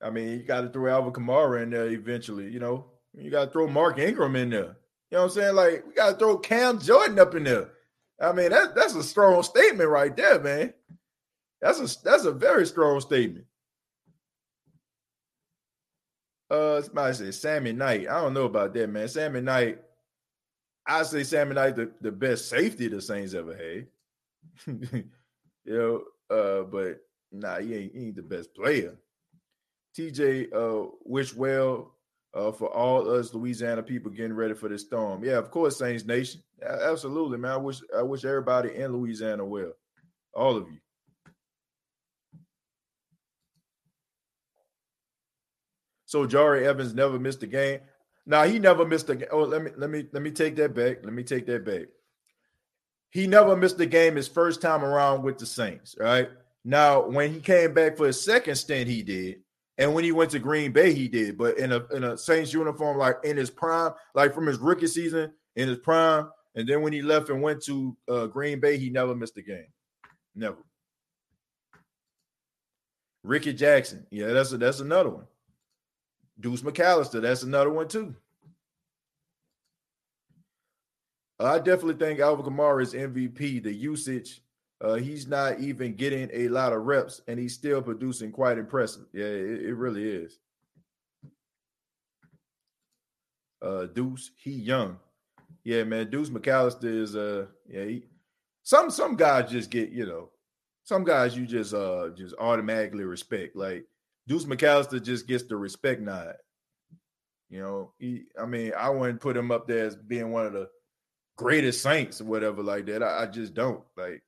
I 0.02 0.10
mean, 0.10 0.40
you 0.40 0.44
got 0.44 0.62
to 0.62 0.70
throw 0.70 0.92
Alvin 0.92 1.14
Kamara 1.14 1.64
in 1.64 1.70
there 1.70 1.88
eventually, 1.88 2.52
you 2.52 2.60
know. 2.60 2.88
You 3.14 3.32
got 3.32 3.46
to 3.46 3.52
throw 3.52 3.68
Mark 3.68 4.00
Ingram 4.00 4.36
in 4.36 4.50
there. 4.50 4.76
You 5.12 5.18
know 5.18 5.20
what 5.20 5.24
I'm 5.24 5.30
saying? 5.30 5.56
Like, 5.56 5.86
we 5.88 5.94
got 5.94 6.12
to 6.12 6.18
throw 6.18 6.38
Cam 6.40 6.82
Jordan 6.82 7.20
up 7.20 7.36
in 7.36 7.46
there. 7.46 7.70
I 8.20 8.34
mean, 8.34 8.50
that, 8.50 8.76
that's 8.76 8.96
a 8.96 9.04
strong 9.04 9.42
statement 9.44 9.90
right 9.90 10.14
there, 10.14 10.42
man. 10.42 10.74
That's 11.62 11.80
a 11.80 12.04
that's 12.04 12.26
a 12.26 12.32
very 12.32 12.66
strong 12.66 13.00
statement. 13.02 13.46
Uh, 16.50 16.82
somebody 16.82 17.32
Sammy 17.32 17.74
Knight. 17.74 18.08
I 18.08 18.22
don't 18.22 18.34
know 18.34 18.46
about 18.46 18.74
that, 18.74 18.90
man. 18.90 19.08
Sammy 19.08 19.42
Knight. 19.42 19.80
I 20.86 21.04
say 21.04 21.24
Sammy 21.24 21.56
Knight 21.56 21.76
the, 21.76 21.92
the 22.00 22.12
best 22.12 22.48
safety 22.48 22.88
the 22.88 23.02
Saints 23.02 23.34
ever 23.34 23.54
had. 23.56 23.88
you 24.94 25.04
know, 25.66 26.04
uh, 26.30 26.64
but 26.64 27.02
nah, 27.32 27.60
he 27.60 27.76
ain't, 27.76 27.94
he 27.94 28.06
ain't 28.08 28.16
the 28.16 28.22
best 28.22 28.54
player. 28.56 28.96
TJ 29.98 30.54
uh 30.54 30.90
wish 31.04 31.34
well 31.34 31.96
uh, 32.34 32.52
for 32.52 32.74
all 32.74 33.10
us 33.10 33.34
Louisiana 33.34 33.82
people 33.82 34.12
getting 34.12 34.34
ready 34.34 34.54
for 34.54 34.70
this 34.70 34.84
storm. 34.84 35.24
Yeah, 35.24 35.38
of 35.38 35.52
course, 35.52 35.78
Saints 35.78 36.06
Nation. 36.06 36.42
Absolutely, 36.64 37.38
man. 37.38 37.52
I 37.52 37.58
wish 37.58 37.82
I 37.98 38.04
wish 38.04 38.24
everybody 38.24 38.76
in 38.76 38.94
Louisiana 38.94 39.44
well. 39.44 39.74
All 40.34 40.56
of 40.56 40.68
you. 40.70 40.78
So 46.08 46.26
Jahri 46.26 46.64
Evans 46.64 46.96
never 46.96 47.20
missed 47.20 47.44
a 47.44 47.48
game. 47.48 47.82
Now 48.26 48.46
he 48.46 48.60
never 48.60 48.86
missed 48.86 49.10
a 49.10 49.16
game. 49.16 49.28
Oh, 49.30 49.44
let 49.44 49.62
me 49.62 49.72
let 49.78 49.90
me 49.90 50.08
let 50.14 50.24
me 50.24 50.32
take 50.32 50.56
that 50.56 50.74
back. 50.74 51.04
Let 51.04 51.14
me 51.14 51.22
take 51.22 51.46
that 51.48 51.66
back. 51.66 51.88
He 53.12 53.28
never 53.28 53.56
missed 53.56 53.80
a 53.80 53.86
game 53.86 54.16
his 54.16 54.28
first 54.28 54.62
time 54.62 54.84
around 54.84 55.24
with 55.24 55.38
the 55.38 55.46
Saints. 55.46 55.96
Right 56.00 56.30
now, 56.64 57.08
when 57.08 57.34
he 57.34 57.42
came 57.42 57.74
back 57.74 57.98
for 57.98 58.08
his 58.08 58.24
second 58.24 58.56
stint, 58.56 58.90
he 58.90 59.04
did, 59.04 59.42
and 59.78 59.94
when 59.94 60.06
he 60.06 60.14
went 60.14 60.32
to 60.32 60.40
Green 60.40 60.72
Bay, 60.72 60.94
he 60.94 61.10
did. 61.10 61.38
But 61.38 61.58
in 61.58 61.74
a 61.74 61.86
in 61.88 62.06
a 62.06 62.18
Saints 62.18 62.54
uniform, 62.54 62.98
like 62.98 63.18
in 63.26 63.36
his 63.36 63.50
prime, 63.50 63.92
like 64.16 64.34
from 64.34 64.48
his 64.48 64.60
rookie 64.60 64.88
season 64.88 65.34
in 65.58 65.68
his 65.68 65.80
prime, 65.80 66.30
and 66.56 66.68
then 66.68 66.82
when 66.82 66.94
he 66.94 67.02
left 67.02 67.30
and 67.30 67.42
went 67.42 67.62
to 67.64 67.98
uh, 68.10 68.28
Green 68.28 68.62
Bay, 68.62 68.78
he 68.78 68.90
never 68.90 69.14
missed 69.14 69.38
a 69.38 69.42
game. 69.42 69.68
Never. 70.36 70.58
Rickey 73.24 73.52
Jackson, 73.52 74.08
yeah, 74.10 74.28
that's 74.28 74.54
a, 74.54 74.58
that's 74.58 74.80
another 74.80 75.10
one. 75.10 75.28
Deuce 76.40 76.62
McAllister, 76.62 77.22
that's 77.22 77.44
another 77.44 77.70
one 77.72 77.88
too. 77.88 78.16
I 81.40 81.60
definitely 81.60 81.96
think 81.96 82.20
Alvin 82.20 82.46
Kamara 82.46 82.82
is 82.82 82.94
MVP. 82.94 83.62
The 83.62 83.74
usage, 83.74 84.42
uh, 84.82 84.96
he's 84.96 85.28
not 85.28 85.60
even 85.60 85.96
getting 85.96 86.30
a 86.34 86.48
lot 86.48 86.74
of 86.74 86.84
reps, 86.84 87.22
and 87.28 87.40
he's 87.40 87.54
still 87.54 87.82
producing 87.82 88.32
quite 88.32 88.58
impressive. 88.58 89.06
Yeah, 89.14 89.26
it, 89.26 89.66
it 89.66 89.76
really 89.76 90.08
is. 90.08 90.40
Uh, 93.62 93.86
Deuce, 93.86 94.32
he 94.36 94.52
young. 94.52 94.98
Yeah, 95.64 95.84
man. 95.84 96.10
Deuce 96.10 96.30
McAllister 96.30 97.02
is 97.02 97.16
uh, 97.16 97.48
yeah. 97.68 97.84
He, 97.86 98.04
some 98.64 98.90
some 98.90 99.16
guys 99.16 99.52
just 99.52 99.70
get 99.70 99.90
you 99.90 100.06
know, 100.06 100.30
some 100.84 101.04
guys 101.04 101.36
you 101.38 101.46
just 101.46 101.74
uh 101.74 102.10
just 102.16 102.36
automatically 102.40 103.04
respect. 103.04 103.56
Like 103.56 103.86
Deuce 104.28 104.46
McAllister 104.46 105.02
just 105.02 105.28
gets 105.28 105.44
the 105.44 105.56
respect 105.56 106.02
nod. 106.02 106.36
You 107.50 107.62
know, 107.62 107.94
he, 107.98 108.24
I 108.40 108.46
mean, 108.46 108.74
I 108.78 108.90
wouldn't 108.90 109.22
put 109.22 109.38
him 109.38 109.52
up 109.52 109.68
there 109.68 109.86
as 109.86 109.96
being 109.96 110.32
one 110.32 110.46
of 110.46 110.54
the 110.54 110.70
greatest 111.38 111.82
Saints 111.82 112.20
or 112.20 112.26
whatever 112.26 112.62
like 112.62 112.86
that. 112.88 113.02
I, 113.02 113.24
I 113.24 113.26
just 113.28 113.54
don't 113.54 113.82
like. 113.96 114.22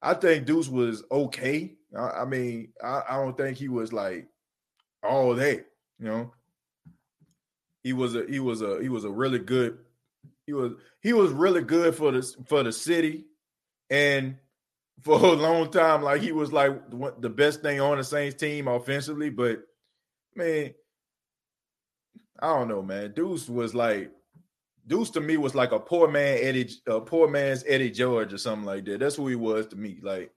I 0.00 0.14
think 0.14 0.46
Deuce 0.46 0.68
was 0.68 1.02
okay. 1.10 1.72
I, 1.96 2.08
I 2.20 2.24
mean, 2.24 2.72
I, 2.82 3.02
I, 3.08 3.16
don't 3.16 3.36
think 3.36 3.56
he 3.56 3.68
was 3.68 3.92
like 3.92 4.28
all 5.02 5.34
that. 5.34 5.66
You 5.98 6.06
know, 6.06 6.32
he 7.82 7.92
was 7.92 8.14
a 8.14 8.24
he 8.28 8.38
was 8.38 8.62
a 8.62 8.80
he 8.80 8.88
was 8.88 9.04
a 9.04 9.10
really 9.10 9.40
good. 9.40 9.78
He 10.46 10.52
was 10.52 10.72
he 11.00 11.12
was 11.14 11.32
really 11.32 11.62
good 11.62 11.96
for 11.96 12.12
the 12.12 12.22
for 12.46 12.62
the 12.62 12.72
city, 12.72 13.24
and 13.90 14.36
for 15.02 15.18
a 15.18 15.32
long 15.32 15.70
time. 15.70 16.02
Like 16.02 16.22
he 16.22 16.32
was 16.32 16.52
like 16.52 16.72
the 17.20 17.30
best 17.30 17.62
thing 17.62 17.80
on 17.80 17.98
the 17.98 18.04
Saints 18.04 18.36
team 18.36 18.68
offensively, 18.68 19.30
but 19.30 19.62
man, 20.34 20.74
I 22.40 22.48
don't 22.48 22.68
know, 22.68 22.82
man. 22.82 23.12
Deuce 23.12 23.48
was 23.48 23.74
like 23.74 24.10
Deuce 24.86 25.10
to 25.10 25.20
me 25.20 25.36
was 25.36 25.54
like 25.54 25.72
a 25.72 25.78
poor 25.78 26.08
man 26.08 26.38
Eddie, 26.40 26.70
a 26.86 27.00
poor 27.00 27.28
man's 27.28 27.64
Eddie 27.66 27.90
George 27.90 28.32
or 28.32 28.38
something 28.38 28.66
like 28.66 28.84
that. 28.86 29.00
That's 29.00 29.16
who 29.16 29.28
he 29.28 29.36
was 29.36 29.66
to 29.68 29.76
me. 29.76 29.98
Like 30.02 30.30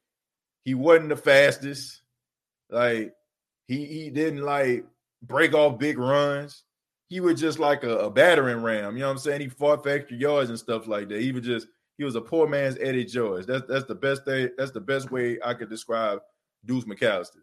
he 0.63 0.73
wasn't 0.73 1.09
the 1.09 1.17
fastest. 1.17 2.01
Like 2.69 3.13
he 3.67 3.85
he 3.85 4.09
didn't 4.09 4.43
like 4.43 4.85
break 5.21 5.53
off 5.53 5.79
big 5.79 5.97
runs. 5.97 6.63
He 7.09 7.19
was 7.21 7.39
just 7.39 7.57
like 7.57 7.83
a, 7.83 7.97
a 7.99 8.09
battering 8.09 8.61
ram. 8.61 8.95
You 8.95 9.01
know 9.01 9.07
what 9.07 9.13
I'm 9.13 9.17
saying? 9.19 9.41
He 9.41 9.47
fought 9.47 9.83
for 9.83 9.89
extra 9.89 10.17
yards 10.17 10.49
and 10.49 10.59
stuff 10.59 10.87
like 10.87 11.07
that. 11.09 11.21
He 11.21 11.31
was 11.31 11.43
just 11.43 11.67
he 11.97 12.03
was 12.03 12.15
a 12.15 12.21
poor 12.21 12.47
man's 12.47 12.77
Eddie 12.79 13.05
George. 13.05 13.45
That's 13.45 13.65
that's 13.67 13.85
the 13.85 13.95
best 13.95 14.25
thing. 14.25 14.49
That's 14.57 14.71
the 14.71 14.81
best 14.81 15.11
way 15.11 15.39
I 15.43 15.53
could 15.53 15.69
describe 15.69 16.19
Deuce 16.65 16.85
McAllister. 16.85 17.41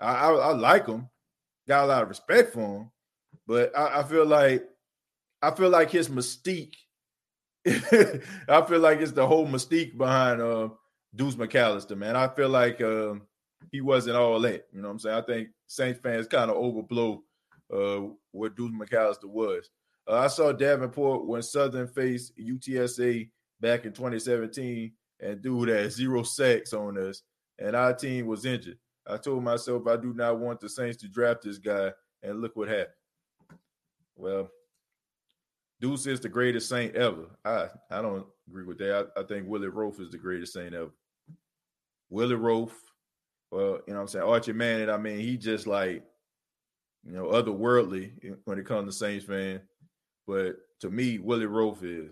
I, 0.00 0.14
I, 0.14 0.32
I 0.32 0.52
like 0.52 0.86
him, 0.86 1.08
got 1.66 1.84
a 1.84 1.86
lot 1.86 2.02
of 2.02 2.08
respect 2.08 2.52
for 2.52 2.60
him, 2.60 2.90
but 3.46 3.76
I, 3.76 4.00
I 4.00 4.02
feel 4.02 4.26
like 4.26 4.64
I 5.42 5.50
feel 5.50 5.70
like 5.70 5.90
his 5.90 6.08
mystique. 6.08 6.74
I 7.66 8.62
feel 8.68 8.80
like 8.80 9.00
it's 9.00 9.12
the 9.12 9.26
whole 9.26 9.46
mystique 9.46 9.96
behind 9.96 10.42
uh, 10.42 10.68
Deuce 11.14 11.36
McAllister, 11.36 11.96
man. 11.96 12.14
I 12.16 12.28
feel 12.28 12.50
like 12.50 12.80
uh, 12.80 13.14
he 13.72 13.80
wasn't 13.80 14.16
all 14.16 14.38
that. 14.40 14.66
You 14.72 14.82
know 14.82 14.88
what 14.88 14.92
I'm 14.92 14.98
saying? 14.98 15.16
I 15.16 15.22
think 15.22 15.48
Saints 15.66 16.00
fans 16.00 16.26
kind 16.26 16.50
of 16.50 16.56
overblow 16.56 17.20
uh, 17.72 18.08
what 18.32 18.54
Deuce 18.54 18.72
McAllister 18.72 19.24
was. 19.24 19.70
Uh, 20.06 20.18
I 20.18 20.26
saw 20.26 20.52
Davenport 20.52 21.26
when 21.26 21.42
Southern 21.42 21.88
faced 21.88 22.36
UTSA 22.38 23.30
back 23.60 23.84
in 23.84 23.92
2017 23.92 24.92
and 25.20 25.42
dude 25.42 25.68
had 25.68 25.92
zero 25.92 26.22
sacks 26.22 26.72
on 26.72 26.98
us, 26.98 27.22
and 27.58 27.74
our 27.74 27.94
team 27.94 28.26
was 28.26 28.44
injured. 28.44 28.78
I 29.06 29.16
told 29.16 29.42
myself 29.42 29.86
I 29.86 29.96
do 29.96 30.14
not 30.14 30.38
want 30.38 30.60
the 30.60 30.68
Saints 30.68 30.98
to 30.98 31.08
draft 31.08 31.42
this 31.42 31.58
guy, 31.58 31.92
and 32.22 32.40
look 32.40 32.56
what 32.56 32.68
happened. 32.68 32.88
Well, 34.16 34.50
Deuce 35.80 36.06
is 36.06 36.20
the 36.20 36.28
greatest 36.28 36.68
Saint 36.68 36.94
ever. 36.94 37.26
I 37.44 37.68
I 37.90 38.02
don't 38.02 38.26
agree 38.48 38.64
with 38.64 38.78
that. 38.78 39.10
I, 39.16 39.20
I 39.20 39.24
think 39.24 39.48
Willie 39.48 39.68
Roaf 39.68 40.00
is 40.00 40.10
the 40.10 40.18
greatest 40.18 40.52
Saint 40.52 40.74
ever. 40.74 40.90
Willie 42.10 42.36
Roaf, 42.36 42.70
well, 43.50 43.80
you 43.86 43.92
know 43.92 43.96
what 43.96 44.00
I'm 44.02 44.08
saying? 44.08 44.24
Archie 44.24 44.52
Manning, 44.52 44.90
I 44.90 44.96
mean, 44.96 45.18
he 45.18 45.36
just 45.36 45.66
like, 45.66 46.04
you 47.04 47.12
know, 47.12 47.26
otherworldly 47.26 48.36
when 48.44 48.58
it 48.58 48.66
comes 48.66 48.86
to 48.86 48.98
Saints 48.98 49.24
fan. 49.24 49.60
But 50.26 50.56
to 50.80 50.90
me, 50.90 51.18
Willie 51.18 51.46
Roaf 51.46 51.82
is 51.82 52.10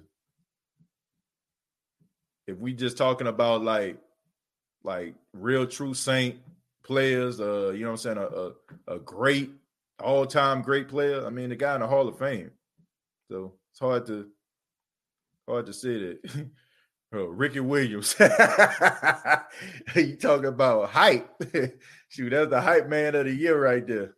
if 2.46 2.58
we 2.58 2.72
just 2.72 2.96
talking 2.96 3.26
about 3.26 3.62
like 3.62 3.98
like 4.84 5.14
real 5.32 5.66
true 5.66 5.94
saint 5.94 6.36
players, 6.82 7.40
uh, 7.40 7.70
you 7.70 7.80
know 7.80 7.92
what 7.92 7.92
I'm 7.92 7.96
saying, 7.98 8.18
a, 8.18 8.92
a, 8.92 8.96
a 8.96 8.98
great 8.98 9.50
all-time 10.02 10.62
great 10.62 10.88
player. 10.88 11.24
I 11.24 11.30
mean, 11.30 11.50
the 11.50 11.56
guy 11.56 11.74
in 11.74 11.80
the 11.80 11.86
Hall 11.86 12.08
of 12.08 12.18
Fame. 12.18 12.50
So 13.30 13.54
it's 13.70 13.80
hard 13.80 14.06
to 14.06 14.28
hard 15.48 15.66
to 15.66 15.72
say 15.72 15.98
that. 15.98 16.48
oh, 17.14 17.24
Ricky 17.26 17.60
Williams. 17.60 18.14
you 19.94 20.16
talking 20.16 20.46
about 20.46 20.90
hype. 20.90 21.30
Shoot, 22.08 22.30
that's 22.30 22.50
the 22.50 22.60
hype 22.60 22.88
man 22.88 23.14
of 23.14 23.26
the 23.26 23.34
year 23.34 23.62
right 23.62 23.86
there. 23.86 24.14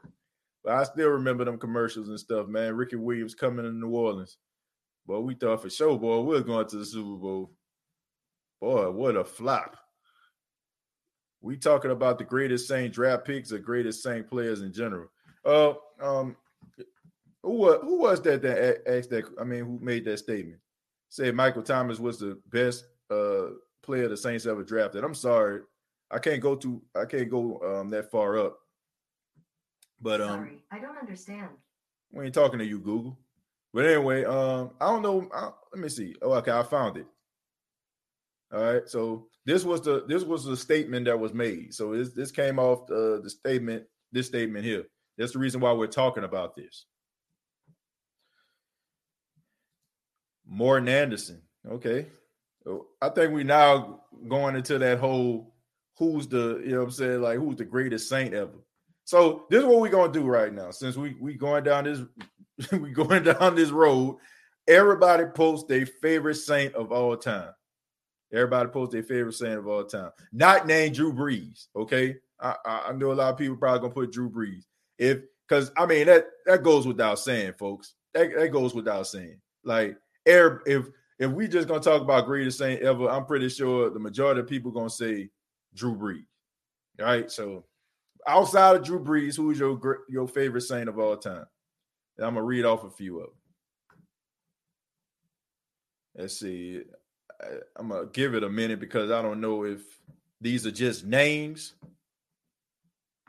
But 0.64 0.74
I 0.74 0.84
still 0.84 1.10
remember 1.10 1.44
them 1.44 1.58
commercials 1.58 2.08
and 2.08 2.18
stuff, 2.18 2.48
man. 2.48 2.74
Ricky 2.74 2.96
Williams 2.96 3.34
coming 3.34 3.64
to 3.64 3.70
New 3.70 3.90
Orleans. 3.90 4.38
But 5.06 5.20
we 5.20 5.34
thought 5.34 5.60
for 5.60 5.68
sure, 5.68 5.98
boy, 5.98 6.20
we 6.20 6.36
are 6.36 6.40
going 6.40 6.66
to 6.66 6.76
the 6.78 6.86
Super 6.86 7.16
Bowl. 7.16 7.52
Boy, 8.64 8.90
what 8.90 9.14
a 9.14 9.24
flop. 9.24 9.76
We 11.42 11.58
talking 11.58 11.90
about 11.90 12.16
the 12.16 12.24
greatest 12.24 12.66
Saint 12.66 12.94
draft 12.94 13.26
picks 13.26 13.52
or 13.52 13.58
greatest 13.58 14.02
Saint 14.02 14.26
players 14.26 14.62
in 14.62 14.72
general. 14.72 15.08
Uh, 15.44 15.74
um, 16.00 16.34
who 17.42 17.78
who 17.80 18.00
was 18.00 18.22
that 18.22 18.40
that 18.40 18.88
asked 18.88 19.10
that? 19.10 19.24
I 19.38 19.44
mean, 19.44 19.66
who 19.66 19.78
made 19.82 20.06
that 20.06 20.16
statement? 20.16 20.60
Said 21.10 21.34
Michael 21.34 21.62
Thomas 21.62 21.98
was 21.98 22.18
the 22.18 22.40
best 22.48 22.86
uh 23.10 23.50
player 23.82 24.08
the 24.08 24.16
Saints 24.16 24.46
ever 24.46 24.64
drafted. 24.64 25.04
I'm 25.04 25.14
sorry, 25.14 25.60
I 26.10 26.18
can't 26.18 26.40
go 26.40 26.56
to 26.56 26.80
I 26.98 27.04
can't 27.04 27.28
go 27.28 27.60
um 27.60 27.90
that 27.90 28.10
far 28.10 28.38
up. 28.38 28.58
But 30.00 30.22
um, 30.22 30.28
sorry, 30.28 30.64
I 30.72 30.78
don't 30.78 30.96
understand. 30.96 31.48
We 32.12 32.24
ain't 32.24 32.34
talking 32.34 32.60
to 32.60 32.64
you, 32.64 32.78
Google. 32.78 33.18
But 33.74 33.84
anyway, 33.84 34.24
um, 34.24 34.70
I 34.80 34.86
don't 34.86 35.02
know. 35.02 35.28
I, 35.34 35.50
let 35.70 35.82
me 35.82 35.90
see. 35.90 36.14
Oh, 36.22 36.32
okay, 36.32 36.52
I 36.52 36.62
found 36.62 36.96
it. 36.96 37.06
All 38.54 38.62
right. 38.62 38.88
So 38.88 39.26
this 39.44 39.64
was 39.64 39.80
the 39.80 40.04
this 40.06 40.22
was 40.22 40.44
the 40.44 40.56
statement 40.56 41.06
that 41.06 41.18
was 41.18 41.34
made. 41.34 41.74
So 41.74 41.94
this 41.94 42.12
this 42.12 42.30
came 42.30 42.58
off 42.58 42.86
the, 42.86 43.20
the 43.22 43.30
statement, 43.30 43.84
this 44.12 44.28
statement 44.28 44.64
here. 44.64 44.84
That's 45.18 45.32
the 45.32 45.38
reason 45.38 45.60
why 45.60 45.72
we're 45.72 45.86
talking 45.86 46.24
about 46.24 46.54
this. 46.54 46.86
Morten 50.46 50.88
Andersen. 50.88 51.42
Okay. 51.68 52.06
I 53.02 53.08
think 53.10 53.32
we 53.32 53.44
now 53.44 54.00
going 54.28 54.56
into 54.56 54.78
that 54.78 54.98
whole 54.98 55.54
who's 55.98 56.26
the, 56.26 56.62
you 56.64 56.74
know 56.74 56.82
I'm 56.82 56.90
saying, 56.90 57.20
like 57.20 57.38
who's 57.38 57.56
the 57.56 57.64
greatest 57.64 58.08
saint 58.08 58.34
ever. 58.34 58.52
So 59.04 59.44
this 59.50 59.60
is 59.60 59.66
what 59.66 59.80
we're 59.80 59.90
gonna 59.90 60.12
do 60.12 60.24
right 60.24 60.52
now. 60.52 60.70
Since 60.70 60.96
we 60.96 61.16
we 61.20 61.34
going 61.34 61.64
down 61.64 61.84
this 61.84 62.00
we 62.72 62.90
going 62.90 63.24
down 63.24 63.56
this 63.56 63.70
road, 63.70 64.18
everybody 64.68 65.26
post 65.26 65.68
their 65.68 65.86
favorite 65.86 66.36
saint 66.36 66.74
of 66.74 66.92
all 66.92 67.16
time. 67.16 67.50
Everybody 68.34 68.68
post 68.68 68.92
their 68.92 69.02
favorite 69.02 69.34
saying 69.34 69.58
of 69.58 69.68
all 69.68 69.84
time. 69.84 70.10
Not 70.32 70.66
named 70.66 70.96
Drew 70.96 71.12
Brees. 71.12 71.68
Okay. 71.76 72.16
I, 72.40 72.56
I, 72.64 72.92
know 72.92 73.12
a 73.12 73.14
lot 73.14 73.32
of 73.32 73.38
people 73.38 73.56
probably 73.56 73.80
gonna 73.80 73.94
put 73.94 74.12
Drew 74.12 74.28
Brees. 74.28 74.64
If 74.98 75.20
because 75.48 75.70
I 75.76 75.86
mean 75.86 76.06
that 76.06 76.26
that 76.46 76.62
goes 76.62 76.86
without 76.86 77.18
saying, 77.18 77.54
folks. 77.54 77.94
That, 78.12 78.34
that 78.36 78.48
goes 78.48 78.74
without 78.74 79.06
saying. 79.06 79.40
Like 79.64 79.96
air 80.26 80.62
if 80.66 80.86
if 81.18 81.30
we 81.30 81.46
just 81.46 81.68
gonna 81.68 81.80
talk 81.80 82.02
about 82.02 82.26
greatest 82.26 82.58
saint 82.58 82.82
ever, 82.82 83.08
I'm 83.08 83.24
pretty 83.24 83.48
sure 83.48 83.88
the 83.88 84.00
majority 84.00 84.40
of 84.40 84.48
people 84.48 84.72
gonna 84.72 84.90
say 84.90 85.30
Drew 85.74 85.94
Brees. 85.94 86.26
All 87.00 87.06
right. 87.06 87.30
So 87.30 87.64
outside 88.26 88.76
of 88.76 88.84
Drew 88.84 89.02
Brees, 89.02 89.36
who's 89.36 89.58
your 89.60 89.78
your 90.08 90.26
favorite 90.26 90.62
saint 90.62 90.88
of 90.88 90.98
all 90.98 91.16
time? 91.16 91.46
I'm 92.18 92.34
gonna 92.34 92.42
read 92.42 92.64
off 92.64 92.84
a 92.84 92.90
few 92.90 93.20
of 93.20 93.26
them. 93.26 93.36
Let's 96.16 96.38
see. 96.38 96.82
I'm 97.76 97.88
gonna 97.88 98.06
give 98.06 98.34
it 98.34 98.44
a 98.44 98.48
minute 98.48 98.80
because 98.80 99.10
I 99.10 99.22
don't 99.22 99.40
know 99.40 99.64
if 99.64 99.80
these 100.40 100.66
are 100.66 100.70
just 100.70 101.04
names 101.04 101.74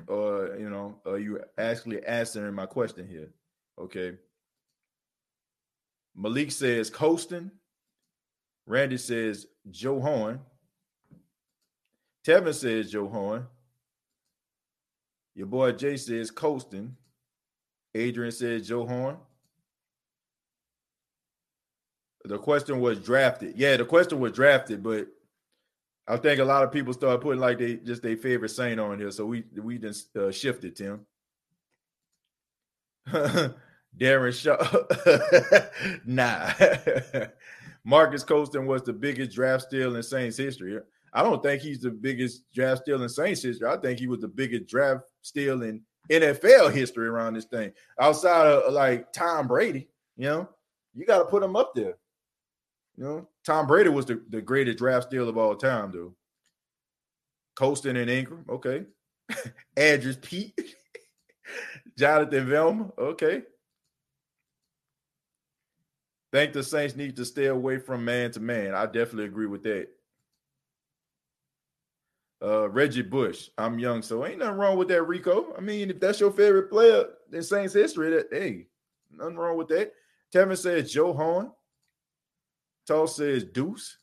or 0.07 0.55
you 0.59 0.69
know, 0.69 0.95
are 1.05 1.17
you 1.17 1.41
actually 1.57 2.05
answering 2.05 2.53
my 2.53 2.65
question 2.65 3.07
here? 3.07 3.29
Okay. 3.79 4.17
Malik 6.15 6.51
says 6.51 6.89
Colston. 6.89 7.51
Randy 8.67 8.97
says 8.97 9.47
Joe 9.69 9.99
Horn. 9.99 10.39
Tevin 12.25 12.53
says 12.53 12.91
Joe 12.91 13.07
Horn. 13.07 13.45
Your 15.35 15.47
boy 15.47 15.73
Jay 15.73 15.97
says 15.97 16.31
Colston. 16.31 16.95
Adrian 17.93 18.31
says 18.31 18.67
Joe 18.67 18.85
Horn. 18.85 19.17
The 22.27 22.37
question 22.37 22.79
was 22.79 22.99
drafted. 22.99 23.55
Yeah, 23.55 23.77
the 23.77 23.85
question 23.85 24.19
was 24.19 24.33
drafted, 24.33 24.83
but 24.83 25.07
I 26.07 26.17
think 26.17 26.39
a 26.39 26.45
lot 26.45 26.63
of 26.63 26.71
people 26.71 26.93
started 26.93 27.21
putting 27.21 27.41
like 27.41 27.57
they 27.57 27.75
just 27.75 28.03
their 28.03 28.17
favorite 28.17 28.49
saint 28.49 28.79
on 28.79 28.99
here. 28.99 29.11
So 29.11 29.25
we 29.25 29.43
we 29.61 29.77
just 29.77 30.15
uh, 30.15 30.31
shifted, 30.31 30.75
Tim. 30.75 31.05
Darren 33.97 34.33
Shaw. 34.33 34.57
nah. 36.05 36.51
Marques 37.83 38.23
Colston 38.23 38.65
was 38.65 38.81
the 38.83 38.93
biggest 38.93 39.31
draft 39.31 39.63
steal 39.65 39.95
in 39.95 40.03
Saints 40.03 40.37
history. 40.37 40.79
I 41.13 41.23
don't 41.23 41.41
think 41.41 41.61
he's 41.61 41.79
the 41.79 41.91
biggest 41.91 42.51
draft 42.53 42.81
steal 42.81 43.01
in 43.01 43.09
Saints 43.09 43.43
history. 43.43 43.67
I 43.67 43.77
think 43.77 43.99
he 43.99 44.07
was 44.07 44.19
the 44.19 44.27
biggest 44.27 44.67
draft 44.67 45.03
steal 45.21 45.61
in 45.61 45.81
NFL 46.11 46.73
history 46.73 47.07
around 47.07 47.35
this 47.35 47.45
thing. 47.45 47.71
Outside 47.99 48.47
of 48.47 48.73
like 48.73 49.13
Tom 49.13 49.47
Brady, 49.47 49.87
you 50.17 50.27
know, 50.27 50.49
you 50.93 51.05
got 51.05 51.19
to 51.19 51.25
put 51.25 51.43
him 51.43 51.55
up 51.55 51.73
there. 51.75 51.95
You 52.97 53.03
know, 53.03 53.27
Tom 53.45 53.67
Brady 53.67 53.89
was 53.89 54.05
the, 54.05 54.21
the 54.29 54.41
greatest 54.41 54.77
draft 54.77 55.07
steal 55.07 55.27
of 55.27 55.37
all 55.37 55.55
time, 55.55 55.91
though. 55.91 56.13
Colston 57.55 57.97
and 57.97 58.09
Ingram, 58.09 58.45
okay. 58.49 58.85
Andrus 59.77 60.17
Peat, 60.21 60.53
Jonathan 61.97 62.47
Vilma, 62.47 62.91
okay. 62.97 63.43
Think 66.31 66.53
the 66.53 66.63
Saints 66.63 66.95
need 66.95 67.15
to 67.15 67.25
stay 67.25 67.45
away 67.45 67.77
from 67.77 68.03
man 68.03 68.31
to 68.31 68.39
man. 68.39 68.75
I 68.75 68.85
definitely 68.85 69.25
agree 69.25 69.47
with 69.47 69.63
that. 69.63 69.87
Uh, 72.43 72.69
Reggie 72.69 73.01
Bush, 73.01 73.49
I'm 73.57 73.79
young, 73.79 74.01
so 74.01 74.25
ain't 74.25 74.39
nothing 74.39 74.57
wrong 74.57 74.77
with 74.77 74.89
that, 74.89 75.03
Rico. 75.03 75.53
I 75.57 75.61
mean, 75.61 75.89
if 75.89 75.99
that's 75.99 76.19
your 76.19 76.31
favorite 76.31 76.69
player 76.69 77.05
in 77.31 77.41
Saints 77.41 77.73
history, 77.73 78.09
that 78.11 78.27
hey, 78.31 78.67
nothing 79.09 79.37
wrong 79.37 79.57
with 79.57 79.69
that. 79.69 79.93
Tevin 80.33 80.57
says 80.57 80.91
Joe 80.91 81.13
Horn. 81.13 81.51
Toss 82.87 83.17
says 83.17 83.43
Deuce. 83.43 83.97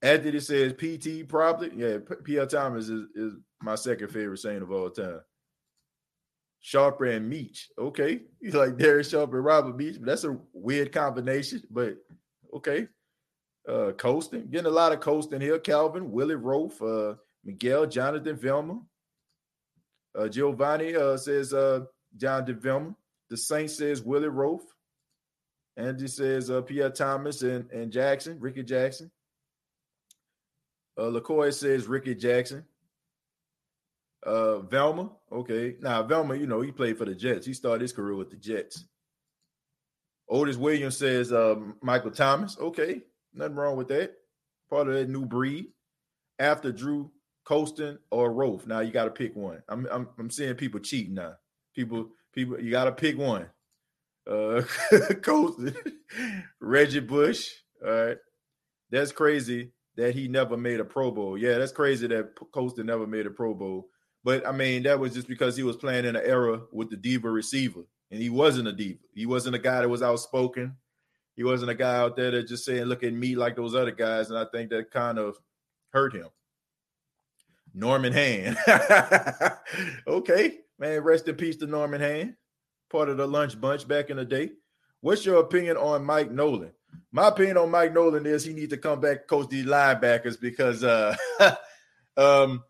Anthony 0.00 0.40
says 0.40 0.72
PT 0.74 1.28
probably. 1.28 1.72
Yeah, 1.76 1.98
P.L. 2.24 2.46
Thomas 2.46 2.88
is, 2.88 3.06
is 3.14 3.34
my 3.60 3.74
second 3.74 4.08
favorite 4.08 4.38
saint 4.38 4.62
of 4.62 4.70
all 4.70 4.90
time. 4.90 5.20
Sharper 6.60 7.06
and 7.06 7.30
Meach. 7.32 7.64
Okay. 7.78 8.22
He's 8.40 8.54
like 8.54 8.76
Derek 8.76 9.06
Sharper 9.06 9.36
and 9.36 9.44
Robert 9.44 9.76
Meach, 9.76 9.98
but 9.98 10.06
that's 10.06 10.24
a 10.24 10.38
weird 10.52 10.92
combination. 10.92 11.62
But 11.70 11.96
okay. 12.54 12.88
Uh 13.68 13.92
Colston. 13.92 14.48
Getting 14.50 14.66
a 14.66 14.70
lot 14.70 14.92
of 14.92 15.00
Colston 15.00 15.40
here. 15.40 15.58
Calvin, 15.58 16.10
Willie 16.10 16.36
Roaf, 16.36 16.80
uh, 16.82 17.16
Miguel, 17.44 17.86
Jonathan 17.86 18.36
Vilma. 18.36 18.80
Uh, 20.18 20.28
Giovanni 20.28 20.96
uh, 20.96 21.16
says 21.16 21.52
uh, 21.52 21.80
Jonathan 22.16 22.58
Vilma. 22.58 22.94
The 23.30 23.36
Saint 23.36 23.70
says 23.70 24.02
Willie 24.02 24.28
Roaf. 24.28 24.62
Andy 25.78 26.08
says 26.08 26.50
uh, 26.50 26.60
Pierre 26.60 26.90
Thomas 26.90 27.42
and, 27.42 27.70
and 27.70 27.92
Jackson, 27.92 28.38
Rickey 28.40 28.64
Jackson. 28.64 29.10
Uh, 30.98 31.02
LaCoy 31.02 31.54
says 31.54 31.86
Rickey 31.86 32.16
Jackson. 32.16 32.64
Uh, 34.26 34.58
Vilma, 34.58 35.12
okay. 35.30 35.76
Now 35.80 36.02
Vilma, 36.02 36.34
you 36.34 36.48
know, 36.48 36.60
he 36.60 36.72
played 36.72 36.98
for 36.98 37.04
the 37.04 37.14
Jets. 37.14 37.46
He 37.46 37.54
started 37.54 37.82
his 37.82 37.92
career 37.92 38.16
with 38.16 38.30
the 38.30 38.36
Jets. 38.36 38.84
Otis 40.28 40.56
Williams 40.56 40.96
says 40.96 41.32
uh, 41.32 41.54
Michael 41.80 42.10
Thomas. 42.10 42.58
Okay, 42.58 43.02
nothing 43.32 43.54
wrong 43.54 43.76
with 43.76 43.88
that. 43.88 44.14
Part 44.68 44.88
of 44.88 44.94
that 44.94 45.08
new 45.08 45.24
breed. 45.24 45.66
After 46.40 46.72
Drew 46.72 47.10
Colston 47.44 47.98
or 48.10 48.32
Roaf. 48.32 48.66
Now 48.66 48.80
you 48.80 48.90
got 48.90 49.04
to 49.04 49.10
pick 49.10 49.34
one. 49.34 49.62
I'm, 49.68 49.86
I'm 49.90 50.08
I'm 50.18 50.30
seeing 50.30 50.54
people 50.54 50.80
cheating 50.80 51.14
now. 51.14 51.34
People 51.74 52.10
people 52.32 52.60
you 52.60 52.70
got 52.70 52.84
to 52.84 52.92
pick 52.92 53.16
one 53.16 53.48
uh 54.28 54.62
Colston, 55.22 55.76
Reggie 56.60 57.00
Bush. 57.00 57.50
All 57.84 57.90
right. 57.90 58.16
That's 58.90 59.12
crazy 59.12 59.72
that 59.96 60.14
he 60.14 60.28
never 60.28 60.56
made 60.56 60.80
a 60.80 60.84
Pro 60.84 61.10
Bowl. 61.10 61.36
Yeah, 61.36 61.58
that's 61.58 61.72
crazy 61.72 62.06
that 62.08 62.34
Colston 62.52 62.86
never 62.86 63.06
made 63.06 63.26
a 63.26 63.30
Pro 63.30 63.54
Bowl. 63.54 63.88
But 64.24 64.46
I 64.46 64.52
mean, 64.52 64.82
that 64.84 64.98
was 64.98 65.14
just 65.14 65.28
because 65.28 65.56
he 65.56 65.62
was 65.62 65.76
playing 65.76 66.04
in 66.04 66.16
an 66.16 66.24
era 66.24 66.60
with 66.72 66.90
the 66.90 66.96
diva 66.96 67.30
receiver, 67.30 67.82
and 68.10 68.20
he 68.20 68.30
wasn't 68.30 68.68
a 68.68 68.72
diva. 68.72 68.98
He 69.14 69.26
wasn't 69.26 69.56
a 69.56 69.60
guy 69.60 69.80
that 69.80 69.88
was 69.88 70.02
outspoken. 70.02 70.76
He 71.36 71.44
wasn't 71.44 71.70
a 71.70 71.74
guy 71.74 71.96
out 71.96 72.16
there 72.16 72.30
that 72.32 72.48
just 72.48 72.64
saying, 72.64 72.84
"Look 72.84 73.04
at 73.04 73.12
me," 73.12 73.36
like 73.36 73.56
those 73.56 73.74
other 73.74 73.92
guys, 73.92 74.30
and 74.30 74.38
I 74.38 74.46
think 74.52 74.70
that 74.70 74.90
kind 74.90 75.18
of 75.18 75.36
hurt 75.90 76.14
him. 76.14 76.28
Norman 77.74 78.12
Hand. 78.12 78.56
okay, 80.06 80.58
man. 80.78 81.00
Rest 81.02 81.28
in 81.28 81.36
peace 81.36 81.56
to 81.56 81.66
Norman 81.66 82.00
Hand 82.00 82.34
part 82.90 83.08
of 83.08 83.16
the 83.16 83.26
lunch 83.26 83.60
bunch 83.60 83.86
back 83.86 84.10
in 84.10 84.16
the 84.16 84.24
day. 84.24 84.50
What's 85.00 85.24
your 85.24 85.40
opinion 85.40 85.76
on 85.76 86.04
Mike 86.04 86.30
Nolan? 86.30 86.72
My 87.12 87.28
opinion 87.28 87.56
on 87.58 87.70
Mike 87.70 87.92
Nolan 87.92 88.26
is 88.26 88.44
he 88.44 88.52
needs 88.52 88.72
to 88.72 88.78
come 88.78 89.00
back 89.00 89.26
coach 89.26 89.48
these 89.48 89.66
linebackers 89.66 90.40
because 90.40 90.82
uh 90.82 91.16
um 92.16 92.62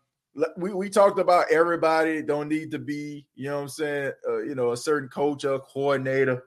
we, 0.57 0.73
we 0.73 0.89
talked 0.89 1.19
about 1.19 1.51
everybody 1.51 2.21
don't 2.21 2.49
need 2.49 2.71
to 2.71 2.79
be, 2.79 3.25
you 3.35 3.49
know 3.49 3.57
what 3.57 3.61
I'm 3.63 3.69
saying, 3.69 4.11
uh, 4.27 4.37
you 4.43 4.55
know, 4.55 4.71
a 4.71 4.77
certain 4.77 5.09
coach 5.09 5.43
or 5.43 5.59
coordinator. 5.59 6.43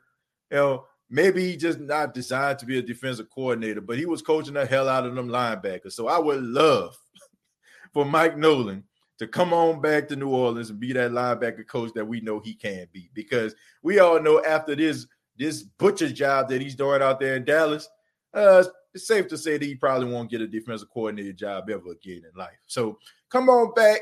You 0.50 0.56
know, 0.56 0.84
maybe 1.10 1.44
he 1.44 1.56
just 1.56 1.80
not 1.80 2.14
designed 2.14 2.58
to 2.60 2.66
be 2.66 2.78
a 2.78 2.82
defensive 2.82 3.28
coordinator, 3.30 3.80
but 3.80 3.98
he 3.98 4.06
was 4.06 4.22
coaching 4.22 4.54
the 4.54 4.64
hell 4.66 4.88
out 4.88 5.04
of 5.06 5.14
them 5.14 5.28
linebackers. 5.28 5.92
So 5.92 6.08
I 6.08 6.18
would 6.18 6.42
love 6.42 6.96
for 7.92 8.04
Mike 8.04 8.36
Nolan 8.36 8.84
to 9.18 9.26
come 9.26 9.52
on 9.52 9.80
back 9.80 10.08
to 10.08 10.16
New 10.16 10.28
Orleans 10.28 10.70
and 10.70 10.80
be 10.80 10.92
that 10.92 11.12
linebacker 11.12 11.66
coach 11.66 11.92
that 11.94 12.06
we 12.06 12.20
know 12.20 12.40
he 12.40 12.54
can 12.54 12.86
be. 12.92 13.10
Because 13.14 13.54
we 13.82 13.98
all 13.98 14.20
know 14.20 14.42
after 14.44 14.74
this 14.74 15.06
this 15.38 15.62
butcher 15.62 16.10
job 16.10 16.48
that 16.48 16.60
he's 16.60 16.74
doing 16.74 17.02
out 17.02 17.18
there 17.18 17.36
in 17.36 17.44
Dallas, 17.44 17.88
uh, 18.34 18.64
it's 18.94 19.06
safe 19.06 19.28
to 19.28 19.38
say 19.38 19.58
that 19.58 19.64
he 19.64 19.74
probably 19.74 20.10
won't 20.10 20.30
get 20.30 20.40
a 20.40 20.46
defensive 20.46 20.90
coordinator 20.90 21.32
job 21.32 21.70
ever 21.70 21.92
again 21.92 22.22
in 22.30 22.38
life. 22.38 22.58
So 22.66 22.98
come 23.30 23.48
on 23.48 23.72
back, 23.74 24.00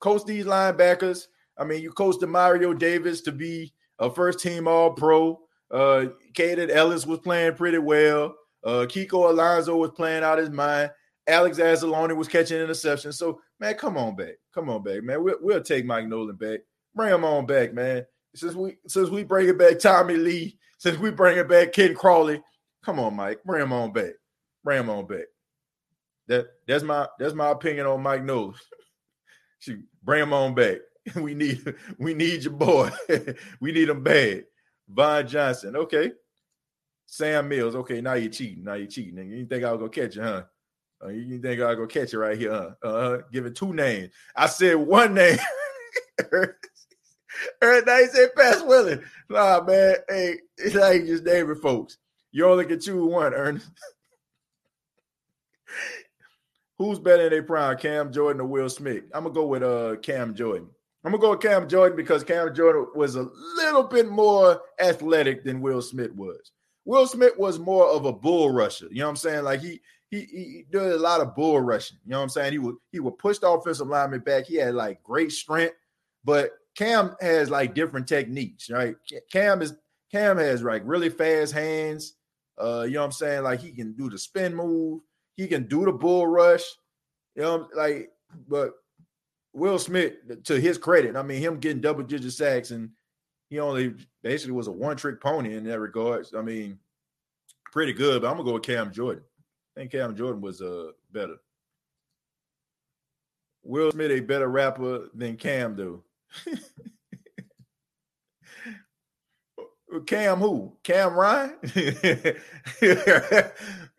coach 0.00 0.24
these 0.24 0.44
linebackers. 0.44 1.26
I 1.58 1.64
mean, 1.64 1.82
you 1.82 1.90
coached 1.90 2.22
Mario 2.22 2.74
Davis 2.74 3.22
to 3.22 3.32
be 3.32 3.72
a 3.98 4.10
first 4.10 4.40
team 4.40 4.68
All 4.68 4.92
Pro. 4.92 5.40
Uh, 5.70 6.06
Kaden 6.34 6.70
Elliss 6.70 7.06
was 7.06 7.18
playing 7.20 7.54
pretty 7.54 7.78
well. 7.78 8.34
Uh, 8.62 8.84
Kiko 8.86 9.30
Alonso 9.30 9.76
was 9.76 9.90
playing 9.92 10.22
out 10.22 10.38
his 10.38 10.50
mind. 10.50 10.90
Alex 11.28 11.58
Anzalone 11.58 12.16
was 12.16 12.28
catching 12.28 12.58
interceptions. 12.58 13.14
So, 13.14 13.40
man, 13.58 13.74
come 13.74 13.96
on 13.96 14.14
back. 14.14 14.34
Come 14.54 14.70
on 14.70 14.82
back, 14.82 15.02
man. 15.02 15.22
We'll, 15.22 15.36
we'll 15.40 15.62
take 15.62 15.84
Mike 15.84 16.06
Nolan 16.06 16.36
back. 16.36 16.60
Bring 16.94 17.12
him 17.12 17.24
on 17.24 17.46
back, 17.46 17.74
man. 17.74 18.06
Since 18.34 18.54
we 18.54 18.76
since 18.86 19.08
we 19.08 19.24
bring 19.24 19.48
it 19.48 19.58
back 19.58 19.78
Tommy 19.78 20.16
Lee, 20.16 20.58
since 20.78 20.98
we 20.98 21.10
bring 21.10 21.38
it 21.38 21.48
back 21.48 21.72
Ken 21.72 21.94
Crawley, 21.94 22.42
come 22.84 23.00
on, 23.00 23.16
Mike. 23.16 23.42
Bring 23.44 23.62
him 23.62 23.72
on 23.72 23.92
back. 23.92 24.12
Bring 24.62 24.80
him 24.80 24.90
on 24.90 25.06
back. 25.06 25.24
That 26.28 26.46
that's 26.66 26.84
my 26.84 27.06
that's 27.18 27.34
my 27.34 27.50
opinion 27.50 27.86
on 27.86 28.02
Mike 28.02 28.24
Nolan. 28.24 28.54
Should 29.58 29.84
bring 30.02 30.22
him 30.22 30.32
on 30.32 30.54
back. 30.54 30.78
We 31.14 31.34
need 31.34 31.62
we 31.98 32.14
need 32.14 32.42
your 32.42 32.52
boy. 32.54 32.90
we 33.60 33.70
need 33.70 33.88
him 33.88 34.02
bad. 34.02 34.44
Vaughan 34.88 35.28
Johnson. 35.28 35.76
Okay. 35.76 36.10
Sam 37.06 37.48
Mills. 37.48 37.76
Okay, 37.76 38.00
now 38.00 38.14
you're 38.14 38.30
cheating. 38.30 38.64
Now 38.64 38.74
you're 38.74 38.88
cheating. 38.88 39.30
You 39.30 39.46
think 39.46 39.62
I 39.62 39.70
was 39.70 39.78
gonna 39.78 39.90
catch 39.90 40.16
you, 40.16 40.22
huh? 40.22 40.42
Uh, 41.04 41.08
you 41.08 41.38
think 41.40 41.60
I 41.60 41.74
go 41.74 41.86
catch 41.86 42.14
it 42.14 42.18
right 42.18 42.38
here? 42.38 42.74
Huh? 42.82 42.88
Uh, 42.88 43.18
give 43.32 43.46
it 43.46 43.54
two 43.54 43.74
names. 43.74 44.12
I 44.34 44.46
said 44.46 44.74
one 44.76 45.14
name. 45.14 45.38
Every 47.62 47.82
night 47.82 48.08
said 48.12 48.34
Pass 48.34 48.62
Willie. 48.62 49.00
Nah, 49.28 49.62
man. 49.62 49.96
Hey, 50.08 50.36
it's 50.56 50.74
like 50.74 51.04
just 51.06 51.24
naming 51.24 51.56
folks. 51.56 51.98
You 52.32 52.46
only 52.46 52.64
can 52.64 52.80
choose 52.80 53.10
one, 53.10 53.34
Ernest. 53.34 53.70
Who's 56.78 56.98
better 56.98 57.24
in 57.24 57.30
their 57.30 57.42
prime, 57.42 57.78
Cam 57.78 58.12
Jordan 58.12 58.42
or 58.42 58.46
Will 58.46 58.68
Smith? 58.68 59.04
I'm 59.14 59.24
gonna 59.24 59.34
go 59.34 59.46
with 59.46 59.62
uh 59.62 59.96
Cam 60.02 60.34
Jordan. 60.34 60.68
I'm 61.04 61.12
gonna 61.12 61.20
go 61.20 61.30
with 61.30 61.40
Cam 61.40 61.68
Jordan 61.68 61.96
because 61.96 62.24
Cam 62.24 62.54
Jordan 62.54 62.88
was 62.94 63.16
a 63.16 63.28
little 63.56 63.84
bit 63.84 64.08
more 64.08 64.60
athletic 64.78 65.44
than 65.44 65.60
Will 65.60 65.80
Smith 65.80 66.12
was. 66.12 66.52
Will 66.84 67.06
Smith 67.06 67.32
was 67.38 67.58
more 67.58 67.86
of 67.88 68.04
a 68.04 68.12
bull 68.12 68.50
rusher. 68.50 68.88
You 68.90 69.00
know 69.00 69.06
what 69.06 69.10
I'm 69.10 69.16
saying? 69.16 69.44
Like 69.44 69.60
he 69.60 69.80
he, 70.10 70.20
he 70.20 70.64
did 70.70 70.82
a 70.82 70.98
lot 70.98 71.20
of 71.20 71.34
bull 71.34 71.60
rushing. 71.60 71.98
You 72.04 72.12
know 72.12 72.18
what 72.18 72.24
I'm 72.24 72.28
saying? 72.30 72.52
He 72.52 72.58
would 72.58 72.76
he 72.92 73.00
would 73.00 73.18
push 73.18 73.38
the 73.38 73.48
offensive 73.48 73.88
lineman 73.88 74.20
back. 74.20 74.46
He 74.46 74.56
had 74.56 74.74
like 74.74 75.02
great 75.02 75.32
strength, 75.32 75.74
but 76.24 76.52
Cam 76.76 77.16
has 77.20 77.50
like 77.50 77.74
different 77.74 78.06
techniques, 78.06 78.70
right? 78.70 78.96
Cam 79.32 79.62
is 79.62 79.74
Cam 80.12 80.38
has 80.38 80.62
like 80.62 80.82
really 80.84 81.08
fast 81.08 81.52
hands. 81.52 82.14
Uh, 82.58 82.84
you 82.86 82.94
know 82.94 83.00
what 83.00 83.06
I'm 83.06 83.12
saying? 83.12 83.42
Like 83.42 83.60
he 83.60 83.72
can 83.72 83.92
do 83.94 84.08
the 84.08 84.18
spin 84.18 84.54
move, 84.54 85.00
he 85.36 85.46
can 85.46 85.64
do 85.64 85.84
the 85.84 85.92
bull 85.92 86.26
rush. 86.26 86.64
You 87.34 87.42
know, 87.42 87.68
like, 87.74 88.10
but 88.48 88.72
Will 89.52 89.78
Smith, 89.78 90.14
to 90.44 90.58
his 90.58 90.78
credit, 90.78 91.16
I 91.16 91.22
mean, 91.22 91.40
him 91.40 91.58
getting 91.58 91.82
double 91.82 92.02
digit 92.02 92.32
sacks 92.32 92.70
and 92.70 92.90
he 93.50 93.60
only 93.60 93.94
basically 94.22 94.52
was 94.52 94.66
a 94.66 94.72
one 94.72 94.96
trick 94.96 95.20
pony 95.20 95.54
in 95.54 95.64
that 95.64 95.80
regards. 95.80 96.34
I 96.34 96.42
mean, 96.42 96.78
pretty 97.72 97.92
good, 97.92 98.22
but 98.22 98.28
I'm 98.28 98.36
gonna 98.36 98.48
go 98.48 98.54
with 98.54 98.62
Cam 98.62 98.92
Jordan. 98.92 99.22
I 99.76 99.80
think 99.80 99.92
Cam 99.92 100.16
Jordan 100.16 100.40
was 100.40 100.62
uh 100.62 100.92
better. 101.12 101.36
Will 103.62 103.90
Smith 103.90 104.10
a 104.10 104.20
better 104.20 104.48
rapper 104.48 105.08
than 105.12 105.36
Cam 105.36 105.76
do. 105.76 106.02
Cam 110.06 110.38
who? 110.38 110.76
Cam 110.82 111.14
Ryan? 111.14 111.54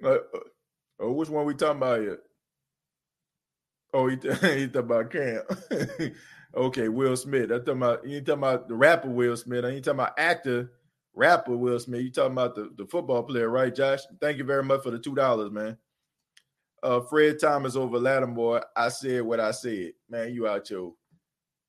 oh, 0.03 1.11
which 1.11 1.29
one 1.29 1.45
we 1.45 1.53
talking 1.53 1.77
about 1.77 2.01
here? 2.01 2.19
Oh, 3.93 4.07
he, 4.07 4.15
he 4.21 4.67
talking 4.67 4.71
about 4.75 5.11
Cam. 5.11 5.43
okay, 6.55 6.89
Will 6.89 7.15
Smith. 7.15 7.51
I 7.51 7.59
talking 7.59 7.77
about 7.77 8.07
you 8.07 8.21
talking 8.21 8.39
about 8.39 8.67
the 8.67 8.75
rapper 8.75 9.09
Will 9.09 9.37
Smith. 9.37 9.65
I 9.65 9.69
ain't 9.69 9.85
talking 9.85 9.99
about 9.99 10.17
actor 10.17 10.71
rapper 11.17 11.57
Will 11.57 11.79
Smith. 11.79 12.03
You 12.03 12.11
talking 12.11 12.33
about 12.33 12.55
the, 12.55 12.71
the 12.77 12.85
football 12.85 13.23
player, 13.23 13.49
right, 13.49 13.73
Josh? 13.73 14.01
Thank 14.21 14.37
you 14.37 14.43
very 14.43 14.63
much 14.63 14.83
for 14.83 14.91
the 14.91 14.99
two 14.99 15.15
dollars, 15.15 15.51
man. 15.51 15.77
Uh, 16.83 17.01
Fred 17.01 17.39
Thomas 17.39 17.75
over 17.75 17.97
Lattimore. 17.97 18.63
I 18.75 18.89
said 18.89 19.23
what 19.23 19.39
I 19.39 19.51
said, 19.51 19.93
man. 20.09 20.31
You 20.31 20.47
out 20.47 20.69
your 20.69 20.93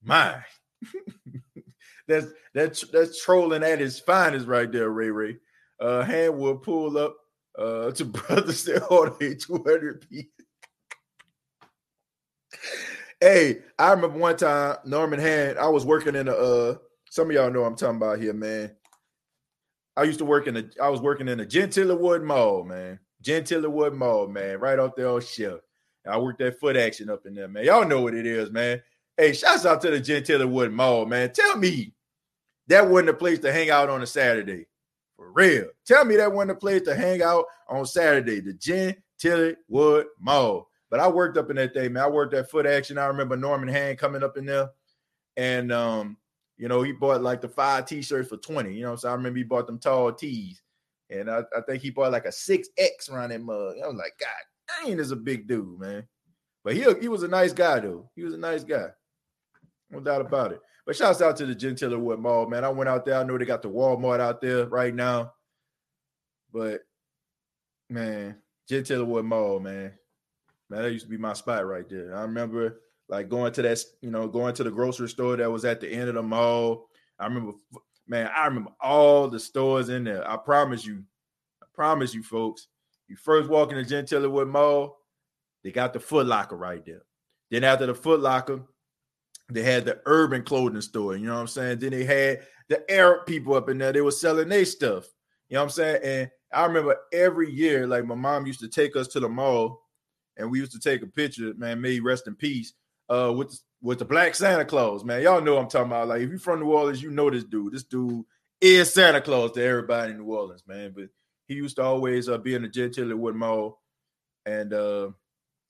mind. 0.04 0.42
that's 2.06 2.26
that's 2.54 2.82
that's 2.88 3.24
trolling 3.24 3.64
at 3.64 3.80
its 3.80 3.98
finest 3.98 4.46
right 4.46 4.70
there, 4.70 4.90
Ray 4.90 5.10
Ray. 5.10 5.36
Uh, 5.80 6.02
hand 6.02 6.38
will 6.38 6.56
pull 6.56 6.98
up 6.98 7.16
uh 7.58 7.90
to 7.92 8.04
brothers 8.04 8.64
that 8.64 8.86
order 8.90 9.34
200 9.34 10.08
pieces. 10.08 10.26
hey, 13.20 13.60
I 13.78 13.90
remember 13.92 14.18
one 14.18 14.36
time 14.36 14.76
Norman 14.84 15.20
Hand, 15.20 15.58
I 15.58 15.68
was 15.68 15.86
working 15.86 16.14
in 16.14 16.28
a 16.28 16.32
uh 16.32 16.74
some 17.10 17.30
of 17.30 17.34
y'all 17.34 17.50
know 17.50 17.64
I'm 17.64 17.76
talking 17.76 17.96
about 17.96 18.20
here, 18.20 18.34
man. 18.34 18.76
I 19.98 20.04
used 20.04 20.20
to 20.20 20.24
work 20.24 20.46
in 20.46 20.56
a 20.56 20.64
I 20.80 20.88
was 20.88 21.00
working 21.00 21.26
in 21.26 21.40
a 21.40 21.44
Gentilly 21.44 21.96
Wood 21.96 22.22
Mall, 22.22 22.62
man. 22.62 23.00
Gentilly 23.20 23.68
Wood 23.68 23.94
Mall, 23.94 24.28
man, 24.28 24.60
right 24.60 24.78
off 24.78 24.94
the 24.94 25.04
old 25.04 25.24
shelf. 25.24 25.60
I 26.06 26.16
worked 26.16 26.38
that 26.38 26.60
foot 26.60 26.76
action 26.76 27.10
up 27.10 27.26
in 27.26 27.34
there, 27.34 27.48
man. 27.48 27.64
Y'all 27.64 27.86
know 27.86 28.00
what 28.00 28.14
it 28.14 28.24
is, 28.24 28.50
man. 28.52 28.80
Hey, 29.16 29.32
shouts 29.32 29.66
out 29.66 29.80
to 29.80 29.90
the 29.90 29.98
Gentilly 29.98 30.46
Wood 30.46 30.72
Mall, 30.72 31.04
man. 31.04 31.32
Tell 31.32 31.56
me 31.56 31.92
that 32.68 32.88
wasn't 32.88 33.08
a 33.08 33.14
place 33.14 33.40
to 33.40 33.52
hang 33.52 33.70
out 33.70 33.90
on 33.90 34.00
a 34.00 34.06
Saturday. 34.06 34.66
For 35.16 35.32
real. 35.32 35.66
Tell 35.84 36.04
me 36.04 36.14
that 36.16 36.32
wasn't 36.32 36.52
a 36.52 36.54
place 36.54 36.82
to 36.82 36.94
hang 36.94 37.20
out 37.20 37.46
on 37.68 37.84
Saturday. 37.84 38.38
The 38.38 38.52
Gentilly 38.54 39.56
Wood 39.66 40.06
Mall. 40.20 40.68
But 40.90 41.00
I 41.00 41.08
worked 41.08 41.36
up 41.38 41.50
in 41.50 41.56
that 41.56 41.74
day, 41.74 41.88
man. 41.88 42.04
I 42.04 42.08
worked 42.08 42.32
that 42.34 42.48
foot 42.48 42.66
action. 42.66 42.98
I 42.98 43.06
remember 43.06 43.36
Norman 43.36 43.68
Hand 43.68 43.98
coming 43.98 44.22
up 44.22 44.36
in 44.36 44.46
there. 44.46 44.70
And 45.36 45.72
um, 45.72 46.16
you 46.58 46.68
know, 46.68 46.82
he 46.82 46.92
bought 46.92 47.22
like 47.22 47.40
the 47.40 47.48
five 47.48 47.86
t-shirts 47.86 48.28
for 48.28 48.36
20. 48.36 48.74
You 48.74 48.82
know 48.82 48.96
so 48.96 49.08
I 49.08 49.12
remember 49.12 49.38
he 49.38 49.44
bought 49.44 49.66
them 49.66 49.78
tall 49.78 50.12
tees. 50.12 50.60
And 51.10 51.30
I, 51.30 51.42
I 51.56 51.62
think 51.66 51.82
he 51.82 51.90
bought 51.90 52.12
like 52.12 52.26
a 52.26 52.30
6X 52.30 53.10
around 53.10 53.30
that 53.30 53.40
mug. 53.40 53.76
I 53.82 53.86
was 53.86 53.96
like, 53.96 54.12
God 54.20 54.84
dang, 54.84 54.98
is 54.98 55.10
a 55.10 55.16
big 55.16 55.48
dude, 55.48 55.78
man. 55.78 56.06
But 56.64 56.74
he, 56.74 56.84
he 57.00 57.08
was 57.08 57.22
a 57.22 57.28
nice 57.28 57.52
guy, 57.52 57.80
though. 57.80 58.10
He 58.14 58.24
was 58.24 58.34
a 58.34 58.38
nice 58.38 58.64
guy. 58.64 58.88
No 59.90 60.00
doubt 60.00 60.20
about 60.20 60.52
it. 60.52 60.60
But 60.84 60.96
shouts 60.96 61.22
out 61.22 61.36
to 61.36 61.46
the 61.46 61.54
Gentilly 61.54 61.96
Wood 61.96 62.18
Mall, 62.18 62.46
man. 62.46 62.64
I 62.64 62.68
went 62.68 62.90
out 62.90 63.04
there. 63.04 63.18
I 63.18 63.22
know 63.22 63.38
they 63.38 63.44
got 63.44 63.62
the 63.62 63.70
Walmart 63.70 64.20
out 64.20 64.40
there 64.40 64.66
right 64.66 64.94
now. 64.94 65.32
But 66.52 66.80
man, 67.88 68.36
Gentilly 68.68 69.04
Wood 69.04 69.24
Mall, 69.24 69.60
man. 69.60 69.92
Man, 70.68 70.82
that 70.82 70.92
used 70.92 71.06
to 71.06 71.10
be 71.10 71.16
my 71.16 71.32
spot 71.32 71.66
right 71.66 71.88
there. 71.88 72.14
I 72.14 72.22
remember 72.22 72.80
like 73.08 73.28
going 73.28 73.52
to 73.54 73.62
that, 73.62 73.82
you 74.02 74.10
know, 74.10 74.28
going 74.28 74.54
to 74.54 74.64
the 74.64 74.70
grocery 74.70 75.08
store 75.08 75.36
that 75.36 75.50
was 75.50 75.64
at 75.64 75.80
the 75.80 75.88
end 75.88 76.08
of 76.08 76.14
the 76.14 76.22
mall. 76.22 76.88
I 77.18 77.26
remember, 77.26 77.52
man, 78.06 78.30
I 78.34 78.46
remember 78.46 78.70
all 78.80 79.28
the 79.28 79.40
stores 79.40 79.88
in 79.88 80.04
there. 80.04 80.28
I 80.28 80.36
promise 80.36 80.84
you, 80.84 81.02
I 81.62 81.66
promise 81.74 82.14
you, 82.14 82.22
folks. 82.22 82.68
You 83.08 83.16
first 83.16 83.48
walk 83.48 83.70
in 83.70 83.78
the 83.78 83.84
Gentilly 83.84 84.28
Wood 84.28 84.48
Mall, 84.48 84.98
they 85.64 85.70
got 85.70 85.94
the 85.94 86.00
Foot 86.00 86.26
Locker 86.26 86.56
right 86.56 86.84
there. 86.84 87.02
Then 87.50 87.64
after 87.64 87.86
the 87.86 87.94
Foot 87.94 88.20
Locker, 88.20 88.60
they 89.50 89.62
had 89.62 89.86
the 89.86 90.00
urban 90.04 90.42
clothing 90.42 90.82
store, 90.82 91.16
you 91.16 91.26
know 91.26 91.34
what 91.34 91.40
I'm 91.40 91.46
saying? 91.46 91.78
Then 91.78 91.90
they 91.92 92.04
had 92.04 92.46
the 92.68 92.90
Arab 92.90 93.24
people 93.24 93.54
up 93.54 93.70
in 93.70 93.78
there, 93.78 93.92
they 93.92 94.02
were 94.02 94.10
selling 94.10 94.50
their 94.50 94.66
stuff, 94.66 95.06
you 95.48 95.54
know 95.54 95.60
what 95.60 95.64
I'm 95.64 95.70
saying? 95.70 96.00
And 96.04 96.30
I 96.52 96.66
remember 96.66 96.96
every 97.14 97.50
year, 97.50 97.86
like 97.86 98.04
my 98.04 98.14
mom 98.14 98.46
used 98.46 98.60
to 98.60 98.68
take 98.68 98.94
us 98.94 99.08
to 99.08 99.20
the 99.20 99.28
mall 99.28 99.80
and 100.36 100.50
we 100.50 100.58
used 100.58 100.72
to 100.72 100.78
take 100.78 101.02
a 101.02 101.06
picture, 101.06 101.54
man, 101.56 101.80
may 101.80 101.98
rest 101.98 102.26
in 102.26 102.34
peace, 102.34 102.74
uh, 103.08 103.32
with, 103.36 103.58
with 103.80 103.98
the 103.98 104.04
black 104.04 104.34
Santa 104.34 104.64
Claus, 104.64 105.04
man. 105.04 105.22
Y'all 105.22 105.40
know 105.40 105.58
I'm 105.58 105.68
talking 105.68 105.92
about. 105.92 106.08
Like, 106.08 106.22
if 106.22 106.30
you're 106.30 106.38
from 106.38 106.60
New 106.60 106.72
Orleans, 106.72 107.02
you 107.02 107.10
know 107.10 107.30
this 107.30 107.44
dude. 107.44 107.72
This 107.72 107.84
dude 107.84 108.24
is 108.60 108.92
Santa 108.92 109.20
Claus 109.20 109.52
to 109.52 109.64
everybody 109.64 110.12
in 110.12 110.18
New 110.18 110.24
Orleans, 110.24 110.64
man. 110.66 110.92
But 110.94 111.08
he 111.46 111.54
used 111.54 111.76
to 111.76 111.82
always 111.82 112.28
uh, 112.28 112.38
be 112.38 112.54
in 112.54 112.62
the 112.62 112.68
Gentilly 112.68 113.14
Wood 113.14 113.34
Mall. 113.34 113.80
And 114.46 114.72
uh, 114.72 115.10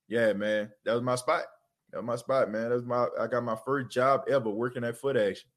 yeah, 0.09 0.33
man, 0.33 0.71
that 0.85 0.95
was 0.95 1.03
my 1.03 1.15
spot. 1.15 1.45
That 1.93 1.99
was 1.99 2.07
my 2.07 2.17
spot, 2.17 2.51
man. 2.51 2.71
That 2.71 2.77
was 2.77 2.85
my 2.85 3.07
I 3.19 3.27
got 3.27 3.45
my 3.45 3.57
first 3.65 3.91
job 3.91 4.25
ever 4.29 4.51
working 4.51 4.85
at 4.85 4.97
foot 4.97 5.17
action. 5.17 5.49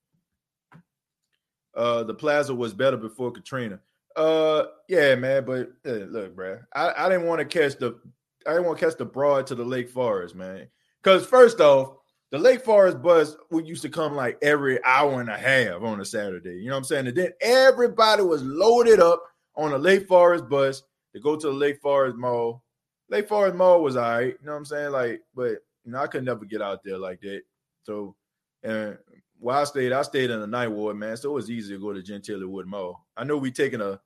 Uh 1.75 2.03
the 2.03 2.13
plaza 2.13 2.53
was 2.53 2.73
better 2.73 2.97
before 2.97 3.31
Katrina. 3.31 3.79
Uh 4.15 4.63
yeah, 4.87 5.15
man, 5.15 5.45
but 5.45 5.71
uh, 5.85 6.05
look, 6.05 6.35
bro. 6.35 6.59
I, 6.73 6.93
I 6.97 7.09
didn't 7.09 7.27
want 7.27 7.39
to 7.39 7.45
catch 7.45 7.77
the 7.77 7.99
I 8.45 8.51
didn't 8.51 8.65
want 8.65 8.79
to 8.79 8.85
catch 8.85 8.97
the 8.97 9.05
broad 9.05 9.47
to 9.47 9.55
the 9.55 9.63
Lake 9.63 9.89
Forest, 9.89 10.35
man. 10.35 10.67
Because 11.03 11.25
first 11.25 11.59
off, 11.59 11.97
the 12.31 12.37
Lake 12.37 12.63
Forest 12.63 13.01
bus 13.01 13.35
would 13.49 13.67
used 13.67 13.81
to 13.81 13.89
come 13.89 14.15
like 14.15 14.37
every 14.41 14.83
hour 14.85 15.19
and 15.19 15.29
a 15.29 15.37
half 15.37 15.81
on 15.81 15.99
a 15.99 16.05
Saturday. 16.05 16.61
You 16.61 16.67
know 16.67 16.73
what 16.73 16.79
I'm 16.79 16.83
saying? 16.85 17.07
And 17.07 17.17
then 17.17 17.31
everybody 17.41 18.23
was 18.23 18.41
loaded 18.43 19.01
up 19.01 19.21
on 19.55 19.73
a 19.73 19.77
Lake 19.77 20.07
Forest 20.07 20.47
bus 20.47 20.83
to 21.13 21.19
go 21.19 21.35
to 21.35 21.47
the 21.47 21.53
Lake 21.53 21.81
Forest 21.81 22.15
Mall. 22.15 22.63
Lake 23.09 23.27
Forest 23.27 23.55
Mall 23.55 23.83
was 23.83 23.97
all 23.97 24.03
right. 24.03 24.27
You 24.27 24.45
know 24.45 24.53
what 24.53 24.59
I'm 24.59 24.65
saying? 24.65 24.91
Like, 24.91 25.21
but 25.35 25.57
you 25.83 25.91
know, 25.91 25.99
I 25.99 26.07
could 26.07 26.23
never 26.23 26.45
get 26.45 26.61
out 26.61 26.83
there 26.85 26.97
like 26.97 27.19
that. 27.21 27.41
So, 27.83 28.15
and 28.63 28.97
while 29.39 29.61
I 29.61 29.63
stayed, 29.65 29.91
I 29.91 30.03
stayed 30.03 30.29
in 30.29 30.39
the 30.39 30.47
Ninth 30.47 30.71
Ward, 30.71 30.95
man. 30.95 31.17
So 31.17 31.31
it 31.31 31.33
was 31.33 31.49
easy 31.49 31.73
to 31.73 31.81
go 31.81 31.91
to 31.91 32.01
Gentilly 32.01 32.45
Wood 32.45 32.67
Mall. 32.67 33.05
I 33.17 33.23
know 33.23 33.37
we 33.37 33.51
taking 33.51 33.81
a, 33.81 33.99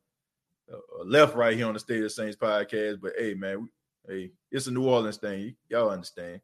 a, 0.71 1.03
left 1.03 1.35
right 1.35 1.55
here 1.55 1.67
on 1.67 1.73
the 1.73 1.79
State 1.79 2.03
of 2.03 2.11
Saints 2.11 2.37
podcast, 2.37 3.01
but 3.01 3.13
hey, 3.19 3.33
man, 3.33 3.69
hey, 4.07 4.31
it's 4.51 4.67
a 4.67 4.71
New 4.71 4.87
Orleans 4.87 5.17
thing. 5.17 5.55
Y'all 5.69 5.89
understand? 5.89 6.41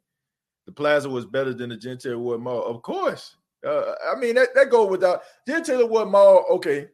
The 0.65 0.71
Plaza 0.71 1.09
was 1.09 1.25
better 1.25 1.53
than 1.53 1.69
the 1.69 1.77
Gentilly 1.77 2.17
Wood 2.17 2.41
Mall, 2.41 2.63
of 2.63 2.81
course. 2.81 3.35
Uh, 3.65 3.93
I 4.11 4.19
mean, 4.19 4.35
that, 4.35 4.49
that 4.55 4.69
go 4.69 4.85
without 4.85 5.21
Gentilly 5.47 5.85
Wood 5.85 6.09
Mall. 6.09 6.45
Okay, 6.51 6.87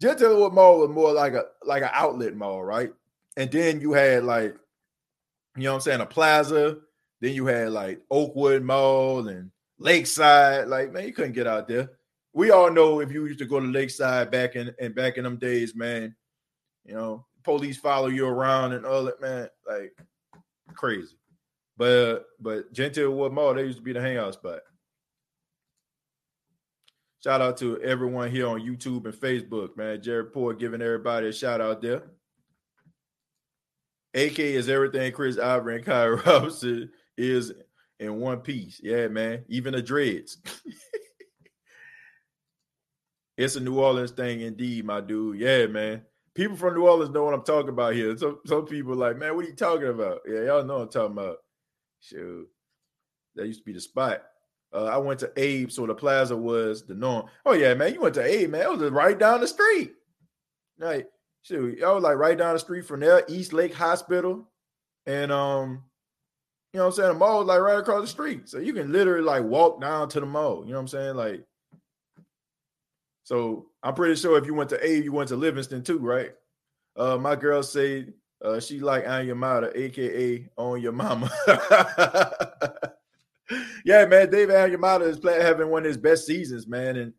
Gentilly 0.00 0.36
Wood 0.36 0.52
Mall 0.52 0.80
was 0.80 0.90
more 0.90 1.12
like 1.12 1.34
a 1.34 1.44
like 1.64 1.82
an 1.82 1.90
outlet 1.92 2.34
mall, 2.34 2.62
right? 2.62 2.92
And 3.36 3.50
then 3.50 3.80
you 3.80 3.92
had 3.92 4.24
like, 4.24 4.56
you 5.56 5.64
know, 5.64 5.72
what 5.72 5.76
I'm 5.76 5.80
saying 5.82 6.00
a 6.00 6.06
plaza 6.06 6.78
then 7.20 7.34
you 7.34 7.46
had 7.46 7.72
like 7.72 8.00
Oakwood 8.10 8.62
Mall 8.62 9.28
and 9.28 9.50
Lakeside. 9.78 10.68
Like, 10.68 10.92
man, 10.92 11.06
you 11.06 11.12
couldn't 11.12 11.32
get 11.32 11.46
out 11.46 11.68
there. 11.68 11.90
We 12.32 12.50
all 12.50 12.70
know 12.70 13.00
if 13.00 13.10
you 13.10 13.26
used 13.26 13.38
to 13.38 13.46
go 13.46 13.60
to 13.60 13.66
Lakeside 13.66 14.30
back 14.30 14.56
in 14.56 14.74
and 14.78 14.94
back 14.94 15.16
in 15.16 15.24
them 15.24 15.38
days, 15.38 15.74
man, 15.74 16.14
you 16.84 16.94
know, 16.94 17.24
police 17.42 17.78
follow 17.78 18.08
you 18.08 18.26
around 18.26 18.72
and 18.72 18.84
all 18.84 19.04
that, 19.04 19.20
man, 19.20 19.48
like 19.66 19.96
crazy. 20.74 21.16
But 21.76 22.24
but 22.40 22.72
Gentilly 22.72 23.12
Wood 23.12 23.32
Mall, 23.32 23.54
they 23.54 23.64
used 23.64 23.78
to 23.78 23.84
be 23.84 23.92
the 23.92 24.00
hangout 24.00 24.34
spot. 24.34 24.60
Shout 27.22 27.42
out 27.42 27.56
to 27.58 27.80
everyone 27.82 28.30
here 28.30 28.46
on 28.46 28.60
YouTube 28.60 29.04
and 29.04 29.14
Facebook, 29.14 29.76
man. 29.76 30.00
Jared 30.00 30.32
Poor 30.32 30.54
giving 30.54 30.80
everybody 30.80 31.28
a 31.28 31.32
shout 31.32 31.60
out 31.60 31.82
there. 31.82 32.04
AK 34.14 34.38
is 34.38 34.68
everything 34.68 35.12
Chris 35.12 35.38
Ivory 35.38 35.76
and 35.76 35.84
Kai 35.84 36.06
Robinson 36.06 36.90
is 37.18 37.52
in 37.98 38.20
one 38.20 38.38
piece. 38.38 38.80
Yeah, 38.82 39.08
man. 39.08 39.44
Even 39.48 39.74
the 39.74 39.82
dreads. 39.82 40.38
it's 43.36 43.56
a 43.56 43.60
New 43.60 43.78
Orleans 43.78 44.12
thing 44.12 44.40
indeed, 44.40 44.84
my 44.84 45.00
dude. 45.00 45.38
Yeah, 45.38 45.66
man. 45.66 46.02
People 46.34 46.56
from 46.56 46.74
New 46.74 46.86
Orleans 46.86 47.12
know 47.12 47.24
what 47.24 47.34
I'm 47.34 47.44
talking 47.44 47.70
about 47.70 47.94
here. 47.94 48.16
Some 48.16 48.40
some 48.46 48.66
people 48.66 48.94
like, 48.94 49.18
man, 49.18 49.34
what 49.34 49.44
are 49.44 49.48
you 49.48 49.54
talking 49.54 49.88
about? 49.88 50.20
Yeah, 50.26 50.44
y'all 50.44 50.64
know 50.64 50.82
I'm 50.82 50.88
talking 50.88 51.18
about. 51.18 51.38
Shoot. 52.08 52.48
That 53.34 53.46
used 53.46 53.60
to 53.60 53.64
be 53.64 53.72
the 53.72 53.80
spot. 53.80 54.22
Uh, 54.72 54.84
I 54.84 54.96
went 54.98 55.20
to 55.20 55.32
Abe, 55.36 55.70
so 55.70 55.86
the 55.86 55.94
plaza 55.94 56.36
was 56.36 56.86
the 56.86 56.94
norm. 56.94 57.26
Oh, 57.44 57.52
yeah, 57.52 57.74
man. 57.74 57.94
You 57.94 58.00
went 58.00 58.14
to 58.14 58.24
Abe, 58.24 58.50
man. 58.50 58.62
It 58.62 58.78
was 58.78 58.90
right 58.90 59.18
down 59.18 59.40
the 59.40 59.48
street. 59.48 59.92
Like, 60.78 61.08
shoot, 61.42 61.78
y'all 61.78 61.94
was 61.94 62.04
like 62.04 62.16
right 62.16 62.36
down 62.36 62.54
the 62.54 62.58
street 62.58 62.84
from 62.84 63.00
there, 63.00 63.24
East 63.28 63.52
Lake 63.52 63.74
Hospital. 63.74 64.48
And 65.06 65.32
um, 65.32 65.84
you 66.72 66.78
know 66.78 66.86
what 66.86 66.90
I'm 66.90 66.96
saying? 66.96 67.08
The 67.08 67.18
mall 67.18 67.40
is 67.40 67.46
like 67.46 67.60
right 67.60 67.78
across 67.78 68.02
the 68.02 68.08
street. 68.08 68.48
So 68.48 68.58
you 68.58 68.72
can 68.72 68.92
literally 68.92 69.24
like 69.24 69.44
walk 69.44 69.80
down 69.80 70.08
to 70.10 70.20
the 70.20 70.26
mall. 70.26 70.62
You 70.64 70.72
know 70.72 70.76
what 70.76 70.82
I'm 70.82 70.88
saying? 70.88 71.16
Like, 71.16 71.44
So 73.22 73.66
I'm 73.82 73.94
pretty 73.94 74.14
sure 74.16 74.38
if 74.38 74.46
you 74.46 74.54
went 74.54 74.70
to 74.70 74.86
Abe, 74.86 75.04
you 75.04 75.12
went 75.12 75.28
to 75.30 75.36
Livingston 75.36 75.82
too, 75.82 75.98
right? 75.98 76.32
Uh, 76.96 77.16
my 77.16 77.34
girl 77.34 77.62
say 77.62 78.06
uh, 78.44 78.60
she 78.60 78.80
like 78.80 79.04
your 79.24 79.34
mother, 79.34 79.72
aka 79.74 80.48
on 80.56 80.80
your 80.80 80.92
mama. 80.92 81.30
yeah, 83.84 84.04
man, 84.06 84.30
David 84.30 84.54
Onyemata 84.54 85.02
is 85.02 85.18
playing 85.18 85.42
having 85.42 85.68
one 85.68 85.82
of 85.82 85.88
his 85.88 85.96
best 85.96 86.26
seasons, 86.26 86.66
man, 86.66 86.96
and 86.96 87.12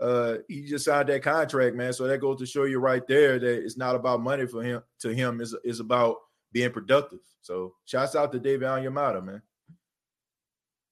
uh, 0.00 0.36
he 0.48 0.62
just 0.62 0.84
signed 0.84 1.08
that 1.08 1.22
contract, 1.22 1.74
man. 1.74 1.92
So 1.92 2.06
that 2.06 2.18
goes 2.18 2.38
to 2.40 2.46
show 2.46 2.64
you 2.64 2.78
right 2.78 3.06
there 3.06 3.38
that 3.38 3.64
it's 3.64 3.76
not 3.76 3.96
about 3.96 4.20
money 4.20 4.46
for 4.46 4.62
him. 4.62 4.82
To 5.00 5.14
him, 5.14 5.40
is 5.40 5.56
is 5.64 5.80
about 5.80 6.16
being 6.52 6.70
productive. 6.70 7.20
So 7.40 7.74
shouts 7.84 8.14
out 8.14 8.32
to 8.32 8.38
David 8.38 8.68
Onyemata, 8.68 9.24
man. 9.24 9.42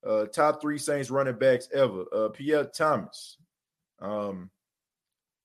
Uh, 0.06 0.26
top 0.26 0.60
three 0.60 0.78
Saints 0.78 1.10
running 1.10 1.36
backs 1.36 1.68
ever. 1.74 2.04
Uh, 2.12 2.28
Pierre 2.28 2.64
Thomas. 2.64 3.38
Um, 4.00 4.50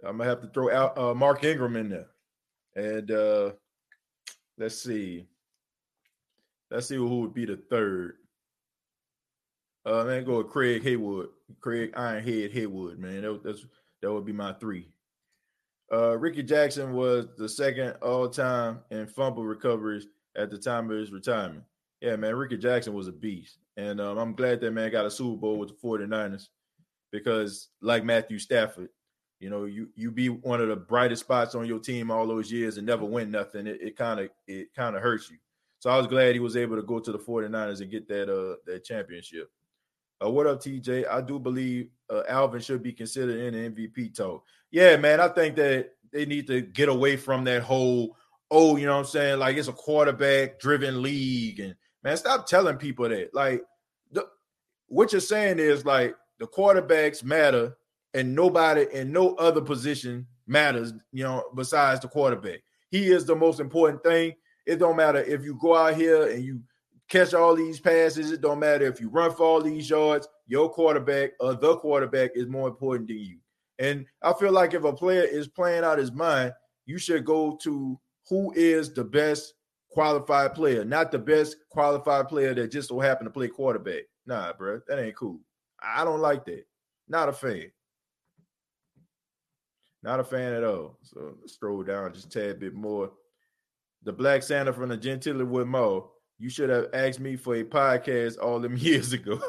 I'm 0.03 0.17
gonna 0.17 0.29
have 0.29 0.41
to 0.41 0.47
throw 0.47 0.71
out 0.71 0.97
uh, 0.97 1.13
Mark 1.13 1.43
Ingram 1.43 1.75
in 1.75 1.89
there, 1.89 2.07
and 2.75 3.11
uh, 3.11 3.51
let's 4.61 4.81
see, 4.81 5.25
let's 6.69 6.87
see 6.87 6.95
who 6.95 7.21
would 7.21 7.33
be 7.33 7.45
the 7.45 7.57
third. 7.69 8.17
Uh, 9.83 10.03
man, 10.03 10.23
go 10.23 10.37
with 10.37 10.49
Craig 10.49 10.83
Heyward, 10.83 11.29
Craig 11.59 11.91
Ironhead 11.93 12.53
Heyward, 12.53 12.99
man. 12.99 13.23
That, 13.23 13.41
that's 13.43 13.65
that 14.01 14.13
would 14.13 14.25
be 14.25 14.33
my 14.33 14.53
three. 14.53 14.87
Uh, 15.91 16.17
Rickey 16.17 16.43
Jackson 16.43 16.93
was 16.93 17.27
the 17.37 17.49
second 17.49 17.93
all 18.01 18.29
time 18.29 18.79
in 18.91 19.07
fumble 19.07 19.43
recoveries 19.43 20.07
at 20.37 20.51
the 20.51 20.57
time 20.57 20.89
of 20.89 20.97
his 20.97 21.11
retirement. 21.11 21.63
Yeah, 21.99 22.15
man, 22.15 22.35
Rickey 22.35 22.57
Jackson 22.57 22.93
was 22.93 23.07
a 23.07 23.11
beast. 23.11 23.57
And 23.77 23.99
um, 23.99 24.17
I'm 24.17 24.33
glad 24.33 24.61
that 24.61 24.71
man 24.71 24.91
got 24.91 25.05
a 25.05 25.11
Super 25.11 25.39
Bowl 25.39 25.57
with 25.57 25.69
the 25.69 25.75
49ers 25.75 26.47
because, 27.11 27.69
like 27.81 28.05
Matthew 28.05 28.39
Stafford, 28.39 28.89
you 29.41 29.49
know, 29.49 29.65
you 29.65 29.89
you 29.95 30.11
be 30.11 30.29
one 30.29 30.61
of 30.61 30.67
the 30.67 30.75
brightest 30.75 31.23
spots 31.23 31.55
on 31.55 31.65
your 31.65 31.79
team 31.79 32.11
all 32.11 32.27
those 32.27 32.51
years 32.51 32.77
and 32.77 32.85
never 32.85 33.03
win 33.03 33.31
nothing. 33.31 33.65
It 33.65 33.97
kind 33.97 34.19
of 34.19 34.29
it 34.47 34.73
kind 34.75 34.95
of 34.95 35.01
hurts 35.01 35.31
you. 35.31 35.37
So 35.79 35.89
I 35.89 35.97
was 35.97 36.05
glad 36.05 36.35
he 36.35 36.39
was 36.39 36.55
able 36.55 36.75
to 36.75 36.83
go 36.83 36.99
to 36.99 37.11
the 37.11 37.17
49ers 37.17 37.81
and 37.81 37.89
get 37.89 38.07
that 38.07 38.29
uh 38.29 38.57
that 38.67 38.85
championship. 38.85 39.49
Uh, 40.23 40.29
what 40.29 40.45
up, 40.45 40.61
TJ? 40.61 41.09
I 41.09 41.21
do 41.21 41.39
believe 41.39 41.89
uh, 42.11 42.21
Alvin 42.29 42.61
should 42.61 42.83
be 42.83 42.93
considered 42.93 43.39
in 43.39 43.73
the 43.73 43.83
MVP 43.83 44.15
talk. 44.15 44.45
Yeah, 44.69 44.95
man, 44.97 45.19
I 45.19 45.27
think 45.27 45.55
that 45.55 45.89
they 46.13 46.27
need 46.27 46.45
to 46.45 46.61
get 46.61 46.89
away 46.89 47.17
from 47.17 47.43
that 47.45 47.63
whole, 47.63 48.15
oh, 48.51 48.75
you 48.75 48.85
know 48.85 48.93
what 48.93 48.99
I'm 48.99 49.05
saying? 49.05 49.39
Like 49.39 49.57
it's 49.57 49.67
a 49.67 49.73
quarterback 49.73 50.59
driven 50.59 51.01
league. 51.01 51.59
And 51.59 51.75
man, 52.03 52.15
stop 52.17 52.45
telling 52.45 52.77
people 52.77 53.09
that. 53.09 53.33
Like, 53.33 53.63
the, 54.11 54.27
what 54.85 55.11
you're 55.11 55.21
saying 55.21 55.57
is 55.57 55.83
like 55.83 56.15
the 56.37 56.45
quarterbacks 56.45 57.23
matter 57.23 57.75
and 58.13 58.35
nobody 58.35 58.85
in 58.93 59.11
no 59.11 59.35
other 59.35 59.61
position 59.61 60.27
matters, 60.47 60.93
you 61.11 61.23
know, 61.23 61.43
besides 61.55 62.01
the 62.01 62.07
quarterback. 62.07 62.59
He 62.89 63.11
is 63.11 63.25
the 63.25 63.35
most 63.35 63.59
important 63.59 64.03
thing. 64.03 64.33
It 64.65 64.77
don't 64.77 64.97
matter 64.97 65.19
if 65.19 65.43
you 65.43 65.57
go 65.59 65.75
out 65.75 65.95
here 65.95 66.29
and 66.29 66.43
you 66.43 66.61
catch 67.09 67.33
all 67.33 67.55
these 67.55 67.79
passes. 67.79 68.31
It 68.31 68.41
don't 68.41 68.59
matter 68.59 68.85
if 68.85 68.99
you 68.99 69.09
run 69.09 69.33
for 69.33 69.43
all 69.43 69.61
these 69.61 69.89
yards. 69.89 70.27
Your 70.47 70.69
quarterback 70.69 71.31
or 71.39 71.53
the 71.55 71.77
quarterback 71.77 72.31
is 72.35 72.47
more 72.47 72.67
important 72.67 73.07
than 73.07 73.19
you. 73.19 73.37
And 73.79 74.05
I 74.21 74.33
feel 74.33 74.51
like 74.51 74.73
if 74.73 74.83
a 74.83 74.93
player 74.93 75.23
is 75.23 75.47
playing 75.47 75.83
out 75.83 75.97
his 75.97 76.11
mind, 76.11 76.53
you 76.85 76.97
should 76.97 77.25
go 77.25 77.57
to 77.63 77.99
who 78.29 78.53
is 78.55 78.93
the 78.93 79.03
best 79.03 79.53
qualified 79.89 80.53
player, 80.53 80.85
not 80.85 81.11
the 81.11 81.19
best 81.19 81.55
qualified 81.69 82.27
player 82.27 82.53
that 82.53 82.71
just 82.71 82.89
so 82.89 82.99
happen 82.99 83.25
to 83.25 83.31
play 83.31 83.47
quarterback. 83.47 84.03
Nah, 84.25 84.53
bro, 84.53 84.79
that 84.87 84.99
ain't 84.99 85.15
cool. 85.15 85.39
I 85.81 86.03
don't 86.03 86.21
like 86.21 86.45
that. 86.45 86.65
Not 87.07 87.29
a 87.29 87.33
fan. 87.33 87.71
Not 90.03 90.19
a 90.19 90.23
fan 90.23 90.53
at 90.53 90.63
all. 90.63 90.97
So 91.03 91.35
let's 91.39 91.53
scroll 91.53 91.83
down 91.83 92.13
just 92.13 92.27
a 92.27 92.29
tad 92.29 92.59
bit 92.59 92.73
more. 92.73 93.11
The 94.03 94.13
Black 94.13 94.41
Santa 94.43 94.73
from 94.73 94.89
the 94.89 94.97
Gentlewood 94.97 95.67
Mall 95.67 96.11
you 96.41 96.49
should 96.49 96.71
have 96.71 96.87
asked 96.91 97.19
me 97.19 97.35
for 97.35 97.53
a 97.55 97.63
podcast 97.63 98.41
all 98.41 98.59
them 98.59 98.75
years 98.77 99.13
ago. 99.13 99.39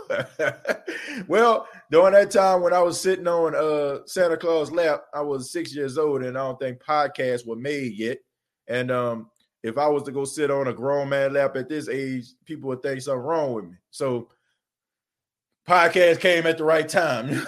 well, 1.27 1.66
during 1.91 2.12
that 2.12 2.31
time 2.31 2.61
when 2.61 2.74
I 2.74 2.83
was 2.83 3.01
sitting 3.01 3.27
on 3.27 3.55
uh 3.55 4.07
Santa 4.07 4.37
Claus 4.37 4.70
lap, 4.70 5.05
I 5.15 5.23
was 5.23 5.51
six 5.51 5.74
years 5.74 5.97
old 5.97 6.23
and 6.23 6.37
I 6.37 6.43
don't 6.43 6.61
think 6.61 6.83
podcasts 6.83 7.47
were 7.47 7.57
made 7.57 7.95
yet. 7.95 8.19
And 8.69 8.91
um, 8.91 9.31
if 9.62 9.79
I 9.79 9.89
was 9.89 10.03
to 10.03 10.12
go 10.12 10.27
sit 10.27 10.51
on 10.51 10.69
a 10.69 10.73
grown 10.74 11.09
man 11.09 11.33
lap 11.33 11.57
at 11.57 11.69
this 11.69 11.89
age, 11.89 12.27
people 12.45 12.69
would 12.69 12.83
think 12.83 13.01
something 13.01 13.23
wrong 13.23 13.55
with 13.55 13.65
me. 13.65 13.77
So 13.91 14.29
podcast 15.66 16.20
came 16.20 16.47
at 16.47 16.59
the 16.59 16.65
right 16.65 16.89
time. 16.89 17.43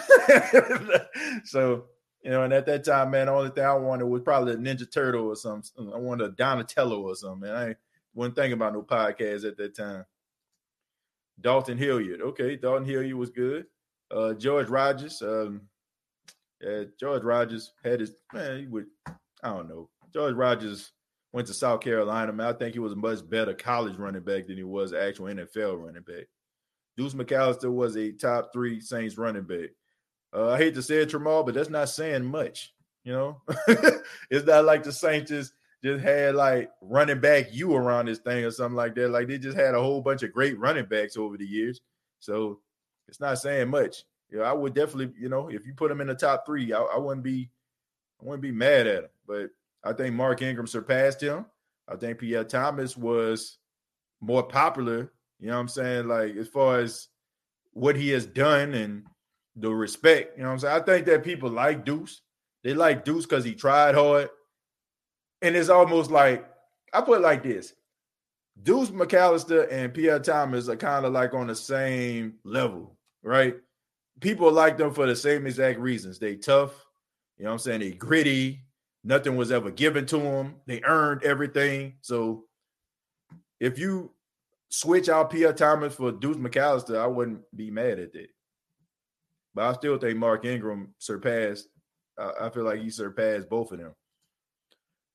so 1.45 1.85
you 2.25 2.31
know, 2.31 2.43
and 2.43 2.55
at 2.55 2.65
that 2.67 2.85
time, 2.85 3.11
man, 3.11 3.27
the 3.27 3.33
only 3.33 3.51
thing 3.51 3.65
I 3.65 3.75
wanted 3.75 4.07
was 4.07 4.23
probably 4.23 4.55
a 4.55 4.57
Ninja 4.57 4.91
Turtle 4.91 5.27
or 5.27 5.37
something. 5.37 5.93
I 5.93 5.99
wanted 5.99 6.25
a 6.25 6.31
Donatello 6.31 7.03
or 7.03 7.15
something. 7.15 7.51
Man. 7.51 7.55
I 7.55 7.75
wasn't 8.15 8.37
thinking 8.37 8.55
about 8.55 8.73
no 8.73 8.83
podcast 8.83 9.47
at 9.47 9.59
that 9.59 9.77
time. 9.77 10.07
Dalton 11.39 11.77
Hilliard. 11.77 12.23
Okay, 12.23 12.57
Dalton 12.57 12.87
Hilliard 12.89 13.19
was 13.19 13.31
good. 13.31 13.67
Uh, 14.11 14.33
George 14.33 14.69
Rogers. 14.69 15.21
Um, 15.21 15.63
yeah, 16.63 16.85
George 16.99 17.23
Rogers 17.23 17.73
had 17.85 18.01
his 18.01 18.13
man. 18.33 18.61
He 18.61 18.67
would, 18.69 18.87
I 19.07 19.51
don't 19.51 19.69
know. 19.69 19.91
George 20.15 20.35
Rogers 20.35 20.93
went 21.35 21.47
to 21.49 21.55
South 21.55 21.83
Carolina. 21.83 22.33
Man, 22.33 22.47
I 22.47 22.53
think 22.55 22.73
he 22.73 22.79
was 22.79 22.93
a 22.93 22.97
much 22.97 23.29
better 23.29 23.53
college 23.53 23.97
running 23.97 24.23
back 24.23 24.47
than 24.47 24.57
he 24.57 24.63
was 24.63 24.95
actual 24.95 25.27
NFL 25.27 25.85
running 25.85 26.03
back. 26.03 26.25
Deuce 26.97 27.13
McAllister 27.13 27.71
was 27.71 27.97
a 27.97 28.13
top 28.13 28.51
three 28.53 28.81
Saints 28.81 29.19
running 29.19 29.43
back. 29.43 29.71
Uh, 30.35 30.51
I 30.51 30.59
hate 30.59 30.75
to 30.75 30.83
say 30.83 30.97
it, 30.97 31.11
Tramal, 31.11 31.45
but 31.45 31.55
that's 31.55 31.71
not 31.71 31.89
saying 31.89 32.25
much. 32.25 32.73
You 33.05 33.13
know, 33.13 33.43
it's 34.31 34.47
not 34.47 34.65
like 34.65 34.83
the 34.83 34.93
Saints 34.93 35.31
just 35.31 35.53
just 35.85 36.03
had 36.03 36.35
like 36.35 36.71
running 36.81 37.21
back 37.21 37.53
you 37.53 37.75
around 37.75 38.07
this 38.07 38.19
thing 38.19 38.43
or 38.45 38.51
something 38.51 38.77
like 38.77 38.95
that. 38.95 39.11
Like 39.11 39.29
they 39.29 39.39
just 39.39 39.57
had 39.57 39.75
a 39.75 39.83
whole 39.83 40.01
bunch 40.01 40.23
of 40.23 40.33
great 40.33 40.59
running 40.59 40.87
backs 40.87 41.19
over 41.19 41.37
the 41.37 41.47
years. 41.47 41.83
So 42.21 42.61
it's 43.07 43.21
not 43.21 43.39
saying 43.39 43.69
much. 43.69 44.05
You 44.31 44.39
know, 44.39 44.45
I 44.45 44.53
would 44.53 44.75
definitely, 44.75 45.13
you 45.21 45.29
know, 45.29 45.49
if 45.49 45.67
you 45.67 45.75
put 45.75 45.91
him 45.91 46.01
in 46.01 46.07
the 46.07 46.15
top 46.15 46.47
three, 46.47 46.73
I, 46.73 46.81
I 46.81 46.97
wouldn't 46.97 47.23
be, 47.23 47.51
I 48.21 48.25
wouldn't 48.25 48.43
be 48.43 48.51
mad 48.51 48.87
at 48.87 49.05
him. 49.05 49.11
But 49.29 49.51
I 49.85 49.93
think 49.93 50.15
Mark 50.15 50.41
Ingram 50.41 50.67
surpassed 50.67 51.23
him. 51.23 51.45
I 51.87 51.97
think 51.97 52.19
Pierre 52.19 52.45
Thomas 52.45 52.97
was 52.97 53.59
more 54.23 54.43
popular. 54.43 55.13
You 55.39 55.49
know 55.49 55.55
what 55.55 55.61
I'm 55.61 55.69
saying? 55.69 56.09
Like 56.09 56.35
as 56.37 56.49
far 56.49 56.79
as 56.79 57.09
what 57.75 57.95
he 57.95 58.09
has 58.09 58.25
done 58.25 58.73
and 58.73 59.05
the 59.57 59.71
respect. 59.71 60.37
You 60.37 60.43
know 60.43 60.51
what 60.51 60.55
I'm 60.55 60.59
saying? 60.61 60.83
I 60.83 60.85
think 60.85 61.07
that 61.07 61.25
people 61.25 61.51
like 61.51 61.85
Deuce. 61.85 62.21
They 62.63 62.75
like 62.75 63.05
Deuce 63.05 63.27
because 63.27 63.45
he 63.45 63.55
tried 63.55 63.95
hard 63.95 64.31
and 65.45 65.55
it's 65.55 65.69
almost 65.69 66.11
like 66.11 66.49
I 66.93 67.03
put 67.03 67.19
it 67.19 67.23
like 67.23 67.43
this: 67.43 67.75
Deuce 68.63 68.91
McAllister 68.91 69.71
and 69.71 69.93
Pierre 69.93 70.19
Thomas 70.19 70.69
are 70.69 70.77
kind 70.77 71.05
of 71.05 71.13
like 71.13 71.35
on 71.35 71.47
the 71.47 71.55
same 71.55 72.35
level, 72.45 72.97
right? 73.23 73.57
People 74.21 74.51
like 74.51 74.79
them 74.79 74.93
for 74.93 75.07
the 75.07 75.15
same 75.15 75.47
exact 75.47 75.79
reasons. 75.79 76.19
They 76.19 76.37
tough, 76.37 76.73
you 77.37 77.45
know 77.45 77.51
what 77.51 77.55
I'm 77.55 77.59
saying? 77.59 77.81
They 77.81 77.93
gritty. 77.93 78.61
Nothing 79.07 79.37
was 79.37 79.53
ever 79.53 79.71
given 79.71 80.07
to 80.07 80.17
them. 80.17 80.55
They 80.67 80.83
earned 80.83 81.25
everything. 81.25 81.97
So 82.01 82.45
if 83.61 83.79
you 83.79 84.13
switch 84.71 85.11
out 85.11 85.29
Pierre 85.29 85.53
Thomas 85.53 85.95
for 85.95 86.11
Deuce 86.11 86.39
McAllister, 86.39 86.99
I 86.99 87.07
wouldn't 87.07 87.43
be 87.55 87.71
mad 87.71 87.99
at 87.99 88.15
that. 88.15 88.29
But 89.55 89.65
I 89.65 89.73
still 89.75 89.99
think 89.99 90.19
Mark 90.19 90.45
Ingram 90.45 90.95
surpassed. 90.99 91.69
I 92.19 92.49
feel 92.51 92.65
like 92.65 92.81
he 92.81 92.91
surpassed 92.91 93.49
both 93.49 93.73
of 93.73 93.79
them. 93.79 93.95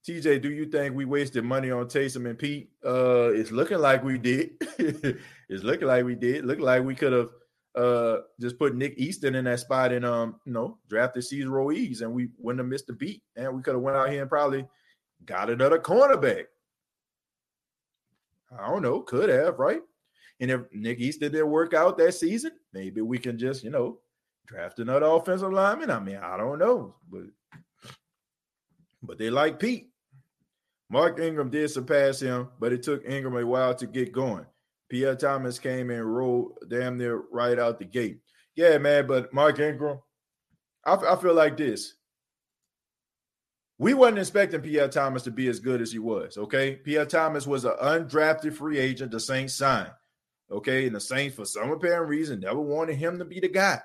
TJ, 0.07 0.41
do 0.41 0.49
you 0.49 0.65
think 0.65 0.95
we 0.95 1.05
wasted 1.05 1.43
money 1.43 1.71
on 1.71 1.85
Taysom 1.85 2.29
and 2.29 2.39
Peat? 2.39 2.69
Uh, 2.85 3.31
it's 3.33 3.51
looking 3.51 3.79
like 3.79 4.03
we 4.03 4.17
did. 4.17 4.51
it's 4.79 5.63
looking 5.63 5.87
like 5.87 6.05
we 6.05 6.15
did. 6.15 6.45
Look 6.45 6.59
like 6.59 6.83
we 6.83 6.95
could 6.95 7.13
have 7.13 7.29
uh 7.75 8.17
just 8.41 8.57
put 8.57 8.75
Nick 8.75 8.95
Easton 8.97 9.35
in 9.35 9.45
that 9.45 9.59
spot 9.59 9.91
and 9.91 10.03
um 10.03 10.39
you 10.43 10.51
know 10.51 10.79
drafted 10.89 11.23
Cesar 11.23 11.51
Ruiz 11.51 12.01
and 12.01 12.11
we 12.11 12.29
wouldn't 12.39 12.59
have 12.59 12.67
missed 12.67 12.89
a 12.89 12.93
beat 12.93 13.21
and 13.35 13.55
we 13.55 13.61
could 13.61 13.75
have 13.75 13.83
went 13.83 13.95
out 13.95 14.09
here 14.09 14.21
and 14.21 14.29
probably 14.29 14.65
got 15.23 15.51
another 15.51 15.77
cornerback. 15.77 16.45
I 18.57 18.67
don't 18.67 18.81
know, 18.81 19.01
could 19.01 19.29
have 19.29 19.59
right. 19.59 19.81
And 20.39 20.49
if 20.49 20.61
Nick 20.73 20.99
Easton 20.99 21.31
didn't 21.31 21.51
work 21.51 21.75
out 21.75 21.97
that 21.99 22.15
season, 22.15 22.53
maybe 22.73 23.01
we 23.01 23.19
can 23.19 23.37
just 23.37 23.63
you 23.63 23.69
know 23.69 23.99
draft 24.49 24.79
another 24.79 25.05
offensive 25.05 25.53
lineman. 25.53 25.91
I 25.91 25.99
mean, 25.99 26.17
I 26.17 26.35
don't 26.35 26.59
know, 26.59 26.95
but 27.09 27.23
but 29.01 29.17
they 29.17 29.29
like 29.29 29.59
Peat. 29.59 29.89
Mark 30.89 31.19
Ingram 31.19 31.51
did 31.51 31.69
surpass 31.69 32.19
him, 32.19 32.49
but 32.59 32.73
it 32.73 32.81
took 32.81 33.05
Ingram 33.05 33.37
a 33.37 33.45
while 33.45 33.75
to 33.75 33.85
get 33.85 34.11
going. 34.11 34.45
Pierre 34.89 35.15
Thomas 35.15 35.59
came 35.59 35.91
and 35.91 36.15
rolled 36.15 36.57
damn 36.67 36.97
near 36.97 37.23
right 37.31 37.59
out 37.59 37.77
the 37.77 37.85
gate. 37.85 38.21
Yeah, 38.55 38.79
man, 38.79 39.05
but 39.05 39.31
Mark 39.31 39.59
Ingram, 39.59 39.99
I, 40.83 40.95
I 40.95 41.15
feel 41.15 41.35
like 41.35 41.57
this. 41.57 41.93
We 43.77 43.93
wasn't 43.93 44.17
expecting 44.17 44.61
Pierre 44.61 44.89
Thomas 44.89 45.23
to 45.23 45.31
be 45.31 45.47
as 45.47 45.59
good 45.59 45.79
as 45.79 45.91
he 45.91 45.99
was. 45.99 46.37
Okay, 46.37 46.75
Pierre 46.75 47.05
Thomas 47.05 47.45
was 47.45 47.65
an 47.65 47.75
undrafted 47.81 48.53
free 48.53 48.79
agent. 48.79 49.11
The 49.11 49.19
Saints 49.19 49.53
signed. 49.53 49.91
Okay, 50.51 50.87
and 50.87 50.95
the 50.95 50.99
Saints, 50.99 51.35
for 51.35 51.45
some 51.45 51.69
apparent 51.69 52.09
reason, 52.09 52.39
never 52.39 52.59
wanted 52.59 52.95
him 52.95 53.19
to 53.19 53.25
be 53.25 53.39
the 53.39 53.47
guy. 53.47 53.79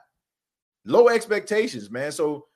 Low 0.84 1.08
expectations, 1.08 1.90
man. 1.90 2.12
So 2.12 2.46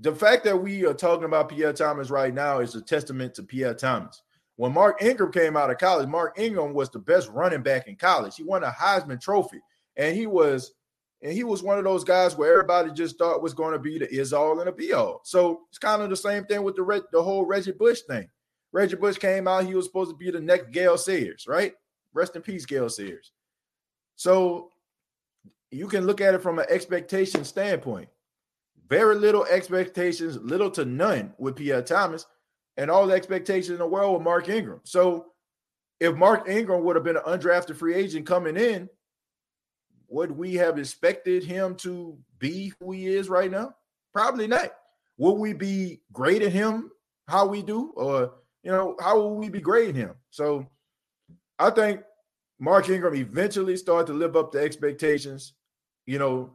the 0.00 0.14
fact 0.14 0.44
that 0.44 0.56
we 0.56 0.86
are 0.86 0.94
talking 0.94 1.24
about 1.24 1.50
Pierre 1.50 1.72
Thomas 1.72 2.10
right 2.10 2.32
now 2.32 2.60
is 2.60 2.74
a 2.74 2.80
testament 2.80 3.34
to 3.34 3.42
Pierre 3.42 3.74
Thomas. 3.74 4.22
When 4.56 4.72
Mark 4.72 5.02
Ingram 5.02 5.32
came 5.32 5.56
out 5.56 5.70
of 5.70 5.78
college, 5.78 6.08
Mark 6.08 6.38
Ingram 6.38 6.74
was 6.74 6.90
the 6.90 6.98
best 6.98 7.28
running 7.30 7.62
back 7.62 7.88
in 7.88 7.96
college. 7.96 8.36
He 8.36 8.42
won 8.42 8.62
a 8.62 8.70
Heisman 8.70 9.20
Trophy, 9.20 9.60
and 9.96 10.16
he 10.16 10.26
was 10.26 10.72
and 11.22 11.32
he 11.32 11.44
was 11.44 11.62
one 11.62 11.78
of 11.78 11.84
those 11.84 12.04
guys 12.04 12.36
where 12.36 12.50
everybody 12.50 12.90
just 12.92 13.18
thought 13.18 13.42
was 13.42 13.52
going 13.52 13.72
to 13.72 13.78
be 13.78 13.98
the 13.98 14.10
is 14.10 14.32
all 14.32 14.58
and 14.60 14.68
a 14.68 14.72
be 14.72 14.92
all. 14.92 15.20
So 15.24 15.62
it's 15.68 15.78
kind 15.78 16.00
of 16.00 16.08
the 16.08 16.16
same 16.16 16.44
thing 16.44 16.62
with 16.62 16.76
the 16.76 17.04
the 17.12 17.22
whole 17.22 17.44
Reggie 17.44 17.72
Bush 17.72 18.00
thing. 18.02 18.28
Reggie 18.72 18.96
Bush 18.96 19.18
came 19.18 19.48
out, 19.48 19.66
he 19.66 19.74
was 19.74 19.86
supposed 19.86 20.10
to 20.10 20.16
be 20.16 20.30
the 20.30 20.40
next 20.40 20.70
Gale 20.70 20.96
Sayers, 20.96 21.46
right? 21.46 21.74
Rest 22.12 22.36
in 22.36 22.42
peace, 22.42 22.64
Gale 22.64 22.88
Sayers. 22.88 23.32
So 24.16 24.69
you 25.70 25.88
can 25.88 26.06
look 26.06 26.20
at 26.20 26.34
it 26.34 26.42
from 26.42 26.58
an 26.58 26.66
expectation 26.68 27.44
standpoint. 27.44 28.08
Very 28.88 29.14
little 29.14 29.44
expectations, 29.44 30.36
little 30.38 30.70
to 30.72 30.84
none 30.84 31.32
with 31.38 31.56
Pierre 31.56 31.82
Thomas, 31.82 32.26
and 32.76 32.90
all 32.90 33.06
the 33.06 33.14
expectations 33.14 33.70
in 33.70 33.78
the 33.78 33.86
world 33.86 34.14
with 34.14 34.22
Mark 34.22 34.48
Ingram. 34.48 34.80
So 34.84 35.26
if 36.00 36.16
Mark 36.16 36.48
Ingram 36.48 36.82
would 36.84 36.96
have 36.96 37.04
been 37.04 37.16
an 37.16 37.22
undrafted 37.22 37.76
free 37.76 37.94
agent 37.94 38.26
coming 38.26 38.56
in, 38.56 38.88
would 40.08 40.32
we 40.32 40.54
have 40.54 40.78
expected 40.78 41.44
him 41.44 41.76
to 41.76 42.18
be 42.38 42.72
who 42.80 42.90
he 42.90 43.06
is 43.06 43.28
right 43.28 43.50
now? 43.50 43.74
Probably 44.12 44.48
not. 44.48 44.72
Would 45.18 45.34
we 45.34 45.52
be 45.52 46.00
grading 46.12 46.50
him 46.50 46.90
how 47.28 47.46
we 47.46 47.62
do, 47.62 47.92
or 47.94 48.32
you 48.64 48.72
know, 48.72 48.96
how 49.00 49.18
will 49.18 49.36
we 49.36 49.48
be 49.48 49.60
grading 49.60 49.94
him? 49.94 50.14
So 50.30 50.66
I 51.58 51.70
think 51.70 52.00
Mark 52.58 52.88
Ingram 52.88 53.14
eventually 53.14 53.76
started 53.76 54.08
to 54.08 54.18
live 54.18 54.36
up 54.36 54.50
to 54.52 54.58
expectations. 54.58 55.52
You 56.06 56.18
know, 56.18 56.50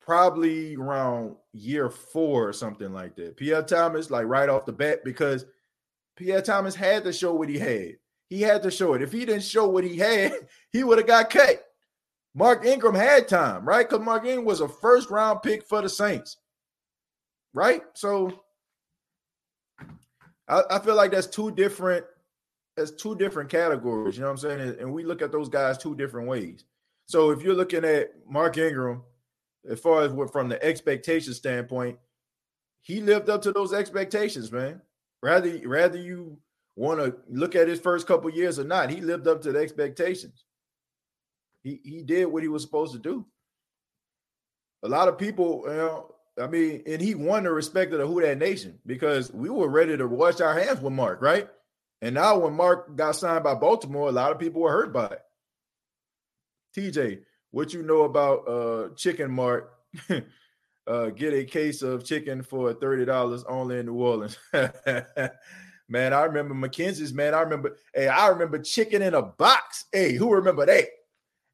probably 0.00 0.76
around 0.76 1.36
year 1.52 1.90
four 1.90 2.48
or 2.48 2.52
something 2.52 2.92
like 2.92 3.14
that. 3.16 3.36
Pierre 3.36 3.62
Thomas, 3.62 4.10
like 4.10 4.26
right 4.26 4.48
off 4.48 4.64
the 4.64 4.72
bat, 4.72 5.04
because 5.04 5.44
Pierre 6.16 6.42
Thomas 6.42 6.74
had 6.74 7.04
to 7.04 7.12
show 7.12 7.34
what 7.34 7.48
he 7.48 7.58
had. 7.58 7.96
He 8.30 8.40
had 8.42 8.62
to 8.62 8.70
show 8.70 8.94
it. 8.94 9.02
If 9.02 9.12
he 9.12 9.24
didn't 9.24 9.42
show 9.42 9.68
what 9.68 9.84
he 9.84 9.96
had, 9.96 10.32
he 10.72 10.82
would 10.82 10.98
have 10.98 11.06
got 11.06 11.30
cut. 11.30 11.64
Mark 12.34 12.64
Ingram 12.64 12.94
had 12.94 13.28
time, 13.28 13.64
right? 13.64 13.88
Because 13.88 14.04
Mark 14.04 14.24
Ingram 14.24 14.44
was 14.44 14.60
a 14.60 14.68
first 14.68 15.10
round 15.10 15.42
pick 15.42 15.66
for 15.66 15.82
the 15.82 15.88
Saints, 15.88 16.36
right? 17.52 17.82
So 17.94 18.40
I, 20.48 20.62
I, 20.70 20.78
feel 20.78 20.94
like 20.94 21.10
that's 21.10 21.26
two 21.26 21.50
different. 21.50 22.04
That's 22.76 22.92
two 22.92 23.16
different 23.16 23.50
categories. 23.50 24.16
You 24.16 24.22
know 24.22 24.28
what 24.28 24.44
I'm 24.44 24.58
saying? 24.58 24.76
And 24.78 24.92
we 24.92 25.04
look 25.04 25.20
at 25.20 25.32
those 25.32 25.48
guys 25.48 25.78
two 25.78 25.96
different 25.96 26.28
ways. 26.28 26.64
So 27.08 27.30
if 27.30 27.42
you're 27.42 27.54
looking 27.54 27.86
at 27.86 28.12
Mark 28.28 28.58
Ingram, 28.58 29.02
as 29.68 29.80
far 29.80 30.02
as 30.02 30.12
what 30.12 30.30
from 30.30 30.50
the 30.50 30.62
expectation 30.62 31.32
standpoint, 31.32 31.98
he 32.82 33.00
lived 33.00 33.30
up 33.30 33.42
to 33.42 33.52
those 33.52 33.72
expectations, 33.72 34.52
man. 34.52 34.82
Rather, 35.22 35.58
rather 35.66 35.98
you 35.98 36.38
want 36.76 37.00
to 37.00 37.16
look 37.30 37.56
at 37.56 37.66
his 37.66 37.80
first 37.80 38.06
couple 38.06 38.30
years 38.30 38.58
or 38.58 38.64
not, 38.64 38.90
he 38.90 39.00
lived 39.00 39.26
up 39.26 39.40
to 39.42 39.52
the 39.52 39.58
expectations. 39.58 40.44
He 41.62 41.80
he 41.82 42.02
did 42.02 42.26
what 42.26 42.42
he 42.42 42.48
was 42.48 42.62
supposed 42.62 42.92
to 42.92 42.98
do. 42.98 43.26
A 44.82 44.88
lot 44.88 45.08
of 45.08 45.18
people, 45.18 45.64
you 45.66 45.74
know, 45.74 46.14
I 46.40 46.46
mean, 46.46 46.82
and 46.86 47.00
he 47.00 47.14
won 47.14 47.44
the 47.44 47.50
respect 47.50 47.92
of 47.92 48.00
the 48.00 48.06
Who 48.06 48.20
Dat 48.20 48.36
Nation 48.36 48.78
because 48.84 49.32
we 49.32 49.48
were 49.48 49.68
ready 49.68 49.96
to 49.96 50.06
wash 50.06 50.40
our 50.40 50.54
hands 50.54 50.80
with 50.80 50.92
Mark, 50.92 51.22
right? 51.22 51.48
And 52.02 52.14
now 52.14 52.38
when 52.38 52.52
Mark 52.52 52.94
got 52.96 53.16
signed 53.16 53.44
by 53.44 53.54
Baltimore, 53.54 54.10
a 54.10 54.12
lot 54.12 54.30
of 54.30 54.38
people 54.38 54.60
were 54.60 54.70
hurt 54.70 54.92
by 54.92 55.06
it. 55.06 55.22
TJ, 56.78 57.20
what 57.50 57.72
you 57.72 57.82
know 57.82 58.02
about 58.02 58.48
uh 58.48 58.94
Chicken 58.94 59.30
Mart? 59.30 59.72
uh, 60.86 61.06
get 61.10 61.34
a 61.34 61.44
case 61.44 61.82
of 61.82 62.04
chicken 62.04 62.42
for 62.42 62.72
thirty 62.72 63.04
dollars 63.04 63.44
only 63.48 63.78
in 63.78 63.86
New 63.86 63.94
Orleans. 63.94 64.38
man, 64.52 66.12
I 66.12 66.22
remember 66.22 66.54
McKenzie's. 66.54 67.12
Man, 67.12 67.34
I 67.34 67.40
remember. 67.40 67.76
Hey, 67.94 68.08
I 68.08 68.28
remember 68.28 68.58
chicken 68.58 69.02
in 69.02 69.14
a 69.14 69.22
box. 69.22 69.86
Hey, 69.92 70.14
who 70.14 70.32
remember 70.32 70.66
that? 70.66 70.86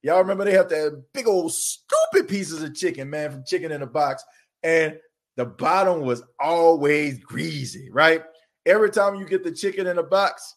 Y'all 0.02 0.18
remember 0.18 0.44
they 0.44 0.52
have 0.52 0.68
that 0.68 1.02
big 1.14 1.26
old 1.26 1.50
stupid 1.52 2.28
pieces 2.28 2.62
of 2.62 2.74
chicken, 2.74 3.08
man, 3.08 3.30
from 3.30 3.44
chicken 3.46 3.72
in 3.72 3.80
a 3.80 3.86
box. 3.86 4.22
And 4.62 4.98
the 5.36 5.46
bottom 5.46 6.00
was 6.00 6.22
always 6.38 7.18
greasy, 7.18 7.88
right? 7.90 8.22
Every 8.66 8.90
time 8.90 9.14
you 9.14 9.24
get 9.24 9.42
the 9.42 9.52
chicken 9.52 9.86
in 9.86 9.96
a 9.96 10.02
box, 10.02 10.56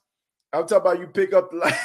I'm 0.51 0.67
talking 0.67 0.77
about 0.77 0.99
you 0.99 1.07
pick 1.07 1.33
up 1.33 1.49
like 1.53 1.79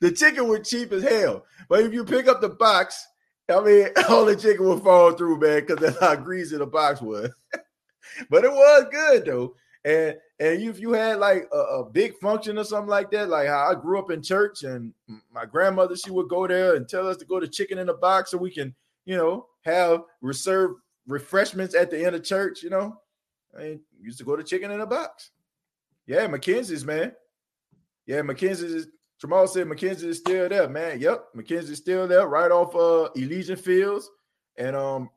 the 0.00 0.12
chicken 0.12 0.48
was 0.48 0.68
cheap 0.68 0.92
as 0.92 1.02
hell. 1.02 1.44
But 1.68 1.84
if 1.84 1.92
you 1.92 2.04
pick 2.04 2.28
up 2.28 2.40
the 2.40 2.50
box, 2.50 3.06
I 3.48 3.60
mean, 3.60 3.88
all 4.08 4.24
the 4.24 4.36
chicken 4.36 4.64
will 4.64 4.80
fall 4.80 5.12
through, 5.12 5.40
man, 5.40 5.60
because 5.60 5.78
that's 5.78 6.00
how 6.00 6.16
greasy 6.16 6.56
the 6.56 6.66
box 6.66 7.00
was. 7.00 7.30
but 8.30 8.44
it 8.44 8.52
was 8.52 8.86
good 8.90 9.24
though. 9.26 9.54
And 9.84 10.16
and 10.38 10.62
if 10.62 10.78
you 10.78 10.92
had 10.92 11.18
like 11.18 11.48
a, 11.52 11.56
a, 11.56 11.90
big 11.90 12.16
function 12.18 12.58
or 12.58 12.64
something 12.64 12.88
like 12.88 13.10
that, 13.12 13.28
like 13.28 13.48
how 13.48 13.70
I 13.70 13.74
grew 13.74 13.98
up 13.98 14.10
in 14.10 14.22
church 14.22 14.64
and 14.64 14.92
my 15.32 15.44
grandmother, 15.44 15.96
she 15.96 16.10
would 16.10 16.28
go 16.28 16.46
there 16.46 16.74
and 16.74 16.88
tell 16.88 17.08
us 17.08 17.16
to 17.18 17.24
go 17.24 17.40
to 17.40 17.48
chicken 17.48 17.78
in 17.78 17.86
the 17.86 17.94
box 17.94 18.30
so 18.30 18.38
we 18.38 18.50
can, 18.50 18.74
you 19.04 19.16
know, 19.16 19.46
have 19.64 20.02
reserved 20.20 20.80
refreshments 21.06 21.74
at 21.74 21.90
the 21.90 22.04
end 22.04 22.16
of 22.16 22.24
church, 22.24 22.62
you 22.62 22.70
know. 22.70 22.96
I 23.56 23.78
used 24.00 24.18
to 24.18 24.24
go 24.24 24.36
to 24.36 24.42
chicken 24.42 24.70
in 24.70 24.80
a 24.80 24.86
box. 24.86 25.30
Yeah, 26.06 26.26
McKenzie's, 26.26 26.84
man. 26.84 27.12
Yeah, 28.06 28.20
McKenzie's. 28.22 28.86
Jamal 29.22 29.46
said 29.46 29.68
McKenzie 29.68 30.02
is 30.02 30.18
still 30.18 30.48
there, 30.48 30.68
man. 30.68 30.98
Yep, 30.98 31.26
McKenzie's 31.36 31.78
still 31.78 32.08
there, 32.08 32.26
right 32.26 32.50
off 32.50 32.74
uh 32.74 33.08
Elysian 33.14 33.56
Fields 33.56 34.10
and 34.56 34.74
um 34.74 35.10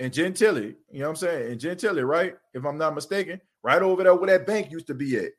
and 0.00 0.12
Gentilly. 0.12 0.74
You 0.90 0.98
know 0.98 1.04
what 1.04 1.10
I'm 1.10 1.16
saying? 1.16 1.52
And 1.52 1.60
Gentilly, 1.60 2.02
right? 2.02 2.34
If 2.52 2.64
I'm 2.64 2.76
not 2.76 2.96
mistaken 2.96 3.40
right 3.62 3.80
over 3.80 4.02
there 4.02 4.14
where 4.16 4.36
that 4.36 4.44
bank 4.44 4.72
used 4.72 4.88
to 4.88 4.94
be 4.94 5.16
at. 5.18 5.30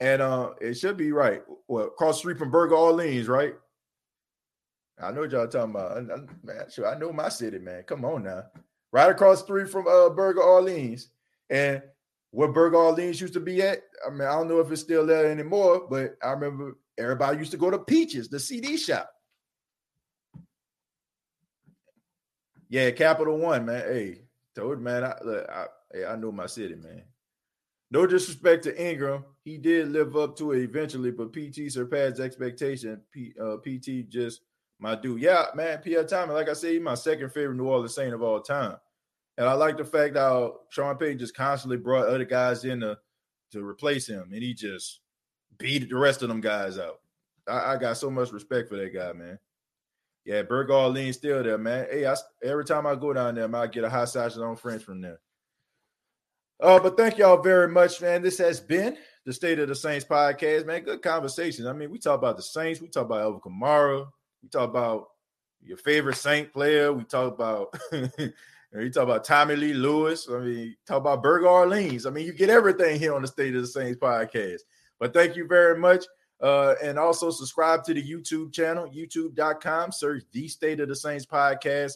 And 0.00 0.20
uh 0.20 0.54
it 0.60 0.74
should 0.74 0.96
be 0.96 1.12
right. 1.12 1.42
Well, 1.68 1.84
across 1.86 2.18
street 2.18 2.36
from 2.36 2.50
Burger 2.50 2.74
Orleans, 2.74 3.28
right? 3.28 3.54
I 5.00 5.12
know 5.12 5.20
what 5.20 5.30
y'all 5.30 5.46
talking 5.46 5.70
about. 5.70 5.92
I, 5.92 6.00
I, 6.00 6.18
man, 6.42 6.64
sure, 6.68 6.88
I 6.92 6.98
know 6.98 7.12
my 7.12 7.28
city, 7.28 7.60
man. 7.60 7.84
Come 7.84 8.04
on 8.04 8.24
now. 8.24 8.42
Right 8.90 9.08
across 9.10 9.44
street 9.44 9.70
from 9.70 9.86
uh 9.86 10.08
Burger 10.08 10.42
Orleans. 10.42 11.10
And 11.48 11.80
where 12.30 12.48
Burger 12.48 12.76
Orleans 12.76 13.20
used 13.20 13.34
to 13.34 13.40
be 13.40 13.62
at, 13.62 13.78
I 14.06 14.10
mean, 14.10 14.22
I 14.22 14.32
don't 14.32 14.48
know 14.48 14.60
if 14.60 14.70
it's 14.70 14.82
still 14.82 15.06
there 15.06 15.30
anymore, 15.30 15.86
but 15.88 16.16
I 16.22 16.30
remember 16.30 16.76
everybody 16.98 17.38
used 17.38 17.52
to 17.52 17.56
go 17.56 17.70
to 17.70 17.78
Peaches, 17.78 18.28
the 18.28 18.40
CD 18.40 18.76
shop. 18.76 19.10
Yeah, 22.68 22.90
Capital 22.90 23.38
One, 23.38 23.66
man. 23.66 23.82
Hey, 23.82 24.22
told 24.54 24.80
man, 24.80 25.04
I, 25.04 25.14
look, 25.22 25.48
I 25.48 25.66
Hey, 25.92 26.04
I 26.04 26.16
know 26.16 26.32
my 26.32 26.46
city, 26.46 26.74
man. 26.74 27.02
No 27.90 28.06
disrespect 28.06 28.64
to 28.64 28.84
Ingram, 28.84 29.24
he 29.44 29.56
did 29.56 29.88
live 29.88 30.16
up 30.16 30.36
to 30.38 30.52
it 30.52 30.62
eventually, 30.62 31.12
but 31.12 31.32
PT 31.32 31.70
surpassed 31.70 32.20
expectation. 32.20 33.00
P, 33.12 33.32
uh, 33.40 33.56
PT 33.58 34.08
just 34.08 34.40
my 34.78 34.96
dude. 34.96 35.22
Yeah, 35.22 35.46
man, 35.54 35.78
Pierre 35.78 36.04
Thomas, 36.04 36.34
like 36.34 36.48
I 36.48 36.52
said, 36.52 36.72
he's 36.72 36.82
my 36.82 36.94
second 36.94 37.30
favorite 37.30 37.56
New 37.56 37.68
Orleans 37.68 37.94
Saint 37.94 38.12
of 38.12 38.22
all 38.22 38.40
time. 38.40 38.76
And 39.38 39.46
I 39.46 39.52
like 39.52 39.76
the 39.76 39.84
fact 39.84 40.16
how 40.16 40.60
Sean 40.70 40.96
Payton 40.96 41.18
just 41.18 41.36
constantly 41.36 41.76
brought 41.76 42.08
other 42.08 42.24
guys 42.24 42.64
in 42.64 42.80
to, 42.80 42.98
to 43.52 43.64
replace 43.64 44.08
him, 44.08 44.30
and 44.32 44.42
he 44.42 44.54
just 44.54 45.00
beat 45.58 45.88
the 45.88 45.96
rest 45.96 46.22
of 46.22 46.28
them 46.28 46.40
guys 46.40 46.78
out. 46.78 47.00
I, 47.46 47.74
I 47.74 47.76
got 47.76 47.96
so 47.96 48.10
much 48.10 48.32
respect 48.32 48.68
for 48.68 48.76
that 48.76 48.94
guy, 48.94 49.12
man. 49.12 49.38
Yeah, 50.24 50.42
Burger 50.42 50.72
Orleans 50.72 51.16
still 51.16 51.42
there, 51.42 51.58
man. 51.58 51.86
Hey, 51.90 52.06
I, 52.06 52.16
every 52.42 52.64
time 52.64 52.86
I 52.86 52.96
go 52.96 53.12
down 53.12 53.36
there, 53.36 53.46
man, 53.46 53.62
I 53.62 53.66
get 53.68 53.84
a 53.84 53.90
hot 53.90 54.08
sausage 54.08 54.42
on 54.42 54.56
French 54.56 54.82
from 54.82 55.00
there. 55.00 55.20
Uh, 56.58 56.80
but 56.80 56.96
thank 56.96 57.18
y'all 57.18 57.40
very 57.42 57.68
much, 57.68 58.00
man. 58.00 58.22
This 58.22 58.38
has 58.38 58.58
been 58.58 58.96
the 59.26 59.32
State 59.32 59.58
of 59.58 59.68
the 59.68 59.74
Saints 59.74 60.04
podcast, 60.04 60.66
man. 60.66 60.82
Good 60.82 61.02
conversation. 61.02 61.66
I 61.66 61.72
mean, 61.74 61.90
we 61.90 61.98
talk 61.98 62.18
about 62.18 62.36
the 62.36 62.42
Saints, 62.42 62.80
we 62.80 62.88
talk 62.88 63.04
about 63.04 63.20
Alvin 63.20 63.40
Kamara, 63.40 64.06
we 64.42 64.48
talk 64.48 64.68
about 64.68 65.08
your 65.62 65.76
favorite 65.76 66.16
Saint 66.16 66.52
player, 66.52 66.92
we 66.92 67.04
talk 67.04 67.32
about 67.34 67.78
you 68.80 68.90
talk 68.90 69.04
about 69.04 69.24
Tommy 69.24 69.56
Lee 69.56 69.74
Lewis. 69.74 70.28
I 70.30 70.38
mean, 70.38 70.76
talk 70.86 70.98
about 70.98 71.22
Burger 71.22 71.48
Orleans. 71.48 72.04
I 72.04 72.10
mean, 72.10 72.26
you 72.26 72.32
get 72.32 72.50
everything 72.50 72.98
here 72.98 73.14
on 73.14 73.22
the 73.22 73.28
State 73.28 73.54
of 73.54 73.62
the 73.62 73.68
Saints 73.68 73.98
podcast. 73.98 74.60
But 74.98 75.12
thank 75.12 75.36
you 75.36 75.46
very 75.46 75.78
much. 75.78 76.04
Uh, 76.40 76.74
and 76.82 76.98
also 76.98 77.30
subscribe 77.30 77.82
to 77.84 77.94
the 77.94 78.02
YouTube 78.02 78.52
channel, 78.52 78.90
youtube.com, 78.94 79.92
search 79.92 80.24
the 80.32 80.48
State 80.48 80.80
of 80.80 80.88
the 80.88 80.96
Saints 80.96 81.24
podcast. 81.24 81.94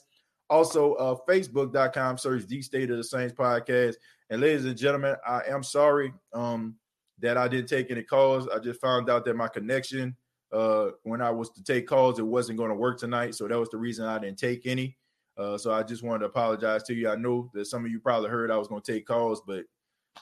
Also, 0.48 0.94
uh, 0.94 1.16
facebook.com, 1.28 2.18
search 2.18 2.46
the 2.46 2.62
State 2.62 2.90
of 2.90 2.96
the 2.96 3.04
Saints 3.04 3.34
podcast. 3.34 3.96
And 4.30 4.40
ladies 4.40 4.64
and 4.64 4.76
gentlemen, 4.76 5.16
I 5.26 5.42
am 5.48 5.62
sorry 5.62 6.12
um, 6.32 6.76
that 7.18 7.36
I 7.36 7.48
didn't 7.48 7.68
take 7.68 7.90
any 7.90 8.02
calls. 8.02 8.48
I 8.48 8.58
just 8.58 8.80
found 8.80 9.10
out 9.10 9.24
that 9.26 9.36
my 9.36 9.48
connection, 9.48 10.16
uh, 10.52 10.90
when 11.02 11.20
I 11.20 11.30
was 11.30 11.50
to 11.50 11.62
take 11.62 11.86
calls, 11.86 12.18
it 12.18 12.26
wasn't 12.26 12.58
going 12.58 12.70
to 12.70 12.76
work 12.76 12.98
tonight. 12.98 13.34
So 13.34 13.46
that 13.46 13.58
was 13.58 13.68
the 13.70 13.76
reason 13.76 14.06
I 14.06 14.18
didn't 14.18 14.38
take 14.38 14.66
any. 14.66 14.96
Uh, 15.40 15.56
so 15.56 15.72
I 15.72 15.82
just 15.82 16.02
wanted 16.02 16.20
to 16.20 16.26
apologize 16.26 16.82
to 16.84 16.94
you. 16.94 17.08
I 17.08 17.16
know 17.16 17.50
that 17.54 17.66
some 17.66 17.84
of 17.84 17.90
you 17.90 17.98
probably 17.98 18.28
heard 18.28 18.50
I 18.50 18.58
was 18.58 18.68
going 18.68 18.82
to 18.82 18.92
take 18.92 19.06
calls, 19.06 19.40
but 19.46 19.64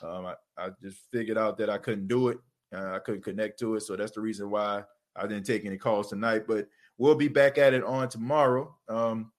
um, 0.03 0.27
I, 0.27 0.35
I, 0.57 0.71
just 0.81 0.99
figured 1.11 1.37
out 1.37 1.59
that 1.59 1.69
I 1.69 1.79
couldn't 1.79 2.07
do 2.07 2.29
it. 2.29 2.39
Uh, 2.73 2.93
I 2.95 2.99
couldn't 3.01 3.25
connect 3.25 3.59
to 3.61 3.75
it. 3.75 3.81
So 3.81 3.97
that's 3.97 4.13
the 4.13 4.21
reason 4.21 4.49
why 4.49 4.85
I 5.17 5.27
didn't 5.27 5.47
take 5.47 5.65
any 5.65 5.77
calls 5.77 6.09
tonight. 6.09 6.45
But 6.47 6.69
we'll 6.99 7.17
be 7.17 7.27
back 7.27 7.59
at 7.59 7.75
it 7.75 7.83
on 7.83 8.09
tomorrow. 8.09 8.77
Um, 8.89 9.33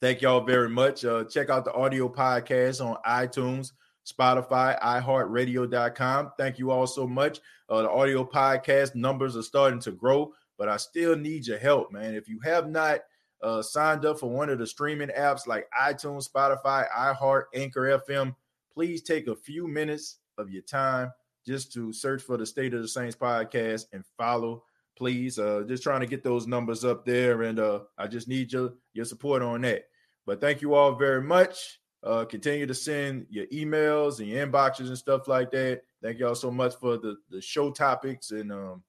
Thank 0.00 0.22
y'all 0.22 0.42
very 0.42 0.68
much. 0.68 1.04
Uh, 1.04 1.24
check 1.24 1.50
out 1.50 1.64
the 1.64 1.72
audio 1.72 2.08
podcast 2.08 2.84
on 2.84 2.98
iTunes, 3.04 3.72
Spotify, 4.06 4.80
iHeartRadio.com. 4.80 6.32
Thank 6.38 6.60
you 6.60 6.70
all 6.70 6.86
so 6.86 7.04
much. 7.04 7.40
Uh, 7.68 7.82
the 7.82 7.90
audio 7.90 8.24
podcast 8.24 8.94
numbers 8.94 9.36
are 9.36 9.42
starting 9.42 9.80
to 9.80 9.90
grow, 9.90 10.32
but 10.56 10.68
I 10.68 10.76
still 10.76 11.16
need 11.16 11.48
your 11.48 11.58
help, 11.58 11.90
man. 11.90 12.14
If 12.14 12.28
you 12.28 12.38
have 12.44 12.70
not 12.70 13.00
uh, 13.42 13.62
signed 13.62 14.04
up 14.04 14.18
for 14.18 14.30
one 14.30 14.50
of 14.50 14.58
the 14.58 14.66
streaming 14.66 15.10
apps 15.16 15.46
like 15.46 15.68
iTunes, 15.78 16.28
Spotify, 16.28 16.86
iHeart, 16.90 17.44
Anchor 17.54 18.00
FM, 18.06 18.34
please 18.72 19.02
take 19.02 19.26
a 19.26 19.36
few 19.36 19.66
minutes 19.66 20.18
of 20.38 20.50
your 20.50 20.62
time 20.62 21.12
just 21.46 21.72
to 21.72 21.92
search 21.92 22.22
for 22.22 22.36
the 22.36 22.46
State 22.46 22.74
of 22.74 22.82
the 22.82 22.88
Saints 22.88 23.16
podcast 23.16 23.86
and 23.92 24.04
follow. 24.16 24.62
Please, 24.96 25.38
uh, 25.38 25.62
just 25.66 25.82
trying 25.82 26.00
to 26.00 26.06
get 26.06 26.24
those 26.24 26.46
numbers 26.46 26.84
up 26.84 27.04
there, 27.04 27.42
and 27.42 27.60
uh, 27.60 27.80
I 27.96 28.08
just 28.08 28.28
need 28.28 28.52
your 28.52 28.74
your 28.92 29.04
support 29.04 29.42
on 29.42 29.60
that. 29.62 29.84
But 30.26 30.40
thank 30.40 30.60
you 30.60 30.74
all 30.74 30.94
very 30.94 31.22
much. 31.22 31.80
Uh, 32.02 32.24
continue 32.24 32.66
to 32.66 32.74
send 32.74 33.26
your 33.30 33.46
emails 33.46 34.18
and 34.18 34.28
your 34.28 34.46
inboxes 34.46 34.88
and 34.88 34.98
stuff 34.98 35.26
like 35.26 35.50
that. 35.52 35.82
Thank 36.02 36.18
y'all 36.18 36.34
so 36.34 36.50
much 36.50 36.74
for 36.76 36.96
the 36.96 37.16
the 37.30 37.40
show 37.40 37.70
topics 37.70 38.32
and 38.32 38.52
um, 38.52 38.82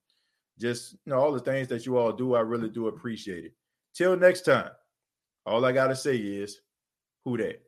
just 0.60 0.94
you 1.06 1.12
know 1.12 1.20
all 1.20 1.32
the 1.32 1.40
things 1.40 1.68
that 1.68 1.86
you 1.86 1.98
all 1.98 2.12
do. 2.12 2.34
I 2.36 2.42
really 2.42 2.70
do 2.70 2.88
appreciate 2.88 3.46
it. 3.46 3.54
Till 4.00 4.16
next 4.16 4.44
time, 4.44 4.72
all 5.46 5.66
I 5.66 5.74
gotta 5.74 5.94
say 5.94 6.16
is, 6.16 6.62
who 7.26 7.36
that? 7.36 7.62